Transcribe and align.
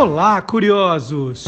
Olá, 0.00 0.40
curiosos! 0.40 1.44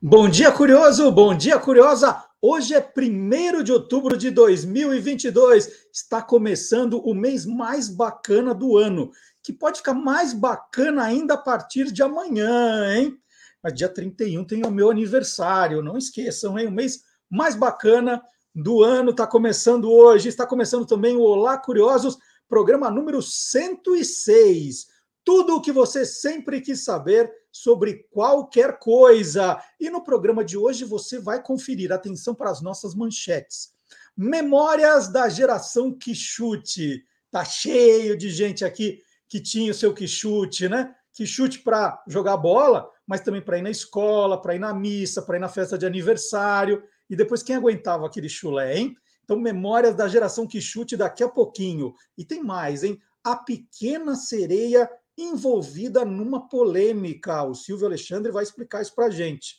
Bom 0.00 0.28
dia, 0.28 0.52
curioso! 0.52 1.10
Bom 1.10 1.36
dia, 1.36 1.58
curiosa! 1.58 2.24
Hoje 2.40 2.74
é 2.74 2.92
1 2.96 3.64
de 3.64 3.72
outubro 3.72 4.16
de 4.16 4.30
2022. 4.30 5.88
Está 5.92 6.22
começando 6.22 7.00
o 7.04 7.12
mês 7.12 7.44
mais 7.44 7.88
bacana 7.88 8.54
do 8.54 8.76
ano, 8.76 9.10
que 9.42 9.52
pode 9.52 9.78
ficar 9.78 9.94
mais 9.94 10.32
bacana 10.32 11.02
ainda 11.02 11.34
a 11.34 11.38
partir 11.38 11.90
de 11.90 12.04
amanhã, 12.04 12.94
hein? 12.94 13.18
Mas 13.60 13.74
dia 13.74 13.88
31 13.88 14.44
tem 14.44 14.64
o 14.64 14.70
meu 14.70 14.92
aniversário, 14.92 15.82
não 15.82 15.98
esqueçam, 15.98 16.56
hein? 16.56 16.68
O 16.68 16.72
mês 16.72 17.02
mais 17.28 17.56
bacana 17.56 18.22
do 18.54 18.80
ano 18.84 19.10
está 19.10 19.26
começando 19.26 19.90
hoje. 19.90 20.28
Está 20.28 20.46
começando 20.46 20.86
também 20.86 21.16
o 21.16 21.22
Olá 21.22 21.58
Curiosos, 21.58 22.16
programa 22.48 22.88
número 22.88 23.20
106. 23.20 24.96
Tudo 25.28 25.56
o 25.56 25.60
que 25.60 25.70
você 25.70 26.06
sempre 26.06 26.58
quis 26.58 26.84
saber 26.84 27.30
sobre 27.52 28.06
qualquer 28.10 28.78
coisa. 28.78 29.62
E 29.78 29.90
no 29.90 30.02
programa 30.02 30.42
de 30.42 30.56
hoje 30.56 30.86
você 30.86 31.18
vai 31.18 31.42
conferir, 31.42 31.92
atenção 31.92 32.34
para 32.34 32.48
as 32.48 32.62
nossas 32.62 32.94
manchetes. 32.94 33.74
Memórias 34.16 35.12
da 35.12 35.28
geração 35.28 35.92
Quixute. 35.92 37.04
Tá 37.30 37.44
cheio 37.44 38.16
de 38.16 38.30
gente 38.30 38.64
aqui 38.64 39.02
que 39.28 39.38
tinha 39.38 39.70
o 39.70 39.74
seu 39.74 39.92
Quixute, 39.92 40.66
né? 40.66 40.94
Quixute 41.12 41.58
para 41.58 42.02
jogar 42.08 42.38
bola, 42.38 42.88
mas 43.06 43.20
também 43.20 43.42
para 43.42 43.58
ir 43.58 43.62
na 43.62 43.70
escola, 43.70 44.40
para 44.40 44.54
ir 44.54 44.58
na 44.58 44.72
missa, 44.72 45.20
para 45.20 45.36
ir 45.36 45.40
na 45.40 45.48
festa 45.50 45.76
de 45.76 45.84
aniversário. 45.84 46.82
E 47.10 47.14
depois 47.14 47.42
quem 47.42 47.54
aguentava 47.54 48.06
aquele 48.06 48.30
chulé, 48.30 48.78
hein? 48.78 48.96
Então, 49.24 49.38
memórias 49.38 49.94
da 49.94 50.08
geração 50.08 50.46
Quixute 50.46 50.96
daqui 50.96 51.22
a 51.22 51.28
pouquinho. 51.28 51.92
E 52.16 52.24
tem 52.24 52.42
mais, 52.42 52.82
hein? 52.82 52.98
A 53.22 53.36
pequena 53.36 54.14
sereia 54.14 54.88
envolvida 55.18 56.04
numa 56.04 56.48
polêmica. 56.48 57.42
O 57.42 57.54
Silvio 57.54 57.86
Alexandre 57.86 58.30
vai 58.30 58.44
explicar 58.44 58.80
isso 58.80 58.94
para 58.94 59.06
a 59.06 59.10
gente. 59.10 59.56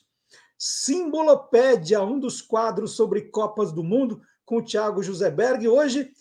Simbolopédia, 0.58 2.02
um 2.02 2.20
dos 2.20 2.42
quadros 2.42 2.92
sobre 2.92 3.30
Copas 3.30 3.72
do 3.72 3.84
Mundo, 3.84 4.22
com 4.46 4.58
o 4.58 4.64
Thiago 4.64 5.02
Berg. 5.36 5.68
Hoje, 5.68 6.12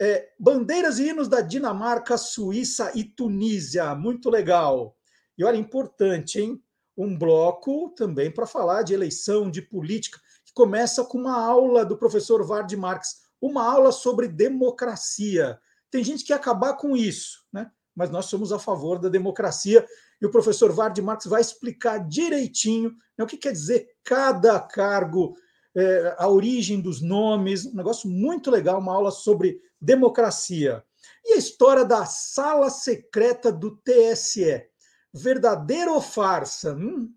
é, 0.00 0.30
bandeiras 0.38 0.98
e 0.98 1.08
hinos 1.08 1.28
da 1.28 1.40
Dinamarca, 1.40 2.16
Suíça 2.16 2.92
e 2.94 3.04
Tunísia. 3.04 3.94
Muito 3.94 4.30
legal. 4.30 4.96
E 5.36 5.44
olha, 5.44 5.56
importante, 5.56 6.40
hein? 6.40 6.62
Um 6.96 7.16
bloco 7.16 7.90
também 7.90 8.30
para 8.30 8.46
falar 8.46 8.82
de 8.82 8.94
eleição, 8.94 9.50
de 9.50 9.62
política, 9.62 10.20
que 10.44 10.52
começa 10.52 11.04
com 11.04 11.18
uma 11.18 11.40
aula 11.40 11.84
do 11.84 11.96
professor 11.96 12.44
Vard 12.44 12.72
Marx, 12.76 13.22
uma 13.40 13.64
aula 13.64 13.92
sobre 13.92 14.26
democracia. 14.26 15.58
Tem 15.90 16.02
gente 16.04 16.20
que 16.20 16.28
quer 16.28 16.34
acabar 16.34 16.74
com 16.74 16.96
isso, 16.96 17.44
né? 17.52 17.70
Mas 17.98 18.10
nós 18.10 18.26
somos 18.26 18.52
a 18.52 18.60
favor 18.60 19.00
da 19.00 19.08
democracia. 19.08 19.84
E 20.22 20.24
o 20.24 20.30
professor 20.30 20.72
Vard 20.72 20.96
Marx 21.00 21.26
vai 21.26 21.40
explicar 21.40 21.98
direitinho 21.98 22.94
né, 23.18 23.24
o 23.24 23.26
que 23.26 23.36
quer 23.36 23.50
dizer 23.50 23.88
cada 24.04 24.60
cargo, 24.60 25.34
é, 25.74 26.14
a 26.16 26.28
origem 26.28 26.80
dos 26.80 27.02
nomes, 27.02 27.66
um 27.66 27.74
negócio 27.74 28.08
muito 28.08 28.52
legal, 28.52 28.78
uma 28.78 28.94
aula 28.94 29.10
sobre 29.10 29.60
democracia. 29.80 30.84
E 31.24 31.32
a 31.32 31.36
história 31.36 31.84
da 31.84 32.06
sala 32.06 32.70
secreta 32.70 33.50
do 33.50 33.76
TSE. 33.78 34.64
Verdadeira 35.12 35.90
ou 35.90 36.00
farsa? 36.00 36.74
Hum? 36.74 37.12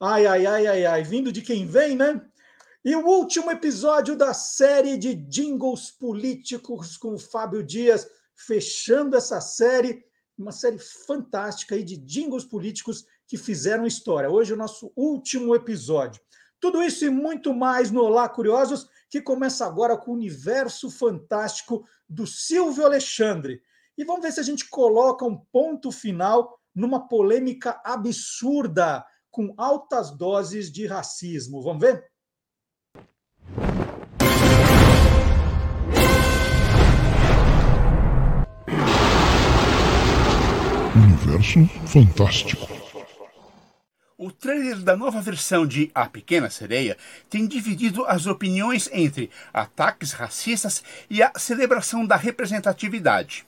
Ai, 0.00 0.26
ai, 0.26 0.44
ai, 0.44 0.66
ai, 0.66 0.86
ai, 0.86 1.02
vindo 1.04 1.30
de 1.30 1.40
quem 1.40 1.66
vem, 1.66 1.94
né? 1.94 2.20
E 2.84 2.96
o 2.96 3.06
último 3.06 3.48
episódio 3.50 4.16
da 4.16 4.34
série 4.34 4.96
de 4.96 5.14
jingles 5.14 5.88
políticos 5.88 6.96
com 6.96 7.14
o 7.14 7.18
Fábio 7.18 7.62
Dias 7.62 8.08
fechando 8.38 9.16
essa 9.16 9.40
série, 9.40 10.04
uma 10.38 10.52
série 10.52 10.78
fantástica 10.78 11.74
aí 11.74 11.82
de 11.82 11.96
jingles 11.96 12.44
políticos 12.44 13.04
que 13.26 13.36
fizeram 13.36 13.86
história. 13.86 14.30
Hoje 14.30 14.52
é 14.52 14.54
o 14.54 14.58
nosso 14.58 14.92
último 14.94 15.54
episódio. 15.54 16.22
Tudo 16.60 16.82
isso 16.82 17.04
e 17.04 17.10
muito 17.10 17.52
mais 17.52 17.90
no 17.90 18.02
Olá 18.02 18.28
Curiosos, 18.28 18.88
que 19.10 19.20
começa 19.20 19.66
agora 19.66 19.96
com 19.96 20.12
o 20.12 20.14
universo 20.14 20.90
fantástico 20.90 21.84
do 22.08 22.26
Silvio 22.26 22.84
Alexandre. 22.84 23.60
E 23.96 24.04
vamos 24.04 24.22
ver 24.22 24.32
se 24.32 24.40
a 24.40 24.44
gente 24.44 24.68
coloca 24.68 25.24
um 25.24 25.36
ponto 25.36 25.90
final 25.90 26.60
numa 26.74 27.08
polêmica 27.08 27.80
absurda 27.84 29.04
com 29.30 29.52
altas 29.56 30.16
doses 30.16 30.70
de 30.70 30.86
racismo. 30.86 31.60
Vamos 31.60 31.80
ver? 31.80 32.07
Universo 41.28 41.66
Fantástico. 41.86 42.66
O 44.16 44.32
trailer 44.32 44.78
da 44.78 44.96
nova 44.96 45.20
versão 45.20 45.66
de 45.66 45.90
A 45.94 46.06
Pequena 46.06 46.48
Sereia 46.48 46.96
tem 47.28 47.46
dividido 47.46 48.04
as 48.06 48.26
opiniões 48.26 48.88
entre 48.92 49.30
ataques 49.52 50.12
racistas 50.12 50.82
e 51.08 51.22
a 51.22 51.30
celebração 51.36 52.06
da 52.06 52.16
representatividade. 52.16 53.46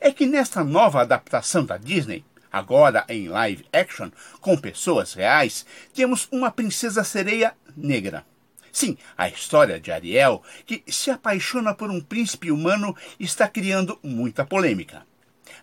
É 0.00 0.10
que 0.10 0.26
nesta 0.26 0.64
nova 0.64 1.02
adaptação 1.02 1.64
da 1.64 1.76
Disney, 1.76 2.24
agora 2.50 3.04
em 3.08 3.28
live 3.28 3.66
action, 3.70 4.10
com 4.40 4.56
pessoas 4.56 5.12
reais, 5.12 5.66
temos 5.94 6.26
uma 6.32 6.50
princesa 6.50 7.04
sereia 7.04 7.54
negra. 7.76 8.24
Sim, 8.72 8.96
a 9.16 9.28
história 9.28 9.78
de 9.78 9.92
Ariel, 9.92 10.42
que 10.64 10.82
se 10.88 11.10
apaixona 11.10 11.74
por 11.74 11.90
um 11.90 12.00
príncipe 12.00 12.50
humano, 12.50 12.96
está 13.18 13.46
criando 13.46 13.98
muita 14.02 14.44
polêmica. 14.44 15.09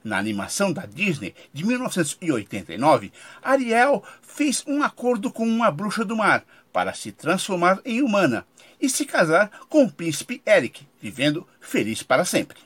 Na 0.03 0.17
animação 0.17 0.71
da 0.71 0.85
Disney 0.85 1.33
de 1.53 1.65
1989, 1.65 3.11
Ariel 3.41 4.03
fez 4.21 4.63
um 4.67 4.83
acordo 4.83 5.31
com 5.31 5.47
uma 5.47 5.71
bruxa 5.71 6.03
do 6.05 6.15
mar 6.15 6.43
para 6.71 6.93
se 6.93 7.11
transformar 7.11 7.79
em 7.83 8.01
humana 8.01 8.45
e 8.79 8.89
se 8.89 9.05
casar 9.05 9.49
com 9.69 9.83
o 9.83 9.91
príncipe 9.91 10.41
Eric, 10.45 10.87
vivendo 11.01 11.47
feliz 11.59 12.03
para 12.03 12.25
sempre. 12.25 12.57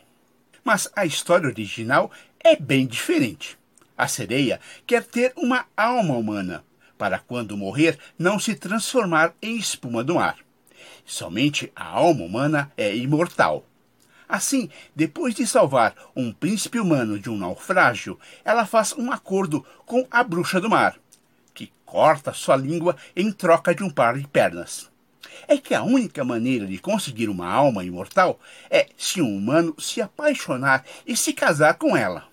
Mas 0.63 0.89
a 0.95 1.05
história 1.05 1.47
original 1.47 2.11
é 2.39 2.55
bem 2.55 2.85
diferente. 2.85 3.57
A 3.97 4.07
sereia 4.07 4.59
quer 4.85 5.03
ter 5.03 5.33
uma 5.35 5.65
alma 5.75 6.15
humana, 6.15 6.63
para 6.97 7.19
quando 7.19 7.57
morrer 7.57 7.97
não 8.17 8.39
se 8.39 8.55
transformar 8.55 9.33
em 9.41 9.57
espuma 9.57 10.03
do 10.03 10.15
mar. 10.15 10.37
Somente 11.05 11.71
a 11.75 11.85
alma 11.85 12.23
humana 12.23 12.71
é 12.77 12.95
imortal. 12.95 13.65
Assim, 14.31 14.69
depois 14.95 15.35
de 15.35 15.45
salvar 15.45 15.93
um 16.15 16.31
príncipe 16.31 16.79
humano 16.79 17.19
de 17.19 17.29
um 17.29 17.35
naufrágio, 17.35 18.17
ela 18.45 18.65
faz 18.65 18.93
um 18.93 19.11
acordo 19.11 19.65
com 19.85 20.07
a 20.09 20.23
bruxa 20.23 20.61
do 20.61 20.69
mar, 20.69 20.97
que 21.53 21.69
corta 21.85 22.31
sua 22.31 22.55
língua 22.55 22.95
em 23.13 23.29
troca 23.29 23.75
de 23.75 23.83
um 23.83 23.89
par 23.89 24.17
de 24.17 24.25
pernas. 24.25 24.89
É 25.49 25.57
que 25.57 25.75
a 25.75 25.83
única 25.83 26.23
maneira 26.23 26.65
de 26.65 26.77
conseguir 26.77 27.27
uma 27.27 27.45
alma 27.45 27.83
imortal 27.83 28.39
é 28.69 28.87
se 28.95 29.21
um 29.21 29.35
humano 29.35 29.75
se 29.77 30.01
apaixonar 30.01 30.85
e 31.05 31.17
se 31.17 31.33
casar 31.33 31.73
com 31.73 31.97
ela. 31.97 32.23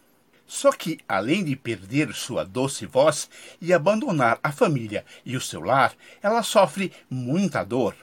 Só 0.47 0.71
que, 0.71 1.01
além 1.09 1.45
de 1.45 1.57
perder 1.57 2.15
sua 2.15 2.45
doce 2.45 2.87
voz 2.87 3.29
e 3.61 3.73
abandonar 3.73 4.39
a 4.41 4.53
família 4.53 5.05
e 5.27 5.37
o 5.37 5.41
seu 5.41 5.61
lar, 5.61 5.93
ela 6.23 6.45
sofre 6.45 6.93
muita 7.11 7.65
dor 7.65 7.97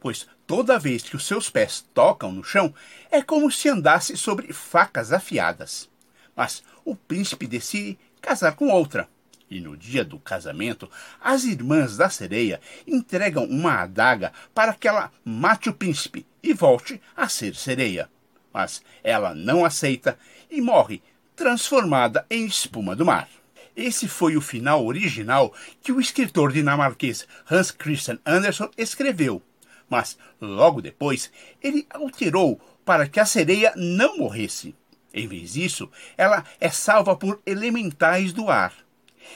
pois 0.00 0.26
toda 0.48 0.78
vez 0.78 1.02
que 1.02 1.14
os 1.14 1.26
seus 1.26 1.50
pés 1.50 1.86
tocam 1.92 2.32
no 2.32 2.42
chão, 2.42 2.74
é 3.10 3.22
como 3.22 3.52
se 3.52 3.68
andasse 3.68 4.16
sobre 4.16 4.50
facas 4.50 5.12
afiadas. 5.12 5.90
Mas 6.34 6.64
o 6.86 6.96
príncipe 6.96 7.46
decide 7.46 7.98
casar 8.18 8.56
com 8.56 8.70
outra. 8.70 9.06
E 9.50 9.60
no 9.60 9.76
dia 9.76 10.02
do 10.02 10.18
casamento, 10.18 10.90
as 11.20 11.44
irmãs 11.44 11.98
da 11.98 12.08
sereia 12.08 12.60
entregam 12.86 13.44
uma 13.44 13.82
adaga 13.82 14.32
para 14.54 14.72
que 14.72 14.88
ela 14.88 15.12
mate 15.22 15.68
o 15.68 15.74
príncipe 15.74 16.26
e 16.42 16.54
volte 16.54 17.00
a 17.14 17.28
ser 17.28 17.54
sereia. 17.54 18.08
Mas 18.52 18.82
ela 19.04 19.34
não 19.34 19.66
aceita 19.66 20.18
e 20.50 20.62
morre, 20.62 21.02
transformada 21.36 22.24
em 22.30 22.46
espuma 22.46 22.96
do 22.96 23.04
mar. 23.04 23.28
Esse 23.76 24.08
foi 24.08 24.34
o 24.34 24.40
final 24.40 24.84
original 24.86 25.54
que 25.82 25.92
o 25.92 26.00
escritor 26.00 26.52
dinamarquês 26.52 27.26
Hans 27.50 27.70
Christian 27.70 28.18
Andersen 28.24 28.70
escreveu 28.76 29.42
mas 29.88 30.18
logo 30.40 30.80
depois 30.82 31.30
ele 31.62 31.86
alterou 31.90 32.60
para 32.84 33.08
que 33.08 33.20
a 33.20 33.26
sereia 33.26 33.72
não 33.76 34.18
morresse. 34.18 34.74
Em 35.12 35.26
vez 35.26 35.54
disso, 35.54 35.90
ela 36.16 36.44
é 36.60 36.70
salva 36.70 37.16
por 37.16 37.40
elementais 37.46 38.32
do 38.32 38.50
ar. 38.50 38.72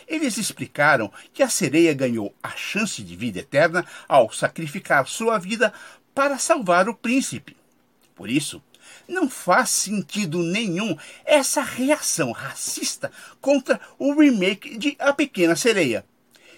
Eles 0.07 0.39
explicaram 0.39 1.13
que 1.33 1.43
a 1.43 1.49
sereia 1.49 1.93
ganhou 1.93 2.35
a 2.43 2.51
chance 2.51 3.03
de 3.03 3.17
vida 3.17 3.41
eterna 3.41 3.85
ao 4.09 4.33
sacrificar 4.33 5.07
sua 5.07 5.39
vida 5.39 5.73
para 6.15 6.39
salvar 6.39 6.89
o 6.89 6.95
príncipe. 6.95 7.57
Por 8.15 8.31
isso, 8.31 8.63
não 9.09 9.29
faz 9.29 9.71
sentido 9.71 10.43
nenhum 10.43 10.97
essa 11.25 11.63
reação 11.63 12.33
racista 12.33 13.11
contra 13.41 13.81
o 13.99 14.15
remake 14.15 14.77
de 14.77 14.97
A 14.99 15.13
Pequena 15.13 15.57
Sereia. 15.57 16.05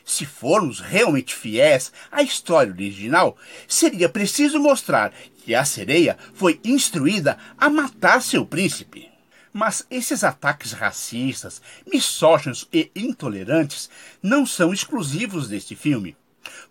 Se 0.05 0.27
formos 0.27 0.81
realmente 0.81 1.35
fiéis 1.35 1.91
à 2.13 2.23
história 2.23 2.73
original, 2.73 3.37
seria 3.67 4.09
preciso 4.09 4.61
mostrar 4.61 5.13
que 5.39 5.55
a 5.55 5.65
sereia 5.65 6.19
foi 6.35 6.61
instruída 6.63 7.39
a 7.57 7.71
matar 7.71 8.21
seu 8.21 8.45
príncipe. 8.45 9.11
Mas 9.53 9.87
esses 9.91 10.23
ataques 10.23 10.73
racistas, 10.73 11.63
misóginos 11.91 12.69
e 12.73 12.91
intolerantes 12.95 13.89
não 14.23 14.45
são 14.45 14.73
exclusivos 14.73 15.49
deste 15.49 15.75
filme. 15.75 16.17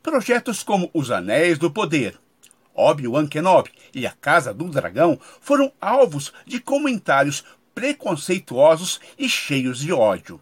Projetos 0.03 0.61
como 0.61 0.91
Os 0.93 1.09
Anéis 1.09 1.57
do 1.57 1.71
Poder, 1.71 2.19
Obi-Wan 2.75 3.27
Kenobi 3.27 3.71
e 3.93 4.05
A 4.05 4.11
Casa 4.11 4.53
do 4.53 4.65
Dragão 4.65 5.19
foram 5.39 5.71
alvos 5.79 6.33
de 6.45 6.59
comentários 6.59 7.43
preconceituosos 7.73 8.99
e 9.17 9.27
cheios 9.29 9.79
de 9.79 9.91
ódio. 9.91 10.41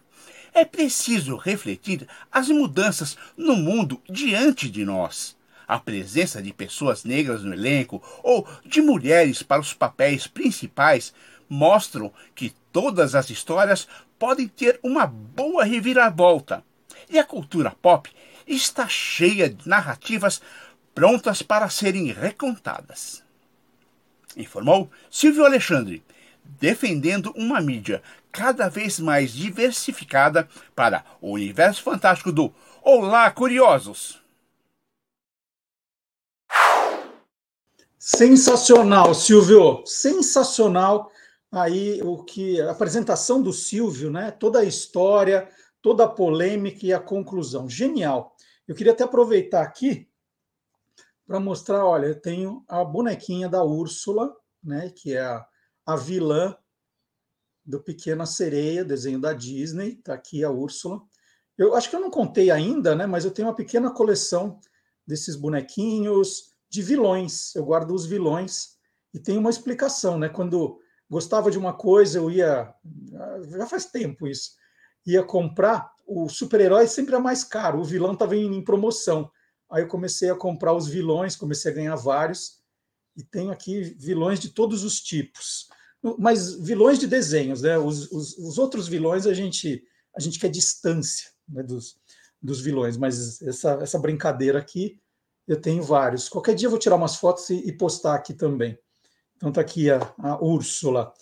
É 0.54 0.64
preciso 0.64 1.36
refletir 1.36 2.06
as 2.30 2.48
mudanças 2.48 3.16
no 3.36 3.56
mundo 3.56 4.02
diante 4.08 4.68
de 4.68 4.84
nós. 4.84 5.36
A 5.66 5.78
presença 5.78 6.42
de 6.42 6.52
pessoas 6.52 7.04
negras 7.04 7.42
no 7.42 7.54
elenco 7.54 8.02
ou 8.22 8.46
de 8.64 8.82
mulheres 8.82 9.42
para 9.42 9.62
os 9.62 9.72
papéis 9.72 10.26
principais 10.26 11.14
mostram 11.48 12.12
que 12.34 12.54
todas 12.70 13.14
as 13.14 13.30
histórias 13.30 13.88
podem 14.18 14.46
ter 14.46 14.78
uma 14.82 15.06
boa 15.06 15.64
reviravolta. 15.64 16.62
E 17.08 17.18
a 17.18 17.24
cultura 17.24 17.70
pop 17.70 18.10
está 18.46 18.86
cheia 18.88 19.48
de 19.48 19.66
narrativas 19.66 20.42
prontas 20.94 21.40
para 21.40 21.70
serem 21.70 22.12
recontadas. 22.12 23.22
Informou 24.36 24.90
Silvio 25.10 25.44
Alexandre, 25.44 26.02
defendendo 26.60 27.32
uma 27.36 27.60
mídia 27.60 28.02
cada 28.30 28.68
vez 28.68 28.98
mais 28.98 29.32
diversificada 29.32 30.48
para 30.74 31.04
o 31.20 31.32
universo 31.32 31.82
fantástico 31.82 32.32
do 32.32 32.52
Olá, 32.82 33.30
Curiosos! 33.30 34.20
Sensacional, 37.98 39.14
Silvio! 39.14 39.82
Sensacional 39.86 41.10
aí 41.52 42.00
o 42.02 42.24
que 42.24 42.60
a 42.60 42.70
apresentação 42.70 43.42
do 43.42 43.52
Silvio, 43.52 44.10
né? 44.10 44.30
Toda 44.30 44.60
a 44.60 44.64
história, 44.64 45.48
toda 45.82 46.04
a 46.04 46.08
polêmica 46.08 46.86
e 46.86 46.92
a 46.92 46.98
conclusão. 46.98 47.68
Genial. 47.68 48.34
Eu 48.66 48.74
queria 48.74 48.92
até 48.92 49.04
aproveitar 49.04 49.62
aqui 49.62 50.08
para 51.26 51.38
mostrar, 51.38 51.84
olha, 51.84 52.06
eu 52.06 52.20
tenho 52.20 52.64
a 52.66 52.84
bonequinha 52.84 53.48
da 53.48 53.62
Úrsula, 53.62 54.34
né, 54.62 54.90
que 54.94 55.14
é 55.14 55.20
a, 55.20 55.46
a 55.84 55.96
vilã 55.96 56.56
do 57.64 57.80
Pequena 57.80 58.26
Sereia, 58.26 58.84
desenho 58.84 59.20
da 59.20 59.32
Disney, 59.32 59.96
tá 59.96 60.14
aqui 60.14 60.42
a 60.42 60.50
Úrsula. 60.50 61.00
Eu 61.56 61.74
acho 61.74 61.88
que 61.88 61.96
eu 61.96 62.00
não 62.00 62.10
contei 62.10 62.50
ainda, 62.50 62.94
né, 62.94 63.06
mas 63.06 63.24
eu 63.24 63.30
tenho 63.30 63.48
uma 63.48 63.54
pequena 63.54 63.90
coleção 63.90 64.58
desses 65.06 65.36
bonequinhos 65.36 66.52
de 66.68 66.82
vilões. 66.82 67.54
Eu 67.54 67.64
guardo 67.64 67.92
os 67.92 68.06
vilões 68.06 68.76
e 69.12 69.18
tem 69.18 69.36
uma 69.36 69.50
explicação, 69.50 70.18
né? 70.18 70.28
Quando 70.28 70.78
gostava 71.08 71.50
de 71.50 71.58
uma 71.58 71.74
coisa, 71.74 72.18
eu 72.18 72.30
ia 72.30 72.74
já 73.50 73.66
faz 73.66 73.86
tempo 73.86 74.26
isso. 74.26 74.52
Ia 75.06 75.22
comprar, 75.22 75.92
o 76.06 76.28
super-herói 76.28 76.86
sempre 76.86 77.14
é 77.14 77.18
mais 77.18 77.44
caro, 77.44 77.80
o 77.80 77.84
vilão 77.84 78.14
estava 78.14 78.36
em 78.36 78.64
promoção. 78.64 79.30
Aí 79.70 79.82
eu 79.82 79.88
comecei 79.88 80.30
a 80.30 80.36
comprar 80.36 80.72
os 80.72 80.88
vilões, 80.88 81.36
comecei 81.36 81.70
a 81.70 81.74
ganhar 81.74 81.96
vários 81.96 82.61
e 83.16 83.22
tenho 83.22 83.50
aqui 83.50 83.82
vilões 83.98 84.40
de 84.40 84.50
todos 84.50 84.84
os 84.84 85.00
tipos. 85.00 85.68
Mas 86.18 86.54
vilões 86.54 86.98
de 86.98 87.06
desenhos, 87.06 87.62
né? 87.62 87.78
Os, 87.78 88.10
os, 88.10 88.36
os 88.38 88.58
outros 88.58 88.88
vilões 88.88 89.26
a 89.26 89.34
gente 89.34 89.82
a 90.14 90.20
gente 90.20 90.38
quer 90.38 90.48
distância 90.48 91.30
né, 91.48 91.62
dos, 91.62 91.96
dos 92.40 92.60
vilões, 92.60 92.96
mas 92.96 93.40
essa, 93.42 93.78
essa 93.80 93.98
brincadeira 93.98 94.58
aqui 94.58 95.00
eu 95.48 95.60
tenho 95.60 95.82
vários. 95.82 96.28
Qualquer 96.28 96.54
dia 96.54 96.66
eu 96.66 96.70
vou 96.70 96.78
tirar 96.78 96.96
umas 96.96 97.16
fotos 97.16 97.48
e, 97.50 97.68
e 97.68 97.72
postar 97.72 98.14
aqui 98.14 98.34
também. 98.34 98.78
Então 99.36 99.50
tá 99.50 99.60
aqui 99.60 99.90
a, 99.90 100.00
a 100.18 100.42
Úrsula. 100.42 101.12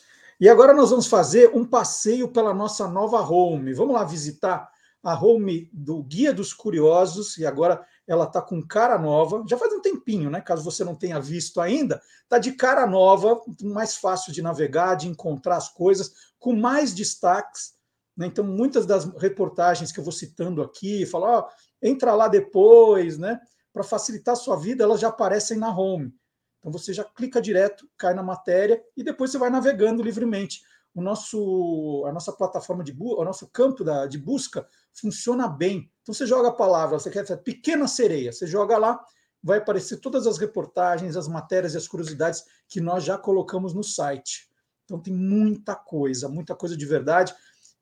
E 0.40 0.48
agora 0.48 0.72
nós 0.72 0.90
vamos 0.90 1.06
fazer 1.06 1.54
um 1.54 1.64
passeio 1.64 2.28
pela 2.28 2.52
nossa 2.52 2.88
nova 2.88 3.20
home. 3.20 3.72
Vamos 3.74 3.94
lá 3.94 4.04
visitar 4.04 4.68
a 5.02 5.18
home 5.18 5.70
do 5.72 6.02
Guia 6.02 6.32
dos 6.32 6.52
Curiosos, 6.52 7.38
e 7.38 7.46
agora 7.46 7.84
ela 8.06 8.24
está 8.24 8.42
com 8.42 8.66
cara 8.66 8.98
nova, 8.98 9.44
já 9.48 9.56
faz 9.56 9.72
um 9.72 9.80
tempinho, 9.80 10.30
né? 10.30 10.40
Caso 10.40 10.64
você 10.64 10.82
não 10.82 10.94
tenha 10.94 11.20
visto 11.20 11.60
ainda, 11.60 12.02
está 12.22 12.38
de 12.38 12.52
cara 12.52 12.86
nova, 12.86 13.40
mais 13.62 13.96
fácil 13.96 14.32
de 14.32 14.42
navegar, 14.42 14.96
de 14.96 15.08
encontrar 15.08 15.56
as 15.56 15.68
coisas, 15.68 16.12
com 16.38 16.54
mais 16.54 16.92
destaques. 16.92 17.74
Né? 18.16 18.26
Então, 18.26 18.44
muitas 18.44 18.86
das 18.86 19.04
reportagens 19.16 19.92
que 19.92 20.00
eu 20.00 20.04
vou 20.04 20.12
citando 20.12 20.62
aqui, 20.62 21.06
falar, 21.06 21.38
ó, 21.38 21.48
entra 21.80 22.14
lá 22.14 22.28
depois, 22.28 23.16
né? 23.16 23.40
Para 23.72 23.84
facilitar 23.84 24.32
a 24.32 24.36
sua 24.36 24.56
vida, 24.56 24.82
elas 24.82 25.00
já 25.00 25.08
aparecem 25.08 25.56
na 25.56 25.70
home. 25.70 26.12
Então 26.60 26.70
você 26.70 26.92
já 26.92 27.04
clica 27.04 27.40
direto, 27.40 27.88
cai 27.96 28.14
na 28.14 28.22
matéria 28.22 28.82
e 28.96 29.02
depois 29.02 29.30
você 29.30 29.38
vai 29.38 29.50
navegando 29.50 30.02
livremente. 30.02 30.62
O 30.94 31.00
nosso, 31.00 32.04
a 32.06 32.12
nossa 32.12 32.32
plataforma 32.32 32.84
de 32.84 32.94
o 32.98 33.24
nosso 33.24 33.48
campo 33.48 33.82
da, 33.82 34.06
de 34.06 34.18
busca 34.18 34.66
funciona 34.92 35.48
bem. 35.48 35.90
Então 36.02 36.14
você 36.14 36.26
joga 36.26 36.48
a 36.48 36.52
palavra, 36.52 36.98
você 36.98 37.10
quer 37.10 37.24
pequena 37.42 37.86
sereia, 37.86 38.32
você 38.32 38.46
joga 38.46 38.76
lá, 38.78 39.00
vai 39.42 39.58
aparecer 39.58 39.98
todas 39.98 40.26
as 40.26 40.38
reportagens, 40.38 41.16
as 41.16 41.28
matérias 41.28 41.74
e 41.74 41.76
as 41.76 41.88
curiosidades 41.88 42.44
que 42.68 42.80
nós 42.80 43.04
já 43.04 43.16
colocamos 43.16 43.74
no 43.74 43.82
site. 43.82 44.48
Então 44.84 44.98
tem 45.00 45.14
muita 45.14 45.74
coisa, 45.74 46.28
muita 46.28 46.54
coisa 46.54 46.76
de 46.76 46.84
verdade. 46.84 47.34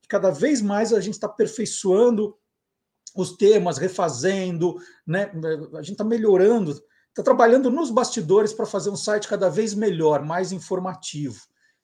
Cada 0.09 0.31
vez 0.31 0.61
mais 0.61 0.93
a 0.93 1.01
gente 1.01 1.15
está 1.15 1.27
aperfeiçoando 1.27 2.37
os 3.17 3.37
temas, 3.37 3.79
refazendo, 3.79 4.77
né? 5.07 5.33
A 5.75 5.83
gente 5.83 5.93
está 5.93 6.05
melhorando, 6.05 6.73
está 7.09 7.23
trabalhando 7.23 7.71
nos 7.71 7.91
bastidores 7.91 8.53
para 8.53 8.67
fazer 8.67 8.91
um 8.91 8.97
site 8.97 9.27
cada 9.27 9.49
vez 9.49 9.75
melhor, 9.75 10.25
mais 10.25 10.53
informativo. 10.53 11.41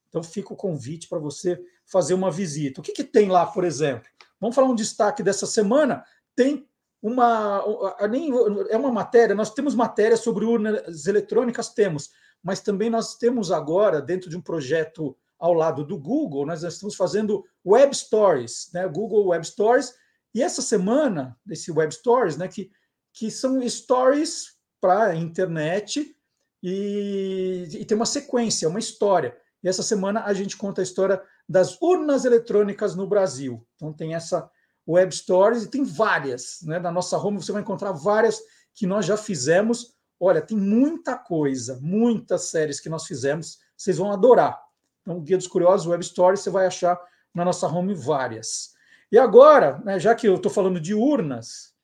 Então 0.09 0.23
fica 0.23 0.53
o 0.53 0.57
convite 0.57 1.09
para 1.09 1.19
você 1.19 1.61
fazer 1.87 2.15
uma 2.15 2.31
visita. 2.31 2.81
O 2.81 2.85
que, 2.85 2.93
que 2.93 3.03
tem 3.03 3.29
lá, 3.29 3.45
por 3.45 3.65
exemplo? 3.65 4.09
Vamos 4.41 4.55
falar 4.55 4.69
um 4.69 4.75
destaque 4.75 5.23
dessa 5.23 5.47
semana. 5.47 6.05
Tem 6.35 6.69
uma. 7.03 7.65
Nem, 8.11 8.31
é 8.71 8.77
uma 8.77 8.91
matéria, 8.91 9.35
nós 9.35 9.53
temos 9.53 9.75
matéria 9.75 10.17
sobre 10.17 10.45
urnas 10.45 11.07
eletrônicas, 11.07 11.69
temos, 11.69 12.11
mas 12.43 12.61
também 12.61 12.89
nós 12.89 13.17
temos 13.17 13.53
agora, 13.53 14.01
dentro 14.01 14.31
de 14.31 14.37
um 14.37 14.41
projeto 14.41 15.17
ao 15.39 15.53
lado 15.53 15.85
do 15.85 15.99
Google, 15.99 16.47
nós 16.47 16.63
estamos 16.63 16.95
fazendo 16.95 17.45
Web 17.67 17.95
Stories, 17.95 18.71
né? 18.73 18.89
Google 18.89 19.27
Web 19.27 19.47
Stories, 19.47 19.95
e 20.35 20.43
essa 20.43 20.61
semana, 20.61 21.39
esse 21.49 21.71
Web 21.71 21.95
Stories, 21.95 22.37
né, 22.37 22.49
que, 22.49 22.71
que 23.13 23.31
são 23.31 23.67
stories 23.69 24.57
para 24.81 25.11
a 25.11 25.15
internet 25.15 26.17
e, 26.63 27.69
e 27.71 27.85
tem 27.85 27.95
uma 27.95 28.05
sequência, 28.05 28.69
uma 28.69 28.81
história. 28.81 29.37
E 29.63 29.69
essa 29.69 29.83
semana 29.83 30.25
a 30.25 30.33
gente 30.33 30.57
conta 30.57 30.81
a 30.81 30.83
história 30.83 31.23
das 31.49 31.81
urnas 31.81 32.25
eletrônicas 32.25 32.95
no 32.95 33.07
Brasil. 33.07 33.67
Então 33.77 33.93
tem 33.93 34.15
essa 34.15 34.51
web 34.87 35.15
stories 35.15 35.65
e 35.65 35.71
tem 35.71 35.85
várias, 35.85 36.61
né? 36.63 36.79
Na 36.79 36.91
nossa 36.91 37.17
home 37.19 37.43
você 37.43 37.53
vai 37.53 37.63
encontrar 37.63 37.93
várias 37.93 38.41
que 38.75 38.87
nós 38.87 39.07
já 39.07 39.17
fizemos. 39.17 39.95
Olha, 40.19 40.41
tem 40.41 40.57
muita 40.57 41.17
coisa, 41.17 41.79
muitas 41.81 42.51
séries 42.51 42.81
que 42.81 42.89
nós 42.89 43.07
fizemos, 43.07 43.59
vocês 43.77 43.99
vão 43.99 44.13
adorar. 44.13 44.61
Então, 45.03 45.21
Guia 45.21 45.37
dos 45.37 45.47
Curiosos, 45.47 45.87
Web 45.87 46.05
Stories, 46.05 46.41
você 46.41 46.51
vai 46.51 46.67
achar 46.67 46.99
na 47.35 47.45
nossa 47.45 47.67
home 47.67 47.95
várias. 47.95 48.75
E 49.13 49.19
agora, 49.19 49.81
né, 49.85 49.99
já 49.99 50.15
que 50.15 50.27
eu 50.27 50.37
estou 50.37 50.51
falando 50.51 50.81
de 50.81 50.95
urnas, 50.95 51.75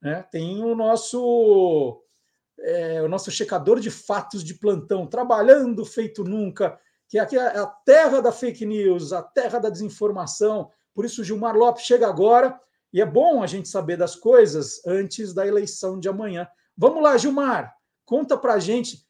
né, 0.00 0.24
tem 0.30 0.62
o 0.62 0.74
nosso 0.74 2.02
é, 2.60 3.02
o 3.02 3.08
nosso 3.08 3.30
checador 3.30 3.80
de 3.80 3.90
fatos 3.90 4.42
de 4.42 4.54
plantão, 4.54 5.06
trabalhando 5.06 5.84
feito 5.84 6.24
nunca, 6.24 6.78
que 7.08 7.18
aqui 7.18 7.38
é 7.38 7.58
a 7.58 7.66
terra 7.66 8.20
da 8.20 8.32
fake 8.32 8.66
news, 8.66 9.12
a 9.12 9.22
terra 9.22 9.58
da 9.58 9.70
desinformação. 9.70 10.70
Por 10.94 11.04
isso, 11.04 11.22
Gilmar 11.22 11.56
Lopes 11.56 11.84
chega 11.84 12.08
agora 12.08 12.58
e 12.92 13.00
é 13.00 13.06
bom 13.06 13.42
a 13.42 13.46
gente 13.46 13.68
saber 13.68 13.96
das 13.96 14.16
coisas 14.16 14.84
antes 14.86 15.32
da 15.32 15.46
eleição 15.46 16.00
de 16.00 16.08
amanhã. 16.08 16.48
Vamos 16.76 17.02
lá, 17.02 17.16
Gilmar, 17.16 17.74
conta 18.04 18.36
para 18.36 18.54
a 18.54 18.58
gente 18.58 18.96
o 18.96 19.00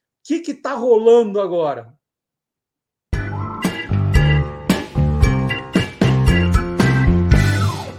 que 0.43 0.51
está 0.51 0.75
rolando 0.75 1.41
agora. 1.41 1.95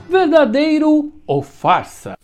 Verdadeiro 0.08 1.22
ou 1.26 1.42
farsa? 1.42 2.18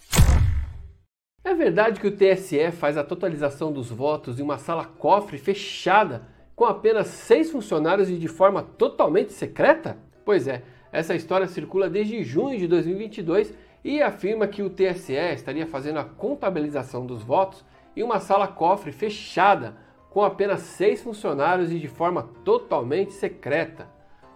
É 1.43 1.53
verdade 1.53 1.99
que 1.99 2.07
o 2.07 2.15
TSE 2.15 2.71
faz 2.71 2.97
a 2.97 3.03
totalização 3.03 3.71
dos 3.71 3.89
votos 3.89 4.39
em 4.39 4.43
uma 4.43 4.57
sala 4.57 4.85
cofre 4.85 5.37
fechada 5.37 6.32
com 6.63 6.67
apenas 6.69 7.07
seis 7.07 7.51
funcionários 7.51 8.09
e 8.09 8.15
de 8.15 8.29
forma 8.29 8.63
totalmente 8.63 9.33
secreta? 9.33 9.97
Pois 10.23 10.47
é, 10.47 10.63
essa 10.93 11.13
história 11.13 11.45
circula 11.45 11.89
desde 11.89 12.23
junho 12.23 12.57
de 12.57 12.69
2022 12.69 13.53
e 13.83 14.01
afirma 14.01 14.47
que 14.47 14.63
o 14.63 14.69
TSE 14.69 15.11
estaria 15.33 15.67
fazendo 15.67 15.99
a 15.99 16.05
contabilização 16.05 17.05
dos 17.05 17.21
votos 17.21 17.65
em 17.97 18.01
uma 18.01 18.21
sala 18.21 18.47
cofre 18.47 18.93
fechada, 18.93 19.75
com 20.09 20.23
apenas 20.23 20.61
seis 20.61 21.03
funcionários 21.03 21.69
e 21.69 21.77
de 21.77 21.89
forma 21.89 22.29
totalmente 22.45 23.11
secreta. 23.11 23.89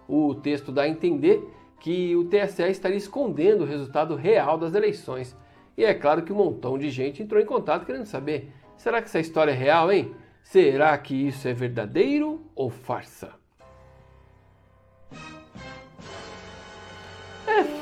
O 0.06 0.34
texto 0.34 0.70
dá 0.70 0.82
a 0.82 0.88
entender 0.88 1.42
que 1.80 2.14
o 2.14 2.24
TSE 2.24 2.64
estaria 2.64 2.98
escondendo 2.98 3.64
o 3.64 3.66
resultado 3.66 4.14
real 4.16 4.58
das 4.58 4.74
eleições. 4.74 5.34
E 5.78 5.82
é 5.82 5.94
claro 5.94 6.22
que 6.22 6.32
um 6.34 6.36
montão 6.36 6.76
de 6.76 6.90
gente 6.90 7.22
entrou 7.22 7.40
em 7.40 7.46
contato 7.46 7.86
querendo 7.86 8.04
saber: 8.04 8.52
será 8.76 9.00
que 9.00 9.08
essa 9.08 9.18
história 9.18 9.52
é 9.52 9.54
real, 9.54 9.90
hein? 9.90 10.14
Será 10.50 10.96
que 10.96 11.14
isso 11.14 11.46
é 11.46 11.52
verdadeiro 11.52 12.40
ou 12.56 12.70
farsa? 12.70 13.34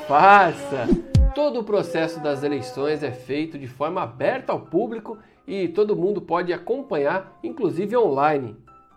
farsa! 0.09 0.89
Todo 1.33 1.61
o 1.61 1.65
processo 1.65 2.19
das 2.19 2.43
eleições 2.43 3.05
é 3.05 3.13
feito 3.13 3.57
de 3.57 3.69
forma 3.69 4.03
aberta 4.03 4.53
ao 4.53 4.63
público 4.63 5.17
e 5.47 5.69
todo 5.69 5.95
mundo 5.95 6.21
pode 6.21 6.53
acompanhar, 6.53 7.39
inclusive 7.41 7.97
online. 7.97 8.57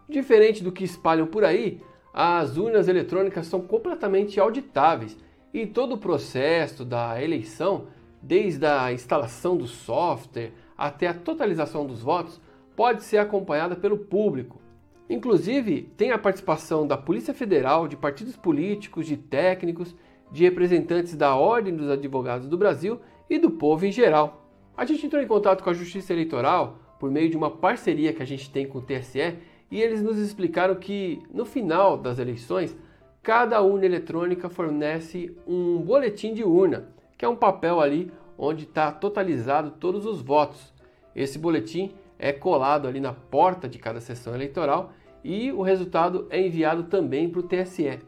Diferente 0.10 0.64
do 0.64 0.72
que 0.72 0.84
espalham 0.84 1.28
por 1.28 1.44
aí, 1.44 1.80
as 2.12 2.58
urnas 2.58 2.88
eletrônicas 2.88 3.46
são 3.46 3.62
completamente 3.62 4.40
auditáveis 4.40 5.16
e 5.54 5.68
todo 5.68 5.94
o 5.94 6.00
processo 6.00 6.84
da 6.84 7.22
eleição, 7.22 7.86
desde 8.20 8.66
a 8.66 8.92
instalação 8.92 9.56
do 9.56 9.68
software 9.68 10.54
até 10.76 11.06
a 11.06 11.14
totalização 11.14 11.86
dos 11.86 12.02
votos, 12.02 12.42
pode 12.80 13.04
ser 13.04 13.18
acompanhada 13.18 13.76
pelo 13.76 13.98
público. 13.98 14.62
Inclusive, 15.10 15.92
tem 15.98 16.12
a 16.12 16.18
participação 16.18 16.88
da 16.88 16.96
Polícia 16.96 17.34
Federal, 17.34 17.90
de 17.90 17.98
partidos 17.98 18.38
políticos, 18.38 19.06
de 19.06 19.18
técnicos, 19.18 19.94
de 20.32 20.46
representantes 20.46 21.14
da 21.14 21.36
Ordem 21.36 21.76
dos 21.76 21.90
Advogados 21.90 22.48
do 22.48 22.58
Brasil 22.58 23.02
e 23.30 23.38
do 23.38 23.52
povo 23.52 23.86
em 23.86 23.92
geral. 23.92 24.50
A 24.78 24.86
gente 24.86 25.06
entrou 25.06 25.22
em 25.22 25.28
contato 25.28 25.62
com 25.62 25.70
a 25.70 25.74
Justiça 25.74 26.14
Eleitoral 26.14 26.78
por 27.02 27.12
meio 27.12 27.30
de 27.30 27.36
uma 27.36 27.52
parceria 27.52 28.14
que 28.14 28.24
a 28.24 28.26
gente 28.26 28.50
tem 28.50 28.66
com 28.66 28.78
o 28.78 28.82
TSE 28.82 29.36
e 29.70 29.82
eles 29.82 30.02
nos 30.02 30.18
explicaram 30.18 30.76
que 30.76 31.22
no 31.34 31.44
final 31.44 31.98
das 31.98 32.18
eleições, 32.18 32.78
cada 33.22 33.62
urna 33.62 33.88
eletrônica 33.88 34.48
fornece 34.48 35.36
um 35.46 35.82
boletim 35.82 36.34
de 36.34 36.46
urna, 36.46 36.88
que 37.18 37.26
é 37.26 37.28
um 37.28 37.36
papel 37.36 37.82
ali 37.82 38.10
onde 38.38 38.64
está 38.64 38.90
totalizado 38.90 39.72
todos 39.72 40.06
os 40.06 40.22
votos. 40.22 40.74
Esse 41.14 41.38
boletim 41.38 41.92
é 42.20 42.34
colado 42.34 42.88
ali 42.88 43.00
na 43.00 43.14
porta 43.14 43.68
de 43.68 43.80
cada 43.80 44.02
sessão 44.02 44.36
eleitoral 44.36 44.92
e 45.24 45.52
o 45.52 45.62
resultado 45.62 46.28
é 46.30 46.46
enviado 46.46 46.84
também 46.84 47.30
para 47.30 47.40
o 47.40 47.44
TSE. 47.44 48.00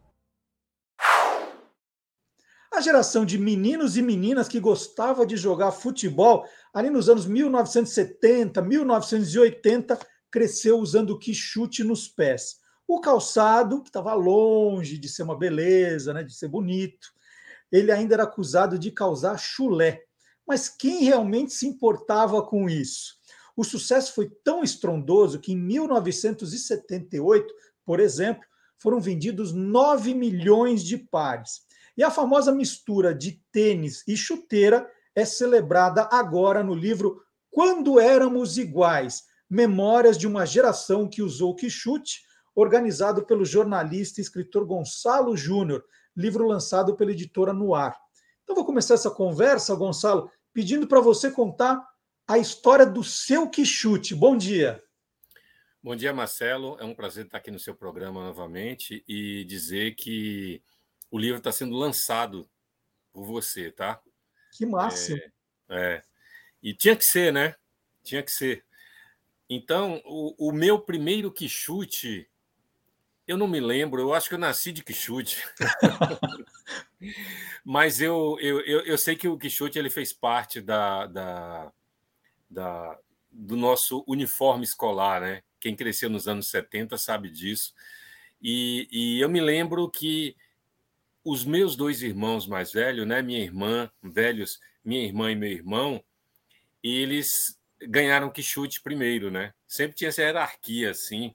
A 2.73 2.79
geração 2.79 3.25
de 3.25 3.38
meninos 3.38 3.97
e 3.97 4.01
meninas 4.01 4.47
que 4.47 4.59
gostava 4.59 5.25
de 5.25 5.35
jogar 5.35 5.71
futebol 5.71 6.45
ali 6.73 6.89
nos 6.89 7.09
anos 7.09 7.25
1970, 7.25 8.61
1980, 8.61 10.00
cresceu 10.29 10.77
usando 10.77 11.11
o 11.11 11.19
quichute 11.19 11.83
nos 11.83 12.07
pés. 12.07 12.61
O 12.93 13.00
calçado, 13.00 13.81
que 13.81 13.88
estava 13.88 14.13
longe 14.13 14.98
de 14.98 15.07
ser 15.07 15.24
uma 15.24 15.38
beleza, 15.38 16.13
né, 16.13 16.24
de 16.24 16.36
ser 16.36 16.50
bonito, 16.50 17.07
ele 17.71 17.89
ainda 17.89 18.15
era 18.15 18.24
acusado 18.24 18.77
de 18.77 18.91
causar 18.91 19.38
chulé. 19.38 20.03
Mas 20.45 20.67
quem 20.67 21.05
realmente 21.05 21.53
se 21.53 21.65
importava 21.65 22.45
com 22.45 22.69
isso? 22.69 23.13
O 23.55 23.63
sucesso 23.63 24.13
foi 24.13 24.29
tão 24.43 24.62
estrondoso 24.62 25.39
que 25.39 25.53
em 25.53 25.55
1978, 25.55 27.53
por 27.86 28.01
exemplo, 28.01 28.43
foram 28.77 29.00
vendidos 29.00 29.53
9 29.53 30.13
milhões 30.13 30.83
de 30.83 30.98
pares. 30.98 31.62
E 31.95 32.03
a 32.03 32.12
famosa 32.12 32.51
mistura 32.51 33.15
de 33.15 33.41
tênis 33.53 34.03
e 34.05 34.17
chuteira 34.17 34.86
é 35.15 35.24
celebrada 35.24 36.10
agora 36.12 36.62
no 36.62 36.75
livro 36.75 37.24
Quando 37.50 38.01
Éramos 38.01 38.57
Iguais 38.57 39.24
Memórias 39.50 40.17
de 40.17 40.27
uma 40.27 40.45
Geração 40.45 41.07
que 41.07 41.21
Usou 41.21 41.55
Quixute, 41.55 42.29
organizado 42.55 43.25
pelo 43.25 43.46
jornalista 43.46 44.20
e 44.20 44.24
escritor 44.24 44.65
Gonçalo 44.65 45.36
Júnior, 45.36 45.84
livro 46.15 46.46
lançado 46.46 46.96
pela 46.96 47.12
editora 47.12 47.53
Noir. 47.53 47.93
Então, 48.43 48.55
vou 48.55 48.65
começar 48.65 48.96
essa 48.96 49.10
conversa, 49.10 49.75
Gonçalo, 49.75 50.29
pedindo 50.53 50.88
para 50.88 51.00
você 51.00 51.31
contar 51.31 51.81
a 52.27 52.38
história 52.38 52.86
do 52.86 53.03
seu 53.03 53.50
Quixute. 53.50 54.13
Bom 54.13 54.36
dia. 54.38 54.84
Bom 55.84 55.96
dia, 55.96 56.13
Marcelo. 56.13 56.77
É 56.79 56.84
um 56.84 56.93
prazer 56.93 57.25
estar 57.25 57.38
aqui 57.38 57.50
no 57.50 57.60
seu 57.60 57.74
programa 57.75 58.24
novamente 58.24 59.03
e 59.08 59.43
dizer 59.46 59.96
que 59.96 60.62
o 61.10 61.17
livro 61.17 61.39
está 61.39 61.51
sendo 61.51 61.75
lançado 61.75 62.48
por 63.12 63.25
você, 63.25 63.72
tá? 63.72 64.01
Que 64.51 64.65
máximo. 64.65 65.17
É, 65.17 65.96
é, 65.96 66.01
E 66.62 66.74
tinha 66.74 66.96
que 66.96 67.03
ser, 67.03 67.34
né? 67.34 67.55
Tinha 68.03 68.22
que 68.22 68.31
ser. 68.31 68.63
Então, 69.50 70.01
o, 70.05 70.50
o 70.50 70.51
meu 70.53 70.79
primeiro 70.79 71.31
Quixute, 71.31 72.29
eu 73.31 73.38
não 73.38 73.47
me 73.47 73.61
lembro, 73.61 74.01
eu 74.01 74.13
acho 74.13 74.27
que 74.27 74.35
eu 74.35 74.39
nasci 74.39 74.73
de 74.73 74.83
Quixute. 74.83 75.41
Mas 77.63 78.01
eu, 78.01 78.38
eu, 78.41 78.59
eu, 78.61 78.81
eu, 78.81 78.97
sei 78.97 79.15
que 79.15 79.27
o 79.27 79.38
Quixote 79.38 79.79
ele 79.79 79.89
fez 79.89 80.11
parte 80.11 80.59
da, 80.59 81.07
da, 81.07 81.71
da, 82.50 83.00
do 83.31 83.55
nosso 83.55 84.03
uniforme 84.05 84.65
escolar, 84.65 85.21
né? 85.21 85.43
Quem 85.61 85.77
cresceu 85.77 86.09
nos 86.09 86.27
anos 86.27 86.50
70 86.50 86.97
sabe 86.97 87.29
disso. 87.29 87.73
E, 88.41 88.88
e 88.91 89.21
eu 89.21 89.29
me 89.29 89.39
lembro 89.39 89.89
que 89.89 90.35
os 91.23 91.45
meus 91.45 91.77
dois 91.77 92.01
irmãos 92.01 92.45
mais 92.45 92.73
velhos, 92.73 93.07
né, 93.07 93.21
minha 93.21 93.39
irmã, 93.39 93.89
velhos, 94.03 94.59
minha 94.83 95.05
irmã 95.05 95.31
e 95.31 95.35
meu 95.35 95.50
irmão, 95.50 96.03
eles 96.83 97.57
ganharam 97.81 98.29
quichute 98.29 98.81
primeiro, 98.81 99.31
né? 99.31 99.53
Sempre 99.65 99.95
tinha 99.95 100.09
essa 100.09 100.21
hierarquia 100.21 100.91
assim. 100.91 101.33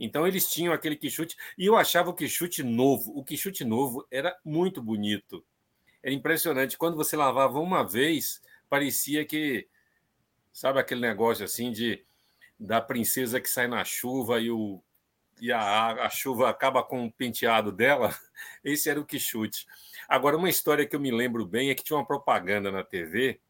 Então 0.00 0.26
eles 0.26 0.50
tinham 0.50 0.72
aquele 0.72 0.96
quichute 0.96 1.36
e 1.58 1.66
eu 1.66 1.76
achava 1.76 2.08
o 2.08 2.14
quichute 2.14 2.62
novo. 2.62 3.12
O 3.14 3.22
quichute 3.22 3.64
novo 3.64 4.06
era 4.10 4.34
muito 4.42 4.82
bonito. 4.82 5.44
Era 6.02 6.14
impressionante. 6.14 6.78
Quando 6.78 6.96
você 6.96 7.16
lavava 7.16 7.60
uma 7.60 7.86
vez, 7.86 8.40
parecia 8.68 9.26
que 9.26 9.68
sabe 10.52 10.80
aquele 10.80 11.02
negócio 11.02 11.44
assim 11.44 11.70
de 11.70 12.02
da 12.58 12.80
princesa 12.80 13.40
que 13.40 13.48
sai 13.48 13.68
na 13.68 13.84
chuva 13.84 14.40
e 14.40 14.50
o 14.50 14.82
e 15.40 15.50
a, 15.50 16.04
a 16.04 16.10
chuva 16.10 16.50
acaba 16.50 16.82
com 16.82 17.06
o 17.06 17.12
penteado 17.12 17.72
dela, 17.72 18.14
esse 18.62 18.90
era 18.90 19.00
o 19.00 19.06
Quixute. 19.06 19.66
Agora, 20.06 20.36
uma 20.36 20.50
história 20.50 20.86
que 20.86 20.94
eu 20.94 21.00
me 21.00 21.10
lembro 21.10 21.46
bem 21.46 21.70
é 21.70 21.74
que 21.74 21.82
tinha 21.82 21.96
uma 21.96 22.06
propaganda 22.06 22.70
na 22.70 22.84
TV 22.84 23.40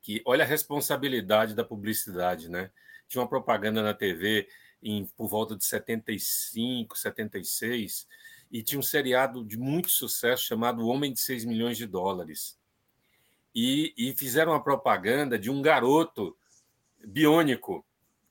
que, 0.00 0.22
olha 0.24 0.44
a 0.44 0.46
responsabilidade 0.46 1.54
da 1.54 1.62
publicidade, 1.62 2.50
né? 2.50 2.70
Tinha 3.06 3.20
uma 3.20 3.28
propaganda 3.28 3.82
na 3.82 3.92
TV 3.92 4.48
em, 4.82 5.04
por 5.16 5.28
volta 5.28 5.56
de 5.56 5.64
75, 5.64 6.98
76, 6.98 8.06
e 8.50 8.62
tinha 8.62 8.78
um 8.78 8.82
seriado 8.82 9.44
de 9.44 9.56
muito 9.56 9.90
sucesso 9.90 10.44
chamado 10.44 10.86
Homem 10.86 11.12
de 11.12 11.20
6 11.20 11.44
milhões 11.44 11.76
de 11.78 11.86
dólares. 11.86 12.58
E, 13.54 13.94
e 13.96 14.12
fizeram 14.14 14.52
uma 14.52 14.62
propaganda 14.62 15.38
de 15.38 15.50
um 15.50 15.62
garoto 15.62 16.36
biônico 17.04 17.84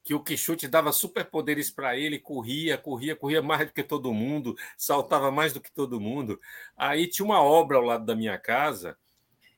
que 0.03 0.13
o 0.13 0.24
Quixote 0.24 0.67
dava 0.67 0.91
superpoderes 0.91 1.70
para 1.70 1.96
ele, 1.96 2.20
corria, 2.20 2.77
corria, 2.77 3.15
corria 3.15 3.41
mais 3.41 3.67
do 3.67 3.74
que 3.74 3.84
todo 3.84 4.13
mundo, 4.13 4.58
saltava 4.75 5.31
mais 5.31 5.53
do 5.53 5.62
que 5.62 5.72
todo 5.72 6.00
mundo. 6.00 6.39
Aí 6.75 7.08
tinha 7.08 7.25
uma 7.25 7.41
obra 7.41 7.77
ao 7.77 7.84
lado 7.84 8.05
da 8.05 8.15
minha 8.15 8.38
casa, 8.38 8.98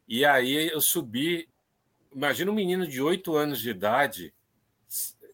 e 0.07 0.25
aí 0.25 0.67
eu 0.67 0.81
subi. 0.81 1.49
Imagina 2.13 2.51
um 2.51 2.55
menino 2.55 2.85
de 2.85 3.01
oito 3.01 3.35
anos 3.35 3.59
de 3.59 3.69
idade, 3.69 4.33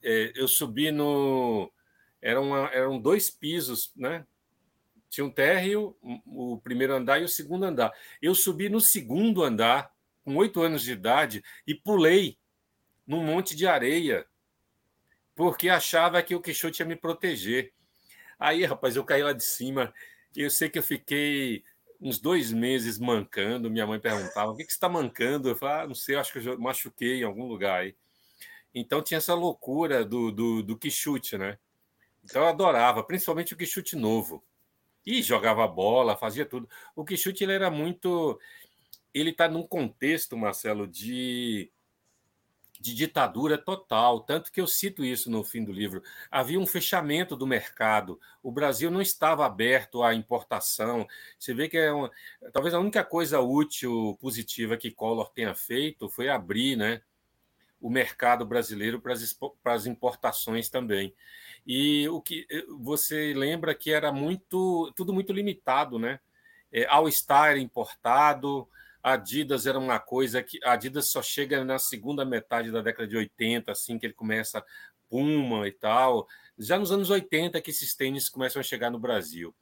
eu 0.01 0.47
subi 0.47 0.91
no. 0.91 1.71
Era 2.21 2.39
uma, 2.41 2.67
eram 2.69 2.99
dois 2.99 3.29
pisos, 3.29 3.91
né? 3.95 4.25
Tinha 5.09 5.25
um 5.25 5.31
térreo, 5.31 5.97
o 6.25 6.59
primeiro 6.63 6.93
andar 6.93 7.19
e 7.19 7.23
o 7.23 7.27
segundo 7.27 7.65
andar. 7.65 7.91
Eu 8.21 8.35
subi 8.35 8.69
no 8.69 8.79
segundo 8.79 9.43
andar, 9.43 9.91
com 10.23 10.35
oito 10.35 10.61
anos 10.61 10.83
de 10.83 10.91
idade, 10.91 11.43
e 11.65 11.73
pulei 11.73 12.37
num 13.07 13.23
monte 13.23 13.55
de 13.55 13.65
areia, 13.65 14.27
porque 15.33 15.67
achava 15.69 16.21
que 16.21 16.35
o 16.35 16.41
Quixote 16.41 16.81
ia 16.81 16.85
me 16.85 16.95
proteger. 16.95 17.73
Aí, 18.37 18.63
rapaz, 18.65 18.95
eu 18.95 19.03
caí 19.03 19.23
lá 19.23 19.33
de 19.33 19.43
cima. 19.43 19.93
Eu 20.35 20.49
sei 20.49 20.69
que 20.69 20.77
eu 20.77 20.83
fiquei 20.83 21.63
uns 21.99 22.19
dois 22.19 22.51
meses 22.53 22.99
mancando. 22.99 23.69
Minha 23.69 23.87
mãe 23.87 23.99
perguntava: 23.99 24.51
o 24.51 24.55
que, 24.55 24.63
que 24.63 24.71
você 24.71 24.77
está 24.77 24.87
mancando? 24.87 25.49
Eu 25.49 25.55
falava: 25.55 25.83
ah, 25.83 25.87
não 25.87 25.95
sei, 25.95 26.15
acho 26.15 26.31
que 26.31 26.47
eu 26.47 26.59
machuquei 26.59 27.21
em 27.21 27.23
algum 27.23 27.47
lugar 27.47 27.81
aí. 27.81 27.95
Então 28.73 29.01
tinha 29.01 29.17
essa 29.17 29.33
loucura 29.33 30.05
do, 30.05 30.31
do, 30.31 30.63
do 30.63 30.77
Quixote, 30.77 31.37
né? 31.37 31.57
Então 32.23 32.43
eu 32.43 32.47
adorava, 32.47 33.03
principalmente 33.03 33.53
o 33.53 33.57
Quixote 33.57 33.95
novo. 33.95 34.43
E 35.05 35.21
jogava 35.21 35.67
bola, 35.67 36.17
fazia 36.17 36.45
tudo. 36.45 36.69
O 36.95 37.03
Quixote 37.03 37.43
ele 37.43 37.53
era 37.53 37.71
muito. 37.71 38.39
Ele 39.13 39.31
está 39.31 39.47
num 39.47 39.63
contexto, 39.63 40.37
Marcelo, 40.37 40.87
de 40.87 41.71
de 42.79 42.95
ditadura 42.95 43.57
total, 43.57 44.21
tanto 44.21 44.51
que 44.51 44.61
eu 44.61 44.65
cito 44.65 45.03
isso 45.03 45.29
no 45.29 45.43
fim 45.43 45.63
do 45.63 45.71
livro. 45.71 46.01
Havia 46.31 46.59
um 46.59 46.65
fechamento 46.65 47.35
do 47.35 47.45
mercado, 47.45 48.19
o 48.41 48.51
Brasil 48.51 48.89
não 48.89 49.01
estava 49.01 49.45
aberto 49.45 50.01
à 50.01 50.15
importação. 50.15 51.05
Você 51.37 51.53
vê 51.53 51.67
que 51.67 51.77
é 51.77 51.91
uma, 51.91 52.09
talvez 52.53 52.73
a 52.73 52.79
única 52.79 53.03
coisa 53.03 53.41
útil, 53.41 54.17
positiva 54.21 54.77
que 54.77 54.91
Collor 54.91 55.29
tenha 55.31 55.53
feito 55.53 56.07
foi 56.09 56.29
abrir 56.29 56.77
né, 56.77 57.01
o 57.81 57.89
mercado 57.89 58.45
brasileiro 58.45 58.99
para 58.99 59.13
as, 59.13 59.37
para 59.63 59.73
as 59.73 59.85
importações 59.85 60.69
também. 60.69 61.13
E 61.65 62.07
o 62.09 62.21
que 62.21 62.45
você 62.79 63.33
lembra 63.33 63.75
que 63.75 63.91
era 63.91 64.11
muito 64.11 64.91
tudo 64.95 65.13
muito 65.13 65.31
limitado, 65.31 65.99
né? 65.99 66.19
É, 66.71 66.85
ao 66.85 67.07
estar 67.07 67.57
importado, 67.57 68.67
Adidas 69.01 69.65
era 69.65 69.79
uma 69.79 69.99
coisa 69.99 70.43
que 70.43 70.59
a 70.63 70.73
Adidas 70.73 71.07
só 71.07 71.21
chega 71.21 71.63
na 71.63 71.79
segunda 71.79 72.25
metade 72.25 72.71
da 72.71 72.81
década 72.81 73.07
de 73.07 73.17
80, 73.17 73.71
assim 73.71 73.97
que 73.97 74.05
ele 74.05 74.13
começa 74.13 74.63
Puma 75.09 75.67
e 75.67 75.71
tal. 75.71 76.27
Já 76.57 76.77
nos 76.77 76.91
anos 76.91 77.09
80 77.09 77.61
que 77.61 77.71
esses 77.71 77.95
tênis 77.95 78.29
começam 78.29 78.59
a 78.59 78.63
chegar 78.63 78.91
no 78.91 78.99
Brasil. 78.99 79.55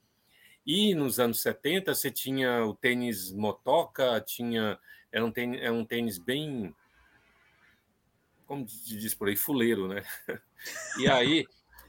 E 0.66 0.94
nos 0.94 1.18
anos 1.18 1.40
70 1.40 1.94
você 1.94 2.10
tinha 2.10 2.64
o 2.66 2.74
tênis 2.74 3.32
motoca, 3.32 4.20
tinha 4.20 4.78
era 5.10 5.24
um 5.24 5.30
tênis, 5.32 5.60
era 5.62 5.72
um 5.72 5.84
tênis 5.84 6.18
bem 6.18 6.74
como 8.48 8.64
diz 8.64 9.14
por 9.14 9.28
aí, 9.28 9.36
fuleiro, 9.36 9.86
né? 9.86 10.02
E 10.98 11.06
aí 11.06 11.46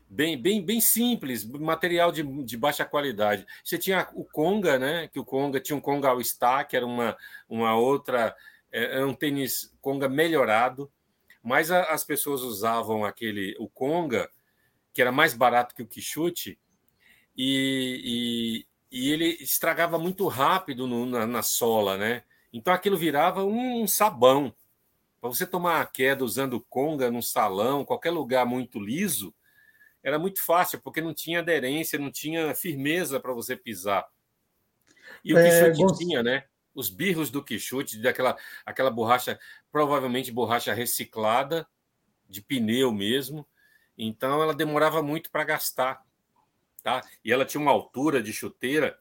bem, 0.08 0.40
bem, 0.40 0.64
bem 0.64 0.82
simples, 0.82 1.44
material 1.46 2.12
de, 2.12 2.22
de 2.44 2.58
baixa 2.58 2.84
qualidade. 2.84 3.48
Você 3.64 3.78
tinha 3.78 4.10
o 4.14 4.26
Conga, 4.26 4.78
né? 4.78 5.08
Que 5.08 5.20
o 5.20 5.26
Conga 5.26 5.60
tinha 5.60 5.76
um 5.76 5.82
Conga 5.82 6.10
All 6.10 6.24
Star, 6.24 6.68
que 6.68 6.76
era 6.76 6.86
uma, 6.86 7.18
uma 7.48 7.76
outra, 7.76 8.36
é, 8.72 8.98
era 8.98 9.08
um 9.08 9.14
tênis 9.14 9.74
Conga 9.82 10.10
melhorado, 10.10 10.92
mas 11.42 11.72
a, 11.72 11.84
as 11.86 12.04
pessoas 12.04 12.42
usavam 12.42 13.06
aquele 13.06 13.56
o 13.58 13.70
Conga, 13.70 14.30
que 14.94 15.02
era 15.02 15.12
mais 15.12 15.34
barato 15.34 15.74
que 15.74 15.82
o 15.82 15.88
Quixote, 15.88 16.60
e, 17.38 18.66
e, 18.92 19.00
e 19.00 19.12
ele 19.12 19.38
estragava 19.40 19.98
muito 19.98 20.28
rápido 20.28 20.86
no, 20.86 21.06
na, 21.06 21.26
na 21.26 21.42
sola, 21.42 21.98
né? 21.98 22.24
Então 22.52 22.74
aquilo 22.74 22.98
virava 22.98 23.46
um 23.46 23.88
sabão. 23.88 24.54
Para 25.20 25.30
você 25.30 25.46
tomar 25.46 25.82
a 25.82 25.86
queda 25.86 26.24
usando 26.24 26.66
conga 26.70 27.12
num 27.12 27.22
salão, 27.22 27.84
qualquer 27.84 28.12
lugar 28.12 28.46
muito 28.46 28.80
liso, 28.80 29.34
era 30.02 30.18
muito 30.18 30.42
fácil, 30.42 30.80
porque 30.82 31.02
não 31.02 31.14
tinha 31.14 31.40
aderência, 31.40 32.00
não 32.00 32.12
tinha 32.12 32.56
firmeza 32.56 33.20
para 33.20 33.34
você 33.34 33.56
pisar. 33.56 34.08
E 35.24 35.34
o 35.34 35.38
é, 35.38 35.72
Quixote 35.72 35.98
tinha, 35.98 36.24
né? 36.24 36.46
Os 36.74 36.90
birros 36.90 37.30
do 37.30 37.44
Quixote, 37.44 38.00
daquela 38.00 38.38
aquela 38.66 38.90
borracha, 38.90 39.38
provavelmente 39.72 40.32
borracha 40.32 40.74
reciclada, 40.74 41.68
de 42.28 42.42
pneu 42.42 42.94
mesmo. 42.94 43.46
Então 43.98 44.42
ela 44.42 44.54
demorava 44.54 45.02
muito 45.02 45.30
para 45.30 45.44
gastar. 45.44 46.06
Tá? 46.82 47.04
E 47.26 47.34
ela 47.34 47.46
tinha 47.46 47.60
uma 47.60 47.72
altura 47.72 48.24
de 48.24 48.32
chuteira 48.32 48.98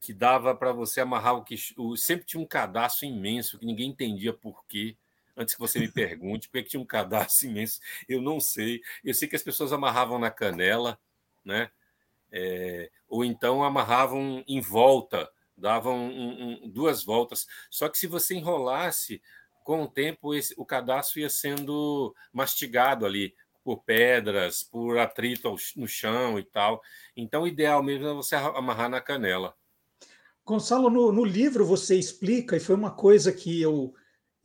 que 0.00 0.12
dava 0.12 0.54
para 0.54 0.72
você 0.72 1.00
amarrar 1.00 1.34
o 1.34 1.44
que 1.44 1.56
sempre 1.96 2.26
tinha 2.26 2.40
um 2.42 2.46
cadastro 2.46 3.06
imenso 3.06 3.58
que 3.58 3.66
ninguém 3.66 3.90
entendia 3.90 4.32
por 4.32 4.64
quê 4.66 4.96
antes 5.36 5.54
que 5.54 5.60
você 5.60 5.78
me 5.78 5.88
pergunte, 5.92 6.48
porque 6.48 6.62
tinha 6.62 6.80
um 6.80 6.86
cadastro 6.86 7.48
imenso, 7.48 7.80
eu 8.08 8.22
não 8.22 8.40
sei. 8.40 8.80
Eu 9.04 9.14
sei 9.14 9.28
que 9.28 9.36
as 9.36 9.42
pessoas 9.42 9.72
amarravam 9.72 10.18
na 10.18 10.30
canela, 10.30 10.98
né? 11.44 11.70
É, 12.30 12.90
ou 13.08 13.24
então 13.24 13.62
amarravam 13.62 14.44
em 14.46 14.60
volta, 14.60 15.30
davam 15.56 15.96
um, 15.96 16.64
um, 16.64 16.68
duas 16.68 17.04
voltas. 17.04 17.46
Só 17.70 17.88
que 17.88 17.98
se 17.98 18.06
você 18.06 18.34
enrolasse, 18.34 19.22
com 19.62 19.82
o 19.82 19.88
tempo 19.88 20.34
esse, 20.34 20.54
o 20.58 20.64
cadastro 20.64 21.20
ia 21.20 21.30
sendo 21.30 22.14
mastigado 22.32 23.06
ali 23.06 23.34
por 23.64 23.82
pedras, 23.82 24.62
por 24.62 24.98
atrito 24.98 25.56
no 25.74 25.88
chão 25.88 26.38
e 26.38 26.44
tal. 26.44 26.82
Então, 27.16 27.42
o 27.42 27.48
ideal 27.48 27.82
mesmo 27.82 28.06
é 28.06 28.12
você 28.12 28.36
amarrar 28.36 28.90
na 28.90 29.00
canela. 29.00 29.56
Gonçalo, 30.46 30.90
no, 30.90 31.10
no 31.10 31.24
livro 31.24 31.64
você 31.64 31.96
explica, 31.96 32.56
e 32.56 32.60
foi 32.60 32.74
uma 32.74 32.90
coisa 32.90 33.32
que 33.32 33.60
eu 33.60 33.94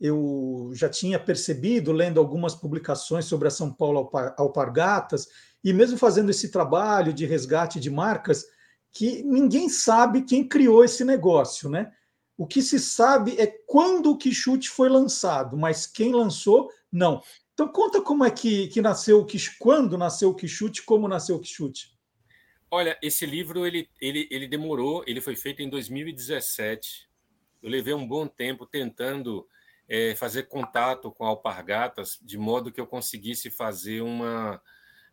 eu 0.00 0.70
já 0.72 0.88
tinha 0.88 1.20
percebido, 1.20 1.92
lendo 1.92 2.18
algumas 2.18 2.54
publicações 2.54 3.26
sobre 3.26 3.48
a 3.48 3.50
São 3.50 3.70
Paulo 3.70 4.10
Alpargatas, 4.38 5.28
e 5.62 5.74
mesmo 5.74 5.98
fazendo 5.98 6.30
esse 6.30 6.50
trabalho 6.50 7.12
de 7.12 7.26
resgate 7.26 7.78
de 7.78 7.90
marcas, 7.90 8.46
que 8.90 9.22
ninguém 9.22 9.68
sabe 9.68 10.22
quem 10.22 10.48
criou 10.48 10.82
esse 10.82 11.04
negócio, 11.04 11.68
né? 11.68 11.92
O 12.36 12.46
que 12.46 12.62
se 12.62 12.78
sabe 12.78 13.38
é 13.38 13.46
quando 13.46 14.10
o 14.10 14.16
Quixote 14.16 14.70
foi 14.70 14.88
lançado, 14.88 15.58
mas 15.58 15.86
quem 15.86 16.14
lançou, 16.14 16.70
não. 16.90 17.22
Então 17.52 17.68
conta 17.68 18.00
como 18.00 18.24
é 18.24 18.30
que, 18.30 18.68
que 18.68 18.80
nasceu 18.80 19.20
o 19.20 19.26
Quixote, 19.26 19.58
quando 19.58 19.98
nasceu 19.98 20.30
o 20.30 20.34
Quixote, 20.34 20.82
como 20.82 21.06
nasceu 21.06 21.36
o 21.36 21.40
Quixote. 21.40 21.90
Olha, 22.72 22.96
esse 23.02 23.26
livro 23.26 23.66
ele, 23.66 23.90
ele, 24.00 24.28
ele 24.30 24.46
demorou, 24.46 25.02
ele 25.04 25.20
foi 25.20 25.34
feito 25.34 25.60
em 25.60 25.68
2017. 25.68 27.10
Eu 27.60 27.68
levei 27.68 27.92
um 27.92 28.06
bom 28.06 28.28
tempo 28.28 28.64
tentando 28.64 29.44
é, 29.88 30.14
fazer 30.14 30.44
contato 30.44 31.10
com 31.10 31.24
alpargatas 31.26 32.16
de 32.22 32.38
modo 32.38 32.70
que 32.70 32.80
eu 32.80 32.86
conseguisse 32.86 33.50
fazer 33.50 34.02
uma, 34.02 34.62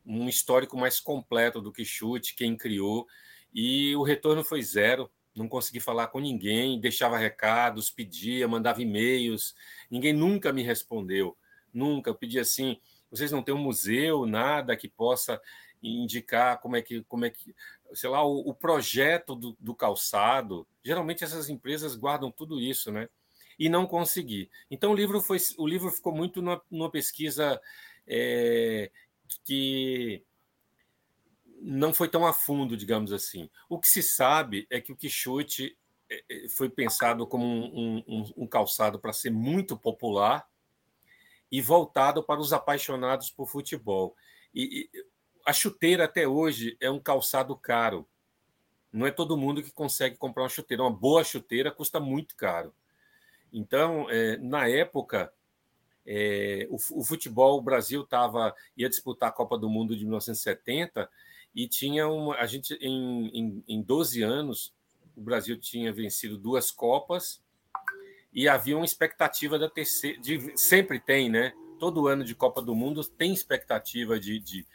um 0.06 0.30
histórico 0.30 0.78
mais 0.78 1.00
completo 1.00 1.60
do 1.60 1.72
que 1.72 1.84
chute, 1.84 2.36
quem 2.36 2.56
criou, 2.56 3.08
e 3.52 3.96
o 3.96 4.04
retorno 4.04 4.44
foi 4.44 4.62
zero. 4.62 5.10
Não 5.36 5.50
consegui 5.50 5.80
falar 5.80 6.08
com 6.08 6.20
ninguém, 6.20 6.80
deixava 6.80 7.18
recados, 7.18 7.90
pedia, 7.90 8.48
mandava 8.48 8.84
e-mails, 8.84 9.56
ninguém 9.90 10.14
nunca 10.14 10.54
me 10.54 10.62
respondeu. 10.62 11.36
Nunca. 11.74 12.12
Eu 12.12 12.16
pedi 12.16 12.40
assim: 12.40 12.80
vocês 13.10 13.32
não 13.32 13.42
têm 13.42 13.54
um 13.54 13.60
museu, 13.60 14.26
nada 14.26 14.76
que 14.78 14.88
possa 14.88 15.42
indicar 15.82 16.60
como 16.60 16.76
é 16.76 16.82
que, 16.82 17.04
como 17.04 17.26
é 17.26 17.30
que 17.30 17.56
sei 17.94 18.10
lá, 18.10 18.24
o, 18.24 18.50
o 18.50 18.54
projeto 18.54 19.36
do, 19.36 19.56
do 19.60 19.76
calçado. 19.76 20.68
Geralmente 20.84 21.24
essas 21.24 21.50
empresas 21.50 21.96
guardam 21.96 22.32
tudo 22.32 22.60
isso, 22.60 22.92
né? 22.92 23.10
e 23.58 23.70
não 23.70 23.88
consegui. 23.88 24.50
Então 24.70 24.92
o 24.92 24.96
livro 24.96 25.20
foi, 25.22 25.38
o 25.58 25.68
livro 25.68 25.92
ficou 25.92 26.14
muito 26.14 26.42
numa, 26.42 26.62
numa 26.70 26.92
pesquisa 26.92 27.60
é, 28.06 28.92
que 29.44 30.24
não 31.60 31.94
foi 31.94 32.08
tão 32.08 32.26
a 32.26 32.34
fundo, 32.34 32.78
digamos 32.78 33.12
assim. 33.12 33.50
O 33.68 33.80
que 33.80 33.88
se 33.88 34.04
sabe 34.04 34.68
é 34.70 34.80
que 34.80 34.92
o 34.92 34.96
Quixote 34.96 35.76
é, 36.10 36.24
é, 36.30 36.50
foi 36.50 36.70
pensado 36.70 37.26
como 37.26 37.46
um, 37.46 38.04
um, 38.08 38.34
um 38.38 38.48
calçado 38.48 39.00
para 39.00 39.12
ser 39.12 39.32
muito 39.32 39.76
popular 39.76 40.48
e 41.52 41.62
voltado 41.62 42.22
para 42.24 42.40
os 42.40 42.54
apaixonados 42.54 43.32
por 43.32 43.48
futebol. 43.48 44.16
E, 44.54 44.90
e 44.94 45.06
a 45.48 45.54
chuteira 45.54 46.04
até 46.04 46.28
hoje 46.28 46.76
é 46.78 46.92
um 46.92 47.00
calçado 47.00 47.56
caro. 47.56 48.06
Não 48.92 49.08
é 49.08 49.12
todo 49.12 49.38
mundo 49.38 49.64
que 49.64 49.72
consegue 49.72 50.18
comprar 50.18 50.44
uma 50.44 50.50
chuteira. 50.50 50.84
Uma 50.84 50.92
boa 50.92 51.24
chuteira 51.24 51.72
custa 51.72 52.02
muito 52.02 52.36
caro. 52.36 52.76
Então, 53.54 54.10
é, 54.10 54.36
na 54.40 54.68
época, 54.68 55.32
é, 56.06 56.68
o, 56.70 56.76
o, 57.00 57.02
futebol, 57.02 57.58
o 57.58 57.62
Brasil 57.62 58.06
tava, 58.06 58.54
ia 58.76 58.90
disputar 58.90 59.30
a 59.30 59.32
Copa 59.32 59.58
do 59.58 59.70
Mundo 59.70 59.96
de 59.96 60.04
1970 60.04 61.10
e 61.56 61.66
tinha 61.66 62.10
uma. 62.10 62.36
A 62.36 62.46
gente, 62.46 62.74
em, 62.82 63.30
em, 63.30 63.64
em 63.70 63.82
12 63.82 64.22
anos, 64.24 64.74
o 65.16 65.22
Brasil 65.22 65.58
tinha 65.58 65.94
vencido 65.94 66.38
duas 66.38 66.72
Copas 66.72 67.42
e 68.34 68.50
havia 68.50 68.76
uma 68.76 68.86
expectativa 68.86 69.58
da 69.58 69.70
terceira. 69.70 70.20
De, 70.20 70.58
sempre 70.58 71.00
tem, 71.00 71.30
né? 71.30 71.54
Todo 71.80 72.06
ano 72.06 72.26
de 72.26 72.36
Copa 72.36 72.62
do 72.62 72.76
Mundo 72.76 73.02
tem 73.06 73.32
expectativa 73.32 74.20
de, 74.20 74.40
de, 74.40 74.68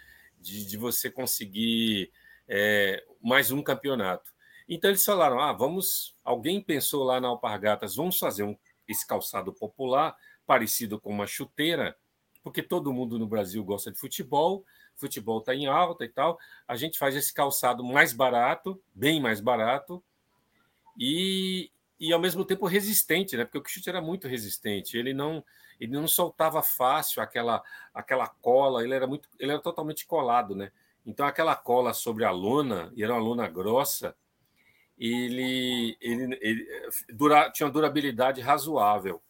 de, 0.42 0.66
de 0.66 0.76
você 0.76 1.10
conseguir 1.10 2.10
é, 2.48 3.02
mais 3.20 3.50
um 3.50 3.62
campeonato. 3.62 4.30
Então 4.68 4.90
eles 4.90 5.04
falaram: 5.04 5.40
ah, 5.40 5.52
vamos. 5.52 6.16
Alguém 6.24 6.60
pensou 6.60 7.04
lá 7.04 7.20
na 7.20 7.28
Alpargatas, 7.28 7.96
vamos 7.96 8.18
fazer 8.18 8.42
um, 8.42 8.56
esse 8.86 9.06
calçado 9.06 9.52
popular, 9.52 10.16
parecido 10.46 11.00
com 11.00 11.10
uma 11.10 11.26
chuteira, 11.26 11.96
porque 12.42 12.62
todo 12.62 12.92
mundo 12.92 13.18
no 13.18 13.26
Brasil 13.26 13.64
gosta 13.64 13.90
de 13.90 13.98
futebol, 13.98 14.64
futebol 14.96 15.38
está 15.38 15.54
em 15.54 15.66
alta 15.66 16.04
e 16.04 16.08
tal. 16.08 16.38
A 16.66 16.76
gente 16.76 16.98
faz 16.98 17.14
esse 17.14 17.32
calçado 17.32 17.84
mais 17.84 18.12
barato, 18.12 18.82
bem 18.94 19.20
mais 19.20 19.40
barato, 19.40 20.02
e, 20.98 21.70
e 21.98 22.12
ao 22.12 22.20
mesmo 22.20 22.44
tempo 22.44 22.66
resistente, 22.66 23.36
né? 23.36 23.44
Porque 23.44 23.58
o 23.58 23.62
Quixote 23.62 23.88
era 23.88 24.00
muito 24.00 24.28
resistente. 24.28 24.96
Ele 24.96 25.14
não 25.14 25.44
ele 25.82 25.92
não 25.92 26.06
soltava 26.06 26.62
fácil 26.62 27.20
aquela 27.20 27.60
aquela 27.92 28.28
cola. 28.28 28.84
Ele 28.84 28.94
era 28.94 29.06
muito 29.06 29.28
ele 29.38 29.50
era 29.50 29.60
totalmente 29.60 30.06
colado, 30.06 30.54
né? 30.54 30.70
Então 31.04 31.26
aquela 31.26 31.56
cola 31.56 31.92
sobre 31.92 32.24
a 32.24 32.30
lona 32.30 32.92
e 32.94 33.02
era 33.02 33.12
uma 33.12 33.20
lona 33.20 33.48
grossa. 33.48 34.14
Ele 34.96 35.96
ele, 36.00 36.38
ele 36.40 36.68
dura, 37.12 37.50
tinha 37.50 37.66
uma 37.66 37.72
durabilidade 37.72 38.40
razoável. 38.40 39.20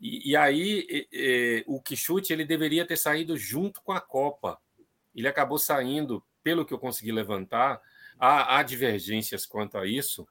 E, 0.00 0.32
e 0.32 0.36
aí 0.36 0.84
e, 0.90 1.08
e, 1.12 1.64
o 1.68 1.80
Quixote 1.80 2.32
ele 2.32 2.44
deveria 2.44 2.84
ter 2.84 2.96
saído 2.96 3.36
junto 3.36 3.80
com 3.82 3.92
a 3.92 4.00
Copa. 4.00 4.60
Ele 5.14 5.28
acabou 5.28 5.58
saindo, 5.58 6.22
pelo 6.42 6.66
que 6.66 6.74
eu 6.74 6.78
consegui 6.78 7.12
levantar, 7.12 7.80
há, 8.18 8.58
há 8.58 8.62
divergências 8.64 9.46
quanto 9.46 9.78
a 9.78 9.86
isso 9.86 10.28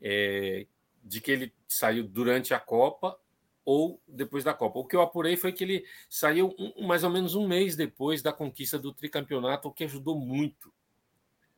é, 0.00 0.66
de 1.02 1.22
que 1.22 1.30
ele 1.32 1.54
saiu 1.66 2.06
durante 2.06 2.52
a 2.52 2.60
Copa 2.60 3.18
ou 3.66 4.00
depois 4.06 4.44
da 4.44 4.54
Copa. 4.54 4.78
O 4.78 4.86
que 4.86 4.94
eu 4.94 5.02
apurei 5.02 5.36
foi 5.36 5.52
que 5.52 5.64
ele 5.64 5.84
saiu 6.08 6.54
um, 6.56 6.86
mais 6.86 7.02
ou 7.02 7.10
menos 7.10 7.34
um 7.34 7.48
mês 7.48 7.74
depois 7.74 8.22
da 8.22 8.32
conquista 8.32 8.78
do 8.78 8.94
tricampeonato, 8.94 9.68
o 9.68 9.72
que 9.72 9.82
ajudou 9.84 10.16
muito. 10.16 10.72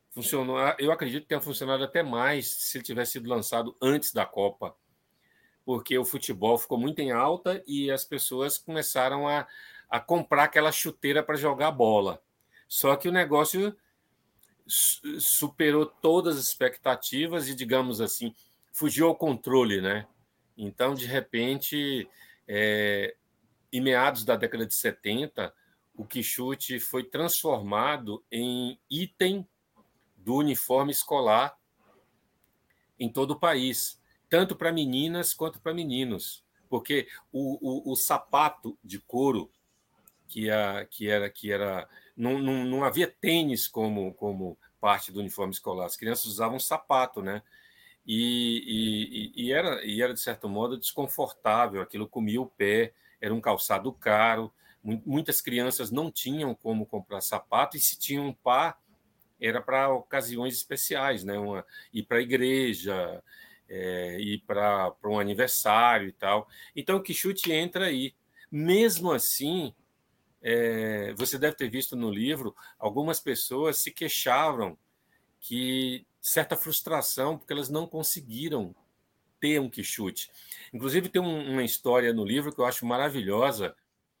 Funcionou, 0.09 0.57
eu 0.79 0.91
acredito 0.91 1.21
que 1.21 1.29
tenha 1.29 1.39
funcionado 1.39 1.83
até 1.83 2.01
mais 2.01 2.47
se 2.47 2.77
ele 2.77 2.83
tivesse 2.83 3.11
sido 3.13 3.29
lançado 3.29 3.77
antes 3.79 4.11
da 4.11 4.25
Copa, 4.25 4.75
porque 5.63 5.95
o 5.99 6.03
futebol 6.03 6.57
ficou 6.57 6.79
muito 6.79 6.99
em 6.99 7.11
alta 7.11 7.63
e 7.67 7.91
as 7.91 8.03
pessoas 8.03 8.57
começaram 8.57 9.27
a, 9.27 9.47
a 9.87 9.99
comprar 9.99 10.45
aquela 10.45 10.71
chuteira 10.71 11.21
para 11.21 11.35
jogar 11.35 11.69
bola. 11.69 12.19
Só 12.67 12.95
que 12.95 13.07
o 13.07 13.11
negócio 13.11 13.75
superou 14.65 15.85
todas 15.85 16.37
as 16.37 16.47
expectativas 16.47 17.47
e, 17.47 17.55
digamos 17.55 18.01
assim, 18.01 18.33
fugiu 18.71 19.07
ao 19.07 19.15
controle, 19.15 19.79
né? 19.79 20.07
Então, 20.61 20.93
de 20.93 21.05
repente, 21.05 22.05
é, 22.45 23.15
em 23.71 23.79
meados 23.79 24.25
da 24.25 24.35
década 24.35 24.65
de 24.65 24.73
70, 24.73 25.53
o 25.95 26.05
quichute 26.05 26.81
foi 26.81 27.05
transformado 27.05 28.21
em 28.29 28.77
item 28.89 29.47
do 30.17 30.35
uniforme 30.35 30.91
escolar 30.91 31.57
em 32.99 33.09
todo 33.09 33.31
o 33.31 33.39
país, 33.39 34.01
tanto 34.29 34.53
para 34.53 34.73
meninas 34.73 35.33
quanto 35.33 35.61
para 35.61 35.73
meninos, 35.73 36.45
porque 36.67 37.07
o, 37.31 37.89
o, 37.89 37.93
o, 37.93 37.95
sapato 37.95 38.77
de 38.83 38.99
couro 38.99 39.49
que, 40.27 40.51
a, 40.51 40.85
que 40.85 41.07
era 41.09 41.29
que 41.29 41.51
era 41.53 41.87
não, 42.17 42.37
não, 42.37 42.65
não 42.65 42.83
havia 42.83 43.07
tênis 43.07 43.65
como, 43.65 44.13
como 44.13 44.59
parte 44.81 45.09
do 45.09 45.21
uniforme 45.21 45.53
escolar. 45.53 45.85
As 45.85 45.95
crianças 45.95 46.25
usavam 46.25 46.59
sapato, 46.59 47.21
né? 47.21 47.41
E, 48.05 49.31
e, 49.35 49.45
e, 49.45 49.51
era, 49.51 49.85
e 49.85 50.01
era, 50.01 50.13
de 50.13 50.19
certo 50.19 50.49
modo, 50.49 50.77
desconfortável. 50.77 51.81
Aquilo 51.81 52.07
comia 52.07 52.41
o 52.41 52.47
pé, 52.47 52.93
era 53.21 53.33
um 53.33 53.41
calçado 53.41 53.91
caro. 53.93 54.51
Muitas 54.83 55.41
crianças 55.41 55.91
não 55.91 56.11
tinham 56.11 56.55
como 56.55 56.85
comprar 56.85 57.21
sapato, 57.21 57.77
e 57.77 57.79
se 57.79 57.99
tinham 57.99 58.27
um 58.27 58.33
par, 58.33 58.81
era 59.39 59.61
para 59.61 59.89
ocasiões 59.89 60.55
especiais, 60.55 61.23
né? 61.23 61.37
Uma, 61.37 61.65
ir 61.93 62.03
para 62.03 62.17
a 62.17 62.21
igreja, 62.21 63.23
é, 63.67 64.19
ir 64.19 64.43
para 64.45 64.93
um 65.05 65.19
aniversário 65.19 66.07
e 66.07 66.11
tal. 66.11 66.47
Então, 66.75 66.97
o 66.97 67.01
Quixote 67.03 67.51
entra 67.51 67.85
aí. 67.85 68.15
Mesmo 68.51 69.11
assim, 69.11 69.73
é, 70.41 71.13
você 71.13 71.37
deve 71.37 71.55
ter 71.55 71.69
visto 71.69 71.95
no 71.95 72.09
livro, 72.09 72.55
algumas 72.77 73.19
pessoas 73.19 73.77
se 73.77 73.91
queixavam 73.91 74.77
que 75.39 76.05
certa 76.21 76.55
frustração 76.55 77.37
porque 77.37 77.53
elas 77.53 77.69
não 77.69 77.87
conseguiram 77.87 78.75
ter 79.39 79.59
um 79.59 79.69
quichute. 79.69 80.29
Inclusive 80.73 81.09
tem 81.09 81.21
um, 81.21 81.51
uma 81.51 81.63
história 81.63 82.13
no 82.13 82.25
livro 82.25 82.53
que 82.53 82.59
eu 82.59 82.65
acho 82.65 82.85
maravilhosa. 82.85 83.73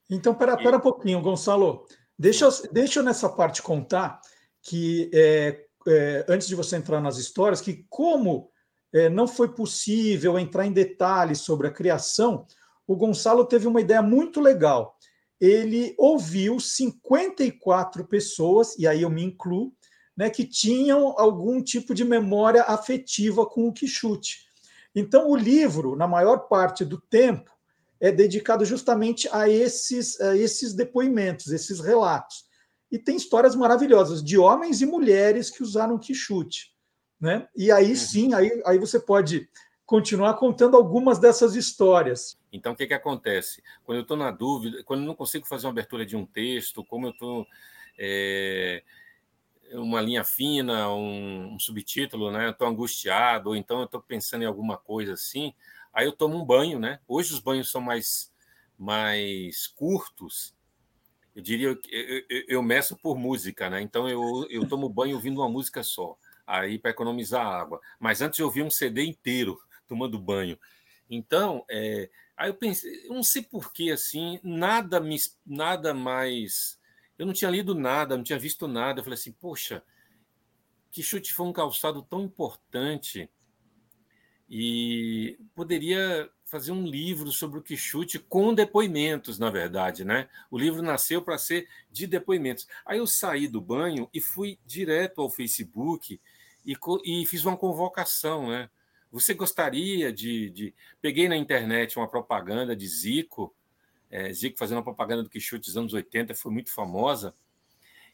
Então, 0.09 0.33
pera, 0.33 0.57
pera 0.57 0.77
um 0.77 0.81
pouquinho, 0.81 1.21
Gonçalo. 1.21 1.85
Deixa, 2.17 2.49
deixa 2.71 2.99
eu 2.99 3.03
nessa 3.03 3.29
parte 3.29 3.61
contar 3.61 4.19
que 4.61 5.09
é, 5.13 5.65
é, 5.87 6.25
antes 6.27 6.47
de 6.47 6.55
você 6.55 6.75
entrar 6.75 7.01
nas 7.01 7.17
histórias, 7.17 7.61
que 7.61 7.85
como 7.89 8.49
é, 8.93 9.09
não 9.09 9.27
foi 9.27 9.53
possível 9.53 10.39
entrar 10.39 10.65
em 10.65 10.71
detalhes 10.71 11.39
sobre 11.39 11.67
a 11.67 11.71
criação, 11.71 12.45
o 12.87 12.95
Gonçalo 12.95 13.45
teve 13.45 13.67
uma 13.67 13.81
ideia 13.81 14.01
muito 14.01 14.39
legal 14.41 14.97
ele 15.39 15.95
ouviu 15.97 16.59
54 16.59 18.05
pessoas, 18.05 18.77
e 18.77 18.85
aí 18.85 19.03
eu 19.03 19.09
me 19.09 19.23
incluo, 19.23 19.73
né, 20.19 20.29
que 20.29 20.43
tinham 20.43 21.17
algum 21.17 21.63
tipo 21.63 21.95
de 21.95 22.03
memória 22.03 22.63
afetiva 22.63 23.45
com 23.45 23.69
o 23.69 23.71
Quixote. 23.71 24.49
Então, 24.93 25.29
o 25.29 25.35
livro, 25.35 25.95
na 25.95 26.09
maior 26.09 26.49
parte 26.49 26.83
do 26.83 26.99
tempo, 26.99 27.49
é 28.01 28.11
dedicado 28.11 28.65
justamente 28.65 29.29
a 29.31 29.47
esses, 29.47 30.19
a 30.19 30.35
esses 30.35 30.73
depoimentos, 30.73 31.53
esses 31.53 31.79
relatos. 31.79 32.43
E 32.91 32.99
tem 32.99 33.15
histórias 33.15 33.55
maravilhosas 33.55 34.21
de 34.21 34.37
homens 34.37 34.81
e 34.81 34.85
mulheres 34.85 35.49
que 35.49 35.63
usaram 35.63 35.97
Quixote. 35.97 36.73
Né? 37.17 37.47
E 37.55 37.71
aí 37.71 37.91
uhum. 37.91 37.95
sim, 37.95 38.33
aí, 38.33 38.61
aí 38.65 38.77
você 38.77 38.99
pode 38.99 39.47
continuar 39.85 40.33
contando 40.33 40.75
algumas 40.75 41.17
dessas 41.17 41.55
histórias. 41.55 42.37
Então, 42.51 42.73
o 42.73 42.75
que, 42.75 42.87
que 42.87 42.93
acontece? 42.93 43.63
Quando 43.85 43.99
eu 43.99 44.01
estou 44.01 44.17
na 44.17 44.31
dúvida, 44.31 44.83
quando 44.83 44.99
eu 44.99 45.07
não 45.07 45.15
consigo 45.15 45.47
fazer 45.47 45.65
uma 45.65 45.71
abertura 45.71 46.05
de 46.05 46.17
um 46.17 46.25
texto, 46.25 46.83
como 46.83 47.07
eu 47.07 47.11
estou. 47.11 47.47
É, 47.97 48.83
uma 49.73 50.01
linha 50.01 50.23
fina, 50.23 50.93
um, 50.93 51.53
um 51.53 51.59
subtítulo, 51.59 52.31
né? 52.31 52.49
Estou 52.49 52.67
angustiado, 52.67 53.49
ou 53.49 53.55
então 53.55 53.79
eu 53.79 53.85
estou 53.85 54.01
pensando 54.01 54.43
em 54.43 54.47
alguma 54.47 54.77
coisa 54.77 55.13
assim, 55.13 55.53
aí 55.93 56.05
eu 56.05 56.11
tomo 56.11 56.37
um 56.37 56.45
banho, 56.45 56.79
né? 56.79 56.99
Hoje 57.07 57.33
os 57.33 57.39
banhos 57.39 57.71
são 57.71 57.81
mais, 57.81 58.33
mais 58.77 59.67
curtos, 59.67 60.55
eu 61.35 61.41
diria 61.41 61.75
que 61.75 61.89
eu, 61.93 62.25
eu, 62.29 62.43
eu, 62.47 62.61
meço 62.63 62.97
por 62.97 63.17
música, 63.17 63.69
né? 63.69 63.81
Então 63.81 64.09
eu, 64.09 64.45
eu 64.49 64.67
tomo 64.67 64.89
banho 64.89 65.15
ouvindo 65.15 65.39
uma 65.39 65.49
música 65.49 65.83
só, 65.83 66.17
aí 66.45 66.77
para 66.77 66.91
economizar 66.91 67.45
água. 67.45 67.79
Mas 67.99 68.21
antes 68.21 68.39
eu 68.39 68.45
ouvia 68.45 68.65
um 68.65 68.69
CD 68.69 69.05
inteiro 69.05 69.59
tomando 69.87 70.19
banho. 70.19 70.59
Então, 71.09 71.63
é, 71.69 72.09
aí 72.35 72.49
eu 72.49 72.53
pensei, 72.53 73.05
eu 73.07 73.13
não 73.13 73.23
sei 73.23 73.41
porquê, 73.41 73.91
assim, 73.91 74.39
nada, 74.43 74.99
me, 74.99 75.17
nada 75.45 75.93
mais. 75.93 76.78
Eu 77.19 77.25
não 77.25 77.33
tinha 77.33 77.51
lido 77.51 77.75
nada, 77.75 78.15
não 78.15 78.23
tinha 78.23 78.39
visto 78.39 78.67
nada. 78.67 78.99
Eu 78.99 79.03
falei 79.03 79.19
assim, 79.19 79.33
poxa, 79.33 79.83
que 80.89 81.03
chute 81.03 81.33
foi 81.33 81.45
um 81.45 81.53
calçado 81.53 82.01
tão 82.01 82.21
importante 82.21 83.29
e 84.49 85.37
poderia 85.53 86.29
fazer 86.45 86.71
um 86.71 86.83
livro 86.83 87.31
sobre 87.31 87.59
o 87.59 87.61
Quixote 87.61 88.17
com 88.17 88.53
depoimentos, 88.53 89.37
na 89.37 89.51
verdade, 89.51 90.03
né? 90.03 90.27
O 90.49 90.57
livro 90.57 90.81
nasceu 90.81 91.21
para 91.21 91.37
ser 91.37 91.67
de 91.91 92.07
depoimentos. 92.07 92.67
Aí 92.83 92.97
eu 92.97 93.05
saí 93.05 93.47
do 93.47 93.61
banho 93.61 94.09
e 94.11 94.19
fui 94.19 94.57
direto 94.65 95.21
ao 95.21 95.29
Facebook 95.29 96.19
e, 96.65 96.75
e 97.05 97.25
fiz 97.27 97.45
uma 97.45 97.55
convocação, 97.55 98.49
né? 98.49 98.69
Você 99.11 99.33
gostaria 99.33 100.11
de, 100.11 100.49
de, 100.49 100.73
Peguei 101.01 101.27
na 101.29 101.37
internet 101.37 101.97
uma 101.97 102.07
propaganda 102.07 102.75
de 102.75 102.87
Zico, 102.87 103.55
é, 104.09 104.31
Zico 104.33 104.57
fazendo 104.57 104.77
uma 104.77 104.83
propaganda 104.83 105.23
do 105.23 105.29
Quixote 105.29 105.65
dos 105.65 105.77
anos 105.77 105.93
80, 105.93 106.35
foi 106.35 106.51
muito 106.51 106.73
famosa, 106.73 107.33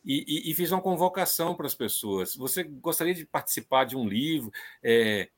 e, 0.04 0.24
e, 0.28 0.52
e, 0.52 0.54
fiz 0.54 0.72
uma 0.72 0.82
convocação 0.82 1.56
para 1.56 1.66
as 1.66 1.74
pessoas. 1.74 2.36
Você 2.36 2.64
gostaria 2.64 3.14
de 3.16 3.26
participar 3.26 3.86
de 3.86 3.98
um 3.98 4.08
livro? 4.08 4.52
É, 4.84 5.30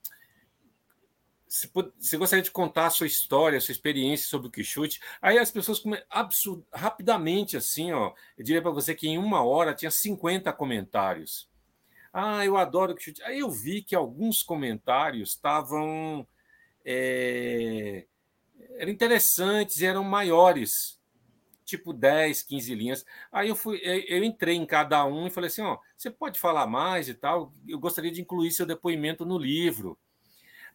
você 1.48 2.18
gostaria 2.18 2.44
de 2.44 2.52
contar 2.52 2.88
a 2.88 2.90
sua 2.90 3.08
história, 3.08 3.58
a 3.58 3.62
sua 3.62 3.72
experiência 3.72 4.28
sobre 4.28 4.50
o 4.50 4.52
Quixote? 4.52 5.00
Aí 5.22 5.38
as 5.38 5.50
pessoas 5.50 5.82
absurd, 6.10 6.66
rapidamente, 6.74 7.56
assim, 7.56 7.94
ó, 7.94 8.14
eu 8.38 8.44
diria 8.44 8.62
para 8.62 8.72
você 8.72 8.94
que 8.94 9.08
em 9.08 9.18
uma 9.18 9.42
hora 9.42 9.74
tinha 9.74 9.90
50 9.90 10.52
comentários. 10.52 11.50
Ah, 12.12 12.46
eu 12.46 12.58
adoro 12.58 12.96
que 12.96 13.04
chute. 13.04 13.22
Aí 13.24 13.40
eu 13.40 13.50
vi 13.50 13.82
que 13.82 13.96
alguns 13.96 14.44
comentários 14.44 15.30
estavam. 15.30 16.28
É, 16.84 18.06
eram 18.78 18.92
interessantes, 18.92 19.82
eram 19.82 20.04
maiores, 20.04 21.00
tipo 21.66 21.92
10, 21.92 22.44
15 22.44 22.76
linhas. 22.76 23.06
Aí 23.32 23.50
eu 23.50 23.56
fui, 23.56 23.80
eu 23.84 24.24
entrei 24.24 24.56
em 24.56 24.66
cada 24.66 25.06
um 25.06 25.28
e 25.28 25.32
falei 25.32 25.50
assim: 25.50 25.62
ó, 25.62 25.78
você 25.96 26.10
pode 26.10 26.40
falar 26.40 26.66
mais 26.68 27.10
e 27.10 27.14
tal. 27.14 27.54
Eu 27.68 27.80
gostaria 27.80 28.12
de 28.12 28.22
incluir 28.22 28.52
seu 28.52 28.66
depoimento 28.66 29.26
no 29.26 29.38
livro. 29.38 29.98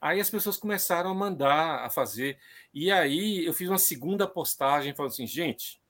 Aí 0.01 0.21
as 0.21 0.29
pessoas 0.29 0.57
começaram 0.57 1.11
a 1.11 1.15
mandar, 1.15 1.85
a 1.85 1.89
fazer. 1.89 2.37
E 2.75 2.91
aí 2.91 3.45
eu 3.47 3.53
fiz 3.53 3.69
uma 3.69 3.79
segunda 3.79 4.27
postagem 4.27 4.95
falando 4.95 5.13
assim, 5.13 5.27
gente, 5.27 5.81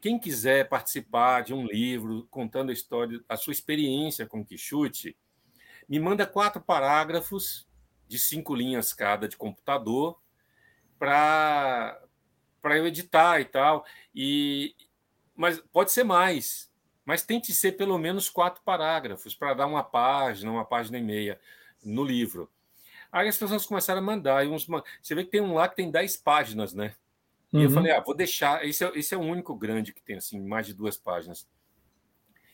quem 0.00 0.18
quiser 0.18 0.68
participar 0.68 1.42
de 1.42 1.54
um 1.54 1.64
livro 1.64 2.26
contando 2.30 2.70
a 2.70 2.72
história, 2.72 3.22
a 3.28 3.36
sua 3.36 3.52
experiência 3.52 4.26
com 4.26 4.44
Quixote, 4.44 5.16
me 5.88 6.00
manda 6.00 6.26
quatro 6.26 6.60
parágrafos 6.60 7.68
de 8.08 8.18
cinco 8.18 8.54
linhas 8.54 8.92
cada 8.92 9.28
de 9.28 9.36
computador 9.36 10.19
para 11.00 12.76
eu 12.76 12.86
editar 12.86 13.40
e 13.40 13.46
tal. 13.46 13.84
E 14.14 14.76
mas 15.34 15.58
pode 15.72 15.90
ser 15.90 16.04
mais, 16.04 16.70
mas 17.04 17.22
tente 17.22 17.54
ser 17.54 17.72
pelo 17.72 17.96
menos 17.96 18.28
quatro 18.28 18.62
parágrafos 18.62 19.34
para 19.34 19.54
dar 19.54 19.66
uma 19.66 19.82
página, 19.82 20.52
uma 20.52 20.66
página 20.66 20.98
e 20.98 21.02
meia 21.02 21.40
no 21.82 22.04
livro. 22.04 22.50
Aí 23.10 23.26
as 23.26 23.38
pessoas 23.38 23.64
começaram 23.64 24.00
a 24.00 24.04
mandar. 24.04 24.46
Uns, 24.46 24.66
você 25.02 25.14
vê 25.14 25.24
que 25.24 25.30
tem 25.30 25.40
um 25.40 25.54
lá 25.54 25.66
que 25.66 25.76
tem 25.76 25.90
10 25.90 26.18
páginas, 26.18 26.74
né? 26.74 26.94
E 27.52 27.56
uhum. 27.56 27.62
eu 27.64 27.70
falei, 27.70 27.90
ah, 27.92 28.00
vou 28.00 28.14
deixar. 28.14 28.64
Esse 28.64 28.84
é, 28.84 28.92
esse 28.94 29.14
é 29.14 29.16
o 29.16 29.22
único 29.22 29.54
grande 29.56 29.92
que 29.92 30.02
tem, 30.02 30.16
assim, 30.16 30.38
mais 30.40 30.66
de 30.66 30.74
duas 30.74 30.96
páginas. 30.96 31.48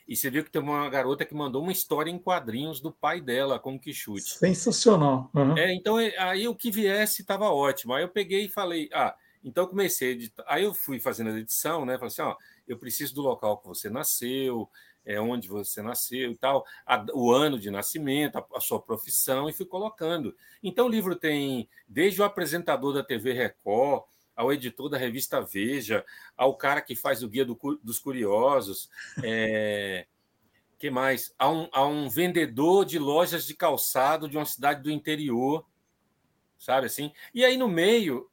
E 0.07 0.15
você 0.15 0.31
viu 0.31 0.45
que 0.45 0.51
tem 0.51 0.63
uma 0.63 0.89
garota 0.89 1.25
que 1.25 1.35
mandou 1.35 1.63
uma 1.63 1.73
história 1.73 2.11
em 2.11 2.19
quadrinhos 2.19 2.81
do 2.81 2.93
pai 2.93 3.21
dela 3.21 3.59
com 3.59 3.75
o 3.75 3.81
Quixote. 3.81 4.39
Sensacional. 4.39 5.31
Uhum. 5.35 5.59
É, 5.59 5.75
então, 5.75 5.99
é, 5.99 6.17
aí 6.19 6.47
o 6.47 6.55
que 6.55 6.71
viesse 6.71 7.23
estava 7.23 7.51
ótimo. 7.51 7.93
Aí 7.93 8.05
eu 8.05 8.09
peguei 8.09 8.45
e 8.45 8.49
falei, 8.49 8.89
ah, 8.93 9.17
então 9.43 9.67
comecei 9.67 10.11
a 10.11 10.13
editar. 10.13 10.45
Aí 10.47 10.65
eu 10.65 10.73
fui 10.73 11.01
fazendo 11.01 11.31
a 11.31 11.39
edição, 11.39 11.85
né? 11.85 11.95
Falei 11.95 12.09
assim, 12.09 12.23
ó, 12.23 12.37
eu 12.69 12.79
preciso 12.79 13.15
do 13.15 13.23
local 13.23 13.59
que 13.59 13.67
você 13.67 13.91
nasceu, 13.91 14.69
é 15.07 15.21
onde 15.21 15.49
você 15.49 15.81
nasceu 15.81 16.33
e 16.33 16.37
tal, 16.37 16.65
a, 16.85 17.07
o 17.15 17.31
ano 17.31 17.59
de 17.59 17.71
nascimento, 17.71 18.37
a, 18.37 18.47
a, 18.55 18.61
sua 18.61 18.83
profissão, 18.83 19.49
e 19.49 19.53
fui 19.53 19.65
colocando. 19.65 20.35
Então 20.63 20.87
o 20.87 20.91
livro 20.91 21.15
tem 21.15 21.69
desde 21.87 22.21
o 22.21 22.25
apresentador 22.25 22.93
da 22.93 23.05
TV 23.05 23.33
Record, 23.33 24.03
ao 24.37 24.53
editor 24.53 24.89
da 24.91 24.99
revista 24.99 25.41
Veja, 25.41 26.05
ao 26.37 26.55
cara 26.55 26.83
que 26.83 26.95
faz 26.95 27.23
o 27.23 27.29
Guia 27.29 27.45
do, 27.45 27.59
dos 27.83 27.99
Curiosos. 27.99 28.91
É, 29.25 30.07
que 30.79 30.91
mais? 30.91 31.35
Há 31.39 31.51
um, 31.51 31.69
há 31.73 31.87
um 31.87 32.09
vendedor 32.09 32.85
de 32.85 32.99
lojas 32.99 33.47
de 33.47 33.55
calçado 33.55 34.29
de 34.29 34.37
uma 34.37 34.45
cidade 34.45 34.83
do 34.83 34.91
interior, 34.91 35.67
sabe 36.59 36.87
assim? 36.87 37.13
E 37.35 37.45
aí 37.45 37.57
no 37.57 37.69
meio 37.69 38.31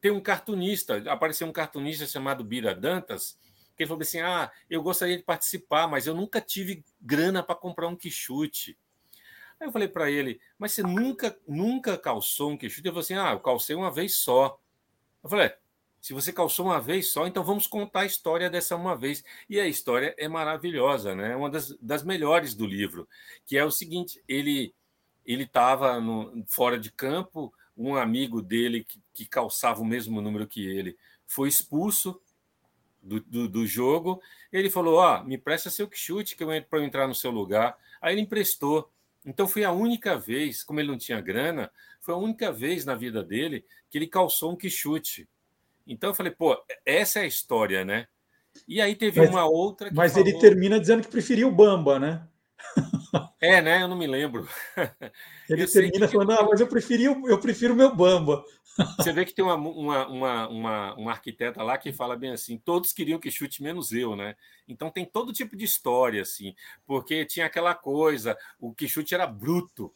tem 0.00 0.10
um 0.10 0.20
cartunista, 0.20 0.96
apareceu 1.10 1.46
um 1.46 1.52
cartunista 1.52 2.06
chamado 2.06 2.42
Bira 2.42 2.74
Dantas, 2.74 3.38
que 3.76 3.82
ele 3.82 3.88
falou 3.88 4.02
assim: 4.02 4.20
Ah, 4.20 4.50
eu 4.68 4.82
gostaria 4.82 5.16
de 5.16 5.22
participar, 5.22 5.86
mas 5.86 6.06
eu 6.06 6.14
nunca 6.14 6.40
tive 6.40 6.84
grana 7.00 7.42
para 7.42 7.54
comprar 7.54 7.88
um 7.88 7.96
quichute. 7.96 8.76
Aí 9.60 9.68
eu 9.68 9.72
falei 9.72 9.86
para 9.86 10.10
ele, 10.10 10.40
mas 10.58 10.72
você 10.72 10.82
nunca, 10.82 11.38
nunca 11.46 11.96
calçou 11.96 12.50
um 12.50 12.56
quichute? 12.56 12.80
Ele 12.80 12.90
falou 12.90 13.00
assim: 13.00 13.14
Ah, 13.14 13.32
eu 13.32 13.40
calcei 13.40 13.76
uma 13.76 13.92
vez 13.92 14.16
só. 14.16 14.58
Eu 15.22 15.30
falei, 15.30 15.46
é, 15.46 15.58
se 16.00 16.12
você 16.12 16.32
calçou 16.32 16.66
uma 16.66 16.80
vez 16.80 17.12
só, 17.12 17.26
então 17.26 17.44
vamos 17.44 17.66
contar 17.66 18.00
a 18.00 18.06
história 18.06 18.50
dessa 18.50 18.74
uma 18.74 18.96
vez. 18.96 19.24
E 19.48 19.60
a 19.60 19.68
história 19.68 20.14
é 20.18 20.28
maravilhosa, 20.28 21.14
né? 21.14 21.32
É 21.32 21.36
uma 21.36 21.48
das, 21.48 21.76
das 21.80 22.02
melhores 22.02 22.54
do 22.54 22.66
livro, 22.66 23.08
que 23.46 23.56
é 23.56 23.64
o 23.64 23.70
seguinte: 23.70 24.22
ele 24.26 24.74
ele 25.24 25.44
estava 25.44 26.02
fora 26.48 26.78
de 26.78 26.90
campo, 26.90 27.54
um 27.76 27.94
amigo 27.94 28.42
dele 28.42 28.84
que, 28.84 29.00
que, 29.14 29.24
calçava 29.24 29.80
o 29.80 29.84
mesmo 29.84 30.20
número 30.20 30.48
que 30.48 30.66
ele 30.66 30.96
foi 31.28 31.48
expulso 31.48 32.20
do, 33.00 33.20
do, 33.20 33.48
do 33.48 33.66
jogo. 33.66 34.20
Ele 34.52 34.68
falou: 34.68 34.96
Ó, 34.96 35.20
oh, 35.20 35.24
me 35.24 35.38
presta 35.38 35.70
seu 35.70 35.88
chute 35.92 36.36
que 36.36 36.42
eu 36.42 36.48
para 36.64 36.78
eu 36.80 36.84
entrar 36.84 37.06
no 37.06 37.14
seu 37.14 37.30
lugar. 37.30 37.76
Aí 38.00 38.14
ele 38.14 38.22
emprestou. 38.22 38.91
Então 39.24 39.46
foi 39.46 39.64
a 39.64 39.72
única 39.72 40.18
vez, 40.18 40.62
como 40.64 40.80
ele 40.80 40.90
não 40.90 40.98
tinha 40.98 41.20
grana, 41.20 41.70
foi 42.00 42.14
a 42.14 42.18
única 42.18 42.50
vez 42.50 42.84
na 42.84 42.94
vida 42.94 43.22
dele 43.22 43.64
que 43.88 43.98
ele 43.98 44.06
calçou 44.06 44.52
um 44.52 44.56
quichute. 44.56 45.28
Então 45.86 46.10
eu 46.10 46.14
falei, 46.14 46.32
pô, 46.32 46.56
essa 46.84 47.20
é 47.20 47.22
a 47.22 47.26
história, 47.26 47.84
né? 47.84 48.06
E 48.66 48.80
aí 48.80 48.94
teve 48.94 49.20
mas, 49.20 49.30
uma 49.30 49.44
outra. 49.44 49.90
mas 49.92 50.12
falou... 50.12 50.28
ele 50.28 50.38
termina 50.38 50.78
dizendo 50.78 51.02
que 51.02 51.08
preferia 51.08 51.46
o 51.46 51.52
Bamba, 51.52 51.98
né? 51.98 52.26
É, 53.40 53.60
né? 53.60 53.82
Eu 53.82 53.88
não 53.88 53.96
me 53.96 54.06
lembro. 54.06 54.48
Ele 55.50 55.64
eu 55.64 55.70
termina 55.70 56.06
que... 56.06 56.12
falando, 56.12 56.32
ah, 56.32 56.46
mas 56.48 56.60
eu 56.60 56.66
prefiro, 56.66 57.28
eu 57.28 57.38
prefiro 57.38 57.74
o 57.74 57.76
meu 57.76 57.94
Bamba. 57.94 58.44
Você 58.96 59.12
vê 59.12 59.24
que 59.24 59.34
tem 59.34 59.44
uma, 59.44 59.54
uma, 59.54 60.06
uma, 60.06 60.48
uma, 60.48 60.94
uma 60.94 61.10
arquiteta 61.10 61.62
lá 61.62 61.76
que 61.76 61.92
fala 61.92 62.16
bem 62.16 62.30
assim: 62.30 62.56
todos 62.56 62.92
queriam 62.92 63.18
que 63.18 63.30
chute 63.30 63.62
menos 63.62 63.92
eu, 63.92 64.16
né? 64.16 64.34
Então 64.66 64.90
tem 64.90 65.04
todo 65.04 65.32
tipo 65.32 65.56
de 65.56 65.64
história, 65.64 66.22
assim, 66.22 66.54
porque 66.86 67.26
tinha 67.26 67.46
aquela 67.46 67.74
coisa, 67.74 68.36
o 68.58 68.72
que 68.72 68.88
chute 68.88 69.14
era 69.14 69.26
bruto, 69.26 69.92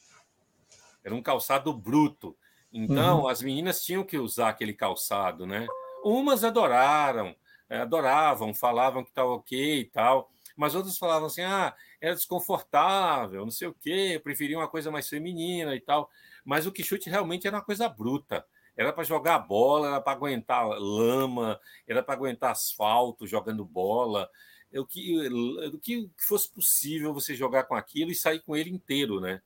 era 1.03 1.15
um 1.15 1.23
calçado 1.23 1.73
bruto. 1.73 2.37
Então 2.73 3.21
uhum. 3.23 3.29
as 3.29 3.41
meninas 3.41 3.83
tinham 3.83 4.05
que 4.05 4.19
usar 4.19 4.51
aquele 4.51 4.75
calçado, 4.75 5.47
né? 5.47 5.67
Umas 6.05 6.45
adoraram, 6.45 7.35
eh, 7.71 7.79
adoravam, 7.79 8.53
falavam 8.53 9.03
que 9.03 9.11
estava 9.11 9.31
ok 9.31 9.81
e 9.81 9.85
tal, 9.87 10.31
mas 10.55 10.75
outras 10.75 10.99
falavam 10.99 11.27
assim: 11.27 11.43
ah, 11.43 11.75
era 12.07 12.15
desconfortável, 12.15 13.45
não 13.45 13.51
sei 13.51 13.69
o 13.69 13.75
quê, 13.75 14.21
preferia 14.23 14.59
uma 14.59 14.69
coisa 14.69 14.91
mais 14.91 15.09
feminina 15.09 15.75
e 15.75 15.81
tal. 15.81 16.09
Mas 16.45 16.67
o 16.67 16.73
que 16.73 16.85
chute 16.85 17.11
realmente 17.11 17.47
era 17.47 17.57
uma 17.57 17.65
coisa 17.65 17.89
bruta. 17.89 18.45
Era 18.77 18.93
para 18.93 19.05
jogar 19.05 19.39
bola, 19.41 19.89
era 19.89 20.01
para 20.01 20.13
aguentar 20.13 20.69
lama, 20.69 21.59
era 21.87 22.03
para 22.03 22.15
aguentar 22.15 22.53
asfalto 22.53 23.27
jogando 23.27 23.65
bola. 23.65 24.29
O 24.75 24.85
que, 24.85 25.29
o 25.73 25.79
que 25.79 26.11
fosse 26.17 26.49
possível 26.49 27.13
você 27.13 27.35
jogar 27.35 27.65
com 27.65 27.75
aquilo 27.75 28.11
e 28.11 28.15
sair 28.15 28.41
com 28.41 28.55
ele 28.55 28.71
inteiro, 28.71 29.21
né? 29.21 29.41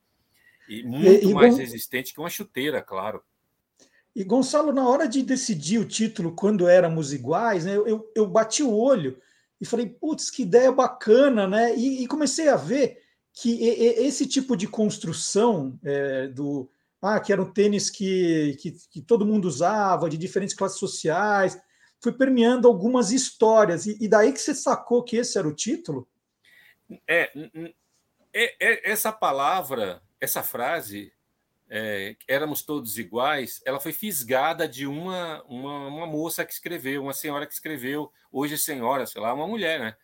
E 0.69 0.83
muito 0.83 1.27
e, 1.27 1.31
e 1.31 1.35
mais 1.35 1.57
resistente 1.57 2.13
que 2.13 2.21
uma 2.21 2.29
chuteira, 2.29 2.83
claro. 2.83 3.23
E 4.15 4.25
Gonçalo, 4.25 4.73
na 4.73 4.89
hora 4.89 5.07
de 5.07 5.23
decidir 5.23 5.79
o 5.79 5.89
título, 5.89 6.35
quando 6.35 6.69
éramos 6.69 7.13
iguais, 7.13 7.65
né, 7.65 7.77
eu, 7.77 8.11
eu 8.15 8.27
bati 8.27 8.63
o 8.63 8.75
olho 8.75 9.21
e 9.61 9.67
falei, 9.67 9.87
putz, 9.87 10.31
que 10.31 10.43
ideia 10.43 10.73
bacana, 10.73 11.47
né? 11.47 11.77
E, 11.77 12.03
e 12.03 12.07
comecei 12.07 12.49
a 12.49 12.57
ver 12.57 13.03
que 13.33 13.63
esse 13.63 14.27
tipo 14.27 14.57
de 14.57 14.67
construção 14.67 15.79
é, 15.85 16.29
do 16.29 16.71
ah, 17.01 17.19
que 17.19 17.33
era 17.33 17.41
um 17.41 17.51
tênis 17.51 17.89
que, 17.89 18.57
que, 18.61 18.73
que, 18.91 19.01
todo 19.01 19.25
mundo 19.25 19.47
usava, 19.47 20.11
de 20.11 20.19
diferentes 20.19 20.55
classes 20.55 20.79
sociais, 20.79 21.59
foi 21.99 22.13
permeando 22.13 22.69
algumas 22.69 23.11
histórias. 23.11 23.87
E, 23.87 23.97
e 24.01 24.09
daí 24.09 24.33
que 24.33 24.41
você 24.41 24.55
sacou 24.55 25.03
que 25.03 25.17
esse 25.17 25.39
era 25.39 25.49
o 25.49 25.55
título? 25.55 26.07
É, 27.09 27.31
é, 28.35 28.55
é 28.61 28.91
essa 28.91 29.13
palavra, 29.13 30.03
essa 30.21 30.43
frase, 30.43 31.13
é, 31.73 32.17
éramos 32.27 32.63
todos 32.63 32.99
iguais, 32.99 33.63
ela 33.65 33.79
foi 33.79 33.93
fisgada 33.93 34.67
de 34.67 34.89
uma, 34.89 35.41
uma, 35.45 35.87
uma, 35.87 36.07
moça 36.07 36.45
que 36.45 36.53
escreveu, 36.53 37.01
uma 37.01 37.13
senhora 37.13 37.47
que 37.47 37.55
escreveu, 37.55 38.13
hoje 38.33 38.59
senhora, 38.59 39.07
sei 39.07 39.23
lá, 39.23 39.33
uma 39.33 39.47
mulher, 39.47 39.79
né? 39.79 39.97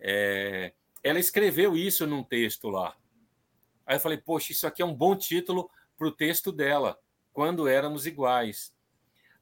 É, 0.00 0.72
ela 1.04 1.20
escreveu 1.20 1.76
isso 1.76 2.04
num 2.04 2.24
texto 2.24 2.68
lá. 2.68 2.96
Aí 3.86 3.94
eu 3.94 4.00
falei, 4.00 4.18
poxa, 4.18 4.50
isso 4.50 4.66
aqui 4.66 4.82
é 4.82 4.84
um 4.84 4.94
bom 4.94 5.14
título 5.14 5.70
para 5.96 6.08
o 6.08 6.12
texto 6.12 6.50
dela, 6.50 6.98
quando 7.32 7.68
éramos 7.68 8.04
iguais. 8.04 8.74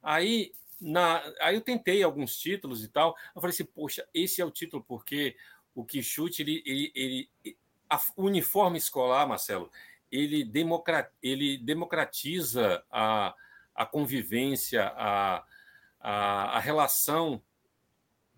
Aí, 0.01 0.53
na, 0.79 1.23
aí 1.41 1.55
eu 1.55 1.61
tentei 1.61 2.03
alguns 2.03 2.37
títulos 2.37 2.83
e 2.83 2.87
tal, 2.87 3.15
eu 3.35 3.41
falei 3.41 3.51
assim, 3.51 3.65
poxa, 3.65 4.07
esse 4.13 4.41
é 4.41 4.45
o 4.45 4.51
título, 4.51 4.83
porque 4.83 5.35
o 5.73 5.83
Quixote, 5.83 6.43
ele, 6.43 6.61
ele, 6.67 6.91
ele, 6.93 7.57
a, 7.89 7.99
o 8.15 8.25
uniforme 8.25 8.77
escolar, 8.77 9.27
Marcelo, 9.27 9.71
ele, 10.11 10.43
democrat, 10.43 11.11
ele 11.21 11.57
democratiza 11.57 12.83
a, 12.91 13.33
a 13.73 13.85
convivência, 13.85 14.85
a, 14.95 15.43
a, 15.99 16.57
a 16.57 16.59
relação 16.59 17.41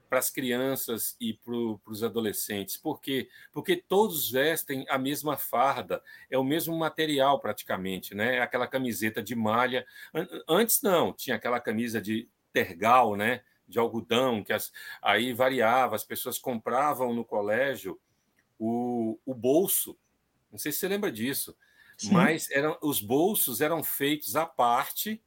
para 0.09 0.19
as 0.19 0.29
crianças 0.29 1.15
e 1.21 1.35
para 1.35 1.53
os 1.53 2.03
adolescentes. 2.03 2.75
Por 2.75 2.99
quê? 2.99 3.29
Porque 3.51 3.75
todos 3.75 4.31
vestem 4.31 4.85
a 4.89 4.97
mesma 4.97 5.37
farda, 5.37 6.01
é 6.29 6.37
o 6.37 6.43
mesmo 6.43 6.75
material 6.75 7.39
praticamente, 7.39 8.15
né? 8.15 8.37
É 8.37 8.41
aquela 8.41 8.67
camiseta 8.67 9.21
de 9.21 9.35
malha. 9.35 9.85
Antes 10.47 10.81
não, 10.81 11.13
tinha 11.13 11.35
aquela 11.35 11.59
camisa 11.59 12.01
de 12.01 12.27
tergal, 12.51 13.15
né? 13.15 13.43
De 13.67 13.77
algodão, 13.77 14.43
que 14.43 14.51
as, 14.51 14.71
aí 14.99 15.31
variava, 15.31 15.95
as 15.95 16.03
pessoas 16.03 16.39
compravam 16.39 17.13
no 17.13 17.23
colégio 17.23 17.99
o, 18.57 19.19
o 19.23 19.35
bolso 19.35 19.95
não 20.51 20.57
sei 20.57 20.71
se 20.71 20.79
você 20.79 20.87
lembra 20.87 21.11
disso, 21.11 21.55
Sim. 21.97 22.11
mas 22.11 22.49
eram, 22.51 22.77
os 22.81 23.01
bolsos 23.01 23.61
eram 23.61 23.83
feitos 23.83 24.35
à 24.35 24.45
parte. 24.45 25.21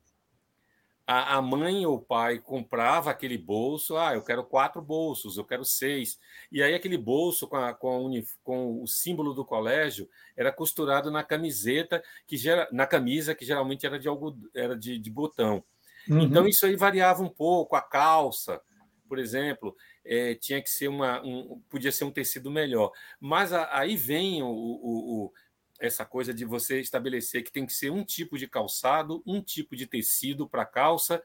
A, 1.04 1.37
a 1.37 1.42
mãe 1.42 1.85
ou 1.85 1.96
o 1.96 2.00
pai 2.00 2.38
comprava 2.38 3.11
aquele 3.11 3.37
bolso, 3.37 3.96
ah, 3.96 4.14
eu 4.14 4.22
quero 4.22 4.44
quatro 4.44 4.80
bolsos, 4.80 5.37
eu 5.37 5.44
quero 5.44 5.64
seis. 5.64 6.18
E 6.50 6.62
aí 6.62 6.74
aquele 6.74 6.96
bolso 6.96 7.48
com, 7.48 7.56
a, 7.56 7.74
com, 7.74 8.08
a, 8.08 8.22
com 8.42 8.82
o 8.82 8.87
símbolo 8.87 9.35
do 9.35 9.44
colégio 9.44 10.08
era 10.37 10.52
costurado 10.52 11.11
na 11.11 11.24
camiseta, 11.24 12.02
que 12.26 12.37
gera, 12.37 12.68
na 12.70 12.87
camisa, 12.87 13.35
que 13.35 13.44
geralmente 13.44 13.85
era 13.85 13.98
de, 13.98 14.06
algo, 14.08 14.38
era 14.54 14.76
de, 14.76 14.96
de 14.98 15.11
botão. 15.11 15.64
Uhum. 16.08 16.22
Então 16.22 16.46
isso 16.46 16.66
aí 16.66 16.76
variava 16.76 17.22
um 17.22 17.28
pouco, 17.28 17.76
a 17.76 17.82
calça, 17.82 18.61
por 19.08 19.18
exemplo, 19.18 19.76
é, 20.04 20.34
tinha 20.34 20.60
que 20.60 20.70
ser 20.70 20.88
uma. 20.88 21.22
Um, 21.22 21.60
podia 21.68 21.92
ser 21.92 22.04
um 22.04 22.10
tecido 22.10 22.50
melhor. 22.50 22.92
Mas 23.20 23.52
a, 23.52 23.78
aí 23.78 23.96
vem 23.96 24.42
o, 24.42 24.48
o, 24.48 25.24
o, 25.24 25.32
essa 25.78 26.04
coisa 26.04 26.32
de 26.32 26.44
você 26.44 26.80
estabelecer 26.80 27.42
que 27.42 27.52
tem 27.52 27.66
que 27.66 27.72
ser 27.72 27.90
um 27.90 28.04
tipo 28.04 28.38
de 28.38 28.46
calçado, 28.46 29.22
um 29.26 29.40
tipo 29.40 29.76
de 29.76 29.86
tecido 29.86 30.48
para 30.48 30.64
calça 30.64 31.22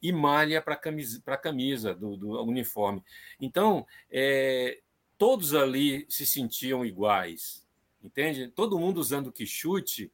e 0.00 0.12
malha 0.12 0.60
para 0.60 0.76
camisa, 0.76 1.22
camisa 1.40 1.94
do, 1.94 2.16
do, 2.16 2.42
uniforme. 2.42 3.02
Então, 3.40 3.86
é, 4.10 4.80
todos 5.16 5.54
ali 5.54 6.04
se 6.08 6.26
sentiam 6.26 6.84
iguais, 6.84 7.64
entende? 8.02 8.48
Todo 8.48 8.78
mundo 8.78 8.98
usando 8.98 9.28
o 9.28 9.32
quichute 9.32 10.12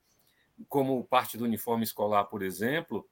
como 0.68 1.04
parte 1.04 1.38
do 1.38 1.44
uniforme 1.44 1.84
escolar, 1.84 2.24
por 2.24 2.42
exemplo, 2.42 3.08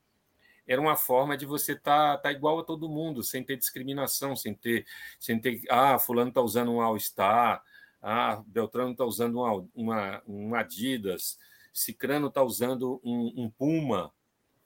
era 0.67 0.81
uma 0.81 0.95
forma 0.95 1.37
de 1.37 1.45
você 1.45 1.71
estar 1.71 2.17
tá, 2.17 2.23
tá 2.23 2.31
igual 2.31 2.59
a 2.59 2.63
todo 2.63 2.89
mundo, 2.89 3.23
sem 3.23 3.43
ter 3.43 3.55
discriminação, 3.55 4.35
sem 4.35 4.53
ter, 4.53 4.85
sem 5.19 5.39
ter 5.39 5.61
ah, 5.69 5.97
fulano 5.97 6.29
está 6.29 6.41
usando 6.41 6.71
um 6.71 6.81
All-Star, 6.81 7.63
ah, 8.01 8.43
Beltrano 8.45 8.91
está 8.91 9.05
usando 9.05 9.39
uma, 9.39 9.67
uma, 9.73 10.21
um 10.27 10.55
Adidas, 10.55 11.39
Cicrano 11.73 12.27
está 12.27 12.43
usando 12.43 12.99
um, 13.03 13.33
um, 13.43 13.49
Puma, 13.49 14.11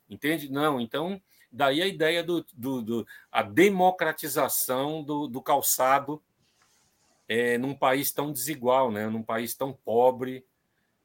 entende? 0.08 0.50
Não, 0.50 0.80
então 0.80 1.20
daí 1.50 1.82
a 1.82 1.86
ideia 1.86 2.24
do, 2.24 2.44
do, 2.54 2.82
do 2.82 3.06
a 3.30 3.42
democratização 3.42 5.02
do, 5.04 5.28
do 5.28 5.40
calçado 5.42 6.22
é, 7.28 7.56
num 7.58 7.74
país 7.74 8.10
tão 8.10 8.32
desigual, 8.32 8.90
né? 8.90 9.08
Num 9.08 9.22
país 9.22 9.54
tão 9.54 9.72
pobre 9.72 10.44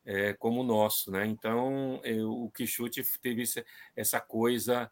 é, 0.08 0.34
como 0.34 0.62
o 0.62 0.64
nosso, 0.64 1.12
né? 1.12 1.28
Então 1.28 2.00
eu, 2.02 2.32
o 2.32 2.50
Quixote 2.50 3.04
teve 3.22 3.44
essa 3.94 4.22
coisa 4.22 4.90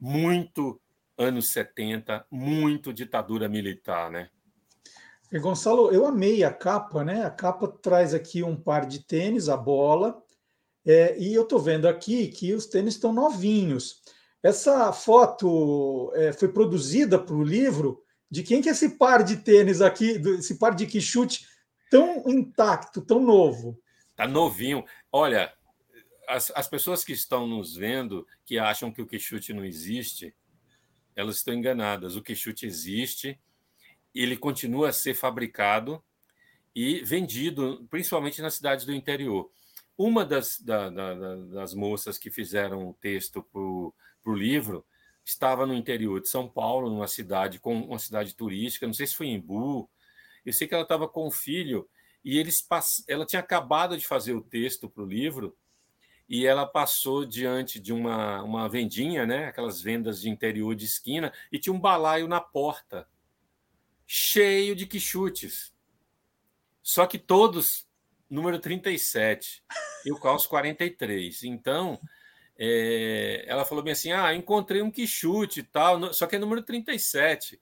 muito 0.00 0.80
anos 1.18 1.50
70, 1.50 2.26
muito 2.30 2.92
ditadura 2.92 3.48
militar, 3.50 4.10
né? 4.10 4.30
E 5.30 5.38
Gonçalo, 5.38 5.92
eu 5.92 6.06
amei 6.06 6.42
a 6.42 6.52
capa, 6.52 7.04
né? 7.04 7.24
A 7.24 7.30
capa 7.30 7.68
traz 7.68 8.14
aqui 8.14 8.42
um 8.42 8.56
par 8.56 8.86
de 8.86 9.00
tênis, 9.00 9.50
a 9.50 9.56
bola, 9.56 10.22
é, 10.86 11.18
e 11.18 11.34
eu 11.34 11.42
estou 11.42 11.58
vendo 11.58 11.86
aqui 11.86 12.28
que 12.28 12.54
os 12.54 12.66
tênis 12.66 12.94
estão 12.94 13.12
novinhos. 13.12 14.00
Essa 14.42 14.90
foto 14.92 16.12
é, 16.14 16.32
foi 16.32 16.48
produzida 16.48 17.18
para 17.18 17.34
o 17.34 17.44
livro. 17.44 18.02
De 18.30 18.42
quem 18.42 18.62
que 18.62 18.68
é 18.68 18.72
esse 18.72 18.90
par 18.90 19.22
de 19.22 19.36
tênis 19.36 19.82
aqui, 19.82 20.22
esse 20.38 20.58
par 20.58 20.74
de 20.74 20.86
quichute 20.86 21.46
tão 21.90 22.22
intacto, 22.26 23.02
tão 23.02 23.20
novo? 23.20 23.78
Tá 24.16 24.26
novinho. 24.26 24.84
Olha, 25.12 25.52
as, 26.26 26.50
as 26.54 26.66
pessoas 26.66 27.04
que 27.04 27.12
estão 27.12 27.46
nos 27.46 27.76
vendo, 27.76 28.26
que 28.44 28.58
acham 28.58 28.90
que 28.90 29.02
o 29.02 29.06
quichute 29.06 29.52
não 29.52 29.64
existe, 29.64 30.34
elas 31.14 31.36
estão 31.36 31.54
enganadas. 31.54 32.16
O 32.16 32.22
quichute 32.22 32.66
existe, 32.66 33.38
ele 34.14 34.36
continua 34.36 34.88
a 34.88 34.92
ser 34.92 35.14
fabricado 35.14 36.02
e 36.74 37.00
vendido, 37.04 37.86
principalmente 37.90 38.42
nas 38.42 38.54
cidades 38.54 38.84
do 38.84 38.94
interior. 38.94 39.50
Uma 39.96 40.24
das, 40.24 40.60
da, 40.60 40.90
da, 40.90 41.36
das 41.36 41.72
moças 41.72 42.18
que 42.18 42.30
fizeram 42.30 42.88
o 42.88 42.94
texto 42.94 43.42
para 43.42 43.60
o 43.60 44.34
livro 44.34 44.84
estava 45.24 45.66
no 45.66 45.74
interior 45.74 46.20
de 46.20 46.28
São 46.28 46.48
Paulo, 46.48 46.90
numa 46.90 47.08
cidade 47.08 47.58
com 47.58 47.80
uma 47.80 47.98
cidade 47.98 48.34
turística, 48.34 48.86
não 48.86 48.94
sei 48.94 49.06
se 49.06 49.16
foi 49.16 49.28
em 49.28 49.40
Bu. 49.40 49.88
Eu 50.44 50.52
sei 50.52 50.68
que 50.68 50.74
ela 50.74 50.82
estava 50.82 51.08
com 51.08 51.26
o 51.26 51.30
filho 51.30 51.88
e 52.26 52.38
eles 52.38 52.60
pass... 52.60 53.04
ela 53.06 53.24
tinha 53.24 53.38
acabado 53.38 53.96
de 53.96 54.04
fazer 54.04 54.34
o 54.34 54.42
texto 54.42 54.90
para 54.90 55.04
o 55.04 55.06
livro 55.06 55.56
e 56.28 56.44
ela 56.44 56.66
passou 56.66 57.24
diante 57.24 57.78
de 57.78 57.92
uma, 57.92 58.42
uma 58.42 58.68
vendinha, 58.68 59.24
né? 59.24 59.46
aquelas 59.46 59.80
vendas 59.80 60.20
de 60.20 60.28
interior 60.28 60.74
de 60.74 60.84
esquina, 60.84 61.32
e 61.52 61.58
tinha 61.60 61.72
um 61.72 61.78
balaio 61.78 62.26
na 62.26 62.40
porta, 62.40 63.08
cheio 64.04 64.74
de 64.74 64.86
quichutes. 64.86 65.72
Só 66.82 67.06
que 67.06 67.16
todos 67.16 67.86
número 68.28 68.58
37, 68.58 69.62
eu 70.04 70.18
calço 70.18 70.48
43. 70.48 71.44
Então, 71.44 72.00
é, 72.58 73.44
ela 73.46 73.64
falou 73.64 73.84
bem 73.84 73.92
assim: 73.92 74.10
ah, 74.10 74.34
encontrei 74.34 74.82
um 74.82 74.90
quichute 74.90 75.60
e 75.60 75.62
tal, 75.62 76.12
só 76.12 76.26
que 76.26 76.34
é 76.34 76.40
número 76.40 76.60
37. 76.60 77.60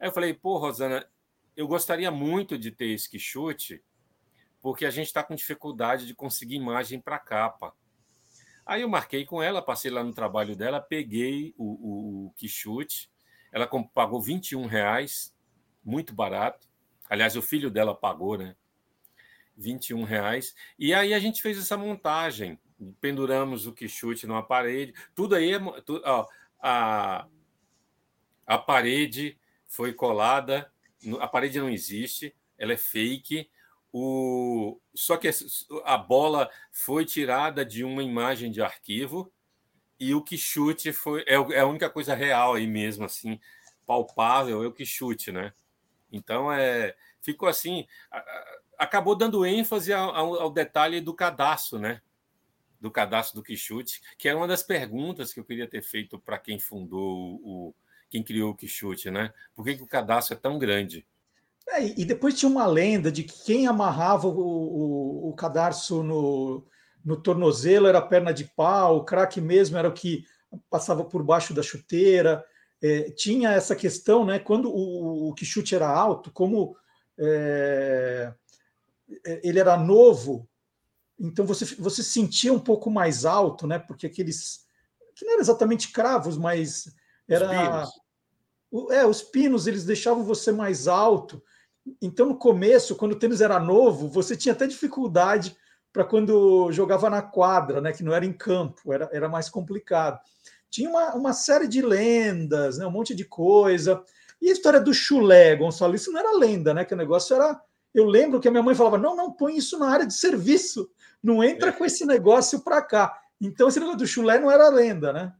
Aí 0.00 0.08
eu 0.08 0.12
falei, 0.12 0.32
pô, 0.32 0.56
Rosana, 0.56 1.06
eu 1.54 1.68
gostaria 1.68 2.10
muito 2.10 2.56
de 2.56 2.70
ter 2.70 2.86
esse 2.86 3.10
quichute, 3.10 3.84
porque 4.66 4.84
a 4.84 4.90
gente 4.90 5.06
está 5.06 5.22
com 5.22 5.36
dificuldade 5.36 6.08
de 6.08 6.12
conseguir 6.12 6.56
imagem 6.56 7.00
para 7.00 7.20
capa. 7.20 7.72
Aí 8.66 8.82
eu 8.82 8.88
marquei 8.88 9.24
com 9.24 9.40
ela, 9.40 9.62
passei 9.62 9.92
lá 9.92 10.02
no 10.02 10.12
trabalho 10.12 10.56
dela, 10.56 10.80
peguei 10.80 11.54
o, 11.56 11.64
o, 11.64 12.26
o 12.26 12.30
quichute, 12.32 13.08
ela 13.52 13.68
pagou 13.94 14.20
21 14.20 14.66
reais, 14.66 15.32
muito 15.84 16.12
barato. 16.12 16.68
Aliás, 17.08 17.36
o 17.36 17.42
filho 17.42 17.70
dela 17.70 17.94
pagou, 17.94 18.36
né? 18.36 18.56
21 19.56 20.02
reais. 20.02 20.52
E 20.76 20.92
aí 20.92 21.14
a 21.14 21.20
gente 21.20 21.40
fez 21.40 21.56
essa 21.56 21.76
montagem, 21.76 22.58
penduramos 23.00 23.68
o 23.68 23.72
quichute 23.72 24.26
numa 24.26 24.42
parede, 24.42 24.92
tudo 25.14 25.36
aí 25.36 25.52
é. 25.52 25.60
Ó, 26.04 26.26
a, 26.60 27.28
a 28.44 28.58
parede 28.58 29.38
foi 29.68 29.92
colada, 29.92 30.68
a 31.20 31.28
parede 31.28 31.60
não 31.60 31.70
existe, 31.70 32.34
ela 32.58 32.72
é 32.72 32.76
fake, 32.76 33.48
o... 33.98 34.78
Só 34.94 35.16
que 35.16 35.30
a 35.86 35.96
bola 35.96 36.50
foi 36.70 37.06
tirada 37.06 37.64
de 37.64 37.82
uma 37.82 38.02
imagem 38.02 38.50
de 38.50 38.60
arquivo 38.60 39.32
e 39.98 40.14
o 40.14 40.22
que 40.22 40.36
chute 40.36 40.92
foi 40.92 41.22
é, 41.22 41.34
é 41.34 41.60
a 41.60 41.66
única 41.66 41.88
coisa 41.88 42.14
real 42.14 42.54
aí 42.54 42.66
mesmo, 42.66 43.06
assim, 43.06 43.40
palpável, 43.86 44.62
é 44.62 44.66
o 44.66 44.72
que 44.72 44.84
chute, 44.84 45.32
né? 45.32 45.54
Então 46.12 46.52
é 46.52 46.94
ficou 47.22 47.48
assim, 47.48 47.86
acabou 48.78 49.16
dando 49.16 49.46
ênfase 49.46 49.94
ao, 49.94 50.50
detalhe 50.50 51.00
do 51.00 51.14
cadastro, 51.14 51.78
né? 51.78 52.02
Do 52.78 52.90
cadastro 52.90 53.40
do 53.40 53.42
Quixute, 53.42 54.02
que 54.18 54.28
era 54.28 54.36
uma 54.36 54.46
das 54.46 54.62
perguntas 54.62 55.32
que 55.32 55.40
eu 55.40 55.44
queria 55.44 55.66
ter 55.66 55.82
feito 55.82 56.18
para 56.18 56.38
quem 56.38 56.58
fundou 56.58 57.40
o, 57.42 57.74
quem 58.10 58.22
criou 58.22 58.50
o 58.50 58.54
Quixute, 58.54 59.10
né? 59.10 59.32
Por 59.54 59.64
que, 59.64 59.76
que 59.76 59.82
o 59.82 59.86
cadastro 59.86 60.36
é 60.36 60.38
tão 60.38 60.58
grande? 60.58 61.06
É, 61.68 61.84
e 61.84 62.04
depois 62.04 62.38
tinha 62.38 62.50
uma 62.50 62.66
lenda 62.66 63.10
de 63.10 63.22
que 63.24 63.44
quem 63.44 63.66
amarrava 63.66 64.28
o, 64.28 64.38
o, 64.38 65.28
o 65.30 65.34
cadarço 65.34 66.02
no, 66.02 66.64
no 67.04 67.16
tornozelo 67.16 67.86
era 67.86 68.00
perna 68.00 68.32
de 68.32 68.44
pau, 68.44 68.98
o 68.98 69.04
craque 69.04 69.40
mesmo 69.40 69.76
era 69.76 69.88
o 69.88 69.92
que 69.92 70.24
passava 70.70 71.04
por 71.04 71.22
baixo 71.22 71.52
da 71.52 71.62
chuteira. 71.62 72.44
É, 72.82 73.10
tinha 73.10 73.52
essa 73.52 73.74
questão, 73.74 74.24
né? 74.24 74.38
Quando 74.38 74.70
o, 74.70 75.30
o 75.30 75.34
chute 75.36 75.74
era 75.74 75.88
alto, 75.88 76.30
como 76.30 76.76
é, 77.18 78.32
ele 79.42 79.58
era 79.58 79.76
novo, 79.76 80.48
então 81.18 81.46
você, 81.46 81.64
você 81.76 82.02
sentia 82.02 82.52
um 82.52 82.58
pouco 82.58 82.90
mais 82.90 83.24
alto, 83.24 83.66
né? 83.66 83.78
Porque 83.78 84.06
aqueles 84.06 84.66
que 85.14 85.24
não 85.24 85.32
eram 85.32 85.42
exatamente 85.42 85.90
cravos, 85.90 86.36
mas 86.36 86.94
era 87.26 87.46
os 87.46 87.90
pinos. 88.70 88.92
é 88.92 89.06
os 89.06 89.22
pinos 89.22 89.66
eles 89.66 89.84
deixavam 89.84 90.22
você 90.22 90.52
mais 90.52 90.86
alto. 90.86 91.42
Então, 92.00 92.26
no 92.26 92.36
começo, 92.36 92.96
quando 92.96 93.12
o 93.12 93.18
tênis 93.18 93.40
era 93.40 93.58
novo, 93.60 94.08
você 94.08 94.36
tinha 94.36 94.52
até 94.52 94.66
dificuldade 94.66 95.56
para 95.92 96.04
quando 96.04 96.70
jogava 96.72 97.08
na 97.08 97.22
quadra, 97.22 97.80
né, 97.80 97.92
que 97.92 98.02
não 98.02 98.12
era 98.12 98.26
em 98.26 98.32
campo, 98.32 98.92
era, 98.92 99.08
era 99.12 99.28
mais 99.28 99.48
complicado. 99.48 100.20
Tinha 100.68 100.90
uma, 100.90 101.14
uma 101.14 101.32
série 101.32 101.66
de 101.66 101.80
lendas, 101.80 102.78
né, 102.78 102.86
um 102.86 102.90
monte 102.90 103.14
de 103.14 103.24
coisa. 103.24 104.02
E 104.40 104.50
a 104.50 104.52
história 104.52 104.80
do 104.80 104.92
chulé, 104.92 105.56
Gonçalo, 105.56 105.94
isso 105.94 106.12
não 106.12 106.20
era 106.20 106.36
lenda, 106.36 106.74
né? 106.74 106.84
Que 106.84 106.94
o 106.94 106.96
negócio 106.96 107.34
era. 107.34 107.58
Eu 107.94 108.04
lembro 108.04 108.40
que 108.40 108.48
a 108.48 108.50
minha 108.50 108.62
mãe 108.62 108.74
falava: 108.74 108.98
não, 108.98 109.16
não, 109.16 109.32
põe 109.32 109.56
isso 109.56 109.78
na 109.78 109.88
área 109.88 110.06
de 110.06 110.14
serviço, 110.14 110.90
não 111.22 111.42
entra 111.42 111.70
é. 111.70 111.72
com 111.72 111.84
esse 111.84 112.04
negócio 112.04 112.60
para 112.60 112.82
cá. 112.82 113.18
Então, 113.40 113.68
esse 113.68 113.78
negócio 113.78 114.00
do 114.00 114.06
chulé 114.06 114.38
não 114.38 114.50
era 114.50 114.68
lenda, 114.68 115.12
né? 115.12 115.32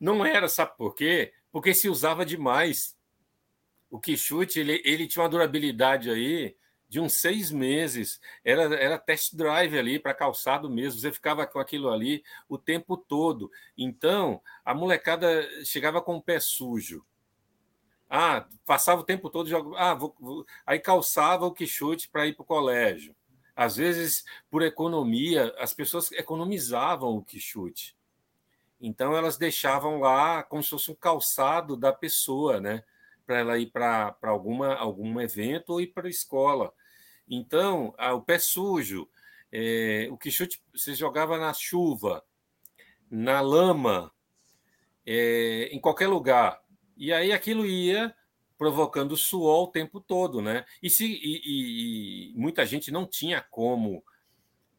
Não 0.00 0.24
era, 0.24 0.48
sabe 0.48 0.72
por 0.76 0.94
quê? 0.94 1.32
Porque 1.50 1.72
se 1.72 1.88
usava 1.88 2.26
demais 2.26 2.94
o 3.92 4.00
Quixute 4.00 4.58
ele, 4.58 4.80
ele 4.86 5.06
tinha 5.06 5.22
uma 5.22 5.28
durabilidade 5.28 6.10
aí 6.10 6.56
de 6.88 6.98
uns 6.98 7.12
seis 7.12 7.50
meses. 7.50 8.18
Era, 8.42 8.62
era 8.74 8.98
test 8.98 9.36
drive 9.36 9.78
ali 9.78 9.98
para 9.98 10.14
calçado 10.14 10.70
mesmo. 10.70 10.98
Você 10.98 11.12
ficava 11.12 11.46
com 11.46 11.58
aquilo 11.58 11.90
ali 11.90 12.24
o 12.48 12.56
tempo 12.56 12.96
todo. 12.96 13.50
Então, 13.76 14.40
a 14.64 14.72
molecada 14.72 15.46
chegava 15.66 16.00
com 16.00 16.16
o 16.16 16.22
pé 16.22 16.40
sujo. 16.40 17.04
Ah, 18.08 18.46
passava 18.64 19.02
o 19.02 19.04
tempo 19.04 19.28
todo, 19.28 19.76
ah, 19.76 19.94
vou, 19.94 20.16
vou... 20.18 20.46
aí 20.66 20.78
calçava 20.78 21.44
o 21.44 21.52
Quixote 21.52 22.08
para 22.08 22.26
ir 22.26 22.34
para 22.34 22.44
o 22.44 22.46
colégio. 22.46 23.14
Às 23.54 23.76
vezes, 23.76 24.24
por 24.50 24.62
economia, 24.62 25.54
as 25.58 25.74
pessoas 25.74 26.10
economizavam 26.12 27.14
o 27.14 27.22
Quixote. 27.22 27.94
Então, 28.80 29.14
elas 29.14 29.36
deixavam 29.36 30.00
lá 30.00 30.42
como 30.42 30.62
se 30.62 30.70
fosse 30.70 30.90
um 30.90 30.94
calçado 30.94 31.76
da 31.76 31.92
pessoa, 31.92 32.58
né? 32.58 32.82
Para 33.26 33.38
ela 33.38 33.58
ir 33.58 33.70
para 33.70 34.16
alguma 34.22 34.74
algum 34.74 35.20
evento 35.20 35.70
ou 35.70 35.80
ir 35.80 35.88
para 35.88 36.06
a 36.06 36.10
escola. 36.10 36.72
Então, 37.28 37.94
o 38.14 38.20
pé 38.20 38.38
sujo, 38.38 39.08
é, 39.50 40.08
o 40.10 40.16
quichute 40.16 40.62
você 40.72 40.94
jogava 40.94 41.38
na 41.38 41.52
chuva, 41.52 42.24
na 43.10 43.40
lama, 43.40 44.12
é, 45.06 45.68
em 45.72 45.80
qualquer 45.80 46.08
lugar. 46.08 46.60
E 46.96 47.12
aí 47.12 47.32
aquilo 47.32 47.66
ia 47.66 48.14
provocando 48.56 49.16
suor 49.16 49.64
o 49.64 49.72
tempo 49.72 50.00
todo, 50.00 50.40
né? 50.40 50.64
E, 50.82 50.88
se, 50.88 51.04
e, 51.04 52.30
e, 52.30 52.32
muita 52.34 52.64
gente 52.64 52.90
não 52.90 53.06
tinha 53.06 53.40
como 53.50 54.04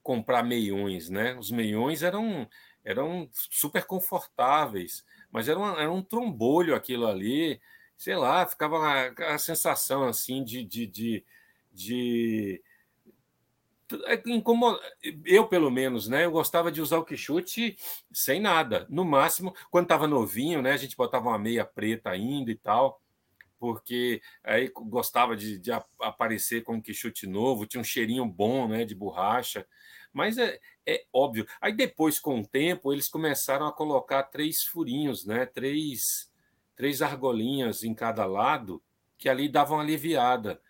comprar 0.01 0.41
meiões, 0.41 1.09
né? 1.09 1.35
Os 1.37 1.51
meiões 1.51 2.01
eram, 2.01 2.47
eram 2.83 3.29
super 3.33 3.85
confortáveis, 3.85 5.03
mas 5.31 5.49
era, 5.49 5.59
uma, 5.59 5.81
era 5.81 5.91
um 5.91 6.01
trombolho 6.01 6.75
aquilo 6.75 7.05
ali 7.07 7.59
sei 7.97 8.15
lá, 8.15 8.45
ficava 8.45 9.13
a, 9.17 9.37
sensação 9.37 10.03
assim 10.03 10.43
de, 10.43 10.63
de, 10.63 10.87
de, 10.87 11.25
de 11.71 12.61
é 14.05 14.21
incomoda. 14.27 14.79
Eu, 15.25 15.47
pelo 15.47 15.69
menos, 15.69 16.07
né? 16.07 16.25
Eu 16.25 16.31
gostava 16.31 16.71
de 16.71 16.81
usar 16.81 16.97
o 16.97 17.05
quichute 17.05 17.77
sem 18.11 18.39
nada. 18.39 18.87
No 18.89 19.05
máximo, 19.05 19.53
quando 19.69 19.85
estava 19.85 20.07
novinho, 20.07 20.61
né? 20.61 20.71
A 20.71 20.77
gente 20.77 20.97
botava 20.97 21.29
uma 21.29 21.39
meia 21.39 21.65
preta 21.65 22.09
ainda 22.09 22.51
e 22.51 22.55
tal, 22.55 23.01
porque 23.59 24.21
aí 24.43 24.71
gostava 24.73 25.35
de, 25.35 25.57
de 25.59 25.71
aparecer 25.99 26.63
com 26.63 26.75
um 26.75 26.81
quichute 26.81 27.27
novo, 27.27 27.65
tinha 27.65 27.81
um 27.81 27.83
cheirinho 27.83 28.25
bom, 28.25 28.67
né? 28.67 28.85
De 28.85 28.95
borracha. 28.95 29.65
Mas 30.11 30.37
é, 30.37 30.59
é 30.85 31.05
óbvio. 31.11 31.47
Aí 31.59 31.73
depois, 31.73 32.19
com 32.19 32.39
o 32.39 32.47
tempo, 32.47 32.93
eles 32.93 33.09
começaram 33.09 33.67
a 33.67 33.73
colocar 33.73 34.23
três 34.23 34.63
furinhos, 34.63 35.25
né? 35.25 35.45
Três, 35.45 36.31
três 36.75 37.01
argolinhas 37.01 37.83
em 37.83 37.93
cada 37.93 38.25
lado, 38.25 38.81
que 39.17 39.29
ali 39.29 39.47
davam 39.47 39.79
aliviada. 39.79 40.61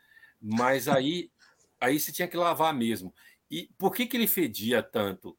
Mas 0.42 0.88
aí, 0.88 1.32
aí 1.80 2.00
você 2.00 2.12
tinha 2.12 2.28
que 2.28 2.38
lavar 2.38 2.74
mesmo. 2.74 3.14
E 3.50 3.70
por 3.78 3.94
que, 3.94 4.06
que 4.06 4.18
ele 4.18 4.28
fedia 4.28 4.82
tanto? 4.82 5.38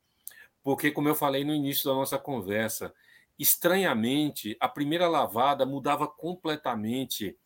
Porque, 0.62 0.90
como 0.90 1.08
eu 1.08 1.14
falei 1.14 1.44
no 1.44 1.54
início 1.54 1.84
da 1.84 1.94
nossa 1.94 2.18
conversa, 2.18 2.94
estranhamente, 3.38 4.56
a 4.60 4.68
primeira 4.68 5.08
lavada 5.08 5.66
mudava 5.66 6.06
completamente 6.08 7.36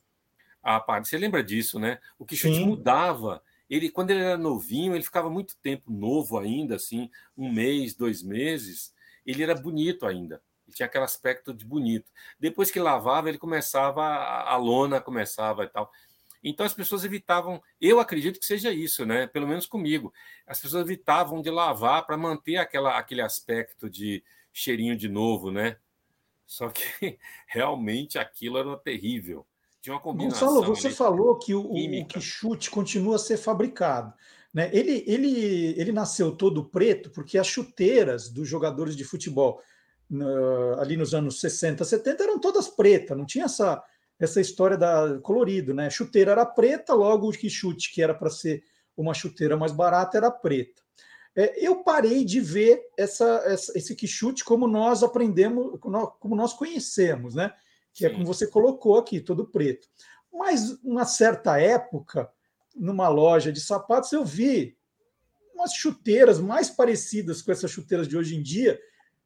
a 0.62 0.78
parte. 0.78 1.08
Você 1.08 1.18
lembra 1.18 1.42
disso, 1.42 1.78
né? 1.78 1.98
O 2.18 2.24
que 2.24 2.36
mudava 2.64 3.42
ele 3.68 3.90
quando 3.90 4.10
ele 4.10 4.20
era 4.20 4.38
novinho, 4.38 4.94
ele 4.94 5.04
ficava 5.04 5.28
muito 5.28 5.56
tempo 5.58 5.90
novo 5.92 6.38
ainda, 6.38 6.76
assim, 6.76 7.10
um 7.36 7.52
mês, 7.52 7.94
dois 7.94 8.22
meses, 8.22 8.94
ele 9.26 9.42
era 9.42 9.54
bonito 9.54 10.06
ainda. 10.06 10.42
Ele 10.68 10.76
tinha 10.76 10.86
aquele 10.86 11.04
aspecto 11.04 11.54
de 11.54 11.64
bonito. 11.64 12.12
Depois 12.38 12.70
que 12.70 12.78
lavava, 12.78 13.30
ele 13.30 13.38
começava, 13.38 14.04
a 14.04 14.54
lona 14.56 15.00
começava 15.00 15.64
e 15.64 15.68
tal. 15.68 15.90
Então 16.44 16.64
as 16.64 16.74
pessoas 16.74 17.04
evitavam, 17.04 17.60
eu 17.80 17.98
acredito 17.98 18.38
que 18.38 18.44
seja 18.44 18.70
isso, 18.70 19.06
né? 19.06 19.26
Pelo 19.26 19.48
menos 19.48 19.66
comigo. 19.66 20.12
As 20.46 20.60
pessoas 20.60 20.84
evitavam 20.84 21.40
de 21.40 21.50
lavar 21.50 22.06
para 22.06 22.18
manter 22.18 22.58
aquela, 22.58 22.98
aquele 22.98 23.22
aspecto 23.22 23.88
de 23.88 24.22
cheirinho 24.52 24.94
de 24.94 25.08
novo, 25.08 25.50
né? 25.50 25.78
Só 26.46 26.68
que 26.68 26.82
realmente 27.48 28.18
aquilo 28.18 28.58
era 28.58 28.76
terrível. 28.76 29.46
Tinha 29.80 29.94
uma 29.94 30.00
combinação. 30.00 30.48
Gonçalo, 30.48 30.74
você 30.74 30.90
falou 30.90 31.38
que 31.38 31.54
o, 31.54 31.62
o 31.62 32.06
Quixute 32.06 32.70
continua 32.70 33.16
a 33.16 33.18
ser 33.18 33.38
fabricado. 33.38 34.12
Né? 34.52 34.70
Ele, 34.72 35.02
ele, 35.06 35.80
ele 35.80 35.92
nasceu 35.92 36.36
todo 36.36 36.68
preto 36.68 37.10
porque 37.10 37.38
as 37.38 37.46
chuteiras 37.46 38.28
dos 38.28 38.48
jogadores 38.48 38.96
de 38.96 39.04
futebol 39.04 39.62
ali 40.80 40.96
nos 40.96 41.14
anos 41.14 41.40
60, 41.40 41.84
70 41.84 42.22
eram 42.22 42.38
todas 42.38 42.68
pretas, 42.68 43.16
não 43.16 43.26
tinha 43.26 43.44
essa, 43.44 43.82
essa 44.18 44.40
história 44.40 44.76
da 44.76 45.18
colorido, 45.22 45.74
né? 45.74 45.90
Chuteira 45.90 46.32
era 46.32 46.46
preta, 46.46 46.94
logo 46.94 47.28
o 47.28 47.32
Quixute, 47.32 47.92
que 47.92 48.02
era 48.02 48.14
para 48.14 48.30
ser 48.30 48.62
uma 48.96 49.14
chuteira 49.14 49.56
mais 49.56 49.72
barata, 49.72 50.16
era 50.16 50.30
preta. 50.30 50.82
É, 51.36 51.64
eu 51.64 51.84
parei 51.84 52.24
de 52.24 52.40
ver 52.40 52.80
essa, 52.96 53.42
essa, 53.46 53.78
esse 53.78 53.94
Quixute 53.94 54.44
como 54.44 54.66
nós 54.66 55.02
aprendemos, 55.02 55.78
como 55.80 56.34
nós 56.34 56.52
conhecemos, 56.52 57.34
né? 57.34 57.52
que 57.98 58.06
é 58.06 58.10
como 58.10 58.24
você 58.24 58.46
colocou 58.46 58.96
aqui, 58.96 59.20
todo 59.20 59.44
preto. 59.44 59.88
Mas, 60.32 60.78
uma 60.84 61.04
certa 61.04 61.60
época, 61.60 62.30
numa 62.74 63.08
loja 63.08 63.52
de 63.52 63.60
sapatos, 63.60 64.12
eu 64.12 64.24
vi 64.24 64.76
umas 65.52 65.72
chuteiras 65.72 66.38
mais 66.38 66.70
parecidas 66.70 67.42
com 67.42 67.50
essas 67.50 67.70
chuteiras 67.72 68.06
de 68.06 68.16
hoje 68.16 68.36
em 68.36 68.42
dia, 68.42 68.78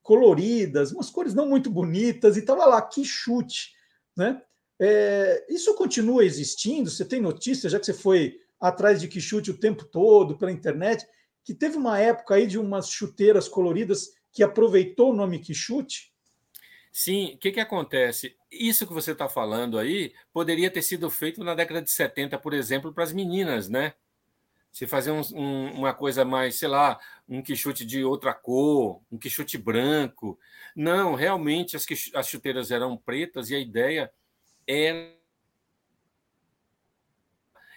coloridas, 0.02 0.92
umas 0.92 1.10
cores 1.10 1.34
não 1.34 1.48
muito 1.48 1.70
bonitas, 1.70 2.36
e 2.36 2.40
estava 2.40 2.66
lá, 2.66 2.82
que 2.82 3.04
chute. 3.04 3.72
Né? 4.16 4.42
É, 4.80 5.46
isso 5.48 5.74
continua 5.74 6.24
existindo? 6.24 6.90
Você 6.90 7.04
tem 7.04 7.20
notícia, 7.20 7.70
já 7.70 7.78
que 7.78 7.86
você 7.86 7.94
foi 7.94 8.40
atrás 8.60 9.00
de 9.00 9.08
que 9.08 9.20
chute 9.20 9.50
o 9.50 9.58
tempo 9.58 9.84
todo 9.84 10.36
pela 10.36 10.52
internet, 10.52 11.06
que 11.44 11.54
teve 11.54 11.76
uma 11.76 11.98
época 11.98 12.34
aí 12.34 12.46
de 12.46 12.58
umas 12.58 12.88
chuteiras 12.88 13.48
coloridas 13.48 14.12
que 14.32 14.42
aproveitou 14.42 15.10
o 15.10 15.16
nome 15.16 15.38
Quixute? 15.38 16.12
Sim, 16.92 17.34
o 17.34 17.38
que, 17.38 17.52
que 17.52 17.60
acontece? 17.60 18.36
Isso 18.50 18.86
que 18.86 18.92
você 18.92 19.12
está 19.12 19.28
falando 19.28 19.78
aí 19.78 20.12
poderia 20.32 20.70
ter 20.70 20.82
sido 20.82 21.08
feito 21.10 21.42
na 21.42 21.54
década 21.54 21.80
de 21.80 21.90
70, 21.90 22.38
por 22.38 22.52
exemplo, 22.52 22.92
para 22.92 23.04
as 23.04 23.12
meninas, 23.12 23.68
né? 23.68 23.94
Se 24.70 24.86
fazer 24.86 25.10
um, 25.10 25.22
um, 25.34 25.72
uma 25.72 25.94
coisa 25.94 26.24
mais, 26.24 26.56
sei 26.56 26.68
lá, 26.68 26.98
um 27.38 27.42
quichute 27.42 27.84
de 27.84 28.04
outra 28.04 28.34
cor, 28.34 29.02
um 29.10 29.18
quichute 29.18 29.56
branco. 29.56 30.38
Não, 30.74 31.14
realmente 31.14 31.76
as, 31.76 31.86
as 32.14 32.28
chuteiras 32.28 32.70
eram 32.70 32.96
pretas 32.96 33.50
e 33.50 33.54
a 33.54 33.58
ideia 33.58 34.12
era 34.66 35.22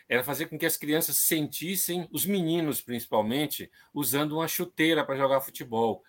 era 0.08 0.24
fazer 0.24 0.46
com 0.48 0.58
que 0.58 0.66
as 0.68 0.78
crianças 0.78 1.18
sentissem, 1.18 2.08
os 2.12 2.26
meninos 2.26 2.80
principalmente, 2.80 3.72
usando 3.92 4.34
uma 4.34 4.48
chuteira 4.48 5.04
para 5.04 5.18
jogar 5.18 5.42
futebol, 5.42 6.04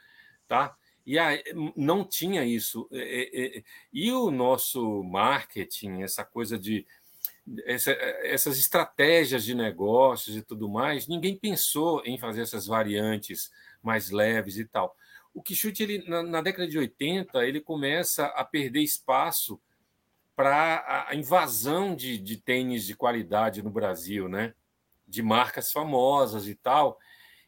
tá? 0.47 0.77
E 1.07 1.19
aí, 1.19 1.43
não 1.77 2.05
tinha 2.05 2.45
isso. 2.45 2.89
E 3.93 4.11
o 4.13 4.31
nosso 4.31 5.03
marketing, 5.05 6.03
essa 6.03 6.25
coisa 6.25 6.59
de. 6.59 6.85
Essa, 7.65 7.93
essas 8.23 8.59
estratégias 8.59 9.45
de 9.45 9.55
negócios 9.55 10.37
e 10.37 10.43
tudo 10.43 10.69
mais, 10.69 11.07
ninguém 11.07 11.37
pensou 11.37 12.03
em 12.05 12.19
fazer 12.19 12.43
essas 12.43 12.67
variantes 12.67 13.51
mais 13.83 14.11
leves 14.11 14.59
e 14.59 14.65
tal. 14.65 14.97
O 15.33 15.43
Quixote, 15.43 15.83
ele, 15.83 16.09
na, 16.09 16.23
na 16.23 16.43
década 16.43 16.67
de 16.67 16.79
80, 16.79 17.47
ele 17.47 17.61
começa 17.61 18.27
a 18.27 18.45
perder 18.45 18.81
espaço 18.81 19.61
para 20.35 21.07
a 21.09 21.15
invasão 21.15 21.95
de, 21.95 22.19
de 22.19 22.37
tênis 22.37 22.85
de 22.85 22.97
qualidade 22.97 23.63
no 23.63 23.71
Brasil, 23.71 24.29
né? 24.29 24.55
de 25.07 25.23
marcas 25.23 25.71
famosas 25.71 26.49
e 26.49 26.55
tal, 26.55 26.99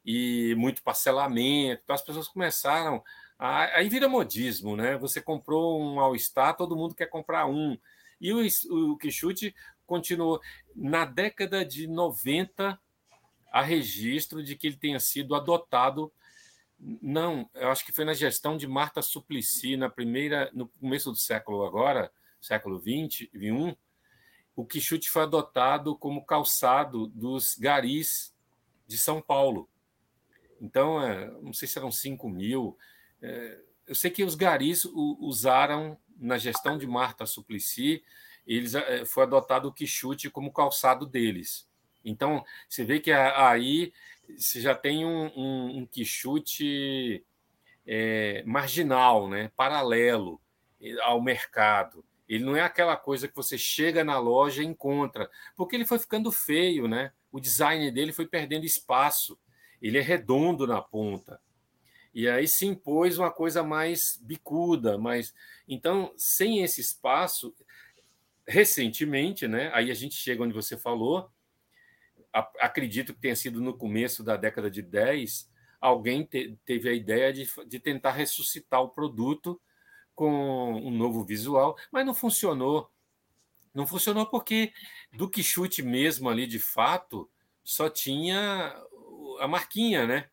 e 0.05 0.55
muito 0.57 0.83
parcelamento. 0.83 1.83
Então, 1.83 1.95
as 1.95 2.03
pessoas 2.03 2.29
começaram 2.29 3.03
Aí 3.39 3.89
vira 3.89 4.09
modismo, 4.09 4.75
né? 4.75 4.97
Você 4.99 5.21
comprou 5.21 5.81
um 5.81 6.01
All-Star, 6.01 6.57
todo 6.57 6.75
mundo 6.75 6.95
quer 6.95 7.07
comprar 7.07 7.47
um. 7.47 7.79
E 8.21 8.33
o, 8.33 8.41
o 8.71 8.99
Quixute 8.99 9.55
continuou. 9.89 10.41
Na 10.77 11.05
década 11.05 11.65
de 11.65 11.89
90, 11.89 12.79
há 13.51 13.63
registro 13.63 14.45
de 14.45 14.55
que 14.55 14.69
ele 14.69 14.77
tenha 14.77 15.01
sido 15.01 15.35
adotado. 15.35 16.13
Não, 16.79 17.51
eu 17.55 17.71
acho 17.71 17.85
que 17.85 17.91
foi 17.93 18.05
na 18.05 18.15
gestão 18.15 18.57
de 18.57 18.69
Marta 18.69 19.03
Suplicy, 19.03 19.77
na 19.77 19.89
primeira, 19.89 20.51
no 20.53 20.69
começo 20.69 21.11
do 21.11 21.17
século 21.17 21.65
agora, 21.65 22.13
século 22.41 22.79
20, 22.79 23.31
21, 23.35 23.75
o 24.55 24.65
Quixute 24.65 25.11
foi 25.11 25.23
adotado 25.23 25.97
como 25.97 26.25
calçado 26.25 27.09
dos 27.09 27.57
garis 27.57 28.33
de 28.87 28.97
São 28.97 29.21
Paulo. 29.21 29.69
Então, 30.61 31.03
é, 31.03 31.31
não 31.41 31.53
sei 31.53 31.67
se 31.67 31.79
eram 31.79 31.91
5 31.91 32.29
mil, 32.29 32.77
é, 33.21 33.61
eu 33.87 33.95
sei 33.95 34.11
que 34.11 34.23
os 34.23 34.35
garis 34.35 34.85
usaram 34.85 35.99
na 36.17 36.37
gestão 36.37 36.77
de 36.77 36.87
Marta 36.87 37.25
Suplicy, 37.25 38.05
eles 38.49 38.75
é, 38.75 39.05
foi 39.05 39.25
adotado 39.25 39.69
o 39.69 39.73
quichute 39.73 40.31
como 40.31 40.53
calçado 40.53 41.05
deles. 41.05 41.69
Então 42.05 42.43
você 42.69 42.85
vê 42.85 42.99
que 42.99 43.13
aí 43.13 43.93
você 44.37 44.61
já 44.61 44.75
tem 44.75 45.05
um, 45.05 45.27
um, 45.37 45.79
um 45.79 45.87
quichute 45.87 47.25
é, 47.87 48.43
marginal, 48.47 49.29
né, 49.29 49.53
paralelo 49.55 50.41
ao 51.03 51.21
mercado. 51.21 52.05
Ele 52.29 52.45
não 52.45 52.57
é 52.57 52.61
aquela 52.61 52.97
coisa 52.97 53.27
que 53.27 53.37
você 53.37 53.57
chega 53.57 54.05
na 54.05 54.19
loja 54.19 54.63
e 54.63 54.67
encontra, 54.67 55.31
porque 55.57 55.77
ele 55.77 55.87
foi 55.87 55.99
ficando 55.99 56.31
feio, 56.31 56.87
né? 56.87 57.13
O 57.33 57.41
design 57.41 57.91
dele 57.91 58.13
foi 58.13 58.27
perdendo 58.27 58.67
espaço. 58.67 59.39
Ele 59.81 59.97
é 59.97 60.03
redondo 60.03 60.67
na 60.67 60.83
ponta. 60.83 61.41
E 62.15 62.29
aí 62.29 62.47
se 62.47 62.67
impôs 62.67 63.19
uma 63.19 63.31
coisa 63.31 63.63
mais 63.63 64.19
bicuda, 64.21 64.99
mas 64.99 65.35
então 65.67 66.13
sem 66.17 66.63
esse 66.63 66.81
espaço, 66.81 67.55
recentemente, 68.49 69.47
né? 69.47 69.71
Aí 69.75 69.91
a 69.91 69.95
gente 69.95 70.15
chega 70.15 70.43
onde 70.43 70.55
você 70.55 70.77
falou, 70.77 71.31
acredito 72.59 73.13
que 73.13 73.21
tenha 73.21 73.37
sido 73.37 73.61
no 73.61 73.77
começo 73.77 74.25
da 74.25 74.37
década 74.37 74.71
de 74.71 74.81
10, 74.81 75.51
alguém 75.81 76.25
te, 76.25 76.59
teve 76.65 76.89
a 76.89 76.93
ideia 76.93 77.33
de, 77.33 77.47
de 77.67 77.79
tentar 77.79 78.13
ressuscitar 78.13 78.81
o 78.81 78.89
produto 78.89 79.61
com 80.15 80.73
um 80.75 80.91
novo 80.91 81.23
visual, 81.23 81.77
mas 81.93 82.07
não 82.07 82.15
funcionou. 82.15 82.91
Não 83.75 83.87
funcionou 83.87 84.27
porque 84.27 84.73
do 85.13 85.29
que 85.29 85.43
chute 85.43 85.83
mesmo 85.83 86.29
ali 86.29 86.47
de 86.47 86.59
fato 86.59 87.31
só 87.63 87.89
tinha 87.91 88.75
a 89.41 89.47
marquinha, 89.47 90.07
né? 90.07 90.31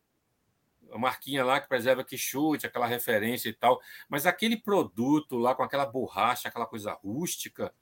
a 0.91 0.97
marquinha 0.97 1.43
lá 1.43 1.59
que 1.59 1.67
preserva 1.67 2.03
que 2.03 2.17
chute, 2.17 2.65
aquela 2.65 2.87
referência 2.87 3.49
e 3.49 3.53
tal, 3.53 3.81
mas 4.07 4.25
aquele 4.25 4.55
produto 4.55 5.37
lá 5.37 5.53
com 5.53 5.61
aquela 5.61 5.85
borracha, 5.85 6.47
aquela 6.47 6.65
coisa 6.65 6.93
rústica, 6.93 7.73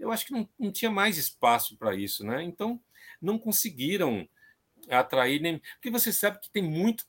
eu 0.00 0.10
acho 0.10 0.26
que 0.26 0.32
não, 0.32 0.48
não 0.58 0.72
tinha 0.72 0.90
mais 0.90 1.18
espaço 1.18 1.76
para 1.76 1.94
isso, 1.94 2.24
né? 2.24 2.42
Então 2.42 2.80
não 3.20 3.38
conseguiram 3.38 4.28
atrair 4.88 5.40
nem. 5.40 5.58
Porque 5.74 5.90
você 5.90 6.12
sabe 6.12 6.40
que 6.40 6.50
tem 6.50 6.62
muito 6.62 7.06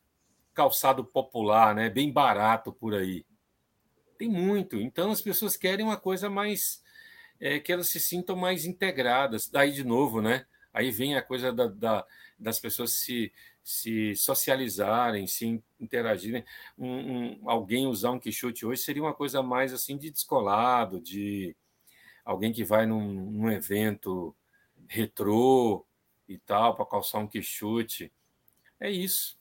calçado 0.54 1.04
popular, 1.04 1.74
né? 1.74 1.90
Bem 1.90 2.12
barato 2.12 2.72
por 2.74 2.94
aí. 2.94 3.26
Tem 4.18 4.30
muito. 4.30 4.76
Então 4.76 5.12
as 5.12 5.22
pessoas 5.22 5.56
querem 5.56 5.86
uma 5.86 5.98
coisa 5.98 6.30
mais. 6.30 6.84
É, 7.40 7.60
que 7.60 7.74
elas 7.74 7.88
se 7.88 8.00
sintam 8.00 8.36
mais 8.36 8.66
integradas. 8.66 9.50
Daí, 9.50 9.72
de 9.72 9.84
novo, 9.84 10.22
né? 10.22 10.46
Aí 10.72 10.92
vem 10.92 11.16
a 11.16 11.24
coisa 11.24 11.52
da, 11.52 11.68
da 11.68 12.06
das 12.42 12.60
pessoas 12.60 12.92
se, 12.94 13.32
se 13.64 14.16
socializarem, 14.16 15.28
se 15.28 15.64
interagirem. 15.80 16.44
Um, 16.78 16.88
um, 16.88 17.50
alguém 17.50 17.86
usar 17.86 18.12
um 18.12 18.20
quichute 18.20 18.66
hoje 18.66 18.82
seria 18.82 19.04
uma 19.04 19.14
coisa 19.14 19.44
mais 19.44 19.74
assim 19.74 19.98
de 19.98 20.10
descolado, 20.10 21.00
de 21.00 21.56
alguém 22.32 22.52
que 22.52 22.64
vai 22.64 22.86
num, 22.86 23.32
num 23.32 23.52
evento 23.52 24.36
retrô 24.88 25.86
e 26.28 26.38
tal, 26.38 26.76
para 26.76 26.86
calçar 26.86 27.20
um 27.20 27.28
quichute. 27.28 28.12
É 28.80 28.90
isso. 28.90 29.38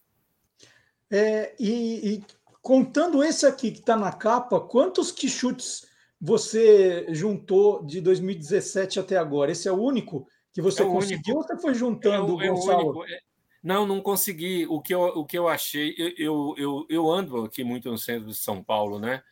É, 1.11 1.55
e, 1.59 2.15
e, 2.15 2.25
contando 2.63 3.23
esse 3.25 3.47
aqui 3.47 3.71
que 3.71 3.81
está 3.81 3.97
na 3.97 4.13
capa, 4.13 4.61
quantos 4.61 5.11
quichutes 5.11 5.89
você 6.21 7.07
juntou 7.15 7.85
de 7.85 8.01
2017 8.01 9.01
até 9.01 9.17
agora? 9.17 9.51
Esse 9.51 9.69
é 9.69 9.73
o 9.73 9.81
único 9.81 10.29
que 10.53 10.61
você 10.61 10.83
é 10.83 10.87
conseguiu 10.87 11.37
ou 11.37 11.43
você 11.43 11.57
foi 11.59 11.75
juntando, 11.75 12.41
é, 12.41 12.47
é 12.47 12.51
Gonçalo? 12.51 13.05
É, 13.07 13.21
não, 13.63 13.87
não 13.87 14.01
consegui. 14.01 14.67
O 14.67 14.81
que 14.81 14.95
eu, 14.95 15.01
o 15.01 15.25
que 15.25 15.39
eu 15.39 15.49
achei, 15.49 15.95
eu, 16.19 16.55
eu, 16.57 16.87
eu 16.89 17.11
ando 17.11 17.45
aqui 17.45 17.65
muito 17.65 17.91
no 17.91 17.99
centro 17.99 18.29
de 18.29 18.35
São 18.35 18.63
Paulo, 18.63 18.99
né? 18.99 19.23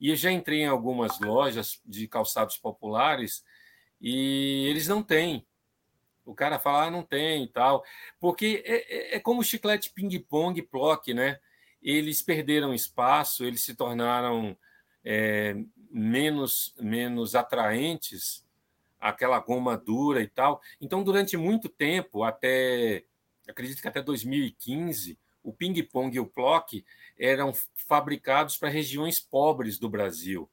E 0.00 0.14
já 0.14 0.30
entrei 0.30 0.60
em 0.60 0.66
algumas 0.66 1.18
lojas 1.20 1.80
de 1.84 2.06
calçados 2.06 2.56
populares 2.56 3.44
e 4.00 4.66
eles 4.68 4.86
não 4.86 5.02
têm. 5.02 5.46
O 6.24 6.34
cara 6.34 6.58
fala, 6.58 6.84
ah, 6.84 6.90
não 6.90 7.02
tem 7.02 7.44
e 7.44 7.48
tal. 7.48 7.84
Porque 8.20 8.62
é, 8.64 9.14
é, 9.14 9.16
é 9.16 9.20
como 9.20 9.42
chiclete 9.42 9.90
ping-pong 9.90 10.60
plock, 10.62 11.12
né? 11.14 11.40
Eles 11.82 12.22
perderam 12.22 12.74
espaço, 12.74 13.44
eles 13.44 13.62
se 13.62 13.74
tornaram 13.74 14.56
é, 15.04 15.56
menos, 15.90 16.74
menos 16.78 17.34
atraentes, 17.34 18.44
aquela 19.00 19.38
goma 19.40 19.76
dura 19.76 20.22
e 20.22 20.28
tal. 20.28 20.60
Então, 20.80 21.02
durante 21.02 21.36
muito 21.36 21.68
tempo, 21.68 22.24
até 22.24 23.04
acredito 23.48 23.80
que 23.80 23.88
até 23.88 24.02
2015, 24.02 25.18
o 25.42 25.52
ping-pong 25.52 26.16
e 26.16 26.20
o 26.20 26.26
plock 26.26 26.84
eram 27.18 27.52
fabricados 27.74 28.56
para 28.56 28.68
regiões 28.68 29.20
pobres 29.20 29.78
do 29.78 29.88
Brasil. 29.88 30.50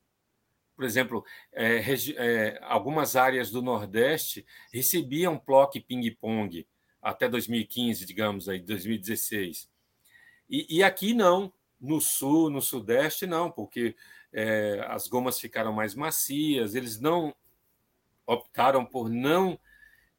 Por 0.76 0.84
exemplo, 0.84 1.26
é, 1.54 1.82
é, 2.18 2.60
algumas 2.62 3.16
áreas 3.16 3.50
do 3.50 3.62
Nordeste 3.62 4.46
recebiam 4.74 5.38
plock 5.38 5.80
ping-pong 5.80 6.68
até 7.02 7.30
2015, 7.30 8.06
digamos, 8.06 8.50
aí 8.50 8.60
2016. 8.60 9.70
E, 10.50 10.78
e, 10.78 10.84
aqui 10.84 11.14
não, 11.14 11.54
no 11.80 12.02
Sul, 12.02 12.50
no 12.50 12.62
Sudeste 12.62 13.26
não, 13.26 13.50
porque 13.50 13.96
é, 14.34 14.84
as 14.90 15.08
gomas 15.08 15.40
ficaram 15.40 15.72
mais 15.72 15.96
macias, 15.96 16.76
eles 16.76 17.00
não 17.00 17.34
optaram 18.26 18.86
por 18.86 19.10
não 19.10 19.60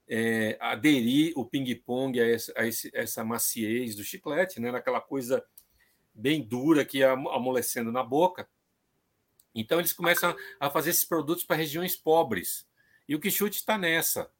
é, 0.08 0.56
aderir 0.60 1.32
o 1.36 1.44
ping-pong 1.44 2.20
a, 2.20 2.26
essa, 2.28 2.52
a 2.56 2.64
essa 2.92 3.24
maciez 3.24 3.94
do 3.96 4.04
chiclete, 4.04 4.60
né? 4.60 4.70
naquela 4.70 5.00
coisa 5.00 5.44
bem 6.14 6.42
dura 6.42 6.84
que 6.84 6.98
ia 6.98 7.12
amolecendo 7.12 7.92
na 7.92 8.02
boca. 8.02 8.48
Então, 9.54 9.78
eles 9.78 9.92
começam 9.92 10.36
a 10.60 10.70
fazer 10.70 10.90
esses 10.90 11.04
produtos 11.04 11.44
para 11.44 11.56
regiões 11.56 11.96
pobres. 11.96 12.68
E 13.08 13.14
o 13.14 13.20
Quixote 13.20 13.56
está 13.56 13.78
nessa. 13.78 14.30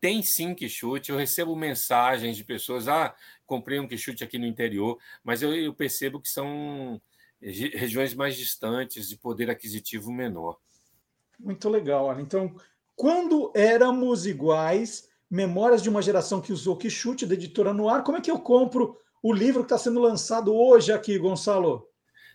Tem 0.00 0.22
sim 0.22 0.54
Quixote. 0.54 1.10
Eu 1.10 1.16
recebo 1.16 1.54
mensagens 1.54 2.36
de 2.36 2.44
pessoas: 2.44 2.88
ah, 2.88 3.14
comprei 3.46 3.78
um 3.78 3.86
Quixote 3.86 4.24
aqui 4.24 4.38
no 4.38 4.46
interior, 4.46 4.98
mas 5.22 5.42
eu, 5.42 5.54
eu 5.54 5.74
percebo 5.74 6.20
que 6.20 6.28
são 6.28 7.00
regiões 7.40 8.14
mais 8.14 8.36
distantes, 8.36 9.08
de 9.08 9.16
poder 9.16 9.48
aquisitivo 9.48 10.12
menor. 10.12 10.58
Muito 11.38 11.68
legal. 11.68 12.18
Então, 12.20 12.56
quando 12.98 13.50
éramos 13.54 14.26
iguais, 14.26 15.08
Memórias 15.30 15.82
de 15.82 15.90
uma 15.90 16.00
geração 16.00 16.40
que 16.40 16.54
usou 16.54 16.76
Quixute, 16.76 17.26
da 17.26 17.34
editora 17.34 17.74
Noir. 17.74 18.02
Como 18.02 18.16
é 18.16 18.20
que 18.20 18.30
eu 18.30 18.40
compro 18.40 18.98
o 19.22 19.30
livro 19.30 19.60
que 19.60 19.66
está 19.66 19.76
sendo 19.76 20.00
lançado 20.00 20.54
hoje 20.54 20.90
aqui, 20.90 21.18
Gonçalo? 21.18 21.86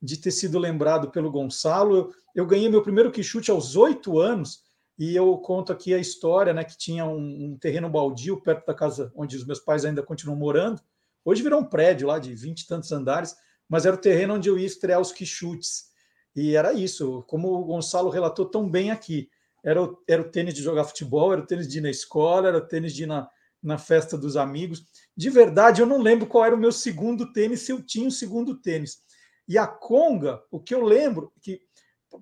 de 0.00 0.16
ter 0.16 0.30
sido 0.30 0.58
lembrado 0.58 1.10
pelo 1.10 1.30
Gonçalo. 1.30 1.96
Eu, 1.96 2.14
eu 2.34 2.46
ganhei 2.46 2.68
meu 2.68 2.82
primeiro 2.82 3.12
Quixute 3.12 3.50
aos 3.50 3.76
oito 3.76 4.18
anos 4.18 4.62
e 4.98 5.16
eu 5.16 5.36
conto 5.38 5.72
aqui 5.72 5.94
a 5.94 5.98
história, 5.98 6.52
né, 6.52 6.64
que 6.64 6.76
tinha 6.76 7.04
um, 7.04 7.52
um, 7.52 7.58
terreno 7.58 7.88
baldio 7.88 8.40
perto 8.40 8.66
da 8.66 8.74
casa 8.74 9.12
onde 9.16 9.36
os 9.36 9.46
meus 9.46 9.60
pais 9.60 9.84
ainda 9.84 10.02
continuam 10.02 10.38
morando. 10.38 10.80
Hoje 11.24 11.42
virou 11.42 11.60
um 11.60 11.64
prédio 11.64 12.08
lá 12.08 12.18
de 12.18 12.34
vinte 12.34 12.62
e 12.62 12.66
tantos 12.66 12.92
andares, 12.92 13.34
mas 13.68 13.86
era 13.86 13.94
o 13.94 14.00
terreno 14.00 14.34
onde 14.34 14.48
eu 14.48 14.58
ia 14.58 14.66
estrear 14.66 15.00
os 15.00 15.12
Quixutes. 15.12 15.90
E 16.34 16.56
era 16.56 16.72
isso, 16.72 17.22
como 17.26 17.48
o 17.48 17.64
Gonçalo 17.64 18.10
relatou 18.10 18.46
tão 18.46 18.68
bem 18.68 18.90
aqui 18.90 19.28
era 19.62 19.82
o, 19.82 20.02
era 20.08 20.22
o 20.22 20.30
tênis 20.30 20.54
de 20.54 20.62
jogar 20.62 20.84
futebol, 20.84 21.32
era 21.32 21.42
o 21.42 21.46
tênis 21.46 21.68
de 21.68 21.78
ir 21.78 21.80
na 21.82 21.90
escola, 21.90 22.48
era 22.48 22.58
o 22.58 22.66
tênis 22.66 22.92
de 22.92 23.04
ir 23.04 23.06
na, 23.06 23.28
na 23.62 23.78
festa 23.78 24.18
dos 24.18 24.36
amigos. 24.36 24.84
De 25.16 25.30
verdade, 25.30 25.80
eu 25.80 25.86
não 25.86 26.02
lembro 26.02 26.26
qual 26.26 26.44
era 26.44 26.54
o 26.54 26.58
meu 26.58 26.72
segundo 26.72 27.32
tênis, 27.32 27.60
se 27.62 27.72
eu 27.72 27.82
tinha 27.82 28.06
um 28.06 28.10
segundo 28.10 28.60
tênis. 28.60 29.02
E 29.46 29.56
a 29.56 29.66
conga, 29.66 30.42
o 30.50 30.58
que 30.58 30.74
eu 30.74 30.82
lembro, 30.82 31.32
que 31.40 31.60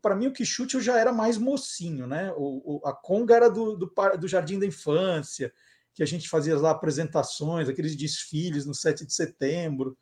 para 0.03 0.15
mim 0.15 0.27
o 0.27 0.33
que 0.33 0.45
chute 0.45 0.75
eu 0.75 0.81
já 0.81 0.99
era 0.99 1.13
mais 1.13 1.37
mocinho, 1.39 2.07
né? 2.07 2.33
O, 2.37 2.81
o, 2.83 2.87
a 2.87 2.93
conga 2.93 3.35
era 3.35 3.49
do, 3.49 3.77
do, 3.77 3.93
do, 4.19 4.29
Jardim 4.29 4.59
da 4.59 4.67
Infância, 4.67 5.53
que 5.95 6.03
a 6.03 6.07
gente 6.07 6.29
fazia 6.29 6.57
lá 6.59 6.71
apresentações, 6.71 7.69
aqueles 7.69 7.97
desfiles 7.97 8.67
no 8.67 8.75
7 8.75 9.07
de 9.07 9.15
setembro, 9.15 9.97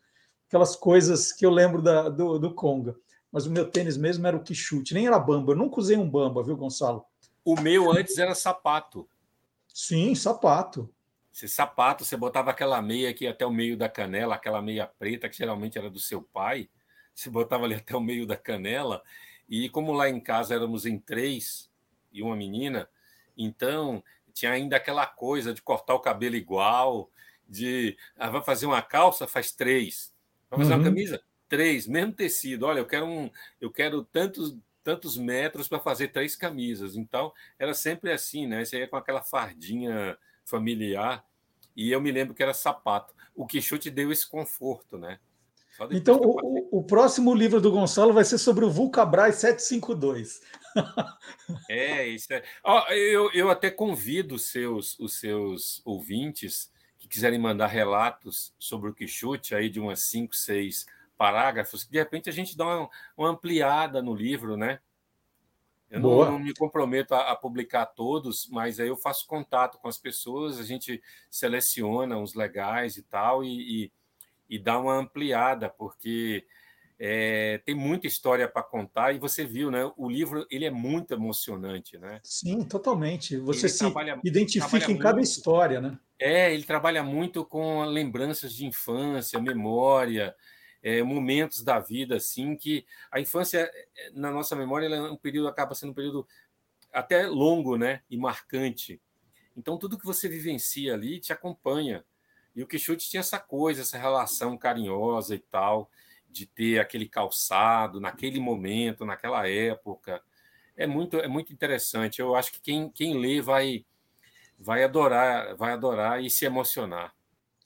aquelas 0.47 0.75
coisas 0.75 1.31
que 1.31 1.45
eu 1.45 1.49
lembro 1.49 1.81
da, 1.81 2.09
do, 2.09 2.37
do 2.37 2.53
conga. 2.53 2.95
Mas 3.31 3.45
o 3.45 3.51
meu 3.51 3.69
tênis 3.69 3.97
mesmo 3.97 4.25
era 4.25 4.37
o 4.37 4.43
que 4.43 4.55
chute, 4.55 4.93
nem 4.93 5.07
era 5.07 5.19
bamba. 5.19 5.53
Eu 5.53 5.57
nunca 5.57 5.79
usei 5.79 5.97
um 5.97 6.09
bamba, 6.09 6.43
viu, 6.43 6.57
Gonçalo? 6.57 7.05
O 7.49 7.59
meu 7.59 7.91
antes 7.91 8.19
era 8.19 8.35
sapato. 8.35 9.09
Sim, 9.67 10.13
sapato. 10.13 10.93
Esse 11.33 11.49
sapato, 11.49 12.05
você 12.05 12.15
botava 12.15 12.51
aquela 12.51 12.79
meia 12.79 13.09
aqui 13.09 13.25
até 13.25 13.43
o 13.43 13.49
meio 13.49 13.75
da 13.75 13.89
canela, 13.89 14.35
aquela 14.35 14.61
meia 14.61 14.85
preta, 14.85 15.27
que 15.27 15.35
geralmente 15.35 15.75
era 15.75 15.89
do 15.89 15.97
seu 15.97 16.21
pai. 16.21 16.69
Você 17.11 17.27
botava 17.27 17.65
ali 17.65 17.73
até 17.73 17.95
o 17.95 17.99
meio 17.99 18.27
da 18.27 18.37
canela. 18.37 19.01
E 19.49 19.67
como 19.67 19.93
lá 19.93 20.07
em 20.07 20.19
casa 20.19 20.53
éramos 20.53 20.85
em 20.85 20.99
três 20.99 21.71
e 22.11 22.21
uma 22.21 22.35
menina, 22.35 22.87
então 23.35 24.03
tinha 24.31 24.51
ainda 24.51 24.75
aquela 24.75 25.07
coisa 25.07 25.51
de 25.51 25.63
cortar 25.63 25.95
o 25.95 25.99
cabelo 25.99 26.35
igual, 26.35 27.09
de 27.47 27.97
ah, 28.15 28.29
vai 28.29 28.43
fazer 28.43 28.67
uma 28.67 28.83
calça, 28.83 29.25
faz 29.25 29.51
três. 29.51 30.13
Vai 30.51 30.59
fazer 30.59 30.73
uhum. 30.73 30.81
uma 30.81 30.85
camisa? 30.85 31.19
Três, 31.47 31.87
mesmo 31.87 32.13
tecido. 32.13 32.67
Olha, 32.67 32.77
eu 32.77 32.85
quero 32.85 33.07
um, 33.07 33.31
eu 33.59 33.71
quero 33.71 34.03
tantos 34.03 34.55
tantos 34.89 35.17
metros 35.17 35.67
para 35.67 35.79
fazer 35.79 36.07
três 36.07 36.35
camisas. 36.35 36.95
Então, 36.95 37.31
era 37.59 37.75
sempre 37.75 38.11
assim, 38.11 38.47
né? 38.47 38.65
Você 38.65 38.79
ia 38.79 38.87
com 38.87 38.95
aquela 38.95 39.21
fardinha 39.21 40.17
familiar. 40.43 41.23
E 41.75 41.91
eu 41.91 42.01
me 42.01 42.11
lembro 42.11 42.33
que 42.33 42.41
era 42.41 42.55
sapato. 42.55 43.13
O 43.35 43.45
Quixote 43.45 43.91
deu 43.91 44.11
esse 44.11 44.27
conforto, 44.27 44.97
né? 44.97 45.19
Então, 45.91 46.17
o, 46.17 46.79
o, 46.79 46.83
próximo 46.83 47.35
livro 47.35 47.61
do 47.61 47.71
Gonçalo 47.71 48.11
vai 48.11 48.25
ser 48.25 48.39
sobre 48.39 48.65
o 48.65 48.71
Vulcabras 48.71 49.35
752. 49.35 50.41
é, 51.69 52.07
isso 52.07 52.33
é. 52.33 52.43
Oh, 52.63 52.91
eu, 52.91 53.31
eu 53.31 53.49
até 53.51 53.69
convido 53.69 54.35
os 54.35 54.45
seus, 54.47 54.99
os 54.99 55.19
seus 55.19 55.83
ouvintes 55.85 56.71
que 56.97 57.07
quiserem 57.07 57.39
mandar 57.39 57.67
relatos 57.67 58.53
sobre 58.57 58.89
o 58.89 58.93
Quixote, 58.93 59.53
aí 59.53 59.69
de 59.69 59.79
umas 59.79 60.01
cinco, 60.01 60.35
seis 60.35 60.87
parágrafos, 61.19 61.83
que 61.83 61.91
de 61.91 61.99
repente 61.99 62.29
a 62.29 62.31
gente 62.31 62.55
dá 62.55 62.65
uma, 62.65 62.89
uma 63.17 63.29
ampliada 63.29 64.01
no 64.01 64.15
livro, 64.15 64.55
né? 64.55 64.79
Eu 65.91 65.99
não, 65.99 66.31
não, 66.31 66.39
me 66.39 66.53
comprometo 66.53 67.13
a, 67.13 67.31
a, 67.31 67.35
publicar 67.35 67.87
todos, 67.87 68.47
mas 68.49 68.79
aí 68.79 68.87
eu 68.87 68.95
faço 68.95 69.27
contato 69.27 69.77
com 69.79 69.89
as 69.89 69.97
pessoas, 69.97 70.59
a 70.59 70.63
gente 70.63 71.01
seleciona 71.29 72.17
uns 72.17 72.35
legais 72.35 72.95
e 72.95 73.03
tal, 73.03 73.43
e, 73.43 73.83
e, 73.85 73.91
e 74.49 74.57
dá 74.57 74.79
uma 74.79 74.95
ampliada, 74.95 75.67
porque 75.67 76.45
é, 76.97 77.57
tem 77.65 77.75
muita 77.75 78.07
história 78.07 78.47
para 78.47 78.63
contar, 78.63 79.13
e 79.13 79.19
você 79.19 79.43
viu, 79.43 79.69
né? 79.69 79.91
O 79.97 80.09
livro 80.09 80.47
ele 80.49 80.63
é 80.63 80.71
muito 80.71 81.13
emocionante, 81.13 81.97
né? 81.97 82.21
Sim, 82.23 82.63
totalmente. 82.63 83.35
Você 83.37 83.65
ele 83.65 83.73
se 83.73 83.79
trabalha, 83.79 84.21
identifica 84.23 84.89
em 84.89 84.97
cada 84.97 85.15
muito, 85.15 85.27
história, 85.27 85.81
né? 85.81 85.99
É, 86.17 86.53
ele 86.53 86.63
trabalha 86.63 87.03
muito 87.03 87.43
com 87.43 87.83
lembranças 87.83 88.53
de 88.53 88.65
infância, 88.65 89.41
memória, 89.41 90.33
é, 90.81 91.03
momentos 91.03 91.63
da 91.63 91.79
vida 91.79 92.15
assim 92.15 92.55
que 92.55 92.85
a 93.11 93.19
infância 93.19 93.69
é, 93.73 94.11
na 94.13 94.31
nossa 94.31 94.55
memória 94.55 94.87
é 94.87 95.01
um 95.01 95.17
período 95.17 95.47
acaba 95.47 95.75
sendo 95.75 95.91
um 95.91 95.95
período 95.95 96.27
até 96.91 97.27
longo, 97.27 97.77
né, 97.77 98.01
e 98.09 98.17
marcante. 98.17 99.01
Então 99.55 99.77
tudo 99.77 99.97
que 99.97 100.05
você 100.05 100.27
vivencia 100.27 100.93
ali 100.93 101.19
te 101.19 101.31
acompanha. 101.31 102.03
E 102.55 102.63
o 102.63 102.67
Quixote 102.67 103.09
tinha 103.09 103.19
essa 103.19 103.39
coisa, 103.39 103.81
essa 103.81 103.97
relação 103.97 104.57
carinhosa 104.57 105.35
e 105.35 105.39
tal, 105.39 105.89
de 106.29 106.45
ter 106.45 106.79
aquele 106.79 107.07
calçado 107.07 107.99
naquele 107.99 108.39
momento, 108.39 109.05
naquela 109.05 109.47
época. 109.47 110.21
É 110.75 110.87
muito 110.87 111.17
é 111.17 111.27
muito 111.27 111.53
interessante. 111.53 112.19
Eu 112.19 112.35
acho 112.35 112.51
que 112.51 112.61
quem, 112.61 112.89
quem 112.89 113.17
lê 113.17 113.41
vai 113.41 113.85
vai 114.57 114.83
adorar, 114.83 115.55
vai 115.55 115.73
adorar 115.73 116.23
e 116.23 116.29
se 116.29 116.45
emocionar. 116.45 117.13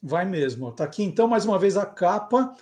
Vai 0.01 0.25
mesmo. 0.25 0.71
Tá 0.71 0.83
aqui 0.83 1.03
então 1.03 1.27
mais 1.27 1.45
uma 1.45 1.57
vez 1.57 1.77
a 1.77 1.85
capa 1.85 2.55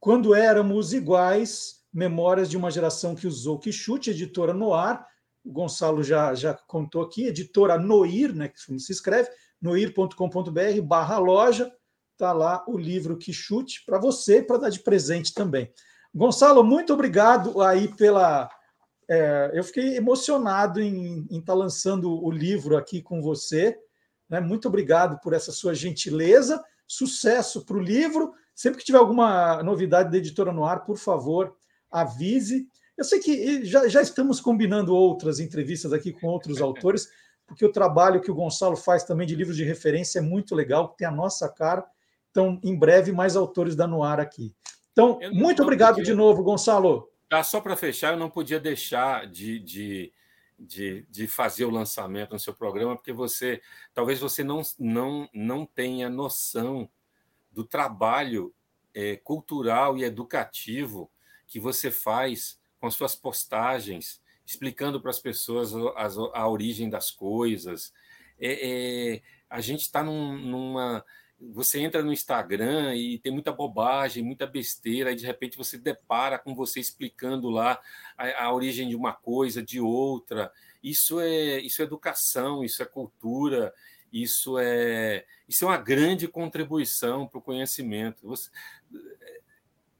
quando 0.00 0.34
éramos 0.34 0.92
iguais, 0.94 1.80
Memórias 1.92 2.48
de 2.48 2.56
uma 2.56 2.70
Geração 2.70 3.16
que 3.16 3.26
Usou 3.26 3.58
Quixute, 3.58 4.10
editora 4.10 4.54
Noir. 4.54 5.04
O 5.44 5.52
Gonçalo 5.52 6.02
já, 6.02 6.34
já 6.34 6.54
contou 6.54 7.02
aqui, 7.02 7.26
editora 7.26 7.76
Noir, 7.76 8.34
né, 8.34 8.48
que 8.48 8.60
se 8.78 8.92
escreve, 8.92 9.28
noir.com.br 9.60 10.82
barra 10.84 11.18
loja. 11.18 11.72
Está 12.12 12.32
lá 12.32 12.64
o 12.68 12.78
livro 12.78 13.16
Quixute 13.16 13.82
para 13.84 13.98
você, 13.98 14.40
para 14.40 14.58
dar 14.58 14.70
de 14.70 14.80
presente 14.80 15.34
também. 15.34 15.72
Gonçalo, 16.14 16.62
muito 16.62 16.92
obrigado 16.92 17.60
aí 17.60 17.88
pela. 17.96 18.48
É, 19.08 19.50
eu 19.54 19.64
fiquei 19.64 19.96
emocionado 19.96 20.80
em 20.80 21.24
estar 21.30 21.52
tá 21.52 21.54
lançando 21.54 22.24
o 22.24 22.30
livro 22.30 22.76
aqui 22.76 23.02
com 23.02 23.20
você. 23.20 23.76
Né? 24.28 24.38
Muito 24.38 24.68
obrigado 24.68 25.18
por 25.20 25.32
essa 25.32 25.50
sua 25.50 25.74
gentileza. 25.74 26.62
Sucesso 26.86 27.64
para 27.64 27.76
o 27.76 27.80
livro. 27.80 28.32
Sempre 28.60 28.80
que 28.80 28.84
tiver 28.84 28.98
alguma 28.98 29.62
novidade 29.62 30.10
da 30.10 30.18
editora 30.18 30.52
no 30.52 30.66
ar, 30.66 30.84
por 30.84 30.98
favor, 30.98 31.56
avise. 31.90 32.68
Eu 32.94 33.04
sei 33.04 33.18
que 33.18 33.64
já, 33.64 33.88
já 33.88 34.02
estamos 34.02 34.38
combinando 34.38 34.94
outras 34.94 35.40
entrevistas 35.40 35.94
aqui 35.94 36.12
com 36.12 36.26
outros 36.26 36.60
autores, 36.60 37.08
porque 37.46 37.64
o 37.64 37.72
trabalho 37.72 38.20
que 38.20 38.30
o 38.30 38.34
Gonçalo 38.34 38.76
faz 38.76 39.02
também 39.02 39.26
de 39.26 39.34
livros 39.34 39.56
de 39.56 39.64
referência 39.64 40.18
é 40.18 40.20
muito 40.20 40.54
legal, 40.54 40.88
tem 40.88 41.08
a 41.08 41.10
nossa 41.10 41.48
cara. 41.48 41.82
Então, 42.30 42.60
em 42.62 42.78
breve, 42.78 43.12
mais 43.12 43.34
autores 43.34 43.74
da 43.74 43.86
Noir 43.86 44.20
aqui. 44.20 44.54
Então, 44.92 45.18
muito 45.32 45.62
obrigado 45.62 45.94
podia... 45.94 46.12
de 46.12 46.14
novo, 46.14 46.42
Gonçalo. 46.42 47.08
Ah, 47.30 47.42
só 47.42 47.62
para 47.62 47.76
fechar, 47.76 48.12
eu 48.12 48.18
não 48.18 48.28
podia 48.28 48.60
deixar 48.60 49.26
de, 49.26 49.58
de, 49.58 50.12
de, 50.58 51.06
de, 51.08 51.26
fazer 51.26 51.64
o 51.64 51.70
lançamento 51.70 52.32
no 52.32 52.38
seu 52.38 52.52
programa, 52.52 52.94
porque 52.94 53.10
você 53.10 53.62
talvez 53.94 54.20
você 54.20 54.44
não, 54.44 54.60
não, 54.78 55.26
não 55.32 55.64
tenha 55.64 56.10
noção 56.10 56.90
do 57.50 57.64
trabalho 57.64 58.54
é, 58.94 59.16
cultural 59.16 59.96
e 59.98 60.04
educativo 60.04 61.10
que 61.46 61.58
você 61.58 61.90
faz 61.90 62.58
com 62.78 62.86
as 62.86 62.94
suas 62.94 63.14
postagens, 63.14 64.22
explicando 64.46 65.00
para 65.00 65.10
as 65.10 65.18
pessoas 65.18 65.74
a, 65.74 66.40
a, 66.40 66.48
origem 66.48 66.88
das 66.88 67.10
coisas. 67.10 67.92
É, 68.38 69.16
é, 69.16 69.22
a 69.48 69.60
gente 69.60 69.82
está 69.82 70.02
num, 70.02 70.36
numa 70.38 71.04
você 71.52 71.80
entra 71.80 72.02
no 72.02 72.12
Instagram 72.12 72.94
e 72.94 73.18
tem 73.18 73.32
muita 73.32 73.50
bobagem, 73.50 74.22
muita 74.22 74.46
besteira, 74.46 75.10
e 75.10 75.16
de 75.16 75.24
repente 75.24 75.56
você 75.56 75.78
depara 75.78 76.38
com 76.38 76.54
você 76.54 76.78
explicando 76.80 77.48
lá 77.48 77.80
a, 78.16 78.44
a, 78.44 78.52
origem 78.52 78.88
de 78.88 78.94
uma 78.94 79.14
coisa, 79.14 79.62
de 79.62 79.80
outra. 79.80 80.52
Isso 80.82 81.18
é 81.18 81.58
isso 81.60 81.80
é 81.80 81.84
educação, 81.84 82.62
isso 82.62 82.82
é 82.82 82.86
cultura, 82.86 83.72
isso 84.12 84.58
é 84.58 85.24
isso 85.48 85.64
é 85.64 85.68
uma 85.68 85.76
grande 85.76 86.28
contribuição 86.28 87.26
para 87.26 87.38
o 87.38 87.42
conhecimento. 87.42 88.26
Você, 88.28 88.50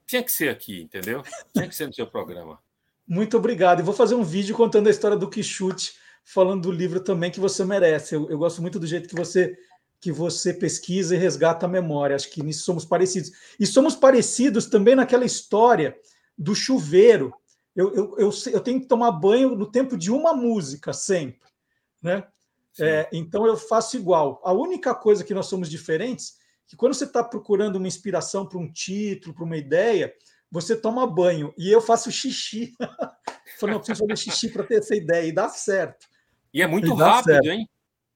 tinha 0.06 0.22
que 0.22 0.32
ser 0.32 0.48
aqui, 0.48 0.82
entendeu? 0.82 1.22
Tinha 1.52 1.68
que 1.68 1.74
ser 1.74 1.86
no 1.86 1.94
seu 1.94 2.06
programa. 2.06 2.58
Muito 3.06 3.36
obrigado. 3.36 3.80
E 3.80 3.82
vou 3.82 3.94
fazer 3.94 4.14
um 4.14 4.24
vídeo 4.24 4.56
contando 4.56 4.88
a 4.88 4.90
história 4.90 5.16
do 5.16 5.30
Quixute, 5.30 5.94
falando 6.24 6.62
do 6.62 6.72
livro 6.72 7.00
também 7.00 7.30
que 7.30 7.40
você 7.40 7.64
merece. 7.64 8.14
Eu, 8.14 8.28
eu 8.28 8.38
gosto 8.38 8.60
muito 8.60 8.78
do 8.78 8.86
jeito 8.86 9.08
que 9.08 9.14
você 9.14 9.56
que 10.00 10.10
você 10.10 10.54
pesquisa 10.54 11.14
e 11.14 11.18
resgata 11.18 11.66
a 11.66 11.68
memória. 11.68 12.16
Acho 12.16 12.30
que 12.30 12.42
nisso 12.42 12.64
somos 12.64 12.86
parecidos. 12.86 13.32
E 13.58 13.66
somos 13.66 13.94
parecidos 13.94 14.66
também 14.66 14.96
naquela 14.96 15.26
história 15.26 15.94
do 16.36 16.54
chuveiro. 16.54 17.34
Eu, 17.76 17.94
eu, 17.94 18.16
eu, 18.18 18.30
eu 18.50 18.60
tenho 18.60 18.80
que 18.80 18.86
tomar 18.86 19.12
banho 19.12 19.54
no 19.54 19.70
tempo 19.70 19.98
de 19.98 20.10
uma 20.10 20.32
música 20.32 20.92
sempre, 20.92 21.48
né? 22.02 22.26
É, 22.78 23.08
então 23.12 23.46
eu 23.46 23.56
faço 23.56 23.96
igual. 23.96 24.40
A 24.44 24.52
única 24.52 24.94
coisa 24.94 25.24
que 25.24 25.34
nós 25.34 25.46
somos 25.46 25.68
diferentes 25.68 26.34
é 26.36 26.40
que 26.68 26.76
quando 26.76 26.94
você 26.94 27.04
está 27.04 27.24
procurando 27.24 27.76
uma 27.76 27.88
inspiração 27.88 28.46
para 28.46 28.58
um 28.58 28.70
título, 28.70 29.34
para 29.34 29.44
uma 29.44 29.56
ideia, 29.56 30.14
você 30.50 30.76
toma 30.76 31.06
banho 31.06 31.52
e 31.58 31.70
eu 31.70 31.80
faço 31.80 32.10
xixi. 32.10 32.74
Falei, 33.58 33.74
não 33.74 33.80
preciso 33.80 34.06
fazer 34.06 34.16
xixi 34.16 34.48
para 34.50 34.64
ter 34.64 34.76
essa 34.76 34.94
ideia 34.94 35.26
e 35.26 35.32
dá 35.32 35.48
certo. 35.48 36.06
E 36.52 36.62
é 36.62 36.66
muito 36.66 36.88
e 36.88 36.96
rápido, 36.96 37.32
certo. 37.32 37.48
hein? 37.48 37.68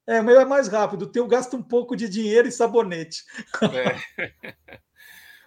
É, 0.06 0.20
o 0.20 0.24
meu 0.24 0.40
é 0.40 0.44
mais 0.44 0.68
rápido. 0.68 1.02
O 1.02 1.10
teu 1.10 1.26
gasta 1.26 1.56
um 1.56 1.62
pouco 1.62 1.96
de 1.96 2.08
dinheiro 2.08 2.46
e 2.46 2.52
sabonete. 2.52 3.24
É. 3.62 4.24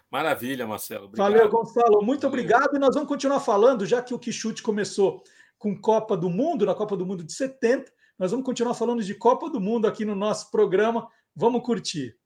Maravilha, 0.10 0.66
Marcelo. 0.66 1.06
Obrigado. 1.06 1.32
Valeu, 1.32 1.50
Gonçalo. 1.50 2.02
Muito 2.02 2.22
Valeu. 2.22 2.40
obrigado. 2.40 2.76
E 2.76 2.80
nós 2.80 2.96
vamos 2.96 3.10
continuar 3.10 3.40
falando, 3.40 3.86
já 3.86 4.02
que 4.02 4.14
o 4.14 4.20
Quixute 4.20 4.64
começou 4.64 5.22
com 5.58 5.80
Copa 5.80 6.16
do 6.16 6.30
Mundo, 6.30 6.66
na 6.66 6.74
Copa 6.74 6.96
do 6.96 7.06
Mundo 7.06 7.24
de 7.24 7.34
70. 7.34 7.92
Nós 8.20 8.32
vamos 8.32 8.48
continuar 8.48 8.74
falando 8.74 9.04
de 9.04 9.14
Copa 9.14 9.48
do 9.48 9.62
Mundo 9.62 9.86
aqui 9.86 10.04
no 10.04 10.16
nosso 10.16 10.50
programa. 10.50 11.08
Vamos 11.36 11.62
curtir. 11.62 12.18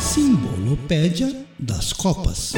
Simbolopédia 0.00 1.46
das 1.56 1.92
Copas. 1.92 2.52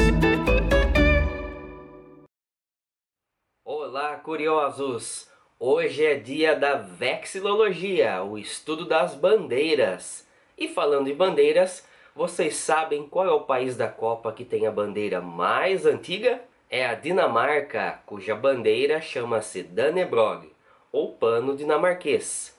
Olá, 3.63 4.15
curiosos! 4.15 5.29
Hoje 5.59 6.03
é 6.03 6.15
dia 6.15 6.55
da 6.55 6.77
vexilologia, 6.77 8.23
o 8.23 8.39
estudo 8.39 8.85
das 8.85 9.13
bandeiras. 9.13 10.25
E 10.57 10.67
falando 10.67 11.09
em 11.09 11.15
bandeiras, 11.15 11.87
vocês 12.15 12.55
sabem 12.55 13.07
qual 13.07 13.27
é 13.27 13.31
o 13.31 13.45
país 13.45 13.77
da 13.77 13.87
Copa 13.87 14.33
que 14.33 14.43
tem 14.43 14.65
a 14.65 14.71
bandeira 14.71 15.21
mais 15.21 15.85
antiga? 15.85 16.41
É 16.69 16.85
a 16.85 16.95
Dinamarca, 16.95 18.01
cuja 18.05 18.35
bandeira 18.35 18.99
chama-se 18.99 19.63
Dannebrog, 19.63 20.51
ou 20.91 21.13
pano 21.13 21.55
dinamarquês. 21.55 22.53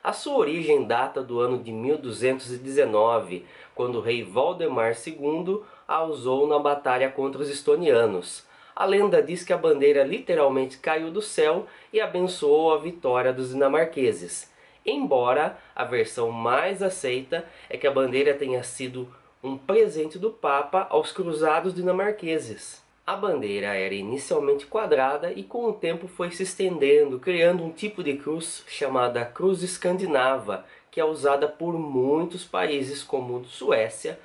A 0.00 0.12
sua 0.12 0.36
origem 0.36 0.86
data 0.86 1.24
do 1.24 1.40
ano 1.40 1.58
de 1.58 1.72
1219, 1.72 3.44
quando 3.74 3.96
o 3.96 4.00
rei 4.00 4.22
Valdemar 4.22 4.96
II 5.04 5.62
a 5.88 6.04
usou 6.04 6.46
na 6.46 6.56
batalha 6.60 7.10
contra 7.10 7.42
os 7.42 7.50
estonianos. 7.50 8.46
A 8.76 8.84
lenda 8.84 9.20
diz 9.20 9.42
que 9.42 9.52
a 9.52 9.58
bandeira 9.58 10.04
literalmente 10.04 10.78
caiu 10.78 11.10
do 11.10 11.20
céu 11.20 11.66
e 11.92 12.00
abençoou 12.00 12.72
a 12.72 12.78
vitória 12.78 13.32
dos 13.32 13.50
dinamarqueses. 13.50 14.52
Embora 14.86 15.58
a 15.74 15.82
versão 15.82 16.30
mais 16.30 16.80
aceita 16.80 17.44
é 17.68 17.76
que 17.76 17.88
a 17.88 17.90
bandeira 17.90 18.34
tenha 18.34 18.62
sido 18.62 19.12
um 19.42 19.58
presente 19.58 20.16
do 20.16 20.30
Papa 20.30 20.86
aos 20.90 21.10
cruzados 21.10 21.74
dinamarqueses. 21.74 22.86
A 23.08 23.16
bandeira 23.16 23.74
era 23.74 23.94
inicialmente 23.94 24.66
quadrada 24.66 25.32
e 25.32 25.42
com 25.42 25.64
o 25.64 25.72
tempo 25.72 26.06
foi 26.06 26.30
se 26.30 26.42
estendendo, 26.42 27.18
criando 27.18 27.64
um 27.64 27.72
tipo 27.72 28.04
de 28.04 28.18
cruz 28.18 28.62
chamada 28.68 29.24
cruz 29.24 29.62
escandinava, 29.62 30.66
que 30.90 31.00
é 31.00 31.04
usada 31.06 31.48
por 31.48 31.72
muitos 31.72 32.44
países 32.44 33.02
como 33.02 33.42
Suécia, 33.46 34.20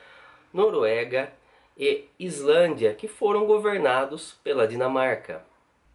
Noruega 0.53 1.31
e 1.77 2.09
Islândia, 2.19 2.93
que 2.93 3.07
foram 3.07 3.45
governados 3.45 4.33
pela 4.43 4.67
Dinamarca. 4.67 5.45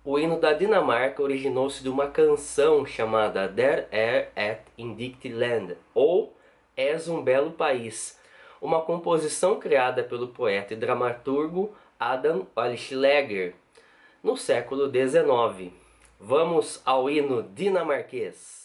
O 0.03 0.19
hino 0.19 0.41
da 0.41 0.55
Dinamarca 0.55 1.23
originou-se 1.23 1.83
de 1.83 1.91
uma 1.91 2.07
canção 2.07 2.87
chamada 2.87 3.47
Der 3.47 3.87
er 3.93 4.31
et 4.35 4.63
indict 4.79 5.29
land, 5.29 5.77
ou 5.95 6.33
És 6.75 7.07
um 7.07 7.23
belo 7.23 7.51
país, 7.51 8.19
uma 8.63 8.81
composição 8.81 9.61
criada 9.61 10.03
pelo 10.03 10.29
poeta 10.29 10.73
e 10.73 10.77
dramaturgo 10.77 11.77
Adam 11.99 12.47
Alschläger 12.55 13.55
no 14.23 14.37
século 14.37 14.89
XIX. 14.89 15.73
Vamos 16.21 16.81
ao 16.85 17.11
hino 17.11 17.43
dinamarquês. 17.43 18.59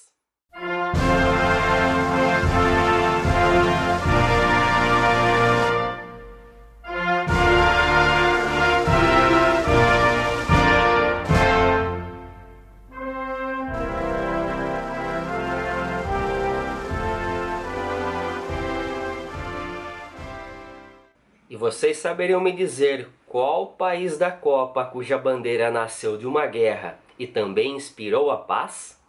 Vocês 21.64 21.98
saberiam 21.98 22.40
me 22.40 22.52
dizer 22.52 23.08
qual 23.34 23.66
país 23.66 24.16
da 24.16 24.30
Copa 24.30 24.86
cuja 24.86 25.18
bandeira 25.18 25.72
nasceu 25.72 26.20
de 26.20 26.28
uma 26.28 26.46
guerra 26.46 27.00
e 27.18 27.26
também 27.26 27.76
inspirou 27.76 28.30
a 28.30 28.38
paz? 28.38 29.02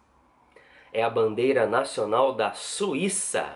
É 0.91 1.03
a 1.03 1.09
bandeira 1.11 1.67
nacional 1.67 2.33
da 2.33 2.51
Suíça. 2.51 3.55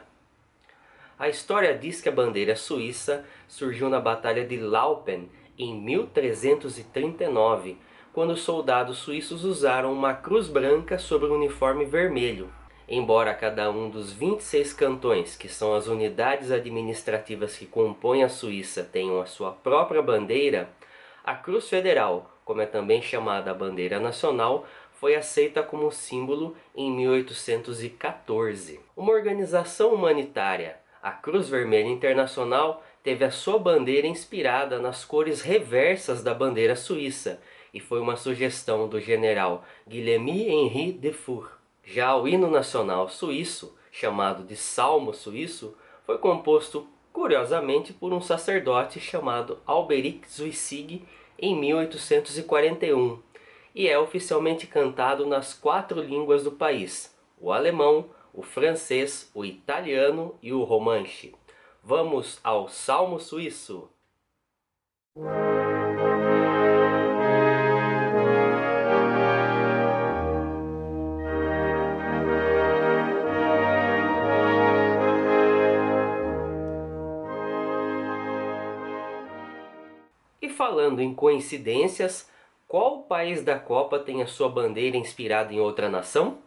A 1.18 1.28
história 1.28 1.76
diz 1.76 2.02
que 2.02 2.10
a 2.10 2.12
bandeira 2.12 2.56
suíça 2.56 3.26
surgiu 3.48 3.90
na 3.90 4.00
Batalha 4.00 4.46
de 4.46 4.58
Laupen 4.58 5.32
em 5.58 5.74
1339, 5.74 7.76
quando 8.14 8.34
os 8.34 8.42
soldados 8.42 9.00
suíços 9.00 9.44
usaram 9.44 9.92
uma 9.92 10.14
cruz 10.14 10.48
branca 10.48 11.00
sobre 11.00 11.30
um 11.30 11.34
uniforme 11.34 11.84
vermelho. 11.84 12.48
Embora 12.92 13.36
cada 13.36 13.70
um 13.70 13.88
dos 13.88 14.12
26 14.12 14.74
cantões, 14.74 15.36
que 15.36 15.48
são 15.48 15.76
as 15.76 15.86
unidades 15.86 16.50
administrativas 16.50 17.56
que 17.56 17.68
compõem 17.68 18.24
a 18.24 18.30
Suíça, 18.30 18.84
tenham 18.84 19.22
a 19.22 19.28
sua 19.28 19.52
própria 19.52 20.02
bandeira, 20.02 20.72
a 21.24 21.36
Cruz 21.36 21.70
Federal, 21.70 22.32
como 22.44 22.62
é 22.62 22.66
também 22.66 23.00
chamada 23.00 23.52
a 23.52 23.54
bandeira 23.54 24.00
nacional, 24.00 24.66
foi 24.94 25.14
aceita 25.14 25.62
como 25.62 25.92
símbolo 25.92 26.58
em 26.76 26.90
1814. 26.92 28.80
Uma 28.98 29.14
organização 29.14 29.94
humanitária, 29.94 30.78
a 31.00 31.12
Cruz 31.12 31.48
Vermelha 31.48 31.90
Internacional, 31.90 32.84
teve 33.04 33.24
a 33.24 33.30
sua 33.30 33.60
bandeira 33.60 34.08
inspirada 34.08 34.80
nas 34.80 35.06
cores 35.06 35.44
reversas 35.44 36.24
da 36.24 36.34
bandeira 36.34 36.76
suíça 36.76 37.40
e 37.72 37.80
foi 37.80 38.00
uma 38.00 38.16
sugestão 38.16 38.90
do 38.90 39.00
general 39.00 39.64
Guilherme 39.88 40.50
Henri 40.50 40.92
Defour. 40.92 41.59
Já 41.92 42.16
o 42.16 42.28
hino 42.28 42.52
nacional 42.52 43.10
suíço, 43.10 43.76
chamado 43.92 44.44
de 44.44 44.56
Salmo 44.56 45.12
Suíço, 45.12 45.76
foi 46.06 46.20
composto 46.20 46.88
curiosamente 47.12 47.92
por 47.94 48.14
um 48.14 48.22
sacerdote 48.22 49.00
chamado 49.00 49.58
Alberic 49.66 50.32
Zuissig 50.32 51.04
em 51.40 51.60
1841 51.60 53.20
e 53.74 53.88
é 53.88 53.98
oficialmente 53.98 54.68
cantado 54.68 55.26
nas 55.26 55.56
quatro 55.56 56.00
línguas 56.00 56.44
do 56.44 56.52
país: 56.52 57.18
o 57.40 57.52
alemão, 57.52 58.12
o 58.36 58.44
francês, 58.44 59.32
o 59.34 59.44
italiano 59.44 60.38
e 60.44 60.54
o 60.54 60.64
romanche. 60.64 61.34
Vamos 61.84 62.40
ao 62.44 62.70
Salmo 62.70 63.20
Suíço. 63.20 63.90
Falando 80.70 81.02
em 81.02 81.16
coincidências, 81.16 82.30
qual 82.68 83.02
país 83.02 83.42
da 83.42 83.58
Copa 83.58 83.98
tem 83.98 84.22
a 84.22 84.28
sua 84.28 84.48
bandeira 84.48 84.98
inspirada 84.98 85.52
em 85.52 85.60
outra 85.60 85.90
nação? 85.90 86.38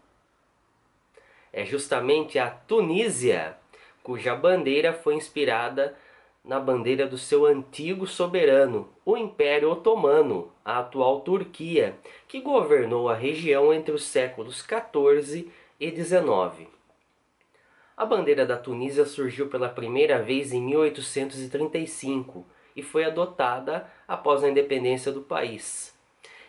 É 1.52 1.64
justamente 1.64 2.38
a 2.38 2.48
Tunísia, 2.48 3.56
cuja 4.00 4.36
bandeira 4.36 4.92
foi 4.92 5.16
inspirada 5.16 5.96
na 6.44 6.60
bandeira 6.60 7.04
do 7.04 7.18
seu 7.18 7.44
antigo 7.44 8.06
soberano, 8.06 8.88
o 9.04 9.16
Império 9.16 9.72
Otomano, 9.72 10.52
a 10.64 10.78
atual 10.78 11.22
Turquia, 11.22 11.96
que 12.28 12.40
governou 12.40 13.08
a 13.08 13.16
região 13.16 13.74
entre 13.74 13.92
os 13.92 14.04
séculos 14.04 14.62
14 14.62 15.50
e 15.80 15.90
19. 15.90 16.68
A 17.96 18.06
bandeira 18.06 18.46
da 18.46 18.56
Tunísia 18.56 19.04
surgiu 19.04 19.48
pela 19.48 19.68
primeira 19.68 20.22
vez 20.22 20.52
em 20.52 20.62
1835 20.62 22.46
e 22.76 22.82
foi 22.82 23.04
adotada 23.04 23.86
após 24.06 24.42
a 24.42 24.48
independência 24.48 25.12
do 25.12 25.20
país. 25.20 25.92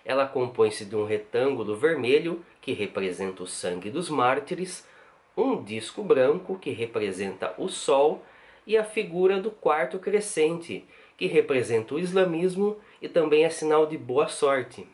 Ela 0.05 0.27
compõe-se 0.27 0.85
de 0.85 0.95
um 0.95 1.05
retângulo 1.05 1.75
vermelho, 1.75 2.43
que 2.61 2.73
representa 2.73 3.43
o 3.43 3.47
sangue 3.47 3.89
dos 3.89 4.09
mártires, 4.09 4.87
um 5.35 5.63
disco 5.63 6.03
branco, 6.03 6.57
que 6.59 6.71
representa 6.71 7.53
o 7.57 7.69
sol, 7.69 8.23
e 8.65 8.77
a 8.77 8.83
figura 8.83 9.41
do 9.41 9.51
quarto 9.51 9.99
crescente, 9.99 10.85
que 11.17 11.25
representa 11.25 11.95
o 11.95 11.99
islamismo 11.99 12.77
e 13.01 13.09
também 13.09 13.43
é 13.43 13.49
sinal 13.49 13.85
de 13.85 13.97
boa 13.97 14.27
sorte. 14.27 14.87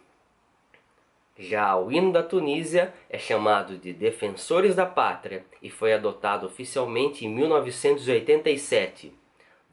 Já 1.38 1.78
o 1.78 1.92
hino 1.92 2.12
da 2.12 2.22
Tunísia 2.22 2.94
é 3.10 3.18
chamado 3.18 3.78
de 3.78 3.94
Defensores 3.94 4.76
da 4.76 4.86
Pátria 4.86 5.46
e 5.62 5.70
foi 5.70 5.94
adotado 5.94 6.46
oficialmente 6.46 7.26
em 7.26 7.30
1987. 7.30 9.14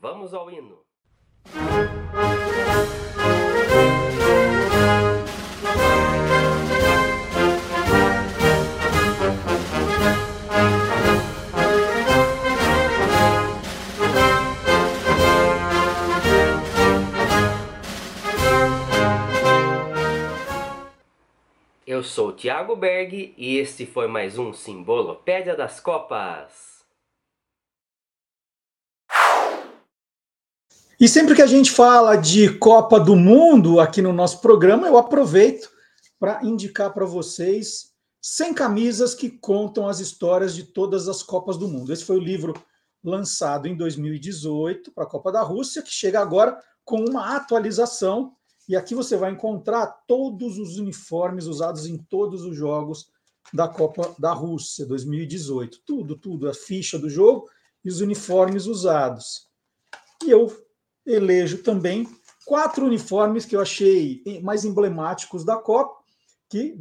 Vamos 0.01 0.33
ao 0.33 0.49
hino. 0.51 0.86
Eu 21.87 22.03
sou 22.03 22.31
Thiago 22.31 22.77
Berg 22.77 23.33
e 23.39 23.57
este 23.57 23.87
foi 23.87 24.07
mais 24.07 24.37
um 24.37 24.53
Simbolopédia 24.53 25.57
das 25.57 25.81
Copas. 25.81 26.76
E 30.99 31.07
sempre 31.07 31.35
que 31.35 31.43
a 31.43 31.47
gente 31.47 31.71
fala 31.71 32.17
de 32.17 32.59
Copa 32.59 32.99
do 32.99 33.15
Mundo 33.15 33.81
aqui 33.81 34.01
no 34.01 34.15
nosso 34.15 34.41
programa, 34.41 34.87
eu 34.87 34.97
aproveito 34.97 35.71
para 36.19 36.43
indicar 36.43 36.91
para 36.95 37.05
vocês 37.05 37.93
100 38.23 38.55
camisas 38.55 39.15
que 39.15 39.29
contam 39.29 39.87
as 39.87 40.01
histórias 40.01 40.55
de 40.55 40.65
todas 40.65 41.07
as 41.07 41.23
Copas 41.23 41.59
do 41.59 41.69
Mundo. 41.69 41.93
Esse 41.93 42.03
foi 42.03 42.17
o 42.17 42.23
livro 42.23 42.55
lançado 43.05 43.69
em 43.69 43.77
2018 43.77 44.91
para 44.93 45.05
a 45.05 45.07
Copa 45.07 45.31
da 45.31 45.43
Rússia, 45.43 45.83
que 45.83 45.93
chega 45.93 46.19
agora 46.19 46.59
com 46.83 47.05
uma 47.05 47.37
atualização 47.37 48.35
e 48.67 48.75
aqui 48.75 48.95
você 48.95 49.19
vai 49.19 49.33
encontrar 49.33 49.87
todos 50.09 50.57
os 50.57 50.79
uniformes 50.79 51.45
usados 51.45 51.85
em 51.87 51.99
todos 51.99 52.43
os 52.43 52.57
jogos 52.57 53.07
da 53.53 53.69
Copa 53.69 54.15
da 54.19 54.33
Rússia 54.33 54.87
2018. 54.87 55.81
Tudo, 55.85 56.17
tudo, 56.17 56.49
a 56.49 56.55
ficha 56.55 56.99
do 56.99 57.11
jogo 57.11 57.51
e 57.85 57.91
os 57.91 58.01
uniformes 58.01 58.65
usados. 58.65 59.47
E 60.25 60.31
eu 60.31 60.66
elejo 61.07 61.63
também 61.63 62.07
quatro 62.45 62.87
uniformes 62.87 63.45
que 63.45 63.57
eu 63.57 63.61
achei 63.61 64.23
mais 64.43 64.65
emblemáticos 64.65 65.45
da 65.45 65.57
Copa, 65.57 66.03
que 66.49 66.79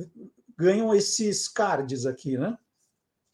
ganham 0.58 0.94
esses 0.94 1.48
cards 1.48 2.06
aqui, 2.06 2.38
né? 2.38 2.58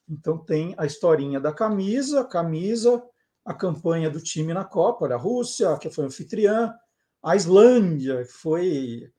Então 0.10 0.38
tem 0.38 0.74
a 0.78 0.86
historinha 0.86 1.40
da 1.40 1.54
camisa, 1.54 2.22
a 2.22 2.26
camisa, 2.26 3.04
a 3.46 3.54
campanha 3.54 4.10
do 4.10 4.22
time 4.22 4.54
na 4.54 4.64
Copa, 4.64 5.08
da 5.08 5.18
Rússia, 5.18 5.78
que 5.78 5.90
foi 5.90 6.06
anfitriã, 6.06 6.74
a 7.24 7.36
Islândia 7.36 8.26
foi 8.26 9.12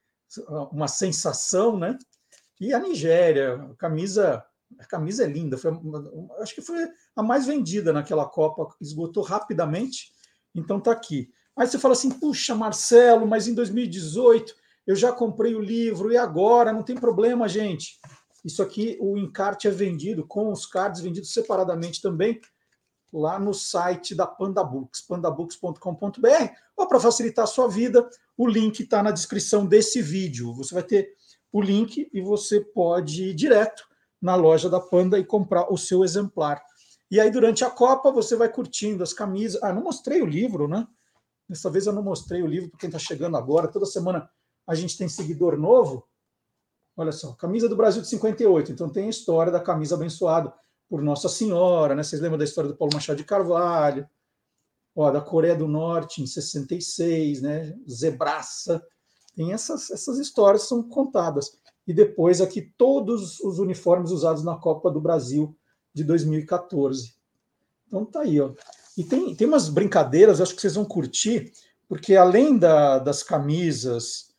uma 0.70 0.89
sensação, 0.89 1.79
né? 1.79 1.99
E 2.61 2.73
a 2.73 2.79
Nigéria, 2.79 3.55
a 3.55 3.75
camisa, 3.77 4.43
a 4.79 4.87
camisa 4.87 5.25
é 5.25 5.27
linda, 5.27 5.59
foi, 5.59 5.73
acho 6.41 6.55
que 6.55 6.62
foi 6.62 6.89
a 7.14 7.23
mais 7.23 7.47
vendida 7.47 7.93
naquela 7.93 8.27
Copa, 8.27 8.75
esgotou 8.81 9.23
rapidamente, 9.23 10.12
então 10.55 10.81
tá 10.81 10.93
aqui. 10.93 11.31
Aí 11.57 11.66
você 11.66 11.78
fala 11.78 11.92
assim, 11.92 12.11
puxa, 12.11 12.55
Marcelo, 12.55 13.26
mas 13.26 13.46
em 13.46 13.55
2018 13.55 14.55
eu 14.86 14.96
já 14.96 15.12
comprei 15.12 15.55
o 15.55 15.61
livro 15.61 16.12
e 16.12 16.16
agora 16.16 16.72
não 16.72 16.82
tem 16.82 16.96
problema, 16.96 17.48
gente. 17.48 18.00
Isso 18.44 18.62
aqui, 18.62 18.96
o 19.00 19.16
encarte 19.16 19.68
é 19.68 19.70
vendido 19.70 20.26
com 20.26 20.50
os 20.50 20.66
cards 20.66 21.00
vendidos 21.00 21.32
separadamente 21.32 22.03
também 22.03 22.40
lá 23.12 23.38
no 23.38 23.53
site 23.53 24.14
da 24.14 24.26
Panda 24.26 24.64
Books, 24.64 25.03
pandabooks.com.br, 25.03 26.55
ou 26.76 26.88
para 26.88 26.98
facilitar 26.98 27.44
a 27.44 27.48
sua 27.48 27.68
vida, 27.68 28.09
o 28.36 28.48
link 28.48 28.80
está 28.80 29.03
na 29.03 29.11
descrição 29.11 29.66
desse 29.66 30.00
vídeo. 30.00 30.55
Você 30.55 30.72
vai 30.74 30.82
ter 30.82 31.11
o 31.53 31.61
link 31.61 32.09
e 32.12 32.20
você 32.22 32.61
pode 32.61 33.24
ir 33.24 33.34
direto 33.34 33.84
na 34.20 34.34
loja 34.34 34.70
da 34.70 34.80
Panda 34.80 35.18
e 35.18 35.24
comprar 35.24 35.70
o 35.70 35.76
seu 35.76 36.03
exemplar. 36.03 36.62
E 37.11 37.20
aí, 37.20 37.30
durante 37.30 37.62
a 37.62 37.70
Copa, 37.70 38.11
você 38.11 38.34
vai 38.34 38.48
curtindo 38.48 39.03
as 39.03 39.12
camisas. 39.12 39.62
Ah, 39.62 39.72
não 39.72 39.82
mostrei 39.82 40.22
o 40.22 40.26
livro, 40.26 40.66
né? 40.66 40.86
Dessa 41.49 41.70
vez 41.70 41.86
eu 41.86 41.93
não 41.93 42.03
mostrei 42.03 42.43
o 42.43 42.47
livro 42.47 42.70
para 42.70 42.78
quem 42.78 42.88
está 42.88 42.99
chegando 42.99 43.36
agora. 43.36 43.68
Toda 43.68 43.86
semana 43.86 44.28
a 44.66 44.74
gente 44.74 44.97
tem 44.97 45.09
seguidor 45.09 45.57
novo. 45.57 46.07
Olha 46.97 47.12
só, 47.12 47.32
camisa 47.32 47.68
do 47.68 47.76
Brasil 47.76 48.03
de 48.03 48.09
58. 48.09 48.72
Então 48.72 48.88
tem 48.88 49.07
a 49.07 49.11
história 49.11 49.51
da 49.51 49.61
camisa 49.61 49.95
abençoada 49.95 50.53
por 50.88 51.03
Nossa 51.03 51.28
Senhora, 51.28 51.95
né? 51.95 52.03
Vocês 52.03 52.20
lembram 52.20 52.38
da 52.38 52.45
história 52.45 52.68
do 52.68 52.76
Paulo 52.76 52.93
Machado 52.95 53.16
de 53.16 53.24
Carvalho, 53.24 54.07
ó, 54.95 55.11
da 55.11 55.20
Coreia 55.20 55.57
do 55.57 55.66
Norte 55.66 56.22
em 56.22 56.26
66, 56.26 57.40
né? 57.40 57.74
Zebraça. 57.88 58.84
Tem 59.34 59.53
essas, 59.53 59.90
essas 59.90 60.18
histórias 60.18 60.68
são 60.68 60.82
contadas. 60.82 61.59
E 61.86 61.95
depois 61.95 62.40
aqui 62.40 62.72
todos 62.76 63.40
os 63.40 63.59
uniformes 63.59 64.11
usados 64.11 64.45
na 64.45 64.57
Copa 64.57 64.90
do 64.90 65.01
Brasil 65.01 65.57
de 65.95 66.05
2014. 66.05 67.14
Então 67.86 68.05
tá 68.05 68.20
aí, 68.20 68.40
ó. 68.40 68.53
E 68.97 69.05
tem, 69.05 69.34
tem 69.34 69.47
umas 69.47 69.68
brincadeiras, 69.68 70.40
acho 70.40 70.55
que 70.55 70.61
vocês 70.61 70.74
vão 70.74 70.84
curtir, 70.84 71.53
porque 71.88 72.16
além 72.16 72.59
da, 72.59 72.99
das 72.99 73.22
camisas 73.22 74.32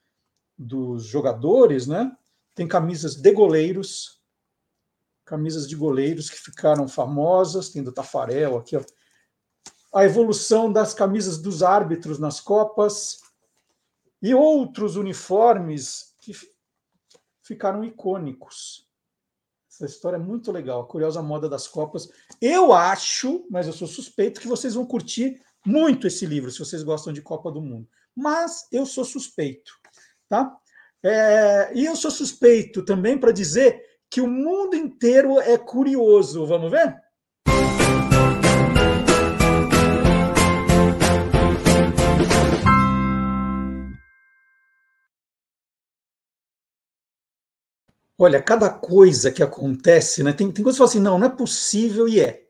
dos 0.58 1.06
jogadores, 1.06 1.88
né? 1.88 2.16
Tem 2.56 2.68
camisas 2.68 3.16
de 3.16 3.32
goleiros, 3.32 4.22
camisas 5.26 5.68
de 5.68 5.76
goleiros 5.76 6.30
que 6.30 6.38
ficaram 6.38 6.88
famosas, 6.88 7.70
tem 7.70 7.84
do 7.84 7.92
Tafarel 7.92 8.58
aqui, 8.58 8.76
ó. 8.78 8.84
a 9.94 10.06
evolução 10.06 10.72
das 10.72 10.94
camisas 10.94 11.40
dos 11.40 11.64
árbitros 11.64 12.20
nas 12.20 12.40
Copas 12.40 13.22
e 14.22 14.34
outros 14.34 14.96
uniformes 14.96 16.16
que 16.20 16.34
ficaram 17.42 17.84
icônicos. 17.84 18.83
Essa 19.74 19.86
história 19.86 20.18
é 20.18 20.20
muito 20.20 20.52
legal, 20.52 20.82
a 20.82 20.88
curiosa 20.88 21.22
moda 21.24 21.50
das 21.50 21.68
Copas. 21.68 22.08
Eu 22.40 22.72
acho, 22.74 23.44
mas 23.50 23.66
eu 23.66 23.74
sou 23.74 23.88
suspeito, 23.88 24.40
que 24.40 24.48
vocês 24.48 24.76
vão 24.76 24.86
curtir 24.86 25.42
muito 25.66 26.06
esse 26.06 26.28
livro, 26.28 26.52
se 26.52 26.60
vocês 26.60 26.84
gostam 26.84 27.12
de 27.12 27.24
Copa 27.24 27.52
do 27.52 27.60
Mundo. 27.60 27.88
Mas 28.16 28.68
eu 28.72 28.86
sou 28.86 29.04
suspeito, 29.04 29.74
tá? 30.30 30.56
É, 31.02 31.72
e 31.74 31.86
eu 31.86 31.96
sou 31.96 32.12
suspeito 32.12 32.86
também 32.86 33.18
para 33.18 33.32
dizer 33.32 33.82
que 34.10 34.22
o 34.22 34.28
mundo 34.28 34.76
inteiro 34.76 35.40
é 35.40 35.58
curioso. 35.58 36.46
Vamos 36.46 36.70
ver? 36.70 36.96
Olha, 48.18 48.42
cada 48.42 48.70
coisa 48.70 49.32
que 49.32 49.42
acontece, 49.42 50.24
né? 50.24 50.34
Tem, 50.34 50.52
tem 50.52 50.64
coisas 50.64 50.78
que 50.78 50.80
falam 50.80 50.90
assim, 50.90 51.00
não, 51.00 51.18
não 51.18 51.28
é 51.28 51.30
possível 51.30 52.08
e 52.08 52.20
é. 52.20 52.44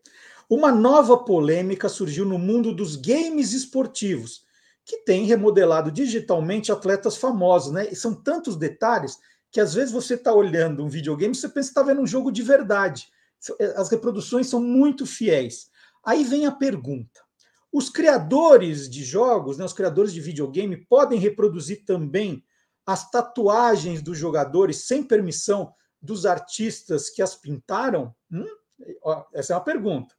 Uma 0.50 0.72
nova 0.72 1.18
polêmica 1.18 1.88
surgiu 1.88 2.26
no 2.26 2.38
mundo 2.38 2.74
dos 2.74 2.96
games 2.98 3.54
esportivos, 3.54 4.44
que 4.86 4.98
tem 4.98 5.26
remodelado 5.26 5.90
digitalmente 5.92 6.72
atletas 6.72 7.16
famosos, 7.16 7.72
né? 7.72 7.88
E 7.90 7.96
são 7.96 8.14
tantos 8.14 8.58
detalhes 8.58 9.18
que 9.50 9.62
às 9.62 9.74
vezes 9.74 9.92
você 9.92 10.16
está 10.16 10.34
olhando 10.34 10.84
um 10.84 10.90
videogame 10.90 11.34
e 11.34 11.38
você 11.38 11.48
pensa 11.48 11.70
que 11.70 11.80
está 11.80 11.84
vendo 11.84 12.02
um 12.02 12.08
jogo 12.08 12.32
de 12.32 12.42
verdade. 12.42 13.08
É, 13.60 13.66
as 13.80 13.90
reproduções 13.90 14.48
são 14.48 14.62
muito 14.62 15.06
fiéis. 15.06 15.70
Aí 16.04 16.26
vem 16.26 16.46
a 16.46 16.52
pergunta: 16.52 17.22
os 17.72 17.90
criadores 17.90 18.90
de 18.90 19.04
jogos, 19.04 19.58
né, 19.58 19.64
os 19.64 19.74
criadores 19.74 20.14
de 20.14 20.20
videogame, 20.20 20.86
podem 20.86 21.20
reproduzir 21.20 21.86
também 21.86 22.44
as 22.86 23.10
tatuagens 23.10 24.02
dos 24.02 24.18
jogadores 24.18 24.86
sem 24.86 25.04
permissão 25.04 25.74
dos 26.02 26.26
artistas 26.26 27.10
que 27.10 27.22
as 27.22 27.36
pintaram? 27.36 28.14
Hum? 28.32 28.46
Essa 29.34 29.54
é 29.54 29.56
uma 29.56 29.64
pergunta. 29.64 30.14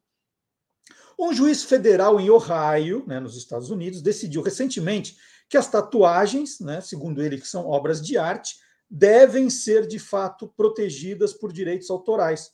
Um 1.18 1.32
juiz 1.32 1.62
federal 1.62 2.20
em 2.20 2.30
Ohio, 2.30 3.04
né, 3.06 3.20
nos 3.20 3.36
Estados 3.36 3.70
Unidos, 3.70 4.02
decidiu 4.02 4.42
recentemente 4.42 5.16
que 5.48 5.56
as 5.56 5.70
tatuagens, 5.70 6.58
né, 6.60 6.80
segundo 6.80 7.22
ele, 7.22 7.38
que 7.38 7.46
são 7.46 7.66
obras 7.66 8.02
de 8.02 8.18
arte, 8.18 8.56
devem 8.90 9.48
ser 9.50 9.86
de 9.86 9.98
fato 9.98 10.48
protegidas 10.56 11.32
por 11.32 11.52
direitos 11.52 11.90
autorais, 11.90 12.50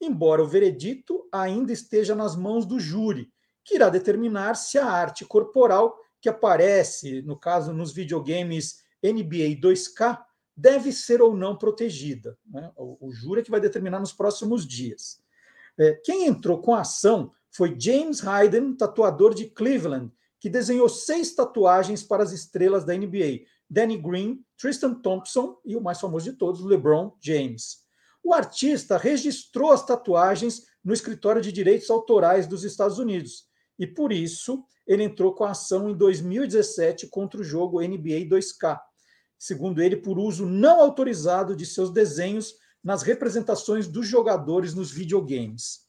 embora 0.00 0.42
o 0.42 0.46
veredito 0.46 1.26
ainda 1.32 1.72
esteja 1.72 2.14
nas 2.14 2.36
mãos 2.36 2.66
do 2.66 2.78
júri, 2.78 3.32
que 3.64 3.76
irá 3.76 3.88
determinar 3.88 4.54
se 4.54 4.78
a 4.78 4.86
arte 4.86 5.24
corporal 5.24 5.96
que 6.20 6.28
aparece, 6.28 7.22
no 7.22 7.38
caso, 7.38 7.72
nos 7.72 7.92
videogames 7.92 8.83
NBA 9.04 9.60
2K, 9.60 10.24
deve 10.56 10.92
ser 10.92 11.20
ou 11.20 11.36
não 11.36 11.56
protegida. 11.56 12.38
Né? 12.46 12.70
O, 12.76 13.08
o 13.08 13.12
júri 13.12 13.40
é 13.40 13.44
que 13.44 13.50
vai 13.50 13.60
determinar 13.60 14.00
nos 14.00 14.12
próximos 14.12 14.66
dias. 14.66 15.20
É, 15.78 15.94
quem 16.04 16.26
entrou 16.26 16.60
com 16.60 16.74
a 16.74 16.80
ação 16.80 17.32
foi 17.50 17.76
James 17.78 18.24
Hayden, 18.26 18.74
tatuador 18.74 19.34
de 19.34 19.46
Cleveland, 19.46 20.12
que 20.40 20.48
desenhou 20.48 20.88
seis 20.88 21.34
tatuagens 21.34 22.02
para 22.02 22.22
as 22.22 22.32
estrelas 22.32 22.84
da 22.84 22.94
NBA: 22.94 23.42
Danny 23.68 23.96
Green, 23.96 24.44
Tristan 24.56 24.94
Thompson 24.94 25.58
e 25.64 25.76
o 25.76 25.80
mais 25.80 26.00
famoso 26.00 26.30
de 26.30 26.36
todos, 26.36 26.64
LeBron 26.64 27.16
James. 27.20 27.84
O 28.22 28.32
artista 28.32 28.96
registrou 28.96 29.72
as 29.72 29.84
tatuagens 29.84 30.62
no 30.82 30.94
escritório 30.94 31.42
de 31.42 31.52
direitos 31.52 31.90
autorais 31.90 32.46
dos 32.46 32.64
Estados 32.64 32.98
Unidos 32.98 33.46
e, 33.78 33.86
por 33.86 34.12
isso, 34.12 34.64
ele 34.86 35.02
entrou 35.02 35.34
com 35.34 35.44
a 35.44 35.50
ação 35.50 35.88
em 35.88 35.96
2017 35.96 37.08
contra 37.08 37.40
o 37.40 37.44
jogo 37.44 37.80
NBA 37.80 38.26
2K, 38.28 38.78
segundo 39.38 39.82
ele, 39.82 39.96
por 39.96 40.18
uso 40.18 40.46
não 40.46 40.80
autorizado 40.80 41.54
de 41.54 41.66
seus 41.66 41.90
desenhos 41.90 42.54
nas 42.82 43.02
representações 43.02 43.86
dos 43.86 44.06
jogadores 44.06 44.74
nos 44.74 44.90
videogames. 44.90 45.84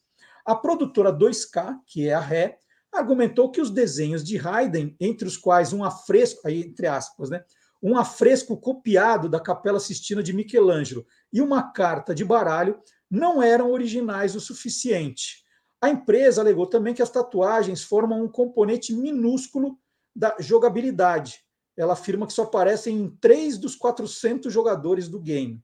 A 0.46 0.56
produtora 0.56 1.12
2K, 1.12 1.80
que 1.86 2.08
é 2.08 2.14
a 2.14 2.20
Ré, 2.20 2.58
argumentou 2.92 3.52
que 3.52 3.60
os 3.60 3.70
desenhos 3.70 4.24
de 4.24 4.38
Haydn, 4.38 4.96
entre 5.00 5.28
os 5.28 5.38
quais 5.38 5.74
um 5.74 5.84
afresco, 5.84 6.48
aí, 6.48 6.62
entre 6.62 6.88
aspas, 6.88 7.30
né, 7.30 7.44
um 7.82 7.98
afresco 7.98 8.58
copiado 8.58 9.30
da 9.30 9.40
Capela 9.40 9.80
Sistina 9.80 10.24
de 10.24 10.34
Michelangelo 10.34 11.06
e 11.32 11.42
uma 11.42 11.72
carta 11.72 12.16
de 12.16 12.24
baralho, 12.24 12.80
não 13.12 13.44
eram 13.44 13.72
originais 13.72 14.36
o 14.36 14.40
suficiente. 14.40 15.44
A 15.82 15.90
empresa 15.90 16.42
alegou 16.42 16.66
também 16.66 16.94
que 16.94 17.02
as 17.02 17.12
tatuagens 17.12 17.84
formam 17.84 18.24
um 18.24 18.28
componente 18.28 18.94
minúsculo 18.94 19.78
da 20.16 20.36
jogabilidade. 20.40 21.45
Ela 21.78 21.94
afirma 21.94 22.26
que 22.26 22.34
só 22.34 22.44
aparecem 22.44 22.98
em 22.98 23.10
três 23.10 23.58
dos 23.58 23.76
400 23.76 24.52
jogadores 24.52 25.08
do 25.08 25.20
game. 25.20 25.64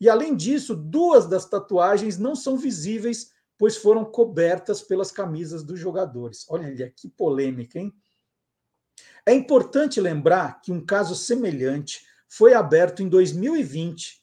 E, 0.00 0.08
além 0.08 0.34
disso, 0.34 0.74
duas 0.74 1.26
das 1.26 1.44
tatuagens 1.44 2.18
não 2.18 2.34
são 2.34 2.56
visíveis, 2.56 3.32
pois 3.58 3.76
foram 3.76 4.04
cobertas 4.04 4.80
pelas 4.80 5.12
camisas 5.12 5.62
dos 5.62 5.78
jogadores. 5.78 6.46
Olha 6.48 6.90
que 6.90 7.08
polêmica, 7.08 7.78
hein? 7.78 7.92
É 9.26 9.34
importante 9.34 10.00
lembrar 10.00 10.60
que 10.62 10.72
um 10.72 10.84
caso 10.84 11.14
semelhante 11.14 12.06
foi 12.28 12.54
aberto 12.54 13.02
em 13.02 13.08
2020, 13.08 14.20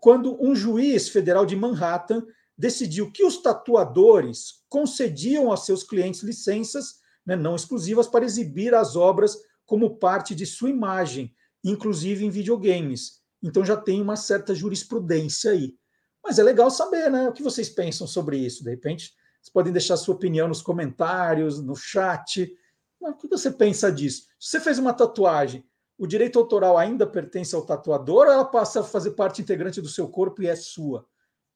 quando 0.00 0.42
um 0.42 0.54
juiz 0.54 1.08
federal 1.08 1.46
de 1.46 1.54
Manhattan 1.54 2.26
decidiu 2.56 3.12
que 3.12 3.24
os 3.24 3.42
tatuadores 3.42 4.64
concediam 4.68 5.52
a 5.52 5.56
seus 5.56 5.84
clientes 5.84 6.22
licenças 6.22 7.00
né, 7.24 7.36
não 7.36 7.54
exclusivas 7.54 8.06
para 8.06 8.24
exibir 8.24 8.74
as 8.74 8.96
obras 8.96 9.36
como 9.66 9.98
parte 9.98 10.34
de 10.34 10.46
sua 10.46 10.70
imagem, 10.70 11.34
inclusive 11.62 12.24
em 12.24 12.30
videogames. 12.30 13.20
Então 13.42 13.64
já 13.64 13.76
tem 13.76 14.00
uma 14.00 14.16
certa 14.16 14.54
jurisprudência 14.54 15.50
aí. 15.50 15.76
Mas 16.22 16.38
é 16.38 16.42
legal 16.42 16.70
saber, 16.70 17.10
né? 17.10 17.28
O 17.28 17.32
que 17.32 17.42
vocês 17.42 17.68
pensam 17.68 18.06
sobre 18.06 18.38
isso? 18.38 18.64
De 18.64 18.70
repente, 18.70 19.12
vocês 19.40 19.52
podem 19.52 19.72
deixar 19.72 19.96
sua 19.96 20.14
opinião 20.14 20.48
nos 20.48 20.62
comentários, 20.62 21.62
no 21.62 21.76
chat. 21.76 22.52
O 23.00 23.14
que 23.14 23.28
você 23.28 23.50
pensa 23.50 23.92
disso? 23.92 24.22
Se 24.40 24.50
você 24.50 24.60
fez 24.60 24.78
uma 24.78 24.92
tatuagem, 24.92 25.64
o 25.98 26.06
direito 26.06 26.38
autoral 26.38 26.76
ainda 26.76 27.06
pertence 27.06 27.54
ao 27.54 27.64
tatuador 27.64 28.26
ou 28.26 28.32
ela 28.32 28.44
passa 28.44 28.80
a 28.80 28.84
fazer 28.84 29.12
parte 29.12 29.40
integrante 29.40 29.80
do 29.80 29.88
seu 29.88 30.08
corpo 30.08 30.42
e 30.42 30.46
é 30.46 30.56
sua? 30.56 31.06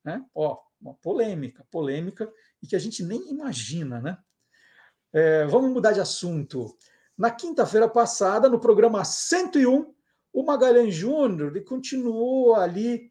Né? 0.04 0.24
Ó, 0.34 0.58
uma 0.80 0.94
polêmica, 0.94 1.66
polêmica 1.70 2.32
e 2.62 2.66
que 2.66 2.76
a 2.76 2.78
gente 2.78 3.02
nem 3.02 3.28
imagina, 3.30 4.00
né? 4.00 4.18
É, 5.12 5.44
vamos 5.46 5.70
mudar 5.70 5.92
de 5.92 6.00
assunto. 6.00 6.76
Na 7.20 7.30
quinta-feira 7.30 7.86
passada, 7.86 8.48
no 8.48 8.58
programa 8.58 9.04
101, 9.04 9.92
o 10.32 10.42
Magalhães 10.42 10.94
Júnior 10.94 11.50
ele 11.50 11.60
continuou 11.60 12.54
ali. 12.54 13.10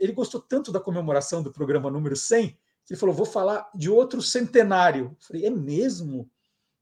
Ele 0.00 0.12
gostou 0.12 0.40
tanto 0.40 0.72
da 0.72 0.80
comemoração 0.80 1.42
do 1.42 1.52
programa 1.52 1.90
número 1.90 2.16
100 2.16 2.48
que 2.48 2.94
ele 2.94 2.98
falou: 2.98 3.14
vou 3.14 3.26
falar 3.26 3.70
de 3.74 3.90
outro 3.90 4.22
centenário. 4.22 5.04
Eu 5.10 5.16
falei: 5.20 5.44
é 5.44 5.50
mesmo? 5.50 6.30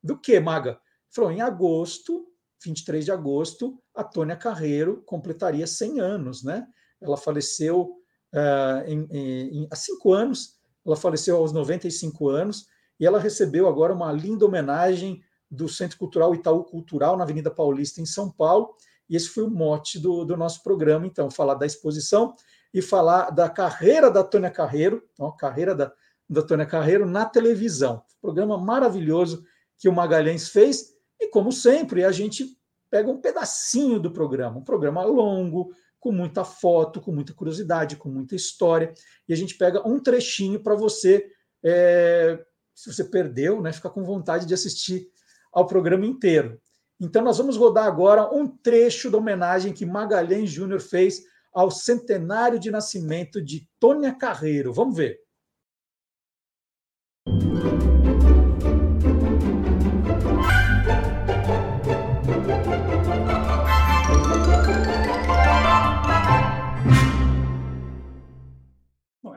Do 0.00 0.16
que, 0.16 0.38
Maga? 0.38 0.70
Ele 0.70 0.78
falou: 1.10 1.32
em 1.32 1.40
agosto, 1.40 2.24
23 2.64 3.04
de 3.04 3.10
agosto, 3.10 3.82
a 3.92 4.04
Tônia 4.04 4.36
Carreiro 4.36 5.02
completaria 5.04 5.66
100 5.66 5.98
anos, 5.98 6.44
né? 6.44 6.68
Ela 7.00 7.16
faleceu 7.16 7.96
uh, 8.32 8.88
em, 8.88 9.08
em, 9.10 9.68
há 9.72 9.74
cinco 9.74 10.12
anos, 10.12 10.54
ela 10.86 10.94
faleceu 10.94 11.36
aos 11.36 11.50
95 11.50 12.28
anos, 12.28 12.68
e 13.00 13.04
ela 13.04 13.18
recebeu 13.18 13.66
agora 13.66 13.92
uma 13.92 14.12
linda 14.12 14.46
homenagem 14.46 15.20
do 15.54 15.68
Centro 15.68 15.98
Cultural 15.98 16.34
Itaú 16.34 16.64
Cultural, 16.64 17.16
na 17.16 17.24
Avenida 17.24 17.50
Paulista, 17.50 18.00
em 18.00 18.06
São 18.06 18.30
Paulo, 18.30 18.74
e 19.08 19.16
esse 19.16 19.28
foi 19.28 19.44
o 19.44 19.50
mote 19.50 19.98
do, 19.98 20.24
do 20.24 20.36
nosso 20.36 20.62
programa, 20.62 21.06
então, 21.06 21.30
falar 21.30 21.54
da 21.54 21.66
exposição 21.66 22.34
e 22.72 22.80
falar 22.82 23.30
da 23.30 23.48
carreira 23.48 24.10
da 24.10 24.24
Tônia 24.24 24.50
Carreiro, 24.50 25.02
ó, 25.18 25.30
carreira 25.30 25.74
da, 25.74 25.92
da 26.28 26.42
Tônia 26.42 26.66
Carreiro 26.66 27.06
na 27.06 27.24
televisão. 27.24 28.02
Programa 28.20 28.58
maravilhoso 28.58 29.44
que 29.78 29.88
o 29.88 29.92
Magalhães 29.92 30.48
fez, 30.48 30.94
e 31.20 31.28
como 31.28 31.52
sempre, 31.52 32.04
a 32.04 32.10
gente 32.10 32.58
pega 32.90 33.10
um 33.10 33.20
pedacinho 33.20 34.00
do 34.00 34.10
programa, 34.10 34.58
um 34.58 34.64
programa 34.64 35.04
longo, 35.04 35.74
com 36.00 36.12
muita 36.12 36.44
foto, 36.44 37.00
com 37.00 37.10
muita 37.10 37.32
curiosidade, 37.32 37.96
com 37.96 38.08
muita 38.08 38.36
história. 38.36 38.92
E 39.26 39.32
a 39.32 39.36
gente 39.36 39.56
pega 39.56 39.86
um 39.88 39.98
trechinho 39.98 40.60
para 40.60 40.74
você, 40.74 41.26
é, 41.62 42.44
se 42.74 42.92
você 42.92 43.04
perdeu, 43.04 43.62
né, 43.62 43.72
ficar 43.72 43.90
com 43.90 44.04
vontade 44.04 44.44
de 44.44 44.52
assistir 44.52 45.08
ao 45.54 45.66
programa 45.66 46.04
inteiro. 46.04 46.60
Então, 47.00 47.22
nós 47.22 47.38
vamos 47.38 47.56
rodar 47.56 47.86
agora 47.86 48.28
um 48.34 48.46
trecho 48.46 49.10
da 49.10 49.18
homenagem 49.18 49.72
que 49.72 49.86
Magalhães 49.86 50.50
Júnior 50.50 50.80
fez 50.80 51.22
ao 51.52 51.70
centenário 51.70 52.58
de 52.58 52.70
nascimento 52.70 53.42
de 53.42 53.68
Tônia 53.78 54.12
Carreiro. 54.14 54.72
Vamos 54.72 54.96
ver. 54.96 55.24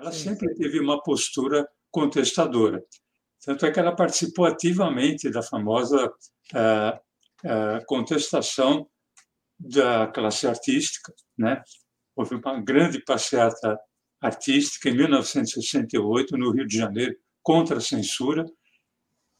ela 0.08 0.12
sempre 0.12 0.54
teve 0.56 0.80
uma 0.80 1.02
postura 1.04 1.68
contestadora. 1.92 2.82
Tanto 3.48 3.66
é 3.66 3.72
que 3.72 3.80
ela 3.80 3.96
participou 3.96 4.44
ativamente 4.44 5.30
da 5.30 5.42
famosa 5.42 6.06
uh, 6.06 6.98
uh, 7.46 7.86
contestação 7.86 8.86
da 9.58 10.06
classe 10.08 10.46
artística. 10.46 11.14
Né? 11.38 11.64
Houve 12.14 12.36
uma 12.36 12.60
grande 12.60 13.02
passeata 13.02 13.80
artística 14.20 14.90
em 14.90 14.98
1968, 14.98 16.38
no 16.38 16.52
Rio 16.52 16.68
de 16.68 16.78
Janeiro, 16.78 17.16
contra 17.42 17.78
a 17.78 17.82
censura. 17.82 18.46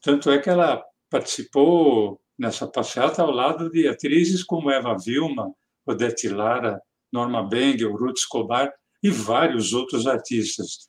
Tanto 0.00 0.30
é 0.30 0.38
que 0.38 0.48
ela 0.48 0.82
participou 1.10 2.18
nessa 2.38 2.66
passeata 2.66 3.20
ao 3.20 3.30
lado 3.30 3.68
de 3.68 3.86
atrizes 3.88 4.42
como 4.42 4.70
Eva 4.70 4.96
Vilma, 4.96 5.52
Odete 5.84 6.30
Lara, 6.30 6.80
Norma 7.12 7.46
Bengel, 7.46 7.94
Ruth 7.94 8.16
Escobar, 8.16 8.72
e 9.02 9.10
vários 9.10 9.74
outros 9.74 10.06
artistas. 10.06 10.88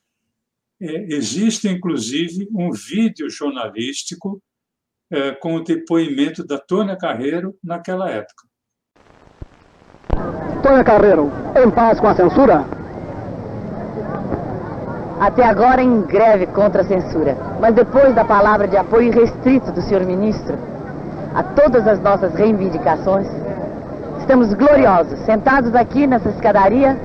É, 0.82 1.14
existe, 1.14 1.68
inclusive, 1.68 2.48
um 2.54 2.72
vídeo 2.72 3.30
jornalístico 3.30 4.42
é, 5.12 5.32
com 5.32 5.56
o 5.56 5.64
depoimento 5.64 6.46
da 6.46 6.58
Tônia 6.58 6.98
Carreiro 6.98 7.56
naquela 7.64 8.10
época. 8.10 8.48
Tônia 10.64 10.84
Carreiro, 10.84 11.32
em 11.56 11.70
paz 11.72 12.00
com 12.00 12.08
a 12.08 12.16
censura? 12.16 12.80
até 15.20 15.44
agora 15.44 15.82
em 15.82 16.02
greve 16.02 16.48
contra 16.48 16.82
a 16.82 16.86
censura. 16.86 17.36
Mas 17.60 17.76
depois 17.76 18.16
da 18.16 18.24
palavra 18.24 18.68
de 18.68 18.78
apoio 18.78 19.12
restrito 19.12 19.72
do 19.72 19.82
senhor 19.82 20.06
ministro 20.06 20.58
a 21.36 21.44
todas 21.44 21.86
as 21.86 22.00
nossas 22.00 22.34
reivindicações, 22.34 23.28
estamos 24.20 24.54
gloriosos, 24.54 25.20
sentados 25.26 25.76
aqui 25.76 26.08
nessa 26.08 26.30
escadaria, 26.30 26.98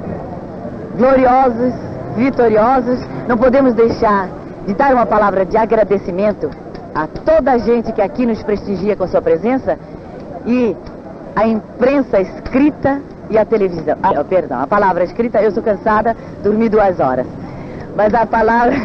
gloriosos, 0.97 1.75
vitoriosos. 2.17 3.01
Não 3.27 3.39
podemos 3.39 3.73
deixar 3.75 4.29
de 4.67 4.75
dar 4.75 4.93
uma 4.93 5.07
palavra 5.07 5.47
de 5.47 5.57
agradecimento 5.57 6.51
a 6.95 7.07
toda 7.07 7.53
a 7.53 7.59
gente 7.59 7.91
que 7.91 8.03
aqui 8.03 8.27
nos 8.27 8.43
prestigia 8.43 8.95
com 8.95 9.09
sua 9.09 9.23
presença 9.23 9.79
e 10.45 10.77
a 11.35 11.47
imprensa 11.47 12.21
escrita 12.21 13.01
e 13.31 13.39
a 13.39 13.45
televisão. 13.47 13.97
Ah, 14.03 14.23
perdão, 14.23 14.61
a 14.61 14.67
palavra 14.67 15.05
escrita, 15.05 15.43
eu 15.43 15.51
sou 15.51 15.63
cansada, 15.63 16.15
dormi 16.43 16.69
duas 16.69 17.01
horas. 17.01 17.27
Mas 17.97 18.13
a 18.13 18.27
palavra 18.27 18.77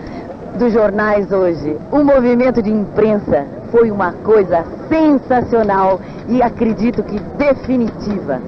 dos 0.58 0.70
jornais 0.70 1.32
hoje, 1.32 1.74
o 1.90 2.04
movimento 2.04 2.60
de 2.62 2.70
imprensa 2.70 3.46
foi 3.70 3.90
uma 3.90 4.12
coisa 4.12 4.64
sensacional 4.88 5.98
e 6.28 6.42
acredito 6.42 7.02
que 7.02 7.18
definitiva. 7.38 8.38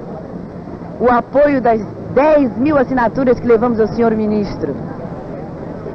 O 0.99 1.11
apoio 1.11 1.59
das 1.59 1.81
10 2.13 2.57
mil 2.57 2.77
assinaturas 2.77 3.39
que 3.39 3.47
levamos 3.47 3.79
ao 3.79 3.87
senhor 3.87 4.11
ministro 4.11 4.75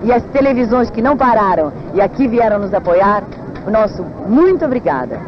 e 0.06 0.12
as 0.12 0.22
televisões 0.30 0.88
que 0.88 1.02
não 1.02 1.16
pararam 1.16 1.72
e 1.92 2.00
aqui 2.00 2.28
vieram 2.28 2.60
nos 2.60 2.72
apoiar, 2.72 3.24
o 3.66 3.70
nosso 3.70 4.04
muito 4.28 4.64
obrigada. 4.64 5.18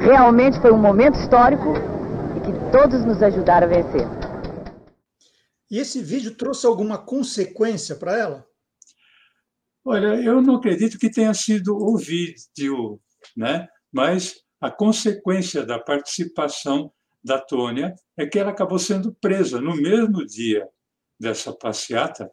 Realmente 0.00 0.58
foi 0.60 0.72
um 0.72 0.78
momento 0.78 1.16
histórico 1.16 1.74
e 2.34 2.40
que 2.40 2.72
todos 2.72 3.04
nos 3.04 3.22
ajudaram 3.22 3.66
a 3.66 3.70
vencer. 3.70 4.08
E 5.70 5.78
esse 5.78 6.02
vídeo 6.02 6.34
trouxe 6.34 6.66
alguma 6.66 6.96
consequência 6.96 7.96
para 7.96 8.16
ela? 8.16 8.46
Olha, 9.84 10.14
eu 10.14 10.40
não 10.40 10.56
acredito 10.56 10.98
que 10.98 11.10
tenha 11.10 11.34
sido 11.34 11.76
o 11.76 11.98
vídeo, 11.98 12.98
né? 13.36 13.68
mas 13.92 14.36
a 14.58 14.70
consequência 14.70 15.66
da 15.66 15.78
participação 15.78 16.90
da 17.22 17.38
Tônia 17.38 17.94
é 18.16 18.24
que 18.26 18.38
ela 18.38 18.52
acabou 18.52 18.78
sendo 18.78 19.14
presa 19.20 19.60
no 19.60 19.76
mesmo 19.76 20.24
dia 20.24 20.66
dessa 21.20 21.52
passeata 21.52 22.30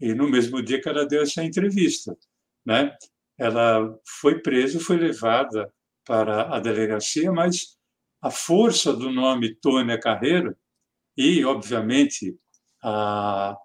e 0.00 0.14
no 0.14 0.28
mesmo 0.28 0.62
dia 0.62 0.80
que 0.80 0.88
ela 0.88 1.06
deu 1.06 1.22
essa 1.22 1.42
entrevista. 1.42 2.16
Né? 2.64 2.94
Ela 3.38 3.98
foi 4.04 4.40
presa, 4.40 4.80
foi 4.80 4.96
levada 4.96 5.72
para 6.04 6.54
a 6.54 6.60
delegacia, 6.60 7.32
mas 7.32 7.76
a 8.20 8.30
força 8.30 8.92
do 8.92 9.10
nome 9.10 9.54
Tônia 9.56 9.98
Carreiro 9.98 10.56
e, 11.16 11.44
obviamente, 11.44 12.36
a, 12.82 13.56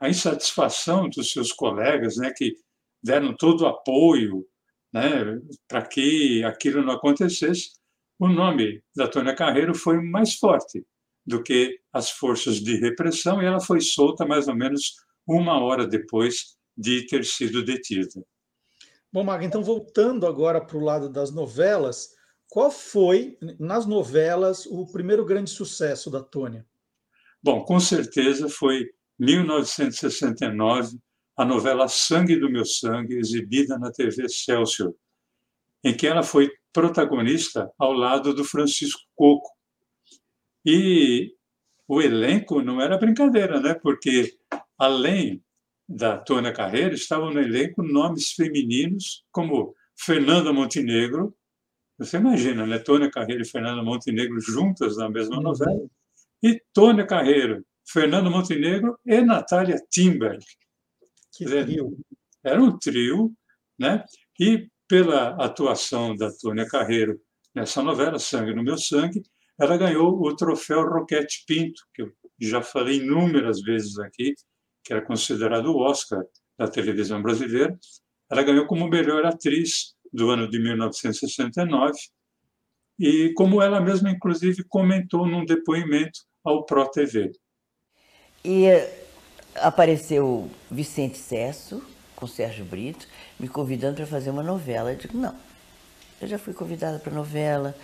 a 0.00 0.08
insatisfação 0.08 1.08
dos 1.08 1.32
seus 1.32 1.52
colegas, 1.52 2.16
né, 2.16 2.32
que 2.34 2.56
deram 3.02 3.34
todo 3.36 3.62
o 3.62 3.66
apoio 3.66 4.46
né, 4.92 5.40
para 5.68 5.82
que 5.82 6.42
aquilo 6.44 6.82
não 6.82 6.94
acontecesse, 6.94 7.72
o 8.18 8.28
nome 8.28 8.82
da 8.94 9.06
Tônia 9.06 9.34
Carreiro 9.34 9.74
foi 9.74 10.00
mais 10.00 10.34
forte 10.34 10.84
do 11.26 11.42
que 11.42 11.80
as 11.92 12.10
forças 12.10 12.60
de 12.60 12.76
repressão 12.76 13.42
e 13.42 13.46
ela 13.46 13.60
foi 13.60 13.80
solta 13.80 14.24
mais 14.24 14.46
ou 14.46 14.54
menos 14.54 14.94
uma 15.26 15.58
hora 15.58 15.86
depois 15.86 16.56
de 16.76 17.06
ter 17.06 17.24
sido 17.24 17.64
detida. 17.64 18.22
Bom, 19.12 19.24
Maga, 19.24 19.44
então 19.44 19.62
voltando 19.62 20.26
agora 20.26 20.60
para 20.60 20.76
o 20.76 20.84
lado 20.84 21.08
das 21.08 21.32
novelas, 21.32 22.10
qual 22.48 22.70
foi, 22.70 23.36
nas 23.58 23.86
novelas, 23.86 24.66
o 24.66 24.86
primeiro 24.86 25.24
grande 25.24 25.50
sucesso 25.50 26.10
da 26.10 26.22
Tônia? 26.22 26.66
Bom, 27.42 27.64
com 27.64 27.80
certeza 27.80 28.48
foi 28.48 28.90
1969, 29.18 30.98
a 31.36 31.44
novela 31.44 31.88
Sangue 31.88 32.36
do 32.36 32.50
Meu 32.50 32.64
Sangue, 32.64 33.18
exibida 33.18 33.78
na 33.78 33.90
TV 33.90 34.24
Excelsior, 34.24 34.94
em 35.82 35.96
que 35.96 36.06
ela 36.06 36.22
foi 36.22 36.50
protagonista 36.72 37.70
ao 37.78 37.92
lado 37.92 38.34
do 38.34 38.44
Francisco 38.44 39.00
Coco. 39.14 39.55
E 40.66 41.32
o 41.86 42.02
elenco 42.02 42.60
não 42.60 42.80
era 42.80 42.98
brincadeira, 42.98 43.60
né? 43.60 43.74
Porque 43.74 44.36
além 44.76 45.40
da 45.88 46.18
Tônia 46.18 46.52
Carreira, 46.52 46.94
estavam 46.94 47.32
no 47.32 47.40
elenco 47.40 47.82
nomes 47.82 48.32
femininos 48.32 49.24
como 49.30 49.72
Fernanda 49.96 50.52
Montenegro. 50.52 51.32
Você 51.96 52.16
imagina, 52.16 52.66
né? 52.66 52.78
Tônia 52.78 53.08
Carreira 53.08 53.42
e 53.42 53.48
Fernanda 53.48 53.82
Montenegro 53.82 54.40
juntas 54.40 54.96
na 54.96 55.08
mesma 55.08 55.40
novela. 55.40 55.86
E 56.42 56.60
Tônia 56.72 57.06
Carreiro, 57.06 57.64
Fernando 57.88 58.30
Montenegro 58.30 58.98
e 59.06 59.20
Natália 59.20 59.80
Timberg. 59.88 60.44
Que 61.32 61.44
trio. 61.44 61.96
Era 62.42 62.60
um 62.60 62.76
trio, 62.76 63.32
né? 63.78 64.04
E 64.38 64.68
pela 64.88 65.36
atuação 65.42 66.14
da 66.16 66.30
Tônia 66.32 66.66
Carreiro 66.66 67.20
nessa 67.54 67.82
novela, 67.82 68.18
Sangue 68.18 68.54
no 68.54 68.62
Meu 68.62 68.76
Sangue, 68.76 69.22
ela 69.58 69.76
ganhou 69.76 70.20
o 70.20 70.36
troféu 70.36 70.82
Roquete 70.86 71.44
Pinto, 71.46 71.82
que 71.94 72.02
eu 72.02 72.12
já 72.38 72.62
falei 72.62 72.98
inúmeras 72.98 73.60
vezes 73.62 73.98
aqui, 73.98 74.34
que 74.84 74.92
era 74.92 75.02
considerado 75.02 75.66
o 75.66 75.78
Oscar 75.78 76.22
da 76.58 76.68
televisão 76.68 77.22
brasileira. 77.22 77.76
Ela 78.30 78.42
ganhou 78.42 78.66
como 78.66 78.88
melhor 78.88 79.24
atriz 79.24 79.94
do 80.12 80.30
ano 80.30 80.48
de 80.48 80.58
1969 80.58 81.92
e 82.98 83.32
como 83.34 83.60
ela 83.60 83.80
mesma 83.80 84.10
inclusive 84.10 84.64
comentou 84.64 85.26
num 85.26 85.44
depoimento 85.44 86.20
ao 86.44 86.64
Pro 86.64 86.88
TV. 86.90 87.32
E 88.44 88.66
apareceu 89.56 90.50
Vicente 90.70 91.18
Cesso 91.18 91.82
com 92.14 92.26
Sérgio 92.26 92.64
Brito 92.64 93.06
me 93.38 93.48
convidando 93.48 93.96
para 93.96 94.06
fazer 94.06 94.30
uma 94.30 94.42
novela. 94.42 94.92
Eu 94.92 94.96
digo, 94.96 95.18
não, 95.18 95.34
eu 96.20 96.28
já 96.28 96.38
fui 96.38 96.54
convidada 96.54 96.98
para 96.98 97.12
novela. 97.12 97.74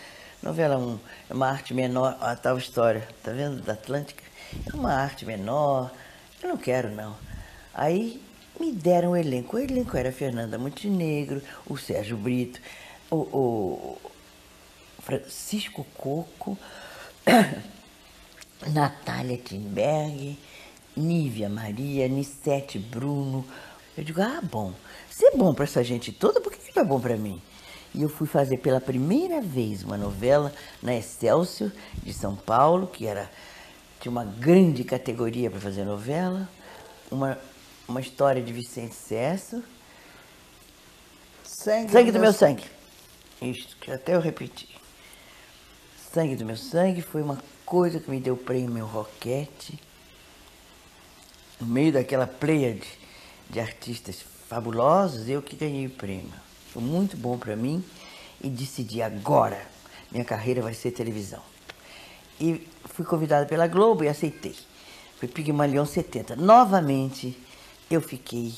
Novela 0.42 0.76
um, 0.76 0.98
é 1.30 1.34
uma 1.34 1.48
arte 1.48 1.72
menor, 1.72 2.18
a 2.20 2.34
tal 2.34 2.58
história, 2.58 3.06
tá 3.22 3.30
vendo, 3.30 3.62
da 3.62 3.74
Atlântica? 3.74 4.24
É 4.66 4.74
uma 4.74 4.92
arte 4.92 5.24
menor, 5.24 5.88
eu 6.42 6.48
não 6.48 6.56
quero 6.56 6.90
não. 6.90 7.16
Aí 7.72 8.20
me 8.58 8.72
deram 8.72 9.12
o 9.12 9.16
elenco. 9.16 9.56
O 9.56 9.60
elenco 9.60 9.96
era 9.96 10.10
Fernanda 10.10 10.58
Montenegro, 10.58 11.40
o 11.64 11.76
Sérgio 11.76 12.16
Brito, 12.16 12.60
o, 13.08 13.16
o 13.16 13.98
Francisco 15.00 15.86
Coco, 15.96 16.58
Natália 18.66 19.38
Timberg, 19.38 20.36
Nívia 20.96 21.48
Maria, 21.48 22.08
Nissete 22.08 22.80
Bruno. 22.80 23.46
Eu 23.96 24.02
digo, 24.02 24.20
ah, 24.20 24.40
bom, 24.42 24.74
se 25.08 25.24
é 25.24 25.36
bom 25.36 25.54
para 25.54 25.64
essa 25.64 25.84
gente 25.84 26.10
toda, 26.10 26.40
por 26.40 26.52
que 26.52 26.74
não 26.74 26.82
é 26.82 26.86
bom 26.86 26.98
para 27.00 27.16
mim? 27.16 27.40
E 27.94 28.02
eu 28.02 28.08
fui 28.08 28.26
fazer 28.26 28.58
pela 28.58 28.80
primeira 28.80 29.40
vez 29.40 29.82
uma 29.82 29.98
novela 29.98 30.52
na 30.82 30.94
Excelsior 30.94 31.70
de 32.02 32.12
São 32.12 32.34
Paulo, 32.34 32.86
que 32.86 33.06
era 33.06 33.30
tinha 34.00 34.10
uma 34.10 34.24
grande 34.24 34.82
categoria 34.82 35.48
para 35.48 35.60
fazer 35.60 35.84
novela, 35.84 36.48
uma, 37.08 37.38
uma 37.86 38.00
história 38.00 38.42
de 38.42 38.52
Vicente 38.52 38.94
Cesso. 38.96 39.62
Sangue, 41.44 41.92
sangue 41.92 42.10
do, 42.10 42.18
do 42.18 42.20
meu 42.20 42.32
sangue. 42.32 42.62
sangue. 42.62 43.52
Isto, 43.52 43.76
que 43.76 43.92
até 43.92 44.16
eu 44.16 44.20
repeti. 44.20 44.68
Sangue 46.12 46.34
do 46.34 46.44
meu 46.44 46.56
sangue 46.56 47.00
foi 47.00 47.22
uma 47.22 47.38
coisa 47.64 48.00
que 48.00 48.10
me 48.10 48.18
deu 48.18 48.36
prêmio 48.36 48.84
Roquete. 48.86 49.78
No 51.60 51.66
meio 51.68 51.92
daquela 51.92 52.26
pleia 52.26 52.74
de, 52.74 52.88
de 53.50 53.60
artistas 53.60 54.24
fabulosos, 54.48 55.28
eu 55.28 55.40
que 55.40 55.54
ganhei 55.54 55.86
o 55.86 55.90
prêmio. 55.90 56.51
Foi 56.72 56.82
muito 56.82 57.18
bom 57.18 57.36
para 57.36 57.54
mim 57.54 57.84
e 58.42 58.48
decidi 58.48 59.02
agora, 59.02 59.60
minha 60.10 60.24
carreira 60.24 60.62
vai 60.62 60.72
ser 60.72 60.90
televisão. 60.90 61.42
E 62.40 62.66
fui 62.86 63.04
convidada 63.04 63.44
pela 63.44 63.66
Globo 63.66 64.04
e 64.04 64.08
aceitei. 64.08 64.56
Foi 65.18 65.28
Pigmalion 65.28 65.84
70. 65.84 66.34
Novamente, 66.34 67.38
eu 67.90 68.00
fiquei 68.00 68.54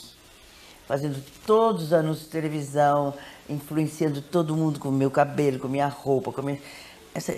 fazendo 0.86 1.20
todos 1.44 1.86
os 1.86 1.92
anúncios 1.92 2.26
de 2.26 2.30
televisão, 2.32 3.12
influenciando 3.48 4.22
todo 4.22 4.56
mundo 4.56 4.78
com 4.78 4.90
o 4.90 4.92
meu 4.92 5.10
cabelo, 5.10 5.58
com 5.58 5.66
minha 5.66 5.88
roupa, 5.88 6.30
com 6.30 6.40
minha... 6.40 6.60
Essa, 7.12 7.34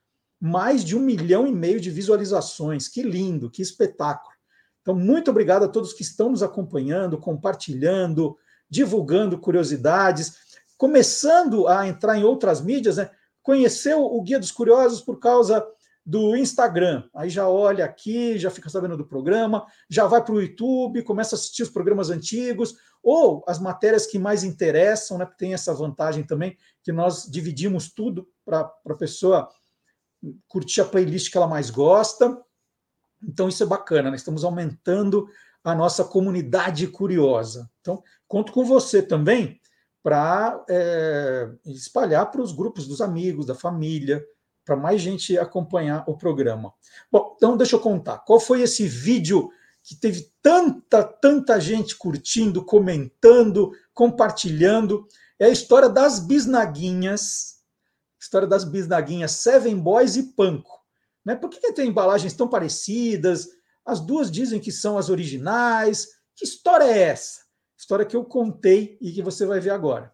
mais 0.40 0.82
de 0.82 0.96
um 0.96 1.00
milhão 1.00 1.46
e 1.46 1.52
meio 1.52 1.78
de 1.78 1.90
visualizações. 1.90 2.88
Que 2.88 3.02
lindo, 3.02 3.50
que 3.50 3.60
espetáculo. 3.60 4.34
Então, 4.80 4.94
muito 4.94 5.30
obrigado 5.30 5.64
a 5.64 5.68
todos 5.68 5.92
que 5.92 6.02
estão 6.02 6.30
nos 6.30 6.42
acompanhando, 6.42 7.18
compartilhando, 7.18 8.36
divulgando 8.68 9.38
curiosidades, 9.38 10.43
começando 10.76 11.66
a 11.68 11.86
entrar 11.86 12.18
em 12.18 12.24
outras 12.24 12.60
mídias, 12.60 12.96
né? 12.96 13.10
Conheceu 13.42 14.02
o 14.02 14.22
Guia 14.22 14.38
dos 14.38 14.50
Curiosos 14.50 15.00
por 15.00 15.18
causa 15.18 15.66
do 16.04 16.36
Instagram. 16.36 17.04
Aí 17.14 17.30
já 17.30 17.48
olha 17.48 17.84
aqui, 17.84 18.38
já 18.38 18.50
fica 18.50 18.68
sabendo 18.68 18.96
do 18.96 19.06
programa, 19.06 19.66
já 19.88 20.06
vai 20.06 20.22
para 20.22 20.34
o 20.34 20.40
YouTube, 20.40 21.02
começa 21.02 21.34
a 21.34 21.38
assistir 21.38 21.62
os 21.62 21.70
programas 21.70 22.10
antigos, 22.10 22.74
ou 23.02 23.44
as 23.46 23.58
matérias 23.58 24.06
que 24.06 24.18
mais 24.18 24.44
interessam, 24.44 25.18
né? 25.18 25.28
Tem 25.38 25.54
essa 25.54 25.72
vantagem 25.72 26.24
também, 26.24 26.56
que 26.82 26.92
nós 26.92 27.26
dividimos 27.30 27.92
tudo 27.92 28.28
para 28.44 28.70
a 28.88 28.94
pessoa 28.94 29.48
curtir 30.48 30.80
a 30.80 30.84
playlist 30.84 31.30
que 31.30 31.36
ela 31.36 31.46
mais 31.46 31.70
gosta. 31.70 32.38
Então, 33.22 33.48
isso 33.48 33.62
é 33.62 33.66
bacana, 33.66 34.10
né? 34.10 34.16
estamos 34.16 34.44
aumentando 34.44 35.26
a 35.62 35.74
nossa 35.74 36.04
comunidade 36.04 36.86
curiosa. 36.88 37.70
Então, 37.80 38.02
conto 38.28 38.52
com 38.52 38.64
você 38.64 39.02
também 39.02 39.58
para 40.04 40.62
é, 40.68 41.48
espalhar 41.64 42.30
para 42.30 42.42
os 42.42 42.52
grupos 42.52 42.86
dos 42.86 43.00
amigos, 43.00 43.46
da 43.46 43.54
família, 43.54 44.22
para 44.62 44.76
mais 44.76 45.00
gente 45.00 45.38
acompanhar 45.38 46.04
o 46.06 46.14
programa. 46.14 46.74
Bom, 47.10 47.34
então 47.36 47.56
deixa 47.56 47.74
eu 47.76 47.80
contar. 47.80 48.18
Qual 48.18 48.38
foi 48.38 48.60
esse 48.60 48.86
vídeo 48.86 49.50
que 49.82 49.96
teve 49.96 50.30
tanta, 50.42 51.02
tanta 51.02 51.58
gente 51.58 51.96
curtindo, 51.96 52.62
comentando, 52.62 53.72
compartilhando? 53.94 55.08
É 55.38 55.46
a 55.46 55.50
história 55.50 55.88
das 55.88 56.20
bisnaguinhas 56.20 57.54
história 58.24 58.48
das 58.48 58.64
bisnaguinhas 58.64 59.32
Seven 59.32 59.78
Boys 59.78 60.16
e 60.16 60.22
Panko. 60.22 60.80
Né? 61.24 61.34
Por 61.34 61.50
que, 61.50 61.60
que 61.60 61.72
tem 61.72 61.88
embalagens 61.88 62.32
tão 62.32 62.48
parecidas? 62.48 63.48
As 63.84 64.00
duas 64.00 64.30
dizem 64.30 64.58
que 64.58 64.72
são 64.72 64.96
as 64.96 65.10
originais. 65.10 66.08
Que 66.34 66.44
história 66.44 66.84
é 66.84 67.02
essa? 67.02 67.43
História 67.84 68.06
que 68.06 68.16
eu 68.16 68.24
contei 68.24 68.96
e 68.98 69.12
que 69.12 69.20
você 69.20 69.44
vai 69.44 69.60
ver 69.60 69.68
agora. 69.68 70.10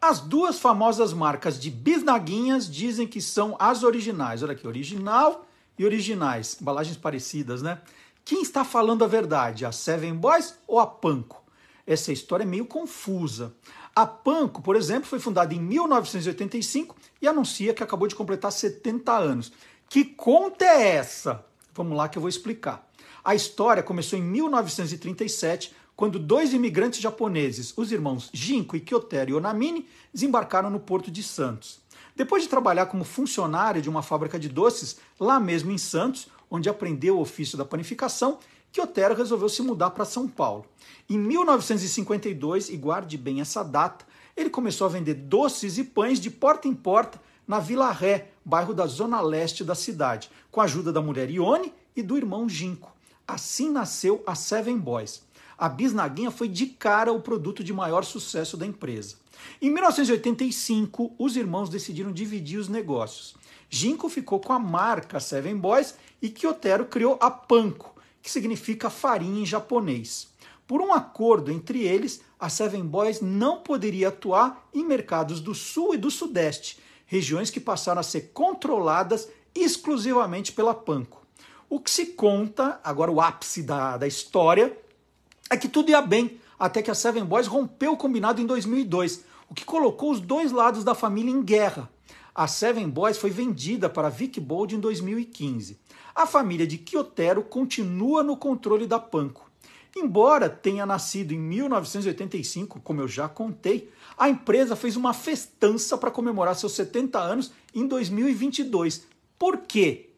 As 0.00 0.18
duas 0.18 0.58
famosas 0.58 1.12
marcas 1.12 1.56
de 1.56 1.70
bisnaguinhas 1.70 2.68
dizem 2.68 3.06
que 3.06 3.20
são 3.20 3.54
as 3.60 3.84
originais. 3.84 4.42
Olha 4.42 4.54
aqui, 4.54 4.66
original 4.66 5.46
e 5.78 5.84
originais. 5.84 6.60
Embalagens 6.60 6.96
parecidas, 6.96 7.62
né? 7.62 7.80
Quem 8.24 8.42
está 8.42 8.64
falando 8.64 9.04
a 9.04 9.06
verdade? 9.06 9.64
A 9.64 9.70
Seven 9.70 10.16
Boys 10.16 10.56
ou 10.66 10.80
a 10.80 10.86
Panko? 10.86 11.44
Essa 11.86 12.10
história 12.10 12.42
é 12.42 12.46
meio 12.46 12.66
confusa. 12.66 13.54
A 13.94 14.04
Panko, 14.04 14.60
por 14.60 14.74
exemplo, 14.74 15.08
foi 15.08 15.20
fundada 15.20 15.54
em 15.54 15.60
1985 15.60 16.96
e 17.22 17.28
anuncia 17.28 17.72
que 17.72 17.84
acabou 17.84 18.08
de 18.08 18.16
completar 18.16 18.50
70 18.50 19.16
anos. 19.16 19.52
Que 19.88 20.04
conta 20.04 20.64
é 20.64 20.96
essa? 20.96 21.46
Vamos 21.72 21.96
lá 21.96 22.08
que 22.08 22.18
eu 22.18 22.20
vou 22.20 22.28
explicar. 22.28 22.90
A 23.24 23.32
história 23.32 23.80
começou 23.80 24.18
em 24.18 24.22
1937, 24.22 25.72
quando 25.96 26.18
dois 26.18 26.52
imigrantes 26.52 27.00
japoneses, 27.00 27.72
os 27.76 27.92
irmãos 27.92 28.30
Jinko 28.32 28.76
e 28.76 28.80
Kyotero 28.80 29.30
Yonamine, 29.30 29.86
desembarcaram 30.12 30.68
no 30.68 30.80
Porto 30.80 31.10
de 31.10 31.22
Santos. 31.22 31.80
Depois 32.16 32.42
de 32.42 32.48
trabalhar 32.48 32.86
como 32.86 33.04
funcionário 33.04 33.82
de 33.82 33.88
uma 33.88 34.02
fábrica 34.02 34.38
de 34.38 34.48
doces 34.48 34.98
lá 35.18 35.38
mesmo 35.40 35.70
em 35.70 35.78
Santos, 35.78 36.28
onde 36.50 36.68
aprendeu 36.68 37.16
o 37.16 37.20
ofício 37.20 37.58
da 37.58 37.64
panificação, 37.64 38.38
que 38.70 38.80
Otero 38.80 39.14
resolveu 39.14 39.48
se 39.48 39.62
mudar 39.62 39.90
para 39.90 40.04
São 40.04 40.26
Paulo. 40.26 40.66
Em 41.08 41.18
1952, 41.18 42.70
e 42.70 42.76
guarde 42.76 43.16
bem 43.16 43.40
essa 43.40 43.62
data, 43.62 44.04
ele 44.36 44.50
começou 44.50 44.86
a 44.86 44.90
vender 44.90 45.14
doces 45.14 45.78
e 45.78 45.84
pães 45.84 46.18
de 46.18 46.30
porta 46.30 46.66
em 46.66 46.74
porta 46.74 47.20
na 47.46 47.60
Vila 47.60 47.90
Ré, 47.92 48.30
bairro 48.44 48.74
da 48.74 48.86
zona 48.86 49.20
leste 49.20 49.62
da 49.62 49.74
cidade, 49.74 50.30
com 50.50 50.60
a 50.60 50.64
ajuda 50.64 50.92
da 50.92 51.00
mulher 51.00 51.30
Ione 51.30 51.72
e 51.94 52.02
do 52.02 52.16
irmão 52.16 52.48
Ginco. 52.48 52.92
Assim 53.26 53.70
nasceu 53.70 54.22
a 54.26 54.34
Seven 54.34 54.78
Boys. 54.78 55.23
A 55.56 55.68
bisnaguinha 55.68 56.30
foi 56.30 56.48
de 56.48 56.66
cara 56.66 57.12
o 57.12 57.20
produto 57.20 57.62
de 57.62 57.72
maior 57.72 58.04
sucesso 58.04 58.56
da 58.56 58.66
empresa. 58.66 59.16
Em 59.60 59.70
1985, 59.70 61.14
os 61.18 61.36
irmãos 61.36 61.68
decidiram 61.68 62.12
dividir 62.12 62.58
os 62.58 62.68
negócios. 62.68 63.34
Ginco 63.68 64.08
ficou 64.08 64.40
com 64.40 64.52
a 64.52 64.58
marca 64.58 65.20
Seven 65.20 65.56
Boys 65.56 65.94
e 66.20 66.28
Kyotero 66.28 66.86
criou 66.86 67.18
a 67.20 67.30
Panko, 67.30 67.94
que 68.22 68.30
significa 68.30 68.90
farinha 68.90 69.42
em 69.42 69.46
japonês. 69.46 70.28
Por 70.66 70.80
um 70.80 70.92
acordo 70.92 71.50
entre 71.50 71.82
eles, 71.82 72.22
a 72.38 72.48
Seven 72.48 72.84
Boys 72.84 73.20
não 73.20 73.58
poderia 73.58 74.08
atuar 74.08 74.66
em 74.72 74.84
mercados 74.84 75.40
do 75.40 75.54
Sul 75.54 75.94
e 75.94 75.98
do 75.98 76.10
Sudeste, 76.10 76.78
regiões 77.06 77.50
que 77.50 77.60
passaram 77.60 78.00
a 78.00 78.04
ser 78.04 78.30
controladas 78.32 79.28
exclusivamente 79.54 80.52
pela 80.52 80.74
Panko. 80.74 81.22
O 81.68 81.80
que 81.80 81.90
se 81.90 82.06
conta, 82.06 82.80
agora 82.82 83.10
o 83.10 83.20
ápice 83.20 83.62
da, 83.62 83.96
da 83.96 84.06
história, 84.06 84.76
é 85.54 85.56
que 85.56 85.68
tudo 85.68 85.90
ia 85.90 86.02
bem, 86.02 86.38
até 86.58 86.82
que 86.82 86.90
a 86.90 86.94
Seven 86.94 87.24
Boys 87.24 87.46
rompeu 87.46 87.92
o 87.92 87.96
combinado 87.96 88.40
em 88.40 88.46
2002, 88.46 89.24
o 89.48 89.54
que 89.54 89.64
colocou 89.64 90.10
os 90.10 90.20
dois 90.20 90.52
lados 90.52 90.84
da 90.84 90.94
família 90.94 91.30
em 91.30 91.42
guerra. 91.42 91.90
A 92.34 92.46
Seven 92.46 92.88
Boys 92.88 93.16
foi 93.16 93.30
vendida 93.30 93.88
para 93.88 94.08
Vic 94.08 94.40
Bold 94.40 94.74
em 94.74 94.80
2015 94.80 95.78
a 96.14 96.26
família 96.26 96.66
de 96.66 96.78
Kyotero 96.78 97.42
continua 97.42 98.22
no 98.22 98.36
controle 98.36 98.86
da 98.86 99.00
Panko. 99.00 99.50
Embora 99.96 100.48
tenha 100.48 100.86
nascido 100.86 101.32
em 101.32 101.38
1985, 101.38 102.80
como 102.80 103.00
eu 103.00 103.08
já 103.08 103.28
contei, 103.28 103.90
a 104.16 104.28
empresa 104.28 104.76
fez 104.76 104.96
uma 104.96 105.12
festança 105.12 105.98
para 105.98 106.10
comemorar 106.10 106.54
seus 106.54 106.72
70 106.72 107.18
anos 107.18 107.52
em 107.74 107.86
2022. 107.86 109.06
Por 109.38 109.58
quê? 109.58 110.10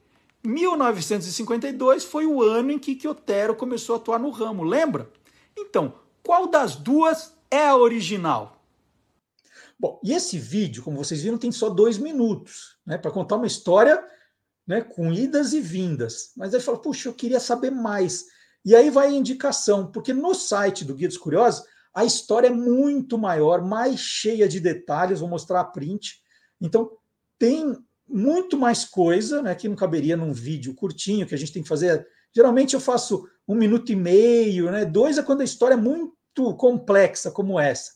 1952 0.44 2.04
foi 2.04 2.26
o 2.26 2.42
ano 2.42 2.70
em 2.70 2.78
que 2.78 2.94
Kyotero 2.94 3.56
começou 3.56 3.94
a 3.94 3.98
atuar 3.98 4.18
no 4.18 4.30
ramo, 4.30 4.62
lembra? 4.62 5.10
Então, 5.56 5.98
qual 6.22 6.48
das 6.48 6.76
duas 6.76 7.36
é 7.50 7.66
a 7.66 7.76
original? 7.76 8.62
Bom, 9.78 10.00
e 10.02 10.12
esse 10.12 10.38
vídeo, 10.38 10.82
como 10.82 10.96
vocês 10.96 11.22
viram, 11.22 11.38
tem 11.38 11.52
só 11.52 11.68
dois 11.68 11.98
minutos, 11.98 12.78
né, 12.84 12.96
para 12.96 13.10
contar 13.10 13.36
uma 13.36 13.46
história 13.46 14.02
né, 14.66 14.80
com 14.80 15.12
idas 15.12 15.52
e 15.52 15.60
vindas. 15.60 16.32
Mas 16.36 16.54
aí 16.54 16.60
fala, 16.60 16.80
puxa, 16.80 17.08
eu 17.08 17.14
queria 17.14 17.38
saber 17.38 17.70
mais. 17.70 18.26
E 18.64 18.74
aí 18.74 18.90
vai 18.90 19.08
a 19.08 19.12
indicação, 19.12 19.90
porque 19.92 20.12
no 20.12 20.34
site 20.34 20.84
do 20.84 20.94
Guia 20.94 21.08
dos 21.08 21.18
Curiosos, 21.18 21.64
a 21.94 22.04
história 22.04 22.48
é 22.48 22.50
muito 22.50 23.16
maior, 23.16 23.62
mais 23.62 24.00
cheia 24.00 24.48
de 24.48 24.58
detalhes, 24.58 25.20
vou 25.20 25.28
mostrar 25.28 25.60
a 25.60 25.64
print. 25.64 26.20
Então, 26.60 26.90
tem 27.38 27.76
muito 28.08 28.58
mais 28.58 28.84
coisa, 28.84 29.42
né, 29.42 29.54
que 29.54 29.68
não 29.68 29.76
caberia 29.76 30.16
num 30.16 30.32
vídeo 30.32 30.74
curtinho, 30.74 31.26
que 31.26 31.34
a 31.34 31.38
gente 31.38 31.52
tem 31.52 31.62
que 31.62 31.68
fazer. 31.68 32.06
Geralmente 32.34 32.74
eu 32.74 32.80
faço 32.80 33.28
um 33.46 33.54
minuto 33.54 33.92
e 33.92 33.96
meio, 33.96 34.70
né? 34.70 34.84
Dois 34.84 35.18
é 35.18 35.22
quando 35.22 35.40
a 35.40 35.44
história 35.44 35.74
é 35.74 35.78
muito 35.78 36.54
complexa, 36.56 37.30
como 37.30 37.58
essa. 37.60 37.92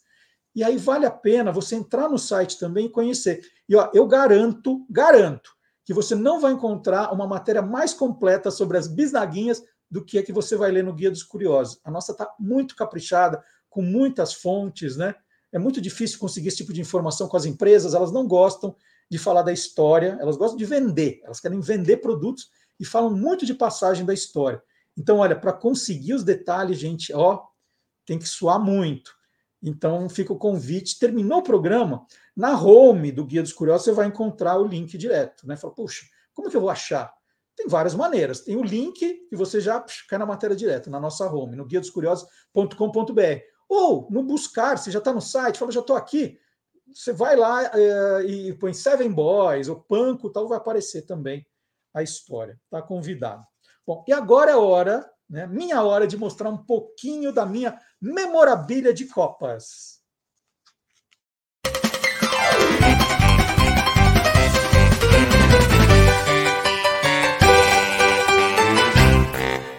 E 0.54 0.64
aí 0.64 0.76
vale 0.76 1.06
a 1.06 1.10
pena 1.10 1.52
você 1.52 1.76
entrar 1.76 2.08
no 2.08 2.18
site 2.18 2.58
também 2.58 2.86
e 2.86 2.90
conhecer. 2.90 3.40
E 3.68 3.76
ó, 3.76 3.90
eu 3.94 4.06
garanto, 4.06 4.84
garanto, 4.90 5.50
que 5.84 5.94
você 5.94 6.14
não 6.14 6.40
vai 6.40 6.52
encontrar 6.52 7.12
uma 7.12 7.26
matéria 7.26 7.62
mais 7.62 7.94
completa 7.94 8.50
sobre 8.50 8.76
as 8.76 8.88
bisnaguinhas 8.88 9.62
do 9.90 10.04
que 10.04 10.18
a 10.18 10.22
que 10.22 10.32
você 10.32 10.56
vai 10.56 10.70
ler 10.70 10.84
no 10.84 10.92
Guia 10.92 11.10
dos 11.10 11.22
Curiosos. 11.22 11.80
A 11.84 11.90
nossa 11.90 12.12
está 12.12 12.32
muito 12.38 12.76
caprichada, 12.76 13.42
com 13.68 13.82
muitas 13.82 14.32
fontes, 14.32 14.96
né? 14.96 15.14
É 15.52 15.58
muito 15.58 15.80
difícil 15.80 16.18
conseguir 16.18 16.48
esse 16.48 16.58
tipo 16.58 16.72
de 16.72 16.80
informação 16.80 17.28
com 17.28 17.36
as 17.36 17.44
empresas, 17.44 17.94
elas 17.94 18.12
não 18.12 18.26
gostam 18.26 18.74
de 19.10 19.18
falar 19.18 19.42
da 19.42 19.52
história, 19.52 20.16
elas 20.20 20.36
gostam 20.36 20.56
de 20.56 20.64
vender, 20.64 21.20
elas 21.24 21.40
querem 21.40 21.60
vender 21.60 21.96
produtos 21.96 22.48
e 22.78 22.84
falam 22.84 23.10
muito 23.10 23.44
de 23.44 23.54
passagem 23.54 24.06
da 24.06 24.14
história. 24.14 24.62
Então, 24.96 25.18
olha, 25.18 25.38
para 25.38 25.52
conseguir 25.52 26.14
os 26.14 26.24
detalhes, 26.24 26.78
gente, 26.78 27.12
ó, 27.12 27.42
tem 28.04 28.18
que 28.18 28.26
suar 28.26 28.58
muito. 28.58 29.14
Então, 29.62 30.08
fica 30.08 30.32
o 30.32 30.38
convite. 30.38 30.98
Terminou 30.98 31.38
o 31.38 31.42
programa, 31.42 32.06
na 32.36 32.60
home 32.60 33.12
do 33.12 33.24
Guia 33.24 33.42
dos 33.42 33.52
Curiosos, 33.52 33.84
você 33.84 33.92
vai 33.92 34.06
encontrar 34.06 34.58
o 34.58 34.66
link 34.66 34.96
direto. 34.96 35.46
Né? 35.46 35.56
Fala, 35.56 35.74
puxa, 35.74 36.06
como 36.32 36.50
que 36.50 36.56
eu 36.56 36.60
vou 36.60 36.70
achar? 36.70 37.12
Tem 37.56 37.68
várias 37.68 37.94
maneiras. 37.94 38.40
Tem 38.40 38.56
o 38.56 38.62
link 38.62 39.26
que 39.28 39.36
você 39.36 39.60
já 39.60 39.84
cai 40.08 40.18
na 40.18 40.26
matéria 40.26 40.56
direta, 40.56 40.88
na 40.88 40.98
nossa 40.98 41.30
home, 41.30 41.56
no 41.56 41.66
guia 41.66 41.80
dos 41.80 41.90
curiosos.com.br. 41.90 43.40
Ou 43.68 44.08
no 44.10 44.22
buscar, 44.22 44.78
você 44.78 44.90
já 44.90 44.98
está 44.98 45.12
no 45.12 45.20
site, 45.20 45.58
fala, 45.58 45.70
já 45.70 45.80
estou 45.80 45.94
aqui. 45.94 46.38
Você 46.92 47.12
vai 47.12 47.36
lá 47.36 47.70
é, 47.72 48.24
e 48.24 48.52
põe 48.54 48.72
Seven 48.72 49.12
Boys, 49.12 49.68
ou 49.68 49.80
Panco, 49.80 50.30
tal, 50.30 50.48
vai 50.48 50.58
aparecer 50.58 51.02
também 51.02 51.46
a 51.94 52.02
história. 52.02 52.58
Está 52.64 52.82
convidado. 52.82 53.44
Bom, 53.90 54.04
e 54.06 54.12
agora 54.12 54.52
é 54.52 54.56
hora, 54.56 55.04
né, 55.28 55.48
minha 55.48 55.82
hora 55.82 56.06
de 56.06 56.16
mostrar 56.16 56.48
um 56.48 56.56
pouquinho 56.56 57.32
da 57.32 57.44
minha 57.44 57.76
memorabilia 58.00 58.94
de 58.94 59.04
Copas. 59.06 59.98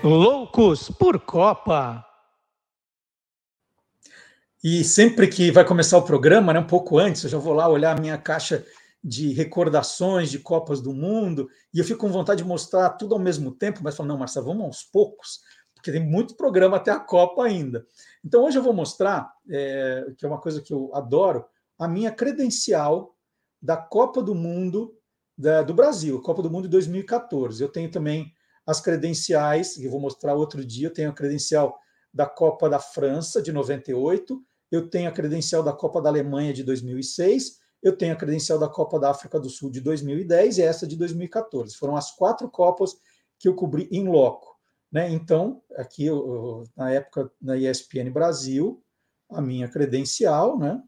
Loucos 0.04 0.90
por 0.90 1.18
Copa. 1.22 2.06
E 4.62 4.84
sempre 4.84 5.30
que 5.30 5.52
vai 5.52 5.64
começar 5.64 5.98
o 5.98 6.04
programa, 6.04 6.52
né, 6.52 6.60
um 6.60 6.68
pouco 6.68 7.00
antes, 7.00 7.24
eu 7.24 7.30
já 7.30 7.38
vou 7.38 7.54
lá 7.54 7.70
olhar 7.70 7.98
a 7.98 8.02
minha 8.02 8.18
caixa 8.18 8.66
de 9.04 9.34
recordações 9.34 10.30
de 10.30 10.40
Copas 10.40 10.82
do 10.82 10.94
Mundo, 10.94 11.50
e 11.74 11.80
eu 11.80 11.86
fico 11.86 12.00
com 12.00 12.10
vontade 12.10 12.44
de 12.44 12.48
mostrar 12.48 12.92
tudo 12.92 13.16
ao 13.16 13.20
mesmo 13.20 13.52
tempo, 13.52 13.82
mas 13.84 13.96
falo, 13.96 14.10
não, 14.10 14.18
Marcelo, 14.18 14.46
vamos 14.46 14.64
aos 14.64 14.84
poucos, 14.84 15.40
porque 15.74 15.92
tem 15.92 16.06
muito 16.06 16.36
programa 16.36 16.78
até 16.78 16.92
a 16.92 17.00
Copa 17.00 17.44
ainda. 17.44 17.86
Então 18.24 18.44
hoje 18.44 18.58
eu 18.60 18.64
vou 18.64 18.74
mostrar, 18.74 19.32
é, 19.50 20.06
que 20.18 20.26
é 20.26 20.28
uma 20.28 20.40
coisa 20.40 20.62
que 20.62 20.72
eu 20.72 20.92
adoro, 20.94 21.46
a 21.80 21.88
minha 21.88 22.12
credencial 22.12 23.16
da 23.60 23.76
Copa 23.76 24.22
do 24.22 24.36
Mundo 24.36 24.96
da, 25.36 25.64
do 25.64 25.74
Brasil, 25.74 26.22
Copa 26.22 26.44
do 26.44 26.52
Mundo 26.52 26.64
de 26.64 26.70
2014. 26.70 27.62
Eu 27.62 27.70
tenho 27.70 27.90
também 27.90 28.32
as 28.66 28.80
credenciais, 28.80 29.74
que 29.74 29.88
vou 29.88 30.00
mostrar 30.00 30.36
outro 30.36 30.64
dia, 30.64 30.88
eu 30.88 30.94
tenho 30.94 31.10
a 31.10 31.14
credencial 31.14 31.80
da 32.14 32.28
Copa 32.28 32.70
da 32.70 32.80
França 32.80 33.42
de 33.42 33.52
98, 33.52 34.40
eu 34.72 34.88
tenho 34.90 35.10
a 35.10 35.12
credencial 35.12 35.64
da 35.64 35.74
Copa 35.74 36.02
da 36.02 36.10
Alemanha 36.10 36.54
de 36.54 36.64
2006, 36.64 37.61
eu 37.82 37.98
tenho 37.98 38.14
a 38.14 38.16
credencial 38.16 38.60
da 38.60 38.68
Copa 38.68 39.00
da 39.00 39.10
África 39.10 39.40
do 39.40 39.50
Sul 39.50 39.72
de 39.72 39.82
2010 39.82 40.58
e 40.58 40.62
essa 40.62 40.86
de 40.86 40.96
2014. 40.96 41.76
Foram 41.76 41.96
as 41.96 42.12
quatro 42.12 42.50
Copas 42.50 42.96
que 43.40 43.48
eu 43.48 43.56
cobri 43.56 43.88
em 43.92 44.08
loco. 44.08 44.56
Né? 44.92 45.10
Então, 45.12 45.64
aqui, 45.76 46.06
eu, 46.06 46.64
na 46.76 46.92
época, 46.92 47.32
na 47.42 47.58
ESPN 47.58 48.12
Brasil, 48.12 48.84
a 49.30 49.42
minha 49.42 49.68
credencial, 49.68 50.60
né? 50.60 50.84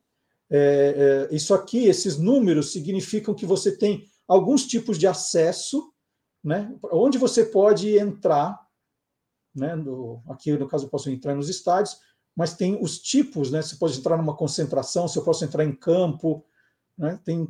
É, 0.50 1.30
é, 1.32 1.36
isso 1.36 1.54
aqui, 1.54 1.86
esses 1.86 2.18
números 2.18 2.72
significam 2.72 3.34
que 3.34 3.46
você 3.46 3.76
tem 3.76 4.06
alguns 4.28 4.68
tipos 4.68 5.00
de 5.00 5.08
acesso, 5.08 5.92
né? 6.44 6.76
Onde 6.92 7.18
você 7.18 7.46
pode 7.46 7.98
entrar, 7.98 8.60
né? 9.56 9.76
No, 9.76 10.22
aqui, 10.28 10.52
no 10.52 10.68
caso, 10.68 10.86
eu 10.86 10.90
posso 10.90 11.10
entrar 11.10 11.34
nos 11.34 11.50
estádios, 11.50 11.98
mas 12.36 12.56
tem 12.56 12.78
os 12.84 13.00
tipos, 13.00 13.50
né? 13.50 13.62
Você 13.62 13.78
pode 13.78 13.98
entrar 13.98 14.18
numa 14.18 14.36
concentração, 14.36 15.08
se 15.08 15.18
eu 15.18 15.24
posso 15.24 15.46
entrar 15.46 15.64
em 15.64 15.74
campo, 15.74 16.46
né? 16.98 17.20
Tem 17.24 17.48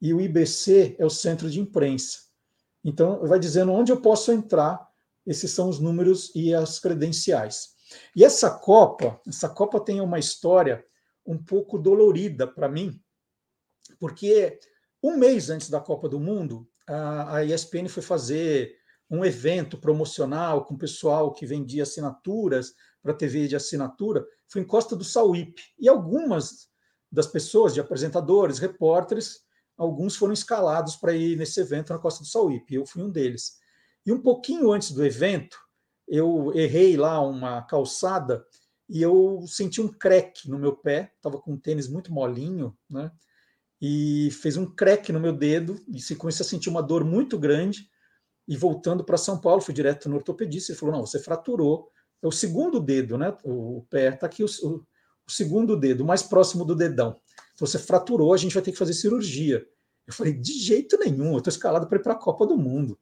e 0.00 0.14
o 0.14 0.20
IBC 0.20 0.96
é 0.98 1.04
o 1.04 1.10
centro 1.10 1.50
de 1.50 1.60
imprensa. 1.60 2.20
Então, 2.84 3.26
vai 3.26 3.38
dizendo 3.38 3.72
onde 3.72 3.90
eu 3.90 4.00
posso 4.00 4.30
entrar. 4.30 4.88
Esses 5.26 5.50
são 5.50 5.68
os 5.68 5.78
números 5.78 6.32
e 6.34 6.54
as 6.54 6.78
credenciais. 6.78 7.70
E 8.14 8.24
essa 8.24 8.50
Copa, 8.50 9.20
essa 9.26 9.48
Copa 9.48 9.80
tem 9.80 10.00
uma 10.00 10.18
história 10.18 10.84
um 11.26 11.36
pouco 11.36 11.78
dolorida 11.78 12.46
para 12.46 12.68
mim, 12.68 12.98
porque 13.98 14.58
um 15.02 15.16
mês 15.16 15.50
antes 15.50 15.68
da 15.68 15.80
Copa 15.80 16.08
do 16.08 16.18
Mundo, 16.18 16.66
a 16.86 17.44
ESPN 17.44 17.88
foi 17.88 18.02
fazer 18.02 18.76
um 19.10 19.24
evento 19.24 19.76
promocional 19.76 20.64
com 20.64 20.74
o 20.74 20.78
pessoal 20.78 21.32
que 21.32 21.46
vendia 21.46 21.82
assinaturas 21.82 22.74
para 23.02 23.14
TV 23.14 23.48
de 23.48 23.56
assinatura, 23.56 24.26
foi 24.46 24.62
em 24.62 24.66
Costa 24.66 24.96
do 24.96 25.04
Sauípe. 25.04 25.62
E 25.78 25.88
algumas 25.88 26.68
das 27.10 27.26
pessoas, 27.26 27.74
de 27.74 27.80
apresentadores, 27.80 28.58
repórteres, 28.58 29.40
alguns 29.76 30.16
foram 30.16 30.32
escalados 30.32 30.96
para 30.96 31.14
ir 31.14 31.36
nesse 31.36 31.60
evento 31.60 31.92
na 31.92 31.98
Costa 31.98 32.22
do 32.22 32.28
Sauípe. 32.28 32.74
Eu 32.74 32.84
fui 32.84 33.02
um 33.02 33.10
deles. 33.10 33.58
E 34.04 34.12
um 34.12 34.20
pouquinho 34.20 34.72
antes 34.72 34.90
do 34.90 35.04
evento, 35.04 35.58
eu 36.06 36.52
errei 36.54 36.96
lá 36.96 37.20
uma 37.20 37.62
calçada 37.62 38.44
e 38.88 39.02
eu 39.02 39.44
senti 39.46 39.80
um 39.80 39.88
creque 39.88 40.48
no 40.48 40.58
meu 40.58 40.74
pé. 40.74 41.12
Estava 41.16 41.38
com 41.38 41.52
um 41.52 41.58
tênis 41.58 41.88
muito 41.88 42.12
molinho, 42.12 42.76
né? 42.90 43.12
E 43.80 44.30
fez 44.32 44.56
um 44.56 44.66
creque 44.66 45.12
no 45.12 45.20
meu 45.20 45.32
dedo 45.32 45.80
e 45.86 46.00
se 46.00 46.16
comecei 46.16 46.44
a 46.44 46.48
sentir 46.48 46.68
uma 46.68 46.82
dor 46.82 47.04
muito 47.04 47.38
grande. 47.38 47.88
E 48.46 48.56
voltando 48.56 49.04
para 49.04 49.18
São 49.18 49.38
Paulo, 49.38 49.60
fui 49.60 49.74
direto 49.74 50.08
no 50.08 50.16
ortopedista 50.16 50.72
e 50.72 50.74
falou: 50.74 50.96
não, 50.96 51.06
você 51.06 51.18
fraturou. 51.18 51.90
É 52.22 52.26
o 52.26 52.32
segundo 52.32 52.80
dedo, 52.80 53.16
né? 53.16 53.36
O 53.44 53.86
pé 53.88 54.08
está 54.08 54.26
aqui, 54.26 54.42
o, 54.42 54.48
o 55.28 55.32
segundo 55.32 55.76
dedo, 55.76 56.04
mais 56.04 56.22
próximo 56.22 56.64
do 56.64 56.74
dedão. 56.74 57.20
Se 57.54 57.60
você 57.60 57.78
fraturou, 57.78 58.32
a 58.32 58.36
gente 58.36 58.54
vai 58.54 58.62
ter 58.62 58.72
que 58.72 58.78
fazer 58.78 58.94
cirurgia. 58.94 59.66
Eu 60.06 60.14
falei, 60.14 60.32
de 60.32 60.52
jeito 60.52 60.98
nenhum, 60.98 61.32
eu 61.32 61.38
estou 61.38 61.50
escalado 61.50 61.86
para 61.86 61.98
ir 61.98 62.02
para 62.02 62.14
a 62.14 62.18
Copa 62.18 62.46
do 62.46 62.56
Mundo, 62.56 62.98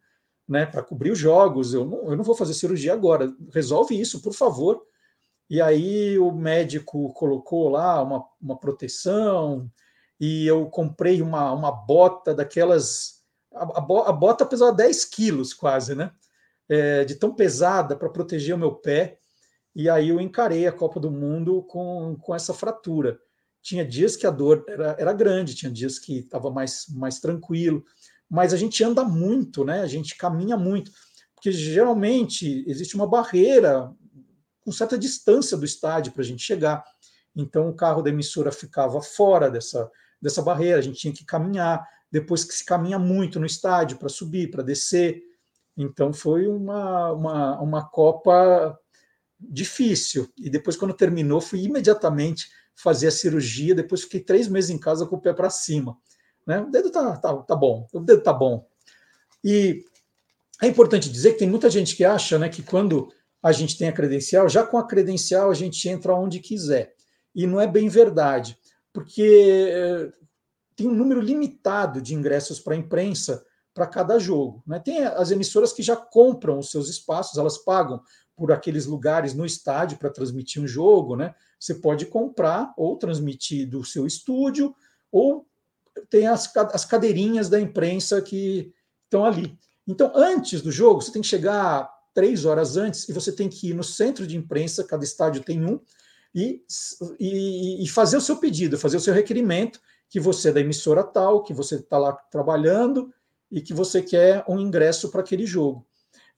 né? 0.48 0.66
Para 0.66 0.82
cobrir 0.82 1.10
os 1.10 1.18
jogos, 1.18 1.72
eu 1.72 1.84
não, 1.84 2.10
eu 2.10 2.16
não 2.16 2.24
vou 2.24 2.34
fazer 2.34 2.54
cirurgia 2.54 2.92
agora. 2.92 3.32
Resolve 3.52 3.98
isso, 3.98 4.20
por 4.20 4.32
favor. 4.32 4.82
E 5.48 5.60
aí 5.60 6.18
o 6.18 6.32
médico 6.32 7.12
colocou 7.12 7.68
lá 7.68 8.02
uma, 8.02 8.24
uma 8.40 8.58
proteção, 8.58 9.70
e 10.18 10.46
eu 10.46 10.66
comprei 10.66 11.20
uma, 11.20 11.52
uma 11.52 11.70
bota 11.70 12.34
daquelas. 12.34 13.22
A, 13.54 13.64
a, 13.64 14.08
a 14.08 14.12
bota 14.12 14.46
pesava 14.46 14.72
10 14.72 15.04
quilos 15.06 15.52
quase, 15.52 15.94
né? 15.94 16.12
É, 16.68 17.04
de 17.04 17.14
tão 17.14 17.32
pesada 17.32 17.94
para 17.94 18.08
proteger 18.08 18.54
o 18.54 18.58
meu 18.58 18.74
pé. 18.74 19.18
E 19.78 19.90
aí 19.90 20.08
eu 20.08 20.18
encarei 20.18 20.66
a 20.66 20.72
Copa 20.72 20.98
do 20.98 21.10
Mundo 21.10 21.62
com, 21.64 22.16
com 22.22 22.34
essa 22.34 22.54
fratura. 22.54 23.20
Tinha 23.60 23.84
dias 23.84 24.16
que 24.16 24.26
a 24.26 24.30
dor 24.30 24.64
era, 24.66 24.96
era 24.98 25.12
grande, 25.12 25.54
tinha 25.54 25.70
dias 25.70 25.98
que 25.98 26.20
estava 26.20 26.50
mais, 26.50 26.86
mais 26.88 27.20
tranquilo, 27.20 27.84
mas 28.26 28.54
a 28.54 28.56
gente 28.56 28.82
anda 28.82 29.04
muito, 29.04 29.66
né? 29.66 29.82
A 29.82 29.86
gente 29.86 30.16
caminha 30.16 30.56
muito, 30.56 30.90
porque 31.34 31.52
geralmente 31.52 32.64
existe 32.66 32.94
uma 32.94 33.06
barreira 33.06 33.92
com 34.64 34.72
certa 34.72 34.96
distância 34.98 35.58
do 35.58 35.66
estádio 35.66 36.10
para 36.10 36.22
a 36.22 36.24
gente 36.24 36.42
chegar. 36.42 36.82
Então 37.36 37.68
o 37.68 37.76
carro 37.76 38.00
da 38.00 38.08
emissora 38.08 38.50
ficava 38.50 39.02
fora 39.02 39.50
dessa, 39.50 39.90
dessa 40.22 40.40
barreira, 40.40 40.78
a 40.78 40.82
gente 40.82 40.98
tinha 40.98 41.12
que 41.12 41.26
caminhar. 41.26 41.86
Depois 42.10 42.44
que 42.44 42.54
se 42.54 42.64
caminha 42.64 42.98
muito 42.98 43.38
no 43.38 43.44
estádio 43.44 43.98
para 43.98 44.08
subir, 44.08 44.50
para 44.50 44.62
descer. 44.62 45.22
Então 45.76 46.14
foi 46.14 46.46
uma, 46.46 47.12
uma, 47.12 47.60
uma 47.60 47.86
Copa 47.86 48.80
difícil. 49.38 50.28
E 50.36 50.48
depois, 50.48 50.76
quando 50.76 50.94
terminou, 50.94 51.40
fui 51.40 51.60
imediatamente 51.60 52.48
fazer 52.74 53.08
a 53.08 53.12
cirurgia. 53.12 53.74
Depois 53.74 54.02
fiquei 54.02 54.20
três 54.20 54.48
meses 54.48 54.70
em 54.70 54.78
casa 54.78 55.06
com 55.06 55.16
o 55.16 55.20
pé 55.20 55.32
para 55.32 55.50
cima. 55.50 55.96
Né? 56.46 56.60
O 56.60 56.70
dedo 56.70 56.90
tá, 56.90 57.16
tá, 57.16 57.34
tá 57.36 57.56
bom, 57.56 57.88
o 57.92 58.00
dedo 58.00 58.22
tá 58.22 58.32
bom. 58.32 58.66
E 59.42 59.84
é 60.62 60.66
importante 60.66 61.10
dizer 61.10 61.32
que 61.32 61.38
tem 61.38 61.48
muita 61.48 61.68
gente 61.68 61.96
que 61.96 62.04
acha 62.04 62.38
né, 62.38 62.48
que 62.48 62.62
quando 62.62 63.12
a 63.42 63.52
gente 63.52 63.76
tem 63.76 63.88
a 63.88 63.92
credencial, 63.92 64.48
já 64.48 64.64
com 64.64 64.78
a 64.78 64.86
credencial 64.86 65.50
a 65.50 65.54
gente 65.54 65.88
entra 65.88 66.14
onde 66.14 66.40
quiser. 66.40 66.94
E 67.34 67.46
não 67.46 67.60
é 67.60 67.66
bem 67.66 67.88
verdade, 67.88 68.58
porque 68.92 69.68
eh, 69.70 70.10
tem 70.74 70.88
um 70.88 70.94
número 70.94 71.20
limitado 71.20 72.00
de 72.00 72.14
ingressos 72.14 72.58
para 72.58 72.74
a 72.74 72.78
imprensa 72.78 73.44
para 73.74 73.86
cada 73.86 74.18
jogo. 74.18 74.62
Né? 74.66 74.78
Tem 74.78 75.04
as 75.04 75.30
emissoras 75.30 75.72
que 75.72 75.82
já 75.82 75.94
compram 75.94 76.58
os 76.58 76.70
seus 76.70 76.88
espaços, 76.88 77.36
elas 77.36 77.58
pagam 77.58 78.00
por 78.36 78.52
aqueles 78.52 78.86
lugares 78.86 79.34
no 79.34 79.46
estádio 79.46 79.98
para 79.98 80.10
transmitir 80.10 80.62
um 80.62 80.68
jogo, 80.68 81.16
né? 81.16 81.34
Você 81.58 81.74
pode 81.74 82.06
comprar 82.06 82.72
ou 82.76 82.96
transmitir 82.96 83.68
do 83.68 83.82
seu 83.82 84.06
estúdio, 84.06 84.74
ou 85.10 85.46
tem 86.10 86.26
as, 86.26 86.54
as 86.54 86.84
cadeirinhas 86.84 87.48
da 87.48 87.58
imprensa 87.58 88.20
que 88.20 88.72
estão 89.04 89.24
ali. 89.24 89.58
Então, 89.88 90.12
antes 90.14 90.60
do 90.60 90.70
jogo, 90.70 91.00
você 91.00 91.10
tem 91.10 91.22
que 91.22 91.28
chegar 91.28 91.90
três 92.12 92.44
horas 92.44 92.76
antes 92.76 93.08
e 93.08 93.12
você 93.12 93.32
tem 93.32 93.48
que 93.48 93.70
ir 93.70 93.74
no 93.74 93.84
centro 93.84 94.26
de 94.26 94.36
imprensa, 94.36 94.84
cada 94.84 95.04
estádio 95.04 95.42
tem 95.42 95.64
um, 95.64 95.80
e, 96.34 96.62
e, 97.18 97.84
e 97.84 97.88
fazer 97.88 98.16
o 98.16 98.20
seu 98.20 98.36
pedido, 98.36 98.78
fazer 98.78 98.98
o 98.98 99.00
seu 99.00 99.14
requerimento, 99.14 99.80
que 100.08 100.20
você 100.20 100.50
é 100.50 100.52
da 100.52 100.60
emissora 100.60 101.02
tal, 101.02 101.42
que 101.42 101.54
você 101.54 101.76
está 101.76 101.98
lá 101.98 102.12
trabalhando, 102.12 103.12
e 103.50 103.60
que 103.60 103.72
você 103.72 104.02
quer 104.02 104.44
um 104.48 104.58
ingresso 104.58 105.10
para 105.10 105.20
aquele 105.20 105.46
jogo. 105.46 105.86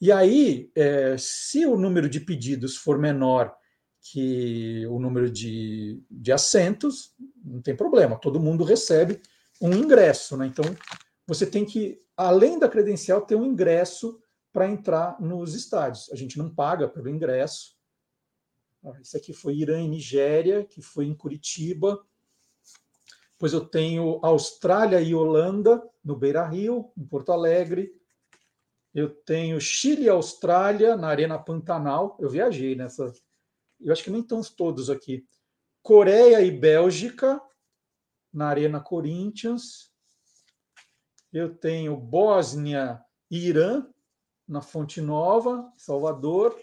E 0.00 0.12
aí, 0.12 0.70
é, 0.76 1.16
se 1.18 1.66
o 1.66 1.76
número 1.76 2.08
de 2.08 2.20
pedidos 2.20 2.76
for 2.76 2.98
menor 2.98 3.54
que 4.00 4.86
o 4.86 4.98
número 4.98 5.30
de, 5.30 6.02
de 6.10 6.32
assentos, 6.32 7.14
não 7.44 7.60
tem 7.60 7.76
problema, 7.76 8.18
todo 8.18 8.40
mundo 8.40 8.64
recebe 8.64 9.20
um 9.60 9.72
ingresso. 9.72 10.36
Né? 10.36 10.46
Então, 10.46 10.64
você 11.26 11.44
tem 11.44 11.64
que, 11.64 12.00
além 12.16 12.58
da 12.58 12.68
credencial, 12.68 13.22
ter 13.22 13.34
um 13.34 13.44
ingresso 13.44 14.20
para 14.52 14.68
entrar 14.68 15.20
nos 15.20 15.54
estádios. 15.54 16.10
A 16.12 16.16
gente 16.16 16.38
não 16.38 16.48
paga 16.48 16.88
pelo 16.88 17.08
ingresso. 17.08 17.76
Esse 19.00 19.16
aqui 19.16 19.32
foi 19.32 19.56
Irã 19.56 19.80
e 19.80 19.88
Nigéria, 19.88 20.64
que 20.64 20.80
foi 20.80 21.04
em 21.06 21.14
Curitiba. 21.14 22.02
Depois 23.32 23.52
eu 23.52 23.64
tenho 23.64 24.18
Austrália 24.22 25.00
e 25.00 25.14
Holanda, 25.14 25.82
no 26.02 26.16
Beira 26.16 26.46
Rio, 26.46 26.90
em 26.96 27.04
Porto 27.04 27.30
Alegre. 27.30 27.92
Eu 28.94 29.10
tenho 29.10 29.60
Chile 29.60 30.04
e 30.04 30.08
Austrália, 30.08 30.96
na 30.96 31.08
Arena 31.08 31.38
Pantanal. 31.38 32.16
Eu 32.20 32.28
viajei 32.28 32.74
nessa. 32.74 33.12
Eu 33.80 33.92
acho 33.92 34.02
que 34.02 34.10
nem 34.10 34.20
estão 34.20 34.40
todos 34.42 34.90
aqui. 34.90 35.26
Coreia 35.82 36.40
e 36.42 36.50
Bélgica, 36.50 37.40
na 38.32 38.48
Arena 38.48 38.80
Corinthians. 38.80 39.92
Eu 41.32 41.54
tenho 41.54 41.96
Bósnia 41.96 43.02
e 43.30 43.46
Irã, 43.48 43.86
na 44.46 44.62
Fonte 44.62 45.00
Nova, 45.00 45.70
Salvador. 45.76 46.58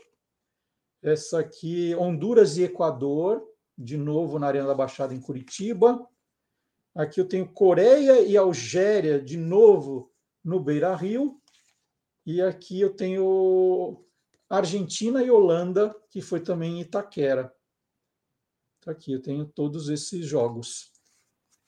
Essa 1.01 1.39
aqui, 1.39 1.95
Honduras 1.95 2.57
e 2.57 2.63
Equador, 2.63 3.47
de 3.77 3.95
novo 3.95 4.39
na 4.39 4.47
Arena 4.47 4.67
da 4.67 4.73
Baixada, 4.73 5.13
em 5.13 5.21
Curitiba. 5.21 6.07
Aqui 6.95 7.19
eu 7.19 7.27
tenho 7.27 7.51
Coreia 7.51 8.21
e 8.21 8.35
Algéria, 8.35 9.21
de 9.21 9.37
novo 9.37 10.11
no 10.43 10.59
Beira 10.59 10.95
Rio. 10.95 11.39
E 12.25 12.41
aqui 12.41 12.81
eu 12.81 12.95
tenho 12.95 14.03
Argentina 14.49 15.23
e 15.23 15.29
Holanda, 15.29 15.95
que 16.09 16.21
foi 16.21 16.39
também 16.39 16.77
em 16.77 16.81
Itaquera. 16.81 17.53
Tá 18.81 18.91
aqui, 18.91 19.13
eu 19.13 19.21
tenho 19.21 19.45
todos 19.45 19.89
esses 19.89 20.25
jogos. 20.25 20.91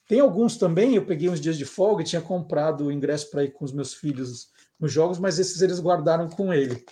Tem 0.08 0.20
alguns 0.20 0.56
também, 0.56 0.94
eu 0.94 1.04
peguei 1.04 1.28
uns 1.28 1.40
dias 1.40 1.58
de 1.58 1.64
folga 1.64 2.02
e 2.02 2.06
tinha 2.06 2.22
comprado 2.22 2.86
o 2.86 2.92
ingresso 2.92 3.30
para 3.30 3.44
ir 3.44 3.52
com 3.52 3.64
os 3.64 3.72
meus 3.72 3.92
filhos 3.92 4.50
nos 4.80 4.90
jogos, 4.90 5.18
mas 5.18 5.38
esses 5.38 5.60
eles 5.60 5.80
guardaram 5.80 6.28
com 6.28 6.52
ele, 6.52 6.84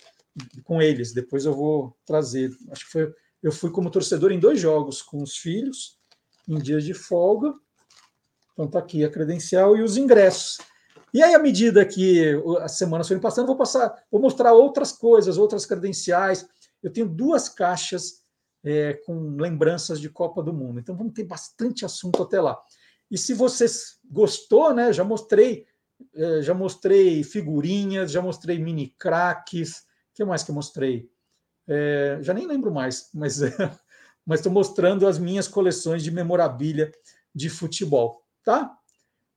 com 0.63 0.81
eles. 0.81 1.13
Depois 1.13 1.45
eu 1.45 1.53
vou 1.53 1.97
trazer. 2.05 2.51
Acho 2.69 2.85
que 2.85 2.91
foi, 2.91 3.13
eu 3.41 3.51
fui 3.51 3.71
como 3.71 3.89
torcedor 3.89 4.31
em 4.31 4.39
dois 4.39 4.59
jogos 4.59 5.01
com 5.01 5.23
os 5.23 5.37
filhos, 5.37 5.97
em 6.47 6.59
dias 6.59 6.83
de 6.83 6.93
folga. 6.93 7.53
Então 8.53 8.65
está 8.65 8.79
aqui 8.79 9.03
a 9.03 9.09
credencial 9.09 9.75
e 9.75 9.81
os 9.81 9.97
ingressos. 9.97 10.57
E 11.13 11.23
aí, 11.23 11.33
à 11.33 11.39
medida 11.39 11.85
que 11.85 12.35
as 12.61 12.73
semanas 12.73 13.07
forem 13.07 13.21
passando, 13.21 13.47
vou 13.47 13.55
passar, 13.55 14.03
vou 14.11 14.21
mostrar 14.21 14.53
outras 14.53 14.91
coisas, 14.91 15.37
outras 15.37 15.65
credenciais. 15.65 16.47
Eu 16.83 16.91
tenho 16.91 17.07
duas 17.07 17.49
caixas 17.49 18.23
é, 18.63 18.93
com 19.05 19.35
lembranças 19.37 19.99
de 19.99 20.09
Copa 20.09 20.43
do 20.43 20.53
Mundo. 20.53 20.79
Então 20.79 20.95
vamos 20.95 21.13
ter 21.13 21.23
bastante 21.23 21.85
assunto 21.85 22.21
até 22.21 22.41
lá. 22.41 22.59
E 23.09 23.17
se 23.17 23.33
você 23.33 23.65
gostou, 24.09 24.73
né? 24.73 24.91
Já 24.91 25.03
mostrei, 25.03 25.65
é, 26.13 26.41
já 26.41 26.53
mostrei 26.53 27.23
figurinhas, 27.23 28.11
já 28.11 28.21
mostrei 28.21 28.59
mini 28.59 28.93
craques. 28.99 29.77
O 29.77 30.15
que 30.15 30.25
mais 30.25 30.43
que 30.43 30.51
eu 30.51 30.55
mostrei? 30.55 31.09
É, 31.67 32.19
já 32.21 32.33
nem 32.33 32.45
lembro 32.47 32.71
mais, 32.71 33.09
mas 33.13 33.39
mas 34.25 34.39
estou 34.39 34.51
mostrando 34.51 35.07
as 35.07 35.17
minhas 35.17 35.47
coleções 35.47 36.03
de 36.03 36.11
memorabilia 36.11 36.91
de 37.33 37.49
futebol 37.49 38.27
tá? 38.47 38.73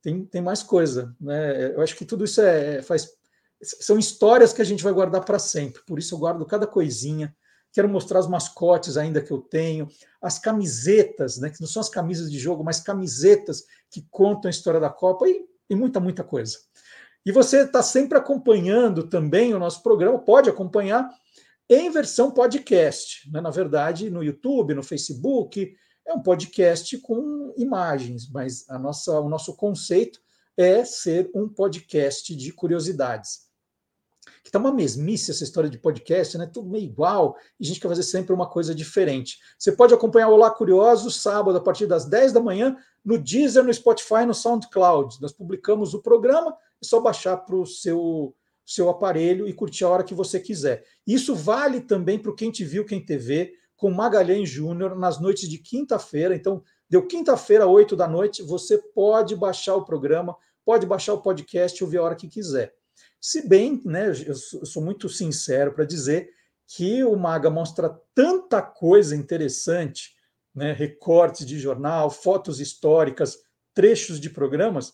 Tem, 0.03 0.25
tem 0.25 0.41
mais 0.41 0.63
coisa, 0.63 1.15
né? 1.21 1.75
Eu 1.75 1.83
acho 1.83 1.97
que 1.97 2.05
tudo 2.05 2.25
isso 2.25 2.41
é, 2.41 2.77
é 2.77 2.83
faz 2.83 3.09
são 3.63 3.99
histórias 3.99 4.53
que 4.53 4.63
a 4.63 4.65
gente 4.65 4.83
vai 4.83 4.93
guardar 4.93 5.25
para 5.25 5.39
sempre. 5.39 5.83
Por 5.87 5.99
isso 5.99 6.15
eu 6.15 6.19
guardo 6.19 6.47
cada 6.47 6.67
coisinha. 6.67 7.35
Quero 7.73 7.89
mostrar 7.89 8.19
os 8.19 8.27
mascotes 8.27 8.97
ainda 8.97 9.21
que 9.21 9.31
eu 9.31 9.39
tenho, 9.39 9.87
as 10.21 10.39
camisetas, 10.39 11.39
né, 11.39 11.51
que 11.51 11.61
não 11.61 11.69
são 11.69 11.81
as 11.81 11.89
camisas 11.89 12.31
de 12.31 12.39
jogo, 12.39 12.65
mas 12.65 12.81
camisetas 12.81 13.65
que 13.91 14.05
contam 14.11 14.49
a 14.49 14.51
história 14.51 14.81
da 14.81 14.91
Copa 14.91 15.29
e, 15.29 15.47
e 15.69 15.77
muita, 15.77 16.01
muita 16.01 16.25
coisa. 16.25 16.59
E 17.25 17.31
você 17.31 17.63
está 17.63 17.81
sempre 17.83 18.19
acompanhando 18.19 19.09
também 19.09 19.55
o 19.55 19.59
nosso 19.59 19.83
programa, 19.83 20.19
pode 20.19 20.51
acompanhar 20.51 21.09
em 21.69 21.91
versão 21.91 22.33
podcast, 22.33 23.31
né? 23.31 23.41
na 23.41 23.51
verdade, 23.51 24.11
no 24.11 24.25
YouTube, 24.25 24.75
no 24.75 24.83
Facebook, 24.83 25.73
é 26.07 26.13
um 26.13 26.23
podcast 26.23 26.97
com 26.99 27.53
imagens, 27.57 28.29
mas 28.31 28.69
a 28.69 28.79
nossa, 28.79 29.21
o 29.21 29.29
nosso 29.29 29.55
conceito 29.55 30.21
é 30.57 30.85
ser 30.85 31.31
um 31.35 31.49
podcast 31.49 32.35
de 32.35 32.53
curiosidades. 32.53 33.49
Que 34.43 34.49
está 34.49 34.59
uma 34.59 34.73
mesmice 34.73 35.31
essa 35.31 35.45
história 35.45 35.71
de 35.71 35.79
podcast, 35.79 36.37
né? 36.37 36.47
Tudo 36.47 36.69
meio 36.69 36.85
igual, 36.85 37.37
e 37.59 37.65
a 37.65 37.67
gente 37.67 37.81
quer 37.81 37.89
fazer 37.89 38.03
sempre 38.03 38.33
uma 38.33 38.49
coisa 38.49 38.75
diferente. 38.75 39.39
Você 39.59 39.73
pode 39.73 39.95
acompanhar 39.95 40.29
o 40.29 40.35
Olá 40.35 40.51
Curioso 40.51 41.11
sábado, 41.11 41.57
a 41.57 41.61
partir 41.61 41.87
das 41.87 42.05
10 42.05 42.33
da 42.33 42.41
manhã, 42.41 42.77
no 43.05 43.19
Deezer, 43.19 43.65
no 43.65 43.73
Spotify, 43.73 44.27
no 44.27 44.35
SoundCloud. 44.35 45.21
Nós 45.21 45.33
publicamos 45.33 45.95
o 45.95 46.03
programa, 46.03 46.57
é 46.83 46.85
só 46.85 47.01
baixar 47.01 47.37
para 47.39 47.57
o 47.57 47.67
seu, 47.67 48.35
seu 48.65 48.89
aparelho 48.89 49.49
e 49.49 49.55
curtir 49.55 49.85
a 49.85 49.89
hora 49.89 50.05
que 50.05 50.15
você 50.15 50.39
quiser. 50.39 50.85
Isso 51.07 51.35
vale 51.35 51.81
também 51.81 52.19
para 52.19 52.31
o 52.31 52.35
Quem 52.35 52.51
Te 52.51 52.65
Viu, 52.65 52.85
Quem 52.85 53.05
TV, 53.05 53.55
com 53.81 53.91
Magalhães 53.91 54.51
Júnior 54.51 54.95
nas 54.95 55.19
noites 55.19 55.49
de 55.49 55.57
quinta-feira. 55.57 56.37
Então, 56.37 56.63
deu 56.89 57.07
quinta-feira, 57.07 57.67
oito 57.67 57.97
da 57.97 58.07
noite, 58.07 58.43
você 58.43 58.77
pode 58.77 59.35
baixar 59.35 59.75
o 59.75 59.87
programa, 59.87 60.37
pode 60.63 60.85
baixar 60.85 61.15
o 61.15 61.23
podcast 61.23 61.81
e 61.81 61.83
ouvir 61.83 61.97
a 61.97 62.03
hora 62.03 62.15
que 62.15 62.29
quiser. 62.29 62.75
Se 63.19 63.49
bem, 63.49 63.81
né, 63.87 64.13
eu 64.27 64.37
sou 64.37 64.83
muito 64.83 65.09
sincero 65.09 65.73
para 65.73 65.87
dizer 65.87 66.29
que 66.67 67.03
o 67.03 67.17
Maga 67.17 67.49
mostra 67.49 67.99
tanta 68.15 68.61
coisa 68.61 69.17
interessante, 69.17 70.15
né, 70.55 70.73
recortes 70.73 71.47
de 71.47 71.59
jornal, 71.59 72.11
fotos 72.11 72.61
históricas, 72.61 73.39
trechos 73.73 74.21
de 74.21 74.29
programas, 74.29 74.93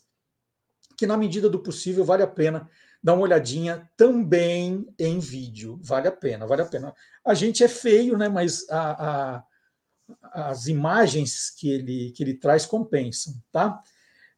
que 0.96 1.08
na 1.08 1.16
medida 1.16 1.50
do 1.50 1.58
possível 1.58 2.04
vale 2.04 2.22
a 2.22 2.28
pena 2.28 2.70
dar 3.06 3.14
uma 3.14 3.22
olhadinha 3.22 3.88
também 3.96 4.84
em 4.98 5.20
vídeo. 5.20 5.78
Vale 5.80 6.08
a 6.08 6.12
pena, 6.12 6.44
vale 6.44 6.62
a 6.62 6.66
pena. 6.66 6.92
A 7.24 7.34
gente 7.34 7.62
é 7.62 7.68
feio, 7.68 8.18
né? 8.18 8.28
Mas 8.28 8.68
a, 8.68 9.36
a, 9.36 10.48
as 10.50 10.66
imagens 10.66 11.50
que 11.56 11.70
ele, 11.70 12.10
que 12.10 12.24
ele 12.24 12.34
traz 12.34 12.66
compensam, 12.66 13.32
tá? 13.52 13.80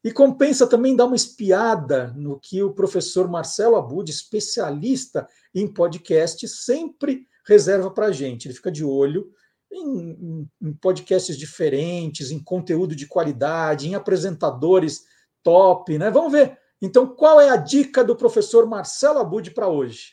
E 0.04 0.12
compensa 0.12 0.66
também 0.66 0.94
dar 0.94 1.06
uma 1.06 1.16
espiada 1.16 2.12
no 2.14 2.38
que 2.38 2.62
o 2.62 2.74
professor 2.74 3.26
Marcelo 3.26 3.74
Abud, 3.74 4.10
especialista 4.10 5.26
em 5.54 5.66
podcast, 5.66 6.46
sempre 6.46 7.26
reserva 7.46 7.90
para 7.90 8.08
a 8.08 8.12
gente. 8.12 8.48
Ele 8.48 8.54
fica 8.54 8.70
de 8.70 8.84
olho 8.84 9.32
em, 9.72 10.10
em, 10.10 10.50
em, 10.60 10.72
podcasts 10.74 11.38
diferentes, 11.38 12.30
em 12.30 12.38
conteúdo 12.38 12.94
de 12.94 13.06
qualidade, 13.06 13.88
em 13.88 13.94
apresentadores 13.94 15.06
top, 15.42 15.96
né? 15.96 16.10
Vamos 16.10 16.32
ver 16.32 16.67
então, 16.80 17.06
qual 17.06 17.40
é 17.40 17.50
a 17.50 17.56
dica 17.56 18.04
do 18.04 18.14
professor 18.14 18.66
Marcelo 18.66 19.18
Abud 19.18 19.50
para 19.50 19.66
hoje? 19.66 20.12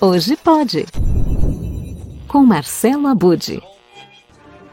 Hoje 0.00 0.36
pode. 0.36 0.84
Com 2.26 2.44
Marcelo 2.44 3.06
Abud. 3.06 3.62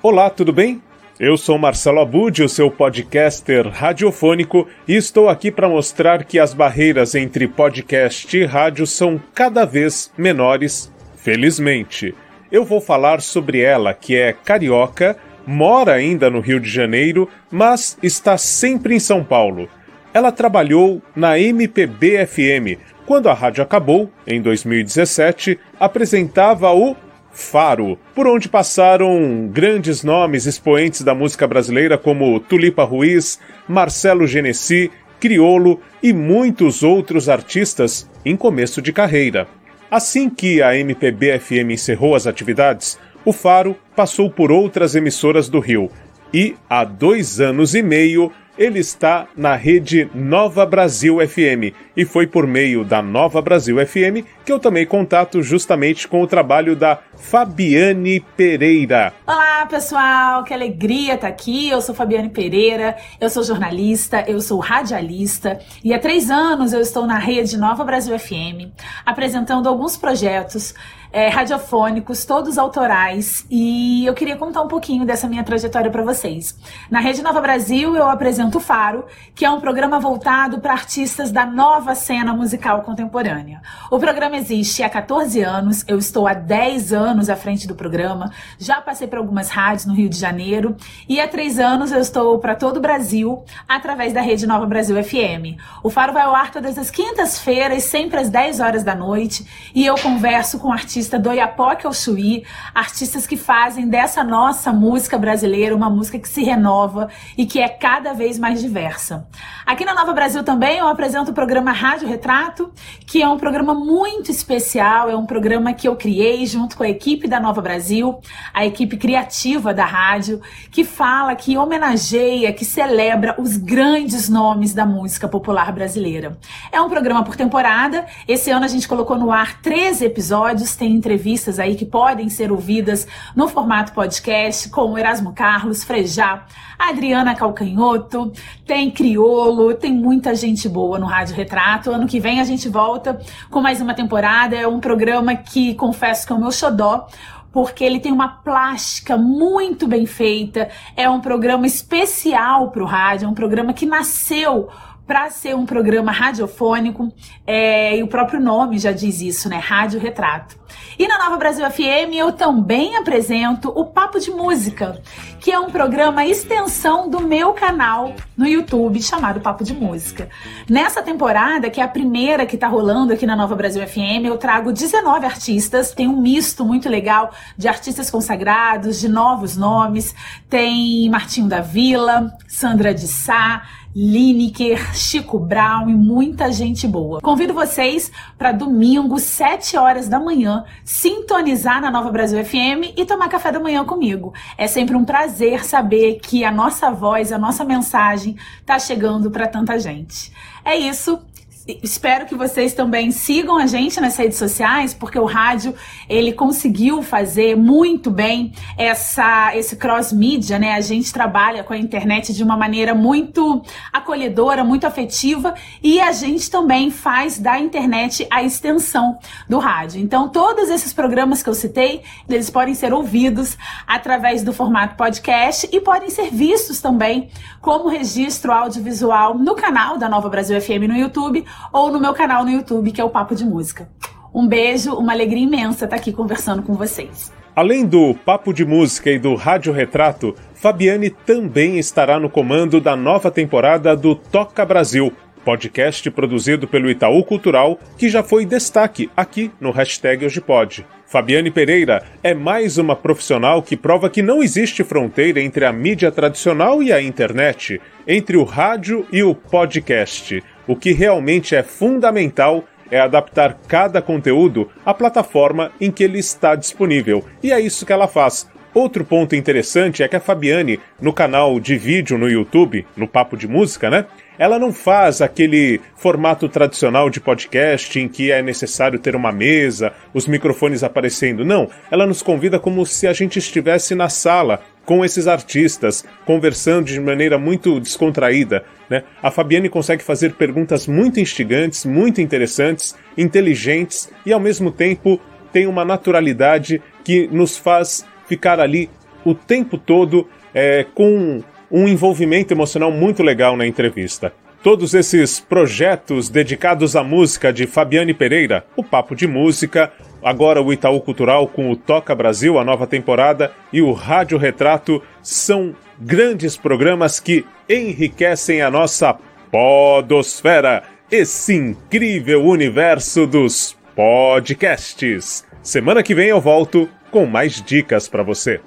Olá, 0.02 0.28
tudo 0.30 0.52
bem? 0.52 0.82
Eu 1.20 1.38
sou 1.38 1.58
Marcelo 1.60 2.00
Abud, 2.00 2.42
o 2.42 2.50
seu 2.50 2.72
podcaster 2.72 3.68
radiofônico, 3.68 4.68
e 4.88 4.96
estou 4.96 5.30
aqui 5.30 5.52
para 5.52 5.70
mostrar 5.70 6.24
que 6.24 6.40
as 6.40 6.54
barreiras 6.54 7.14
entre 7.14 7.48
podcast 7.48 8.36
e 8.36 8.44
rádio 8.44 8.88
são 8.88 9.22
cada 9.36 9.66
vez 9.66 10.12
menores, 10.18 10.92
felizmente. 11.18 12.16
Eu 12.52 12.66
vou 12.66 12.82
falar 12.82 13.22
sobre 13.22 13.62
ela, 13.62 13.94
que 13.94 14.16
é 14.16 14.34
carioca 14.34 15.16
mora 15.50 15.94
ainda 15.94 16.30
no 16.30 16.42
Rio 16.42 16.60
de 16.60 16.70
Janeiro, 16.70 17.28
mas 17.50 17.98
está 18.04 18.38
sempre 18.38 18.94
em 18.94 19.00
São 19.00 19.24
Paulo. 19.24 19.68
Ela 20.14 20.32
trabalhou 20.32 21.02
na 21.16 21.40
MPB-FM. 21.40 22.78
Quando 23.08 23.30
a 23.30 23.34
rádio 23.34 23.64
acabou, 23.64 24.12
em 24.28 24.40
2017, 24.40 25.60
apresentava 25.80 26.72
o 26.72 26.96
Faro, 27.32 27.98
por 28.14 28.28
onde 28.28 28.48
passaram 28.48 29.50
grandes 29.52 30.04
nomes 30.04 30.46
expoentes 30.46 31.02
da 31.02 31.16
música 31.16 31.48
brasileira 31.48 31.98
como 31.98 32.40
Tulipa 32.40 32.84
Ruiz, 32.84 33.40
Marcelo 33.68 34.28
Genesi, 34.28 34.92
Criolo 35.20 35.82
e 36.04 36.14
muitos 36.14 36.84
outros 36.84 37.28
artistas 37.28 38.08
em 38.24 38.36
começo 38.36 38.84
de 38.84 38.94
carreira. 38.94 39.48
Assim 39.90 40.30
que 40.30 40.62
a 40.62 40.78
MPB-FM 40.78 41.72
encerrou 41.72 42.14
as 42.14 42.28
atividades, 42.28 43.00
o 43.26 43.34
Faro 43.34 43.76
passou 43.96 44.30
por 44.30 44.52
outras 44.52 44.96
emissoras 44.96 45.50
do 45.50 45.60
Rio 45.60 45.92
e, 46.34 46.56
há 46.70 46.84
dois 46.84 47.40
anos 47.40 47.74
e 47.74 47.82
meio, 47.82 48.32
ele 48.58 48.80
está 48.80 49.26
na 49.38 49.56
rede 49.56 50.10
Nova 50.14 50.66
Brasil 50.66 51.18
FM. 51.26 51.74
E 51.96 52.04
foi 52.04 52.28
por 52.28 52.46
meio 52.46 52.84
da 52.84 53.02
Nova 53.02 53.42
Brasil 53.42 53.78
FM 53.86 54.26
que 54.46 54.52
eu 54.52 54.60
tomei 54.60 54.86
contato 54.86 55.42
justamente 55.42 56.08
com 56.08 56.22
o 56.22 56.28
trabalho 56.28 56.76
da 56.76 57.00
Fabiane 57.16 58.20
Pereira. 58.36 59.14
Olá, 59.26 59.66
pessoal, 59.66 60.44
que 60.44 60.54
alegria 60.54 61.16
estar 61.16 61.28
aqui. 61.28 61.70
Eu 61.70 61.82
sou 61.82 61.96
Fabiane 61.96 62.30
Pereira, 62.30 62.98
eu 63.20 63.30
sou 63.30 63.44
jornalista, 63.44 64.26
eu 64.28 64.42
sou 64.42 64.60
radialista 64.60 65.60
e 65.84 65.94
há 65.94 66.00
três 66.00 66.30
anos 66.30 66.74
eu 66.74 66.82
estou 66.82 67.08
na 67.08 67.18
rede 67.18 67.58
Nova 67.58 67.84
Brasil 67.84 68.18
FM 68.20 68.74
apresentando 69.06 69.70
alguns 69.70 69.96
projetos 69.96 70.74
é, 71.12 71.28
radiofônicos, 71.28 72.24
todos 72.24 72.58
autorais, 72.58 73.46
e 73.50 74.06
eu 74.06 74.14
queria 74.14 74.38
contar 74.38 74.62
um 74.62 74.68
pouquinho 74.68 75.06
dessa 75.06 75.28
minha 75.28 75.44
trajetória 75.44 75.90
para 75.90 76.04
vocês. 76.04 76.56
Na 76.90 77.00
Rede 77.00 77.24
Nova 77.24 77.42
Brasil, 77.42 77.96
eu 77.96 78.08
apresento 78.08 78.60
o 78.60 78.62
Faro, 78.62 79.06
que 79.34 79.44
é 79.44 79.50
um 79.50 79.60
programa 79.60 80.00
voltado 80.00 80.60
para 80.60 80.74
artistas 80.74 81.32
da 81.32 81.46
nova 81.46 81.96
cena 81.96 82.34
musical 82.34 82.84
contemporânea. 82.84 83.62
O 83.90 83.98
programa 83.98 84.38
existe 84.38 84.84
há 84.84 84.90
14 84.90 85.42
anos, 85.42 85.84
eu 85.88 85.98
estou 85.98 86.28
há 86.28 86.34
10 86.34 86.94
anos 86.94 87.30
à 87.30 87.36
frente 87.36 87.68
do 87.68 87.74
programa, 87.74 88.32
já 88.60 88.80
passei 88.80 89.08
por 89.08 89.18
algumas 89.18 89.50
rádios 89.50 89.86
no 89.86 89.96
Rio 89.96 90.10
de 90.10 90.18
Janeiro, 90.18 90.76
e 91.08 91.20
há 91.20 91.28
três 91.28 91.58
anos 91.58 91.92
eu 91.92 92.00
estou 92.00 92.38
para 92.38 92.54
todo 92.54 92.78
o 92.78 92.82
Brasil 92.82 93.44
através 93.68 94.14
da 94.14 94.22
Rede 94.22 94.46
Nova 94.46 94.66
Brasil 94.68 95.02
FM. 95.04 95.60
O 95.84 95.90
Faro 95.90 96.14
vai 96.14 96.22
ao 96.22 96.36
ar 96.36 96.52
todas 96.52 96.78
as 96.78 96.92
quintas-feiras, 96.92 97.84
sempre 97.84 98.20
às 98.20 98.30
10 98.30 98.60
horas 98.60 98.84
da 98.84 98.94
noite, 98.94 99.72
e 99.74 99.86
eu 99.86 99.96
converso 99.96 100.60
com 100.60 100.72
artistas 100.72 100.99
artista 101.00 101.18
do 101.18 101.32
Iapoque 101.32 101.88
ao 101.88 101.94
Chuí, 101.94 102.44
artistas 102.76 103.26
que 103.26 103.38
fazem 103.38 103.88
dessa 103.88 104.22
nossa 104.22 104.74
música 104.74 105.18
brasileira 105.18 105.74
uma 105.74 105.90
música 105.90 106.20
que 106.20 106.28
se 106.28 106.44
renova 106.44 107.08
e 107.38 107.46
que 107.46 107.62
é 107.62 107.70
cada 107.70 108.12
vez 108.12 108.38
mais 108.38 108.60
diversa. 108.60 109.26
Aqui 109.66 109.86
na 109.86 109.94
Nova 109.94 110.12
Brasil 110.12 110.44
também 110.44 110.78
eu 110.80 110.88
apresento 110.90 111.32
o 111.32 111.34
programa 111.34 111.72
Rádio 111.72 112.06
Retrato, 112.06 112.70
que 113.06 113.22
é 113.22 113.30
um 113.30 113.38
programa 113.38 113.74
muito 113.74 114.30
especial, 114.30 115.10
é 115.10 115.16
um 115.16 115.26
programa 115.26 115.72
que 115.72 115.88
eu 115.88 115.96
criei 115.96 116.46
junto 116.46 116.76
com 116.76 116.84
a 116.84 116.90
equipe 116.90 117.30
da 117.30 117.40
Nova 117.40 117.62
Brasil, 117.62 118.20
a 118.54 118.66
equipe 118.66 118.98
criativa 118.98 119.74
da 119.74 119.86
rádio, 119.86 120.42
que 120.70 120.84
fala, 120.84 121.34
que 121.34 121.58
homenageia, 121.58 122.52
que 122.52 122.66
celebra 122.66 123.36
os 123.40 123.56
grandes 123.56 124.28
nomes 124.28 124.74
da 124.74 124.86
música 124.86 125.30
popular 125.30 125.72
brasileira. 125.72 126.38
É 126.74 126.82
um 126.82 126.90
programa 126.90 127.24
por 127.24 127.38
temporada, 127.38 128.06
esse 128.28 128.52
ano 128.52 128.66
a 128.66 128.68
gente 128.68 128.86
colocou 128.86 129.18
no 129.18 129.32
ar 129.32 129.62
13 129.62 130.04
episódios, 130.04 130.76
tem 130.76 130.89
entrevistas 130.92 131.60
aí 131.60 131.76
que 131.76 131.86
podem 131.86 132.30
ser 132.30 132.52
ouvidas 132.52 133.08
no 133.36 133.48
formato 133.48 133.94
podcast 133.94 134.70
com 134.70 134.98
Erasmo 134.98 135.34
Carlos, 135.34 135.84
Frejá, 135.84 136.46
Adriana 136.78 137.36
Calcanhoto, 137.36 138.32
tem 138.66 138.90
Criolo, 138.90 139.74
tem 139.74 139.94
muita 139.94 140.34
gente 140.36 140.68
boa 140.70 140.98
no 140.98 141.06
Rádio 141.06 141.36
Retrato. 141.36 141.92
Ano 141.92 142.08
que 142.08 142.20
vem 142.20 142.40
a 142.40 142.44
gente 142.44 142.70
volta 142.70 143.20
com 143.50 143.62
mais 143.62 143.82
uma 143.82 143.94
temporada. 143.94 144.56
É 144.56 144.68
um 144.68 144.80
programa 144.80 145.36
que 145.36 145.76
confesso 145.76 146.26
que 146.26 146.34
é 146.34 146.36
o 146.36 146.40
meu 146.40 146.52
xodó 146.52 147.08
porque 147.52 147.84
ele 147.84 148.00
tem 148.00 148.12
uma 148.12 148.28
plástica 148.28 149.18
muito 149.18 149.88
bem 149.88 150.06
feita. 150.06 150.70
É 150.96 151.10
um 151.10 151.20
programa 151.20 151.66
especial 151.66 152.70
para 152.70 152.84
o 152.84 152.86
rádio, 152.86 153.26
é 153.26 153.30
um 153.30 153.34
programa 153.34 153.74
que 153.74 153.86
nasceu 153.86 154.70
para 155.10 155.28
ser 155.32 155.56
um 155.56 155.66
programa 155.66 156.12
radiofônico, 156.12 157.12
é, 157.48 157.98
e 157.98 158.04
o 158.04 158.08
próprio 158.08 158.40
nome 158.40 158.78
já 158.78 158.92
diz 158.92 159.22
isso, 159.22 159.50
né? 159.50 159.58
Rádio 159.58 160.00
Retrato. 160.00 160.56
E 161.00 161.08
na 161.08 161.18
Nova 161.18 161.36
Brasil 161.36 161.68
FM 161.68 162.14
eu 162.14 162.32
também 162.32 162.96
apresento 162.96 163.70
o 163.70 163.86
Papo 163.86 164.20
de 164.20 164.30
Música, 164.30 165.02
que 165.40 165.52
é 165.52 165.60
um 165.60 165.72
programa 165.72 166.24
extensão 166.28 167.10
do 167.10 167.22
meu 167.22 167.54
canal 167.54 168.14
no 168.38 168.46
YouTube 168.46 169.02
chamado 169.02 169.40
Papo 169.40 169.64
de 169.64 169.74
Música. 169.74 170.30
Nessa 170.70 171.02
temporada, 171.02 171.72
que 171.72 171.82
é 171.82 171.84
a 171.84 171.88
primeira 171.88 172.46
que 172.46 172.56
tá 172.56 172.68
rolando 172.68 173.12
aqui 173.12 173.26
na 173.26 173.36
Nova 173.36 173.56
Brasil 173.56 173.86
FM, 173.88 174.26
eu 174.26 174.38
trago 174.38 174.72
19 174.72 175.26
artistas, 175.26 175.92
tem 175.92 176.08
um 176.08 176.22
misto 176.22 176.64
muito 176.64 176.88
legal 176.88 177.32
de 177.58 177.68
artistas 177.68 178.12
consagrados, 178.12 179.00
de 179.00 179.08
novos 179.08 179.58
nomes, 179.58 180.14
tem 180.48 181.10
Martinho 181.10 181.48
da 181.48 181.62
Vila, 181.62 182.32
Sandra 182.48 182.94
de 182.94 183.08
Sá, 183.08 183.64
Lineker, 183.96 184.96
Chico 184.96 185.40
Brown 185.40 185.90
e 185.90 185.96
muita 185.96 186.52
gente 186.52 186.88
boa. 186.88 187.20
Convido 187.22 187.54
vocês 187.54 188.12
para 188.38 188.52
domingo, 188.52 189.18
7 189.18 189.78
horas 189.78 190.08
da 190.08 190.20
manhã, 190.20 190.64
sintonizar 190.84 191.82
na 191.82 191.90
Nova 191.90 192.12
Brasil 192.12 192.44
FM 192.46 192.94
e 192.96 193.04
tomar 193.04 193.30
café 193.30 193.52
da 193.52 193.60
manhã 193.60 193.84
comigo. 193.84 194.32
É 194.58 194.68
sempre 194.68 194.96
um 194.96 195.04
prazer 195.04 195.66
saber 195.66 196.20
que 196.20 196.46
a 196.46 196.52
nossa 196.52 196.92
voz, 196.92 197.32
a 197.32 197.38
nossa 197.40 197.66
mensagem 197.66 198.38
está 198.60 198.78
chegando 198.78 199.32
para 199.32 199.48
tanta 199.48 199.80
gente. 199.80 200.32
É 200.64 200.76
isso. 200.76 201.20
Espero 201.68 202.26
que 202.26 202.36
vocês 202.36 202.74
também 202.74 203.12
sigam 203.12 203.58
a 203.58 203.68
gente 203.68 204.00
nas 204.00 204.16
redes 204.16 204.38
sociais, 204.38 204.94
porque 204.94 205.20
o 205.20 205.26
rádio 205.26 205.76
ele 206.08 206.32
conseguiu 206.32 207.04
fazer 207.04 207.56
muito 207.56 208.10
bem 208.10 208.54
essa 208.78 209.56
esse 209.56 209.76
cross 209.76 210.14
mídia, 210.14 210.58
né? 210.58 210.74
A 210.74 210.82
gente 210.82 211.12
trabalha 211.12 211.64
com 211.64 211.74
a 211.74 211.78
internet 211.78 212.34
de 212.34 212.44
uma 212.44 212.56
maneira 212.56 212.96
muito 212.96 213.62
acolhedora, 213.92 214.64
muito 214.64 214.88
afetiva 214.88 215.54
e 215.84 216.00
a 216.00 216.12
gente 216.12 216.50
também 216.50 216.90
faz 216.90 217.38
da 217.38 217.60
internet 217.60 218.26
a 218.32 218.42
extensão 218.42 219.20
do 219.48 219.60
rádio. 219.60 220.00
Então, 220.02 220.30
todos 220.30 220.70
esses 220.70 220.94
programas 220.94 221.44
que 221.44 221.50
eu 221.50 221.54
citei, 221.54 222.02
eles 222.28 222.50
podem 222.50 222.74
ser 222.74 222.94
ouvidos 222.94 223.58
através 223.86 224.44
do 224.44 224.54
formato 224.54 224.96
podcast 224.96 225.70
e 225.72 225.82
podem 225.82 226.10
ser 226.10 226.32
vistos 226.32 226.80
também 226.80 227.30
como 227.62 227.90
registro 227.90 228.52
audiovisual 228.52 229.38
no 229.38 229.56
canal 229.56 229.98
da 229.98 230.08
Nova 230.08 230.30
Brasil 230.30 230.60
FM 230.60 230.88
no 230.88 230.96
YouTube 230.96 231.46
ou 231.72 231.92
no 231.92 232.00
meu 232.00 232.14
canal 232.14 232.44
no 232.44 232.52
YouTube, 232.52 232.92
que 232.92 233.02
é 233.02 233.04
o 233.04 233.10
Papo 233.10 233.36
de 233.36 233.46
Música. 233.46 233.90
Um 234.34 234.48
beijo, 234.48 234.94
uma 234.94 235.14
alegria 235.14 235.44
imensa 235.44 235.86
estar 235.86 235.98
aqui 235.98 236.12
conversando 236.12 236.62
com 236.62 236.74
vocês. 236.76 237.32
Além 237.56 237.86
do 237.86 238.14
Papo 238.14 238.54
de 238.54 238.64
Música 238.64 239.12
e 239.12 239.20
do 239.20 239.36
Rádio 239.36 239.74
Retrato, 239.74 240.36
Fabiane 240.54 241.10
também 241.10 241.80
estará 241.80 242.20
no 242.20 242.30
comando 242.30 242.80
da 242.80 242.96
nova 242.96 243.32
temporada 243.32 243.96
do 243.96 244.16
Toca 244.16 244.66
Brasil, 244.66 245.12
podcast 245.44 246.10
produzido 246.12 246.68
pelo 246.68 246.90
Itaú 246.90 247.24
Cultural, 247.24 247.80
que 247.98 248.08
já 248.08 248.24
foi 248.24 248.46
destaque 248.46 249.10
aqui 249.16 249.52
no 249.60 249.72
hashtag 249.72 250.26
Hoje 250.26 250.40
Pode. 250.40 250.86
Fabiane 251.10 251.50
Pereira 251.50 252.04
é 252.22 252.36
mais 252.36 252.78
uma 252.78 252.96
profissional 252.96 253.64
que 253.64 253.76
prova 253.76 254.12
que 254.12 254.22
não 254.22 254.44
existe 254.44 254.84
fronteira 254.84 255.42
entre 255.42 255.66
a 255.66 255.74
mídia 255.74 256.12
tradicional 256.12 256.84
e 256.84 256.94
a 256.94 257.02
internet, 257.02 257.82
entre 258.08 258.38
o 258.38 258.44
rádio 258.44 259.08
e 259.12 259.24
o 259.24 259.34
podcast. 259.34 260.44
O 260.68 260.76
que 260.76 260.92
realmente 260.92 261.56
é 261.56 261.64
fundamental 261.64 262.64
é 262.92 263.00
adaptar 263.00 263.58
cada 263.68 264.04
conteúdo 264.04 264.70
à 264.86 264.94
plataforma 264.94 265.72
em 265.82 265.90
que 265.90 266.04
ele 266.04 266.20
está 266.20 266.54
disponível. 266.54 267.26
E 267.42 267.52
é 267.52 267.60
isso 267.60 267.88
que 267.88 267.94
ela 267.94 268.08
faz. 268.08 268.48
Outro 268.72 269.04
ponto 269.04 269.36
interessante 269.36 270.04
é 270.04 270.08
que 270.08 270.16
a 270.16 270.20
Fabiane, 270.20 270.80
no 271.02 271.12
canal 271.12 271.60
de 271.60 271.76
vídeo 271.76 272.20
no 272.20 272.30
YouTube, 272.30 272.86
no 272.96 273.08
Papo 273.08 273.36
de 273.36 273.48
Música, 273.48 273.90
né? 273.90 274.06
Ela 274.40 274.58
não 274.58 274.72
faz 274.72 275.22
aquele 275.22 275.82
formato 275.98 276.48
tradicional 276.48 277.10
de 277.10 277.20
podcast 277.20 278.00
em 278.00 278.08
que 278.08 278.32
é 278.32 278.42
necessário 278.42 278.98
ter 278.98 279.14
uma 279.14 279.34
mesa, 279.34 279.92
os 280.14 280.26
microfones 280.26 280.82
aparecendo. 280.82 281.44
Não, 281.44 281.70
ela 281.92 282.08
nos 282.08 282.24
convida 282.24 282.58
como 282.58 282.86
se 282.86 283.06
a 283.06 283.12
gente 283.12 283.38
estivesse 283.38 283.94
na 283.94 284.08
sala 284.08 284.62
com 284.86 285.04
esses 285.04 285.28
artistas, 285.28 286.06
conversando 286.26 286.86
de 286.86 287.00
maneira 287.02 287.38
muito 287.38 287.82
descontraída. 287.82 288.64
Né? 288.90 289.04
A 289.22 289.30
Fabiane 289.30 289.68
consegue 289.68 290.02
fazer 290.02 290.34
perguntas 290.34 290.88
muito 290.88 291.20
instigantes, 291.20 291.86
muito 291.86 292.22
interessantes, 292.22 292.96
inteligentes 293.18 294.10
e 294.26 294.32
ao 294.32 294.40
mesmo 294.40 294.72
tempo 294.72 295.20
tem 295.52 295.68
uma 295.68 295.84
naturalidade 295.84 296.82
que 297.04 297.28
nos 297.28 297.58
faz 297.58 298.06
ficar 298.26 298.60
ali 298.60 298.90
o 299.26 299.36
tempo 299.36 299.78
todo 299.78 300.28
é, 300.54 300.86
com 300.96 301.44
um 301.72 301.88
envolvimento 301.88 302.54
emocional 302.54 302.92
muito 302.92 303.24
legal 303.24 303.56
na 303.56 303.66
entrevista. 303.66 304.34
Todos 304.62 304.94
esses 304.94 305.40
projetos 305.40 306.28
dedicados 306.28 306.96
à 306.96 307.04
música 307.04 307.54
de 307.54 307.66
Fabiane 307.66 308.14
Pereira, 308.14 308.66
o 308.76 308.84
Papo 308.84 309.16
de 309.16 309.26
Música, 309.26 309.92
agora 310.22 310.62
o 310.62 310.74
Itaú 310.74 311.00
Cultural 311.00 311.48
com 311.48 311.72
o 311.72 311.78
Toca 311.78 312.14
Brasil, 312.14 312.60
a 312.60 312.66
nova 312.66 312.86
temporada, 312.86 313.54
e 313.72 313.82
o 313.82 313.94
Rádio 313.94 314.38
Retrato, 314.38 315.02
são 315.24 315.74
grandes 315.98 316.58
programas 316.58 317.22
que 317.22 317.46
enriquecem 317.70 318.62
a 318.62 318.70
nossa 318.70 319.18
podosfera, 319.50 320.84
esse 321.10 321.56
incrível 321.56 322.46
universo 322.46 323.26
dos 323.26 323.78
podcasts. 323.96 325.46
Semana 325.64 326.04
que 326.04 326.14
vem 326.14 326.28
eu 326.28 326.42
volto 326.42 326.90
com 327.12 327.26
mais 327.26 327.62
dicas 327.62 328.08
para 328.08 328.24
você. 328.24 328.60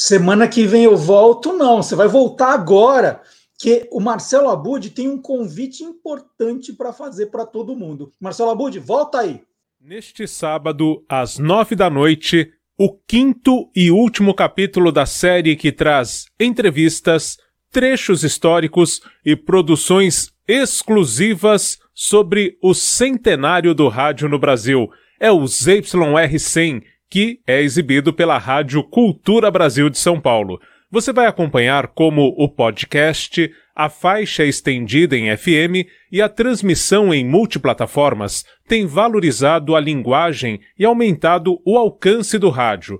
Semana 0.00 0.46
que 0.46 0.64
vem 0.64 0.84
eu 0.84 0.96
volto, 0.96 1.52
não. 1.52 1.82
Você 1.82 1.96
vai 1.96 2.06
voltar 2.06 2.52
agora, 2.52 3.20
que 3.58 3.88
o 3.90 3.98
Marcelo 3.98 4.48
Abud 4.48 4.90
tem 4.90 5.08
um 5.08 5.20
convite 5.20 5.82
importante 5.82 6.72
para 6.72 6.92
fazer 6.92 7.26
para 7.26 7.44
todo 7.44 7.74
mundo. 7.74 8.12
Marcelo 8.20 8.50
Abud, 8.50 8.78
volta 8.78 9.18
aí. 9.18 9.42
Neste 9.80 10.28
sábado, 10.28 11.04
às 11.08 11.36
nove 11.36 11.74
da 11.74 11.90
noite, 11.90 12.48
o 12.78 12.92
quinto 13.08 13.68
e 13.74 13.90
último 13.90 14.34
capítulo 14.34 14.92
da 14.92 15.04
série 15.04 15.56
que 15.56 15.72
traz 15.72 16.26
entrevistas, 16.38 17.36
trechos 17.68 18.22
históricos 18.22 19.02
e 19.24 19.34
produções 19.34 20.30
exclusivas 20.46 21.76
sobre 21.92 22.56
o 22.62 22.72
centenário 22.72 23.74
do 23.74 23.88
rádio 23.88 24.28
no 24.28 24.38
Brasil. 24.38 24.88
É 25.18 25.32
o 25.32 25.42
ZYR100, 25.42 26.84
que 27.10 27.40
é 27.46 27.60
exibido 27.60 28.12
pela 28.12 28.38
Rádio 28.38 28.82
Cultura 28.84 29.50
Brasil 29.50 29.88
de 29.88 29.98
São 29.98 30.20
Paulo. 30.20 30.60
Você 30.90 31.12
vai 31.12 31.26
acompanhar 31.26 31.88
como 31.88 32.34
o 32.36 32.48
podcast, 32.48 33.50
a 33.74 33.88
faixa 33.88 34.44
estendida 34.44 35.16
em 35.16 35.36
FM 35.36 35.86
e 36.10 36.20
a 36.20 36.28
transmissão 36.28 37.12
em 37.12 37.24
multiplataformas 37.24 38.44
têm 38.66 38.86
valorizado 38.86 39.76
a 39.76 39.80
linguagem 39.80 40.60
e 40.78 40.84
aumentado 40.84 41.60
o 41.64 41.76
alcance 41.76 42.38
do 42.38 42.48
rádio. 42.48 42.98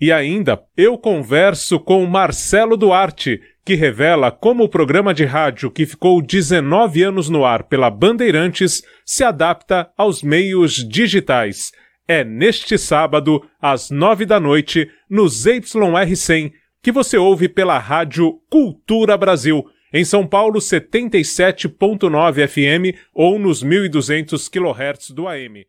E 0.00 0.12
ainda, 0.12 0.62
eu 0.76 0.96
converso 0.96 1.78
com 1.78 2.06
Marcelo 2.06 2.76
Duarte, 2.76 3.40
que 3.64 3.74
revela 3.74 4.30
como 4.30 4.64
o 4.64 4.68
programa 4.68 5.12
de 5.12 5.24
rádio 5.24 5.70
que 5.70 5.84
ficou 5.84 6.22
19 6.22 7.02
anos 7.02 7.28
no 7.28 7.44
ar 7.44 7.64
pela 7.64 7.90
Bandeirantes 7.90 8.82
se 9.04 9.22
adapta 9.22 9.90
aos 9.96 10.22
meios 10.22 10.76
digitais. 10.88 11.70
É 12.12 12.24
neste 12.24 12.76
sábado, 12.76 13.40
às 13.62 13.88
nove 13.88 14.26
da 14.26 14.40
noite, 14.40 14.90
no 15.08 15.26
ZYR100, 15.26 16.52
que 16.82 16.90
você 16.90 17.16
ouve 17.16 17.48
pela 17.48 17.78
Rádio 17.78 18.42
Cultura 18.50 19.16
Brasil, 19.16 19.64
em 19.92 20.04
São 20.04 20.26
Paulo 20.26 20.58
77.9 20.58 22.48
FM 22.48 22.98
ou 23.14 23.38
nos 23.38 23.62
1200 23.62 24.48
kHz 24.48 25.12
do 25.12 25.28
AM. 25.28 25.64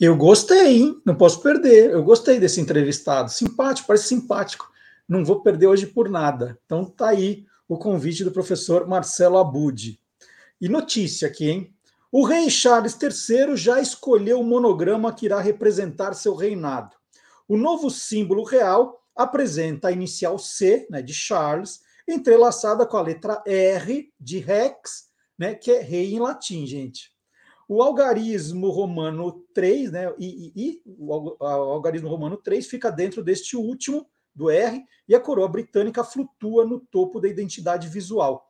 Eu 0.00 0.14
gostei, 0.14 0.76
hein? 0.76 0.96
Não 1.04 1.16
posso 1.16 1.42
perder. 1.42 1.90
Eu 1.90 2.04
gostei 2.04 2.38
desse 2.38 2.60
entrevistado. 2.60 3.28
Simpático, 3.28 3.88
parece 3.88 4.06
simpático. 4.06 4.70
Não 5.08 5.24
vou 5.24 5.40
perder 5.40 5.66
hoje 5.66 5.86
por 5.86 6.08
nada. 6.08 6.56
Então 6.66 6.84
tá 6.84 7.08
aí 7.08 7.46
o 7.68 7.76
convite 7.76 8.22
do 8.22 8.30
professor 8.30 8.86
Marcelo 8.86 9.38
Abud. 9.38 9.98
E 10.60 10.68
notícia 10.68 11.26
aqui, 11.26 11.50
hein? 11.50 11.74
O 12.12 12.24
rei 12.24 12.50
Charles 12.50 12.98
III 13.00 13.56
já 13.56 13.80
escolheu 13.80 14.40
o 14.40 14.44
monograma 14.44 15.14
que 15.14 15.26
irá 15.26 15.40
representar 15.40 16.12
seu 16.14 16.34
reinado. 16.34 16.96
O 17.46 17.56
novo 17.56 17.88
símbolo 17.88 18.42
real 18.42 19.00
apresenta 19.14 19.88
a 19.88 19.92
inicial 19.92 20.36
C, 20.36 20.88
né, 20.90 21.02
de 21.02 21.14
Charles, 21.14 21.80
entrelaçada 22.08 22.84
com 22.84 22.96
a 22.96 23.02
letra 23.02 23.40
R 23.46 24.12
de 24.18 24.38
Rex, 24.40 25.08
né, 25.38 25.54
que 25.54 25.70
é 25.70 25.80
rei 25.80 26.12
em 26.12 26.18
latim, 26.18 26.66
gente. 26.66 27.12
O 27.68 27.80
algarismo 27.80 28.70
romano 28.70 29.44
3, 29.54 29.92
né, 29.92 30.12
e, 30.18 30.52
e, 30.56 30.70
e 30.70 30.82
o 30.84 31.36
algarismo 31.44 32.08
romano 32.08 32.36
3 32.36 32.66
fica 32.66 32.90
dentro 32.90 33.22
deste 33.22 33.56
último, 33.56 34.04
do 34.34 34.50
R, 34.50 34.84
e 35.08 35.14
a 35.14 35.20
coroa 35.20 35.48
britânica 35.48 36.02
flutua 36.02 36.64
no 36.64 36.80
topo 36.80 37.20
da 37.20 37.28
identidade 37.28 37.86
visual. 37.88 38.49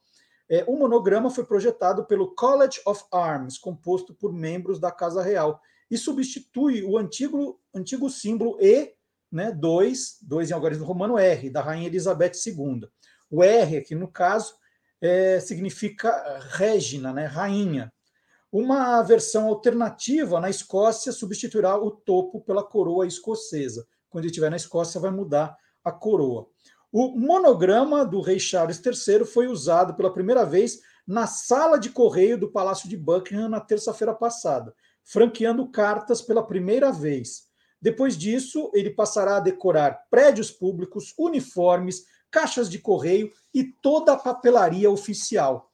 É, 0.51 0.65
o 0.67 0.77
monograma 0.77 1.31
foi 1.31 1.45
projetado 1.45 2.05
pelo 2.07 2.35
College 2.35 2.81
of 2.85 3.05
Arms, 3.13 3.57
composto 3.57 4.13
por 4.13 4.33
membros 4.33 4.81
da 4.81 4.91
Casa 4.91 5.23
Real, 5.23 5.61
e 5.89 5.97
substitui 5.97 6.83
o 6.83 6.99
antigo, 6.99 7.61
antigo 7.73 8.11
símbolo 8.11 8.59
E 8.61 8.93
né, 9.31 9.53
2, 9.53 10.19
2 10.23 10.51
em 10.51 10.53
algarismo 10.53 10.85
romano, 10.85 11.17
R, 11.17 11.51
da 11.51 11.63
Rainha 11.63 11.87
Elizabeth 11.87 12.33
II. 12.45 12.89
O 13.31 13.45
R, 13.45 13.77
aqui 13.77 13.95
no 13.95 14.09
caso, 14.09 14.55
é, 15.01 15.39
significa 15.39 16.41
Regina, 16.51 17.13
né, 17.13 17.27
rainha. 17.27 17.93
Uma 18.51 19.01
versão 19.03 19.47
alternativa 19.47 20.41
na 20.41 20.51
Escócia 20.51 21.13
substituirá 21.13 21.77
o 21.77 21.93
topo 21.93 22.41
pela 22.41 22.65
coroa 22.65 23.07
escocesa. 23.07 23.87
Quando 24.09 24.25
ele 24.25 24.31
estiver 24.33 24.51
na 24.51 24.57
Escócia, 24.57 25.01
vai 25.01 25.13
mudar 25.13 25.57
a 25.85 25.93
coroa. 25.93 26.49
O 26.93 27.17
monograma 27.17 28.05
do 28.05 28.21
rei 28.21 28.39
Charles 28.39 28.83
III 28.85 29.25
foi 29.25 29.47
usado 29.47 29.95
pela 29.95 30.13
primeira 30.13 30.45
vez 30.45 30.81
na 31.07 31.27
sala 31.27 31.79
de 31.79 31.91
correio 31.91 32.37
do 32.37 32.51
Palácio 32.51 32.89
de 32.89 32.97
Buckingham 32.97 33.49
na 33.49 33.61
terça-feira 33.61 34.13
passada, 34.13 34.75
franqueando 35.05 35.71
cartas 35.71 36.21
pela 36.21 36.45
primeira 36.45 36.91
vez. 36.91 37.49
Depois 37.81 38.17
disso, 38.17 38.71
ele 38.75 38.91
passará 38.91 39.37
a 39.37 39.41
decorar 39.41 40.07
prédios 40.11 40.51
públicos, 40.51 41.15
uniformes, 41.17 42.05
caixas 42.31 42.69
de 42.69 42.79
correio 42.79 43.33
e 43.55 43.65
toda 43.65 44.13
a 44.13 44.19
papelaria 44.19 44.91
oficial. 44.91 45.71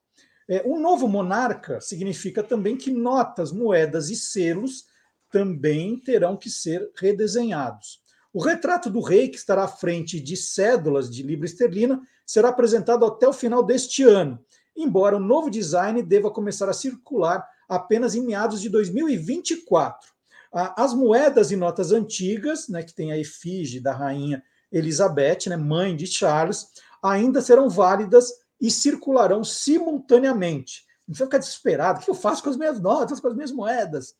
É, 0.49 0.63
um 0.67 0.79
novo 0.79 1.09
monarca 1.09 1.81
significa 1.81 2.43
também 2.43 2.77
que 2.77 2.91
notas, 2.91 3.51
moedas 3.51 4.11
e 4.11 4.17
selos 4.17 4.85
também 5.31 5.99
terão 5.99 6.37
que 6.37 6.49
ser 6.49 6.91
redesenhados. 6.95 8.06
O 8.37 8.43
retrato 8.43 8.91
do 8.91 9.01
rei, 9.01 9.31
que 9.31 9.39
estará 9.39 9.65
à 9.65 9.67
frente 9.67 10.21
de 10.21 10.37
cédulas 10.37 11.09
de 11.09 11.23
libra 11.23 11.47
esterlina, 11.47 12.03
será 12.27 12.51
apresentado 12.51 13.07
até 13.07 13.27
o 13.27 13.33
final 13.33 13.63
deste 13.63 14.03
ano, 14.03 14.39
embora 14.77 15.17
o 15.17 15.19
novo 15.19 15.49
design 15.49 16.03
deva 16.03 16.31
começar 16.31 16.69
a 16.69 16.75
circular 16.75 17.49
apenas 17.67 18.15
em 18.15 18.21
meados 18.21 18.61
de 18.61 18.69
2024. 18.69 20.13
As 20.53 20.93
moedas 20.93 21.51
e 21.51 21.57
notas 21.57 21.93
antigas, 21.93 22.69
né, 22.69 22.83
que 22.83 22.93
tem 22.93 23.11
a 23.11 23.17
efígie 23.17 23.81
da 23.81 23.95
rainha 23.95 24.45
Elizabeth, 24.71 25.49
né, 25.49 25.57
mãe 25.57 25.97
de 25.97 26.07
Charles, 26.07 26.67
ainda 27.03 27.41
serão 27.41 27.71
válidas 27.71 28.31
e 28.61 28.71
circularão 28.71 29.43
simultaneamente. 29.45 30.85
Não 31.09 31.15
precisa 31.15 31.25
ficar 31.25 31.39
desesperado. 31.39 32.01
O 32.01 32.05
que 32.05 32.11
eu 32.11 32.15
faço 32.15 32.43
com 32.43 32.51
as 32.51 32.59
minhas 32.59 32.79
notas, 32.79 33.19
com 33.19 33.29
as 33.29 33.35
minhas 33.35 33.51
moedas? 33.51 34.15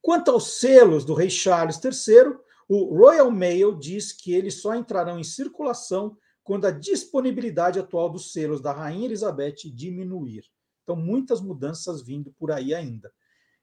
Quanto 0.00 0.30
aos 0.30 0.60
selos 0.60 1.04
do 1.04 1.12
rei 1.12 1.28
Charles 1.28 1.78
III, 1.84 2.40
o 2.68 2.96
Royal 2.96 3.30
Mail 3.30 3.78
diz 3.78 4.12
que 4.12 4.32
eles 4.32 4.60
só 4.60 4.74
entrarão 4.74 5.18
em 5.18 5.24
circulação 5.24 6.16
quando 6.42 6.66
a 6.66 6.70
disponibilidade 6.70 7.78
atual 7.78 8.10
dos 8.10 8.32
selos 8.32 8.60
da 8.60 8.72
Rainha 8.72 9.06
Elizabeth 9.06 9.70
diminuir. 9.72 10.44
Então, 10.82 10.96
muitas 10.96 11.40
mudanças 11.40 12.02
vindo 12.02 12.32
por 12.32 12.50
aí 12.50 12.74
ainda. 12.74 13.12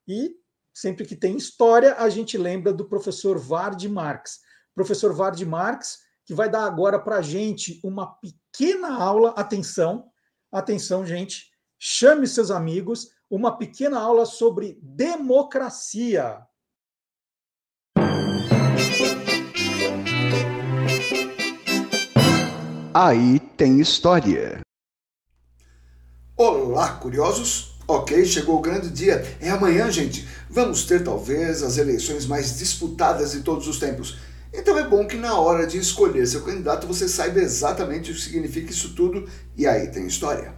E 0.07 0.35
sempre 0.73 1.05
que 1.05 1.15
tem 1.15 1.35
história, 1.35 1.95
a 1.95 2.09
gente 2.09 2.37
lembra 2.37 2.71
do 2.71 2.87
professor 2.87 3.37
Vard 3.37 3.83
Marx. 3.89 4.39
Professor 4.73 5.13
Vard 5.13 5.43
Marx, 5.45 5.99
que 6.25 6.33
vai 6.33 6.49
dar 6.49 6.63
agora 6.63 6.97
para 6.97 7.17
a 7.17 7.21
gente 7.21 7.79
uma 7.83 8.15
pequena 8.15 8.95
aula. 8.95 9.31
Atenção, 9.31 10.09
atenção, 10.51 11.05
gente. 11.05 11.51
Chame 11.77 12.27
seus 12.27 12.49
amigos. 12.49 13.09
Uma 13.29 13.57
pequena 13.57 13.99
aula 13.99 14.25
sobre 14.25 14.79
democracia. 14.81 16.45
Aí 22.93 23.39
tem 23.55 23.79
história. 23.79 24.59
Olá, 26.35 26.93
curiosos! 26.93 27.77
Ok, 27.87 28.25
chegou 28.25 28.57
o 28.57 28.61
grande 28.61 28.89
dia. 28.89 29.25
É 29.41 29.49
amanhã, 29.49 29.91
gente. 29.91 30.27
Vamos 30.49 30.83
ter 30.85 31.03
talvez 31.03 31.63
as 31.63 31.77
eleições 31.77 32.25
mais 32.25 32.57
disputadas 32.57 33.31
de 33.31 33.41
todos 33.41 33.67
os 33.67 33.79
tempos. 33.79 34.17
Então 34.53 34.77
é 34.77 34.87
bom 34.87 35.07
que 35.07 35.15
na 35.15 35.39
hora 35.39 35.65
de 35.65 35.77
escolher 35.77 36.27
seu 36.27 36.41
candidato 36.41 36.87
você 36.87 37.07
saiba 37.07 37.39
exatamente 37.39 38.11
o 38.11 38.13
que 38.13 38.21
significa 38.21 38.71
isso 38.71 38.93
tudo 38.93 39.27
e 39.55 39.65
aí 39.67 39.87
tem 39.87 40.05
história. 40.05 40.53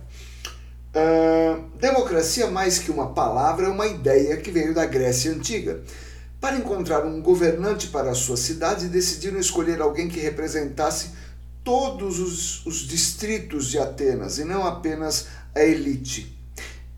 Uh, 0.94 1.70
democracia, 1.78 2.48
mais 2.48 2.80
que 2.80 2.92
uma 2.92 3.14
palavra, 3.14 3.68
é 3.68 3.70
uma 3.70 3.88
ideia 3.88 4.38
que 4.38 4.52
veio 4.52 4.74
da 4.74 4.86
Grécia 4.86 5.32
Antiga. 5.32 5.82
Para 6.42 6.58
encontrar 6.58 7.06
um 7.06 7.22
governante 7.22 7.88
para 7.88 8.10
a 8.10 8.16
sua 8.16 8.36
cidade, 8.36 8.88
decidiram 8.88 9.40
escolher 9.40 9.80
alguém 9.80 10.10
que 10.10 10.20
representasse 10.20 11.12
todos 11.64 12.20
os, 12.20 12.66
os 12.66 12.80
distritos 12.80 13.70
de 13.70 13.78
Atenas 13.78 14.40
e 14.40 14.44
não 14.44 14.66
apenas 14.66 15.28
a 15.54 15.64
elite. 15.64 16.36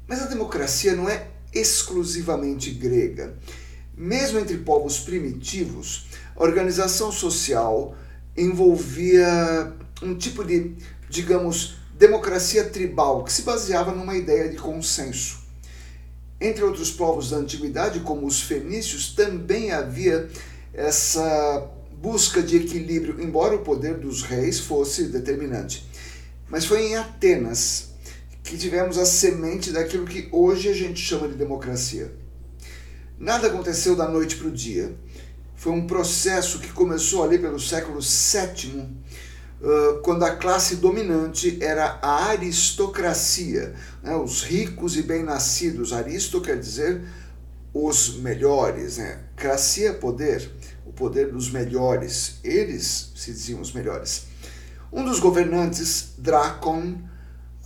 Mas 0.07 0.21
a 0.21 0.27
democracia 0.27 0.95
não 0.95 1.09
é 1.09 1.27
exclusivamente 1.53 2.71
grega. 2.71 3.37
Mesmo 3.95 4.39
entre 4.39 4.57
povos 4.59 4.99
primitivos, 4.99 6.07
a 6.37 6.41
organização 6.41 7.11
social 7.11 7.97
envolvia 8.37 9.73
um 10.01 10.15
tipo 10.15 10.45
de, 10.45 10.73
digamos, 11.09 11.75
democracia 11.93 12.63
tribal 12.63 13.25
que 13.25 13.33
se 13.33 13.41
baseava 13.41 13.91
numa 13.91 14.15
ideia 14.15 14.47
de 14.47 14.55
consenso. 14.55 15.42
Entre 16.43 16.61
outros 16.61 16.91
povos 16.91 17.29
da 17.29 17.37
antiguidade, 17.37 18.01
como 18.01 18.27
os 18.27 18.41
fenícios, 18.41 19.13
também 19.15 19.71
havia 19.71 20.29
essa 20.73 21.71
busca 22.01 22.43
de 22.43 22.57
equilíbrio, 22.57 23.23
embora 23.23 23.55
o 23.55 23.59
poder 23.59 23.97
dos 23.97 24.23
reis 24.23 24.59
fosse 24.59 25.05
determinante. 25.05 25.87
Mas 26.49 26.65
foi 26.65 26.87
em 26.87 26.97
Atenas 26.97 27.93
que 28.43 28.57
tivemos 28.57 28.97
a 28.97 29.05
semente 29.05 29.71
daquilo 29.71 30.05
que 30.05 30.27
hoje 30.33 30.67
a 30.67 30.73
gente 30.73 30.99
chama 30.99 31.29
de 31.29 31.35
democracia. 31.35 32.13
Nada 33.17 33.47
aconteceu 33.47 33.95
da 33.95 34.09
noite 34.09 34.35
para 34.35 34.49
o 34.49 34.51
dia. 34.51 34.93
Foi 35.55 35.71
um 35.71 35.87
processo 35.87 36.59
que 36.59 36.73
começou 36.73 37.23
ali 37.23 37.39
pelo 37.39 37.57
século 37.57 38.01
VII, 38.01 38.85
quando 40.03 40.23
a 40.23 40.35
classe 40.35 40.75
dominante 40.75 41.57
era 41.61 41.99
a 42.01 42.25
aristocracia, 42.25 43.73
né? 44.01 44.15
os 44.15 44.43
ricos 44.43 44.97
e 44.97 45.01
bem-nascidos. 45.01 45.93
Aristo 45.93 46.41
quer 46.41 46.59
dizer 46.59 47.01
os 47.73 48.17
melhores, 48.17 48.97
né? 48.97 49.19
Cracia 49.35 49.93
poder, 49.93 50.51
o 50.85 50.91
poder 50.91 51.31
dos 51.31 51.49
melhores. 51.49 52.39
Eles 52.43 53.13
se 53.15 53.31
diziam 53.31 53.61
os 53.61 53.73
melhores. 53.73 54.25
Um 54.91 55.03
dos 55.03 55.19
governantes, 55.19 56.09
Dracon, 56.17 56.97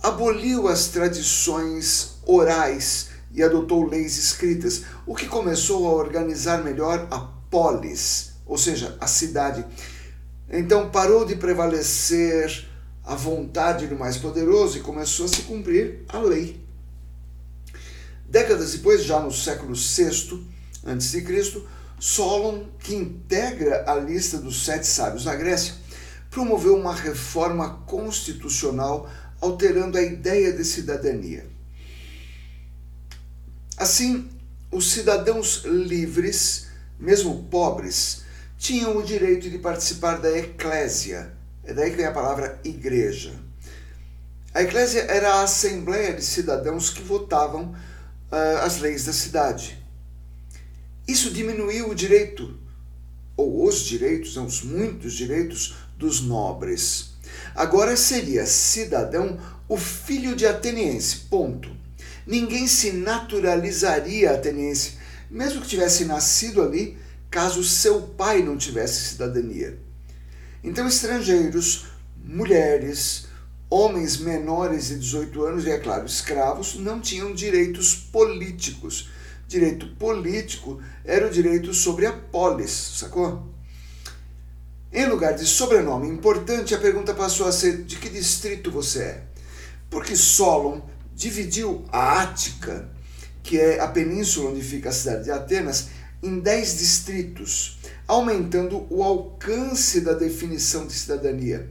aboliu 0.02 0.68
as 0.68 0.88
tradições 0.88 2.18
orais 2.24 3.10
e 3.32 3.42
adotou 3.42 3.84
leis 3.84 4.16
escritas, 4.16 4.84
o 5.04 5.14
que 5.14 5.26
começou 5.26 5.86
a 5.86 5.92
organizar 5.92 6.64
melhor 6.64 7.06
a 7.10 7.18
polis, 7.50 8.32
ou 8.46 8.56
seja, 8.56 8.96
a 9.00 9.06
cidade. 9.06 9.66
Então 10.50 10.90
parou 10.90 11.24
de 11.24 11.36
prevalecer 11.36 12.66
a 13.04 13.14
vontade 13.14 13.86
do 13.86 13.96
mais 13.96 14.16
poderoso 14.16 14.78
e 14.78 14.82
começou 14.82 15.26
a 15.26 15.28
se 15.28 15.42
cumprir 15.42 16.04
a 16.08 16.18
lei. 16.18 16.62
Décadas 18.28 18.72
depois, 18.72 19.04
já 19.04 19.20
no 19.20 19.32
século 19.32 19.74
VI 19.74 20.46
a.C., 20.84 21.62
Solon, 22.00 22.66
que 22.78 22.94
integra 22.94 23.84
a 23.90 23.94
lista 23.96 24.38
dos 24.38 24.64
sete 24.64 24.86
sábios 24.86 25.24
da 25.24 25.34
Grécia, 25.34 25.74
promoveu 26.30 26.76
uma 26.76 26.94
reforma 26.94 27.82
constitucional 27.86 29.10
alterando 29.40 29.98
a 29.98 30.02
ideia 30.02 30.52
de 30.52 30.64
cidadania. 30.64 31.46
Assim, 33.76 34.28
os 34.70 34.92
cidadãos 34.92 35.64
livres, 35.64 36.66
mesmo 36.98 37.44
pobres, 37.44 38.22
tinham 38.58 38.96
o 38.96 39.02
direito 39.02 39.48
de 39.48 39.58
participar 39.58 40.18
da 40.18 40.36
eclésia. 40.36 41.32
É 41.64 41.72
daí 41.72 41.90
que 41.90 41.96
vem 41.96 42.06
a 42.06 42.12
palavra 42.12 42.60
igreja. 42.64 43.32
A 44.52 44.62
eclésia 44.62 45.02
era 45.02 45.34
a 45.34 45.42
assembleia 45.44 46.12
de 46.12 46.24
cidadãos 46.24 46.90
que 46.90 47.02
votavam 47.02 47.72
uh, 48.32 48.58
as 48.64 48.80
leis 48.80 49.04
da 49.04 49.12
cidade. 49.12 49.78
Isso 51.06 51.30
diminuiu 51.30 51.88
o 51.88 51.94
direito, 51.94 52.58
ou 53.36 53.64
os 53.66 53.80
direitos, 53.80 54.34
não, 54.34 54.46
os 54.46 54.62
muitos 54.62 55.14
direitos 55.14 55.76
dos 55.96 56.20
nobres. 56.20 57.10
Agora 57.54 57.96
seria 57.96 58.44
cidadão 58.44 59.38
o 59.68 59.76
filho 59.76 60.34
de 60.34 60.46
ateniense, 60.46 61.20
ponto. 61.30 61.70
Ninguém 62.26 62.66
se 62.66 62.92
naturalizaria 62.92 64.32
ateniense, 64.32 64.98
mesmo 65.30 65.60
que 65.60 65.68
tivesse 65.68 66.04
nascido 66.04 66.62
ali, 66.62 66.98
caso 67.30 67.62
seu 67.62 68.02
pai 68.02 68.42
não 68.42 68.56
tivesse 68.56 69.10
cidadania. 69.10 69.78
Então, 70.62 70.86
estrangeiros, 70.88 71.86
mulheres, 72.16 73.26
homens 73.70 74.16
menores 74.16 74.88
de 74.88 74.98
18 74.98 75.44
anos 75.44 75.64
e, 75.64 75.70
é 75.70 75.78
claro, 75.78 76.06
escravos 76.06 76.76
não 76.76 77.00
tinham 77.00 77.34
direitos 77.34 77.94
políticos. 77.94 79.10
Direito 79.46 79.86
político 79.96 80.80
era 81.04 81.26
o 81.26 81.30
direito 81.30 81.72
sobre 81.72 82.06
a 82.06 82.12
polis, 82.12 82.70
sacou? 82.70 83.48
Em 84.92 85.06
lugar 85.06 85.34
de 85.34 85.44
sobrenome 85.44 86.08
importante, 86.08 86.74
a 86.74 86.78
pergunta 86.78 87.14
passou 87.14 87.46
a 87.46 87.52
ser: 87.52 87.84
de 87.84 87.96
que 87.96 88.08
distrito 88.08 88.70
você 88.70 89.02
é? 89.02 89.22
Porque 89.90 90.16
Solon 90.16 90.82
dividiu 91.14 91.84
a 91.90 92.22
Ática, 92.22 92.90
que 93.42 93.58
é 93.58 93.80
a 93.80 93.88
península 93.88 94.50
onde 94.50 94.62
fica 94.62 94.88
a 94.88 94.92
cidade 94.92 95.24
de 95.24 95.30
Atenas, 95.30 95.88
em 96.22 96.40
dez 96.40 96.78
distritos, 96.78 97.78
aumentando 98.06 98.86
o 98.90 99.02
alcance 99.02 100.00
da 100.00 100.12
definição 100.12 100.86
de 100.86 100.92
cidadania. 100.92 101.70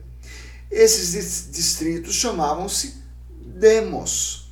Esses 0.70 1.52
distritos 1.52 2.16
chamavam-se 2.16 2.96
demos. 3.30 4.52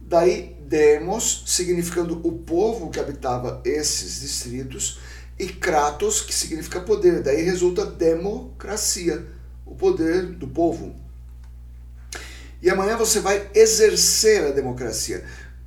Daí, 0.00 0.56
demos, 0.62 1.44
significando 1.46 2.20
o 2.26 2.32
povo 2.32 2.90
que 2.90 3.00
habitava 3.00 3.60
esses 3.64 4.20
distritos, 4.20 5.00
e 5.38 5.46
kratos, 5.48 6.20
que 6.20 6.34
significa 6.34 6.80
poder. 6.80 7.22
Daí 7.22 7.42
resulta 7.42 7.86
democracia, 7.86 9.26
o 9.64 9.74
poder 9.74 10.26
do 10.26 10.46
povo. 10.46 10.94
E 12.62 12.68
amanhã 12.68 12.96
você 12.96 13.20
vai 13.20 13.50
exercer 13.54 14.44
a 14.44 14.50
democracia. 14.50 15.24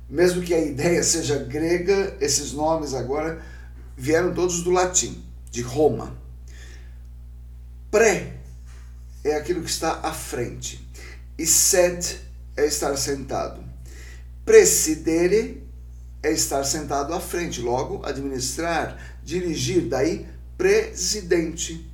Mesmo 0.08 0.42
que 0.42 0.54
a 0.54 0.60
ideia 0.60 1.02
seja 1.02 1.38
grega, 1.38 2.16
esses 2.20 2.52
nomes 2.52 2.94
agora 2.94 3.42
vieram 3.96 4.34
todos 4.34 4.62
do 4.62 4.70
latim, 4.70 5.24
de 5.50 5.62
Roma. 5.62 6.16
Pré 7.90 8.34
é 9.22 9.34
aquilo 9.36 9.62
que 9.62 9.70
está 9.70 10.00
à 10.02 10.12
frente. 10.12 10.86
E 11.38 11.46
sed 11.46 12.20
é 12.56 12.66
estar 12.66 12.96
sentado. 12.96 13.64
Presidere 14.44 15.62
é 16.22 16.32
estar 16.32 16.64
sentado 16.64 17.12
à 17.12 17.20
frente, 17.20 17.60
logo 17.60 18.04
administrar, 18.04 19.18
dirigir, 19.22 19.88
daí 19.88 20.26
presidente. 20.56 21.90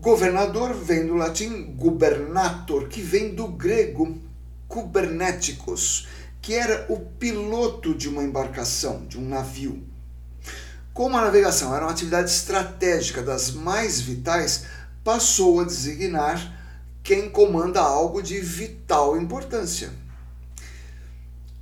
Governador 0.00 0.74
vem 0.74 1.06
do 1.06 1.14
latim 1.14 1.74
gubernator, 1.74 2.88
que 2.88 3.02
vem 3.02 3.34
do 3.34 3.48
grego 3.48 4.18
kubernéticos, 4.66 6.08
que 6.40 6.54
era 6.54 6.86
o 6.88 6.98
piloto 6.98 7.94
de 7.94 8.08
uma 8.08 8.22
embarcação, 8.22 9.04
de 9.06 9.18
um 9.18 9.28
navio. 9.28 9.82
Como 10.92 11.16
a 11.16 11.22
navegação 11.22 11.74
era 11.74 11.84
uma 11.84 11.92
atividade 11.92 12.30
estratégica 12.30 13.22
das 13.22 13.52
mais 13.52 14.00
vitais, 14.00 14.64
passou 15.04 15.60
a 15.60 15.64
designar 15.64 16.58
quem 17.02 17.30
comanda 17.30 17.80
algo 17.80 18.22
de 18.22 18.40
vital 18.40 19.16
importância. 19.16 19.90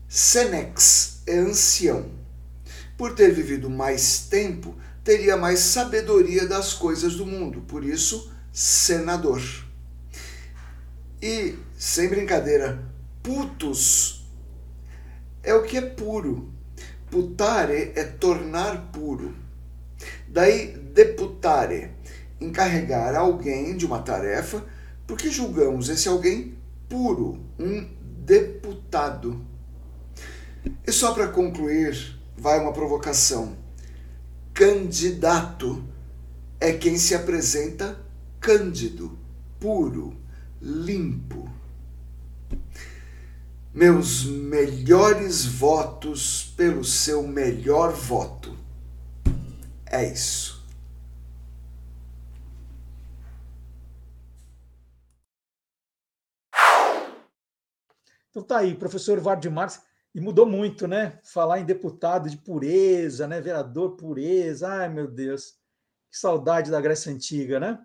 Senex 0.09 1.23
é 1.27 1.39
ancião. 1.39 2.11
Por 2.97 3.15
ter 3.15 3.33
vivido 3.33 3.71
mais 3.71 4.21
tempo, 4.21 4.75
teria 5.05 5.37
mais 5.37 5.61
sabedoria 5.61 6.47
das 6.47 6.73
coisas 6.73 7.15
do 7.15 7.25
mundo, 7.25 7.61
por 7.69 7.85
isso, 7.85 8.33
senador. 8.53 9.41
E, 11.23 11.57
sem 11.77 12.09
brincadeira, 12.09 12.83
putus 13.23 14.27
é 15.43 15.55
o 15.55 15.63
que 15.63 15.77
é 15.77 15.83
puro. 15.83 16.53
Putare 17.11 17.93
é 17.97 18.05
tornar 18.05 18.91
puro. 18.93 19.35
Daí, 20.29 20.77
deputare 20.95 21.91
encarregar 22.41 23.17
alguém 23.17 23.77
de 23.77 23.87
uma 23.87 24.01
tarefa 24.01 24.65
porque 25.07 25.31
julgamos 25.31 25.89
esse 25.89 26.09
alguém 26.09 26.57
puro, 26.89 27.41
um 27.59 27.89
deputado. 28.25 29.45
E 30.87 30.93
só 30.93 31.15
para 31.15 31.29
concluir, 31.29 32.19
vai 32.37 32.61
uma 32.61 32.73
provocação. 32.73 33.57
Candidato 34.53 35.83
é 36.61 36.73
quem 36.73 36.99
se 36.99 37.15
apresenta 37.15 37.99
cândido, 38.39 39.19
puro, 39.59 40.15
limpo. 40.61 41.51
Meus 43.73 44.25
melhores 44.25 45.45
votos 45.45 46.53
pelo 46.57 46.85
seu 46.85 47.27
melhor 47.27 47.93
voto. 47.93 48.57
É 49.87 50.05
isso. 50.05 50.59
Então 58.31 58.43
tá 58.43 58.59
aí, 58.59 58.75
professor 58.75 59.19
Vard 59.19 59.45
Marx, 59.51 59.83
e 60.15 60.21
mudou 60.21 60.47
muito, 60.47 60.87
né? 60.87 61.19
Falar 61.25 61.59
em 61.59 61.65
deputado 61.65 62.31
de 62.31 62.37
pureza, 62.37 63.27
né? 63.27 63.41
Vereador 63.41 63.97
pureza, 63.97 64.69
ai 64.69 64.89
meu 64.89 65.09
Deus, 65.09 65.55
que 66.11 66.17
saudade 66.17 66.71
da 66.71 66.81
Grécia 66.81 67.13
Antiga, 67.13 67.59
né? 67.59 67.85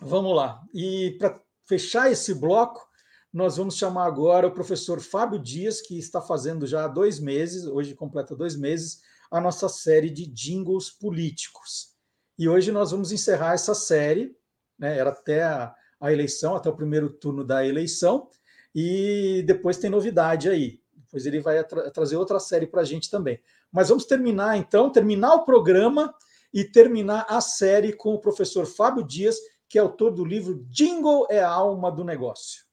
Vamos 0.00 0.34
lá. 0.34 0.62
E 0.72 1.16
para 1.18 1.38
fechar 1.66 2.10
esse 2.10 2.32
bloco, 2.34 2.87
nós 3.38 3.56
vamos 3.56 3.76
chamar 3.76 4.04
agora 4.04 4.48
o 4.48 4.50
professor 4.50 5.00
Fábio 5.00 5.38
Dias, 5.38 5.80
que 5.80 5.96
está 5.96 6.20
fazendo 6.20 6.66
já 6.66 6.84
há 6.84 6.88
dois 6.88 7.20
meses, 7.20 7.66
hoje 7.66 7.94
completa 7.94 8.34
dois 8.34 8.56
meses, 8.56 9.00
a 9.30 9.40
nossa 9.40 9.68
série 9.68 10.10
de 10.10 10.26
jingles 10.26 10.90
políticos. 10.90 11.94
E 12.36 12.48
hoje 12.48 12.72
nós 12.72 12.90
vamos 12.90 13.12
encerrar 13.12 13.54
essa 13.54 13.76
série, 13.76 14.36
né? 14.76 14.98
Era 14.98 15.10
até 15.10 15.44
a, 15.44 15.72
a 16.00 16.12
eleição, 16.12 16.56
até 16.56 16.68
o 16.68 16.74
primeiro 16.74 17.10
turno 17.10 17.44
da 17.44 17.64
eleição, 17.64 18.28
e 18.74 19.44
depois 19.46 19.78
tem 19.78 19.88
novidade 19.88 20.48
aí. 20.48 20.80
Depois 20.92 21.24
ele 21.24 21.38
vai 21.38 21.62
tra 21.62 21.92
trazer 21.92 22.16
outra 22.16 22.40
série 22.40 22.66
para 22.66 22.80
a 22.80 22.84
gente 22.84 23.08
também. 23.08 23.40
Mas 23.70 23.88
vamos 23.88 24.04
terminar 24.04 24.56
então, 24.56 24.90
terminar 24.90 25.34
o 25.34 25.44
programa 25.44 26.12
e 26.52 26.64
terminar 26.64 27.24
a 27.28 27.40
série 27.40 27.92
com 27.92 28.14
o 28.14 28.20
professor 28.20 28.66
Fábio 28.66 29.04
Dias, 29.04 29.36
que 29.68 29.78
é 29.78 29.80
autor 29.80 30.10
do 30.10 30.24
livro 30.24 30.66
Jingle 30.68 31.28
é 31.30 31.38
a 31.38 31.48
alma 31.48 31.88
do 31.92 32.02
negócio. 32.02 32.66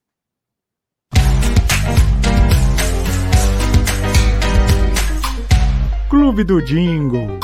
Clube 6.08 6.44
do 6.44 6.62
Jingle. 6.62 7.40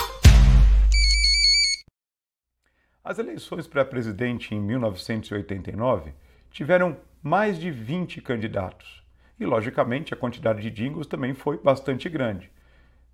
As 3.04 3.18
eleições 3.18 3.66
para 3.66 3.84
presidente 3.84 4.54
em 4.54 4.62
1989 4.62 6.14
tiveram 6.52 6.96
mais 7.24 7.60
de 7.60 7.72
20 7.72 8.22
candidatos. 8.22 9.04
E, 9.40 9.48
logicamente, 9.48 10.14
a 10.14 10.18
quantidade 10.18 10.62
de 10.62 10.70
jingles 10.70 11.08
também 11.08 11.34
foi 11.34 11.58
bastante 11.58 12.08
grande. 12.08 12.52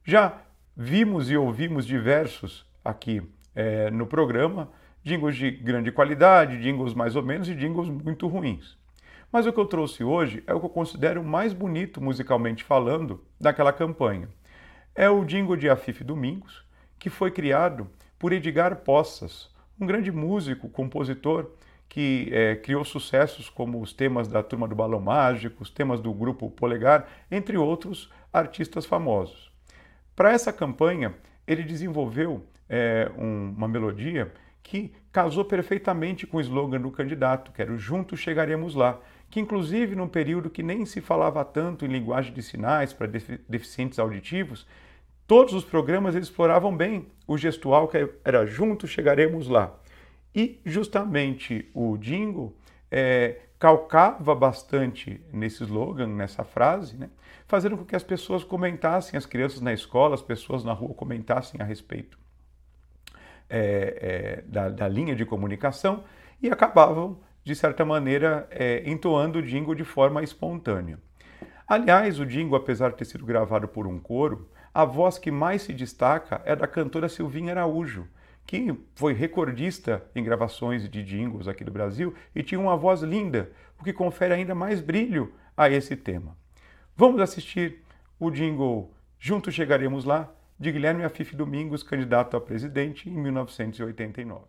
Já 0.03 0.41
vimos 0.75 1.31
e 1.31 1.37
ouvimos 1.37 1.87
diversos 1.87 2.65
aqui 2.83 3.21
é, 3.55 3.89
no 3.89 4.05
programa, 4.05 4.69
jingles 5.01 5.37
de 5.37 5.49
grande 5.49 5.93
qualidade, 5.93 6.61
jingles 6.61 6.93
mais 6.93 7.15
ou 7.15 7.23
menos 7.23 7.47
e 7.47 7.55
jingles 7.55 7.87
muito 7.87 8.27
ruins. 8.27 8.77
Mas 9.31 9.45
o 9.45 9.53
que 9.53 9.59
eu 9.61 9.65
trouxe 9.65 10.03
hoje 10.03 10.43
é 10.45 10.53
o 10.53 10.59
que 10.59 10.65
eu 10.65 10.69
considero 10.69 11.23
mais 11.23 11.53
bonito 11.53 12.01
musicalmente 12.01 12.65
falando 12.65 13.23
daquela 13.39 13.71
campanha. 13.71 14.27
É 14.99 15.07
o 15.07 15.23
jingle 15.23 15.55
de 15.55 15.69
Afif 15.69 16.03
Domingos, 16.03 16.65
que 16.97 17.07
foi 17.07 17.29
criado 17.29 17.87
por 18.17 18.33
Edgar 18.33 18.77
Poças, 18.77 19.47
um 19.79 19.85
grande 19.85 20.11
músico, 20.11 20.67
compositor 20.67 21.51
que 21.87 22.29
é, 22.31 22.55
criou 22.55 22.83
sucessos 22.83 23.47
como 23.47 23.79
os 23.79 23.93
temas 23.93 24.27
da 24.27 24.41
Turma 24.41 24.67
do 24.67 24.73
Balão 24.73 24.99
Mágico, 24.99 25.61
os 25.61 25.69
temas 25.69 26.01
do 26.01 26.11
grupo 26.11 26.49
Polegar, 26.49 27.07
entre 27.29 27.59
outros 27.59 28.11
artistas 28.33 28.87
famosos. 28.87 29.51
Para 30.15 30.31
essa 30.31 30.51
campanha, 30.51 31.13
ele 31.45 31.61
desenvolveu 31.61 32.43
é, 32.67 33.11
um, 33.15 33.53
uma 33.55 33.67
melodia 33.67 34.33
que 34.63 34.91
casou 35.11 35.45
perfeitamente 35.45 36.25
com 36.25 36.37
o 36.37 36.41
slogan 36.41 36.81
do 36.81 36.89
candidato, 36.89 37.51
que 37.51 37.61
era 37.61 37.71
o 37.71 37.77
Juntos 37.77 38.19
Chegaremos 38.19 38.73
Lá, 38.73 38.99
que 39.29 39.39
inclusive 39.39 39.95
num 39.95 40.07
período 40.07 40.49
que 40.49 40.63
nem 40.63 40.87
se 40.87 41.01
falava 41.01 41.45
tanto 41.45 41.85
em 41.85 41.87
linguagem 41.87 42.33
de 42.33 42.41
sinais 42.41 42.93
para 42.93 43.05
deficientes 43.47 43.99
auditivos, 43.99 44.65
todos 45.27 45.53
os 45.53 45.65
programas 45.65 46.15
exploravam 46.15 46.75
bem 46.75 47.07
o 47.27 47.37
gestual 47.37 47.87
que 47.87 48.09
era 48.23 48.45
Juntos 48.45 48.89
Chegaremos 48.89 49.47
Lá. 49.47 49.77
E 50.33 50.61
justamente 50.65 51.69
o 51.73 51.97
jingle 51.97 52.55
é, 52.89 53.41
calcava 53.59 54.33
bastante 54.33 55.21
nesse 55.33 55.63
slogan, 55.63 56.07
nessa 56.07 56.43
frase, 56.43 56.95
né? 56.95 57.09
fazendo 57.47 57.77
com 57.77 57.83
que 57.85 57.95
as 57.95 58.03
pessoas 58.03 58.43
comentassem, 58.43 59.17
as 59.17 59.25
crianças 59.25 59.61
na 59.61 59.73
escola, 59.73 60.15
as 60.15 60.21
pessoas 60.21 60.63
na 60.63 60.73
rua 60.73 60.93
comentassem 60.93 61.61
a 61.61 61.63
respeito 61.63 62.17
é, 63.49 64.39
é, 64.39 64.41
da, 64.47 64.69
da, 64.69 64.87
linha 64.87 65.15
de 65.15 65.25
comunicação 65.25 66.03
e 66.41 66.49
acabavam, 66.49 67.19
de 67.43 67.55
certa 67.55 67.83
maneira, 67.85 68.47
é, 68.51 68.83
entoando 68.85 69.39
o 69.39 69.41
jingle 69.41 69.73
de 69.73 69.83
forma 69.83 70.21
espontânea. 70.21 70.99
Aliás, 71.67 72.19
o 72.19 72.25
jingle, 72.25 72.57
apesar 72.57 72.91
de 72.91 72.97
ter 72.97 73.05
sido 73.05 73.25
gravado 73.25 73.67
por 73.67 73.87
um 73.87 73.99
coro, 73.99 74.49
a 74.77 74.85
voz 74.85 75.17
que 75.17 75.31
mais 75.31 75.63
se 75.63 75.73
destaca 75.73 76.39
é 76.45 76.55
da 76.55 76.67
cantora 76.67 77.09
Silvinha 77.09 77.51
Araújo, 77.51 78.07
que 78.45 78.77
foi 78.93 79.11
recordista 79.11 80.05
em 80.13 80.23
gravações 80.23 80.87
de 80.87 81.01
jingles 81.01 81.47
aqui 81.47 81.63
do 81.63 81.71
Brasil 81.71 82.13
e 82.35 82.43
tinha 82.43 82.59
uma 82.59 82.77
voz 82.77 83.01
linda, 83.01 83.51
o 83.81 83.83
que 83.83 83.91
confere 83.91 84.35
ainda 84.35 84.53
mais 84.53 84.79
brilho 84.79 85.33
a 85.57 85.67
esse 85.67 85.95
tema. 85.95 86.37
Vamos 86.95 87.19
assistir 87.21 87.81
o 88.19 88.29
jingle 88.29 88.93
Juntos 89.17 89.55
Chegaremos 89.55 90.05
Lá, 90.05 90.31
de 90.59 90.71
Guilherme 90.71 91.03
Afif 91.03 91.35
Domingos, 91.35 91.81
candidato 91.81 92.37
a 92.37 92.39
presidente 92.39 93.09
em 93.09 93.17
1989. 93.17 94.45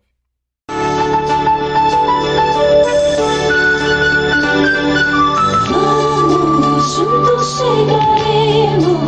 Vamos, 5.67 6.95
juntos 6.95 7.57
chegaremos, 7.57 8.98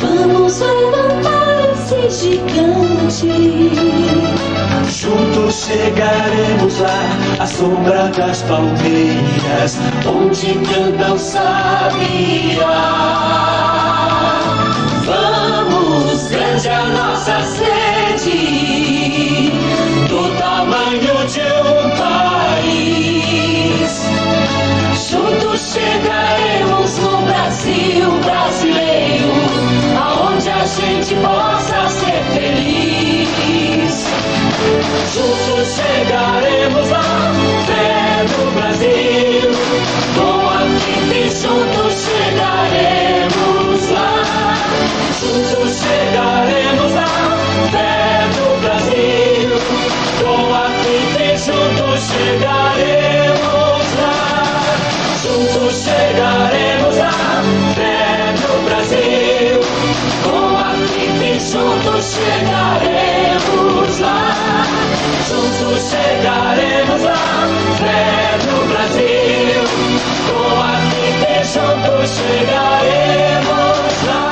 vamos 0.00 0.60
levantar 0.60 1.70
esse 2.06 2.30
gigante. 2.30 3.28
Juntos 4.90 5.66
chegaremos 5.66 6.78
lá, 6.80 7.02
à 7.38 7.46
sombra 7.46 8.08
das 8.08 8.42
palmeiras, 8.42 9.78
onde 10.06 10.54
canta 10.66 11.12
o 11.12 11.18
sabiá. 11.18 12.64
Vamos, 15.04 16.28
grande 16.28 16.68
a 16.68 16.84
nossa 16.86 17.42
sede, 17.42 18.40
do 20.08 20.30
tamanho 20.38 21.26
de 21.26 21.40
um 21.40 21.90
país. 21.96 23.28
Juntos 25.10 25.60
chegaremos 25.72 26.98
no 26.98 27.22
Brasil 27.22 28.08
a 28.30 28.50
gente 31.08 31.20
possa 31.22 31.88
ser 31.88 32.22
feliz. 32.34 34.04
Juntos 35.14 35.68
chegaremos 35.74 36.90
lá, 36.90 37.32
fé 37.66 38.24
do 38.26 38.50
Brasil, 38.52 39.27
chegaremos 62.08 63.98
lá. 64.00 64.64
Juntos 65.28 65.82
chegaremos 65.90 67.02
lá, 67.02 67.48
fé 67.78 68.38
do 68.44 68.56
Brasil, 68.72 69.62
com 70.26 70.50
a 70.60 70.74
vida 70.88 71.32
juntos 71.44 72.10
chegaremos 72.16 73.88
lá. 74.06 74.28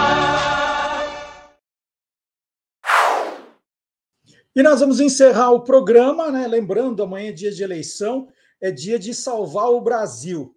E 4.54 4.62
nós 4.62 4.80
vamos 4.80 5.00
encerrar 5.00 5.50
o 5.50 5.62
programa, 5.62 6.30
né? 6.30 6.46
Lembrando, 6.46 7.02
amanhã 7.02 7.28
é 7.28 7.32
dia 7.32 7.50
de 7.50 7.62
eleição, 7.62 8.28
é 8.60 8.70
dia 8.70 8.98
de 8.98 9.12
salvar 9.12 9.70
o 9.70 9.82
Brasil. 9.82 10.56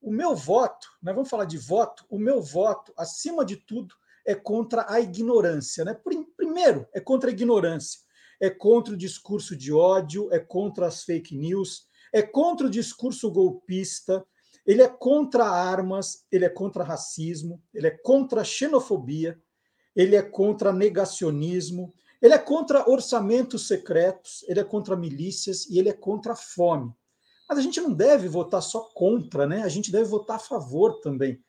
O 0.00 0.10
meu 0.12 0.34
voto, 0.34 0.88
né, 1.02 1.12
vamos 1.12 1.28
falar 1.28 1.44
de 1.44 1.58
voto, 1.58 2.06
o 2.08 2.18
meu 2.18 2.40
voto, 2.40 2.90
acima 2.96 3.44
de 3.44 3.56
tudo, 3.56 3.94
é 4.26 4.34
contra 4.34 4.86
a 4.88 5.00
ignorância. 5.00 5.84
Né? 5.84 5.94
Primeiro, 6.50 6.84
é 6.92 6.98
contra 6.98 7.30
a 7.30 7.32
ignorância, 7.32 8.00
é 8.40 8.50
contra 8.50 8.92
o 8.92 8.96
discurso 8.96 9.54
de 9.54 9.72
ódio, 9.72 10.28
é 10.32 10.40
contra 10.40 10.88
as 10.88 11.04
fake 11.04 11.36
news, 11.36 11.84
é 12.12 12.22
contra 12.22 12.66
o 12.66 12.70
discurso 12.70 13.30
golpista, 13.30 14.26
ele 14.66 14.82
é 14.82 14.88
contra 14.88 15.44
armas, 15.44 16.24
ele 16.28 16.44
é 16.44 16.48
contra 16.48 16.82
racismo, 16.82 17.62
ele 17.72 17.86
é 17.86 17.92
contra 17.92 18.42
xenofobia, 18.42 19.40
ele 19.94 20.16
é 20.16 20.22
contra 20.22 20.72
negacionismo, 20.72 21.94
ele 22.20 22.34
é 22.34 22.38
contra 22.38 22.90
orçamentos 22.90 23.68
secretos, 23.68 24.44
ele 24.48 24.58
é 24.58 24.64
contra 24.64 24.96
milícias 24.96 25.66
e 25.66 25.78
ele 25.78 25.88
é 25.88 25.94
contra 25.94 26.32
a 26.32 26.36
fome. 26.36 26.92
Mas 27.48 27.60
a 27.60 27.62
gente 27.62 27.80
não 27.80 27.92
deve 27.92 28.26
votar 28.26 28.60
só 28.60 28.80
contra, 28.92 29.46
né? 29.46 29.62
A 29.62 29.68
gente 29.68 29.92
deve 29.92 30.08
votar 30.08 30.34
a 30.34 30.40
favor 30.40 31.00
também. 31.00 31.40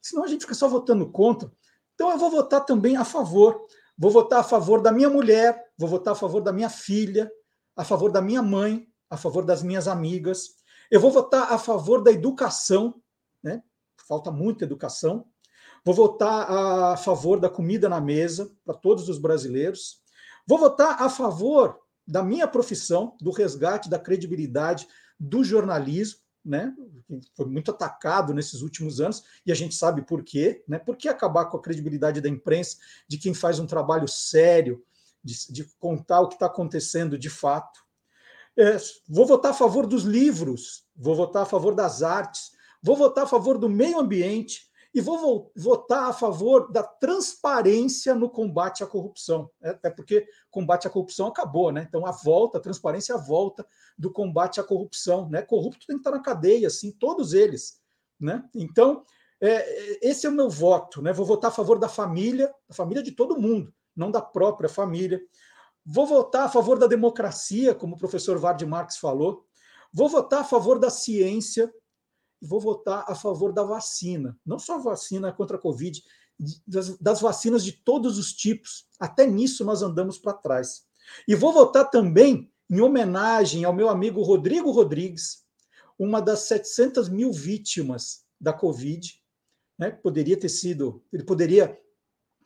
Senão 0.00 0.22
a 0.22 0.28
gente 0.28 0.42
fica 0.42 0.54
só 0.54 0.68
votando 0.68 1.10
contra. 1.10 1.50
Então 1.94 2.10
eu 2.10 2.18
vou 2.18 2.30
votar 2.30 2.64
também 2.64 2.96
a 2.96 3.04
favor. 3.04 3.66
Vou 3.96 4.10
votar 4.10 4.40
a 4.40 4.44
favor 4.44 4.82
da 4.82 4.90
minha 4.90 5.08
mulher, 5.08 5.62
vou 5.78 5.88
votar 5.88 6.12
a 6.12 6.16
favor 6.16 6.40
da 6.40 6.52
minha 6.52 6.68
filha, 6.68 7.30
a 7.76 7.84
favor 7.84 8.10
da 8.10 8.20
minha 8.20 8.42
mãe, 8.42 8.88
a 9.08 9.16
favor 9.16 9.44
das 9.44 9.62
minhas 9.62 9.86
amigas. 9.86 10.56
Eu 10.90 11.00
vou 11.00 11.10
votar 11.10 11.52
a 11.52 11.58
favor 11.58 12.02
da 12.02 12.10
educação, 12.10 13.00
né? 13.42 13.62
Falta 14.08 14.30
muita 14.30 14.64
educação. 14.64 15.26
Vou 15.84 15.94
votar 15.94 16.50
a 16.50 16.96
favor 16.96 17.38
da 17.38 17.48
comida 17.48 17.88
na 17.88 18.00
mesa 18.00 18.50
para 18.64 18.74
todos 18.74 19.08
os 19.08 19.18
brasileiros. 19.18 20.02
Vou 20.46 20.58
votar 20.58 21.02
a 21.02 21.08
favor 21.08 21.78
da 22.06 22.22
minha 22.22 22.46
profissão, 22.46 23.16
do 23.20 23.30
resgate 23.30 23.88
da 23.88 23.98
credibilidade 23.98 24.86
do 25.18 25.44
jornalismo, 25.44 26.20
né? 26.44 26.74
Foi 27.34 27.46
muito 27.46 27.70
atacado 27.70 28.34
nesses 28.34 28.60
últimos 28.60 29.00
anos 29.00 29.24
e 29.46 29.52
a 29.52 29.54
gente 29.54 29.74
sabe 29.74 30.02
por 30.02 30.22
quê, 30.22 30.62
né? 30.68 30.78
Por 30.78 30.96
que 30.96 31.08
acabar 31.08 31.46
com 31.46 31.56
a 31.56 31.62
credibilidade 31.62 32.20
da 32.20 32.28
imprensa, 32.28 32.76
de 33.08 33.16
quem 33.16 33.32
faz 33.32 33.58
um 33.58 33.66
trabalho 33.66 34.06
sério, 34.06 34.84
de, 35.22 35.52
de 35.52 35.64
contar 35.78 36.20
o 36.20 36.28
que 36.28 36.34
está 36.34 36.46
acontecendo 36.46 37.18
de 37.18 37.30
fato? 37.30 37.80
É, 38.56 38.76
vou 39.08 39.26
votar 39.26 39.52
a 39.52 39.54
favor 39.54 39.86
dos 39.86 40.04
livros, 40.04 40.84
vou 40.94 41.14
votar 41.14 41.42
a 41.42 41.46
favor 41.46 41.74
das 41.74 42.02
artes, 42.02 42.52
vou 42.82 42.96
votar 42.96 43.24
a 43.24 43.28
favor 43.28 43.58
do 43.58 43.68
meio 43.68 43.98
ambiente, 43.98 44.70
e 44.94 45.00
vou 45.00 45.50
votar 45.56 46.08
a 46.08 46.12
favor 46.12 46.70
da 46.70 46.82
transparência 46.82 48.14
no 48.14 48.30
combate 48.30 48.84
à 48.84 48.86
corrupção. 48.86 49.50
É, 49.60 49.70
até 49.70 49.90
porque 49.90 50.24
combate 50.50 50.86
à 50.86 50.90
corrupção 50.90 51.26
acabou, 51.26 51.72
né? 51.72 51.84
Então 51.88 52.06
a 52.06 52.12
volta, 52.12 52.58
a 52.58 52.60
transparência 52.60 53.12
é 53.12 53.16
a 53.16 53.20
volta 53.20 53.66
do 53.98 54.12
combate 54.12 54.60
à 54.60 54.64
corrupção, 54.64 55.28
né? 55.28 55.42
Corrupto 55.42 55.84
tem 55.86 55.96
que 55.96 56.00
estar 56.00 56.12
na 56.12 56.22
cadeia, 56.22 56.68
assim, 56.68 56.92
todos 56.92 57.32
eles, 57.32 57.80
né? 58.20 58.48
Então 58.54 59.02
é, 59.40 59.98
esse 60.06 60.26
é 60.26 60.30
o 60.30 60.32
meu 60.32 60.48
voto, 60.48 61.02
né? 61.02 61.12
Vou 61.12 61.26
votar 61.26 61.50
a 61.50 61.54
favor 61.54 61.78
da 61.78 61.88
família, 61.88 62.54
da 62.68 62.74
família 62.74 63.02
de 63.02 63.10
todo 63.10 63.40
mundo, 63.40 63.74
não 63.96 64.12
da 64.12 64.22
própria 64.22 64.68
família. 64.68 65.20
Vou 65.84 66.06
votar 66.06 66.46
a 66.46 66.48
favor 66.48 66.78
da 66.78 66.86
democracia, 66.86 67.74
como 67.74 67.96
o 67.96 67.98
professor 67.98 68.38
Vard 68.38 68.62
Marx 68.62 68.96
falou. 68.96 69.44
Vou 69.92 70.08
votar 70.08 70.42
a 70.42 70.44
favor 70.44 70.78
da 70.78 70.88
ciência, 70.88 71.72
vou 72.40 72.60
votar 72.60 73.04
a 73.08 73.14
favor 73.14 73.52
da 73.52 73.62
vacina. 73.62 74.38
Não 74.44 74.58
só 74.58 74.76
a 74.76 74.82
vacina 74.82 75.32
contra 75.32 75.56
a 75.56 75.60
Covid, 75.60 76.02
das, 76.66 76.98
das 76.98 77.20
vacinas 77.20 77.64
de 77.64 77.72
todos 77.72 78.18
os 78.18 78.32
tipos. 78.32 78.86
Até 78.98 79.26
nisso 79.26 79.64
nós 79.64 79.82
andamos 79.82 80.18
para 80.18 80.32
trás. 80.32 80.84
E 81.28 81.34
vou 81.34 81.52
votar 81.52 81.90
também 81.90 82.50
em 82.70 82.80
homenagem 82.80 83.64
ao 83.64 83.72
meu 83.72 83.88
amigo 83.88 84.22
Rodrigo 84.22 84.70
Rodrigues, 84.70 85.44
uma 85.98 86.20
das 86.20 86.40
700 86.40 87.08
mil 87.08 87.32
vítimas 87.32 88.24
da 88.40 88.52
Covid, 88.52 89.20
né? 89.78 89.90
Poderia 89.90 90.36
ter 90.38 90.48
sido, 90.48 91.04
ele 91.12 91.22
poderia 91.22 91.64
estar 91.64 91.78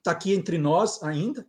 tá 0.02 0.10
aqui 0.10 0.34
entre 0.34 0.58
nós 0.58 1.02
ainda, 1.02 1.46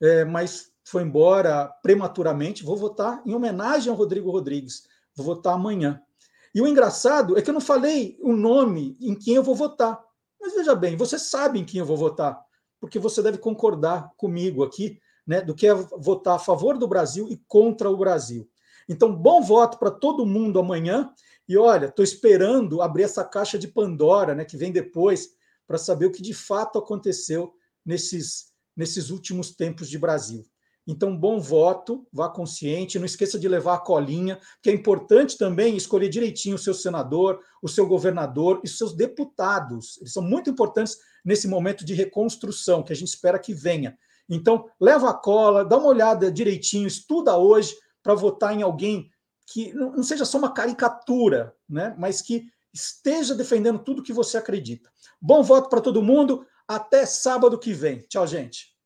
é, 0.00 0.24
mas 0.24 0.72
foi 0.84 1.02
embora 1.02 1.68
prematuramente. 1.82 2.64
Vou 2.64 2.76
votar 2.76 3.22
em 3.26 3.34
homenagem 3.34 3.90
ao 3.90 3.96
Rodrigo 3.96 4.30
Rodrigues. 4.30 4.86
Vou 5.14 5.26
votar 5.26 5.54
amanhã. 5.54 6.00
E 6.54 6.60
o 6.60 6.66
engraçado 6.66 7.38
é 7.38 7.42
que 7.42 7.50
eu 7.50 7.54
não 7.54 7.60
falei 7.60 8.18
o 8.20 8.32
nome 8.32 8.96
em 9.00 9.14
quem 9.14 9.34
eu 9.34 9.42
vou 9.42 9.54
votar. 9.54 10.00
Mas 10.40 10.54
veja 10.54 10.74
bem, 10.74 10.96
você 10.96 11.18
sabe 11.18 11.58
em 11.58 11.64
quem 11.64 11.80
eu 11.80 11.86
vou 11.86 11.96
votar, 11.96 12.40
porque 12.80 12.98
você 12.98 13.22
deve 13.22 13.38
concordar 13.38 14.12
comigo 14.16 14.62
aqui, 14.62 14.98
né, 15.26 15.40
do 15.40 15.54
que 15.54 15.66
é 15.66 15.74
votar 15.74 16.36
a 16.36 16.38
favor 16.38 16.78
do 16.78 16.88
Brasil 16.88 17.28
e 17.28 17.36
contra 17.46 17.90
o 17.90 17.96
Brasil. 17.96 18.48
Então, 18.88 19.14
bom 19.14 19.42
voto 19.42 19.78
para 19.78 19.90
todo 19.90 20.24
mundo 20.24 20.58
amanhã. 20.58 21.12
E 21.46 21.56
olha, 21.56 21.86
estou 21.86 22.04
esperando 22.04 22.80
abrir 22.80 23.02
essa 23.02 23.24
caixa 23.24 23.58
de 23.58 23.68
Pandora, 23.68 24.34
né, 24.34 24.44
que 24.44 24.56
vem 24.56 24.72
depois, 24.72 25.30
para 25.66 25.76
saber 25.76 26.06
o 26.06 26.10
que 26.10 26.22
de 26.22 26.32
fato 26.32 26.78
aconteceu 26.78 27.52
nesses, 27.84 28.52
nesses 28.74 29.10
últimos 29.10 29.54
tempos 29.54 29.88
de 29.88 29.98
Brasil. 29.98 30.44
Então, 30.90 31.14
bom 31.14 31.38
voto, 31.38 32.06
vá 32.10 32.30
consciente, 32.30 32.98
não 32.98 33.04
esqueça 33.04 33.38
de 33.38 33.46
levar 33.46 33.74
a 33.74 33.78
colinha, 33.78 34.40
que 34.62 34.70
é 34.70 34.72
importante 34.72 35.36
também 35.36 35.76
escolher 35.76 36.08
direitinho 36.08 36.56
o 36.56 36.58
seu 36.58 36.72
senador, 36.72 37.40
o 37.60 37.68
seu 37.68 37.86
governador 37.86 38.62
e 38.64 38.66
os 38.66 38.78
seus 38.78 38.96
deputados. 38.96 39.98
Eles 39.98 40.14
são 40.14 40.22
muito 40.22 40.48
importantes 40.48 40.96
nesse 41.22 41.46
momento 41.46 41.84
de 41.84 41.92
reconstrução 41.92 42.82
que 42.82 42.90
a 42.90 42.96
gente 42.96 43.08
espera 43.08 43.38
que 43.38 43.52
venha. 43.52 43.98
Então, 44.30 44.64
leva 44.80 45.10
a 45.10 45.14
cola, 45.14 45.62
dá 45.62 45.76
uma 45.76 45.88
olhada 45.88 46.32
direitinho, 46.32 46.88
estuda 46.88 47.36
hoje 47.36 47.76
para 48.02 48.14
votar 48.14 48.56
em 48.56 48.62
alguém 48.62 49.10
que 49.46 49.74
não 49.74 50.02
seja 50.02 50.24
só 50.24 50.38
uma 50.38 50.54
caricatura, 50.54 51.54
né, 51.68 51.94
mas 51.98 52.22
que 52.22 52.46
esteja 52.72 53.34
defendendo 53.34 53.78
tudo 53.78 54.02
que 54.02 54.12
você 54.12 54.38
acredita. 54.38 54.90
Bom 55.20 55.42
voto 55.42 55.68
para 55.68 55.82
todo 55.82 56.02
mundo, 56.02 56.46
até 56.66 57.04
sábado 57.04 57.58
que 57.58 57.74
vem. 57.74 57.98
Tchau, 58.08 58.26
gente. 58.26 58.77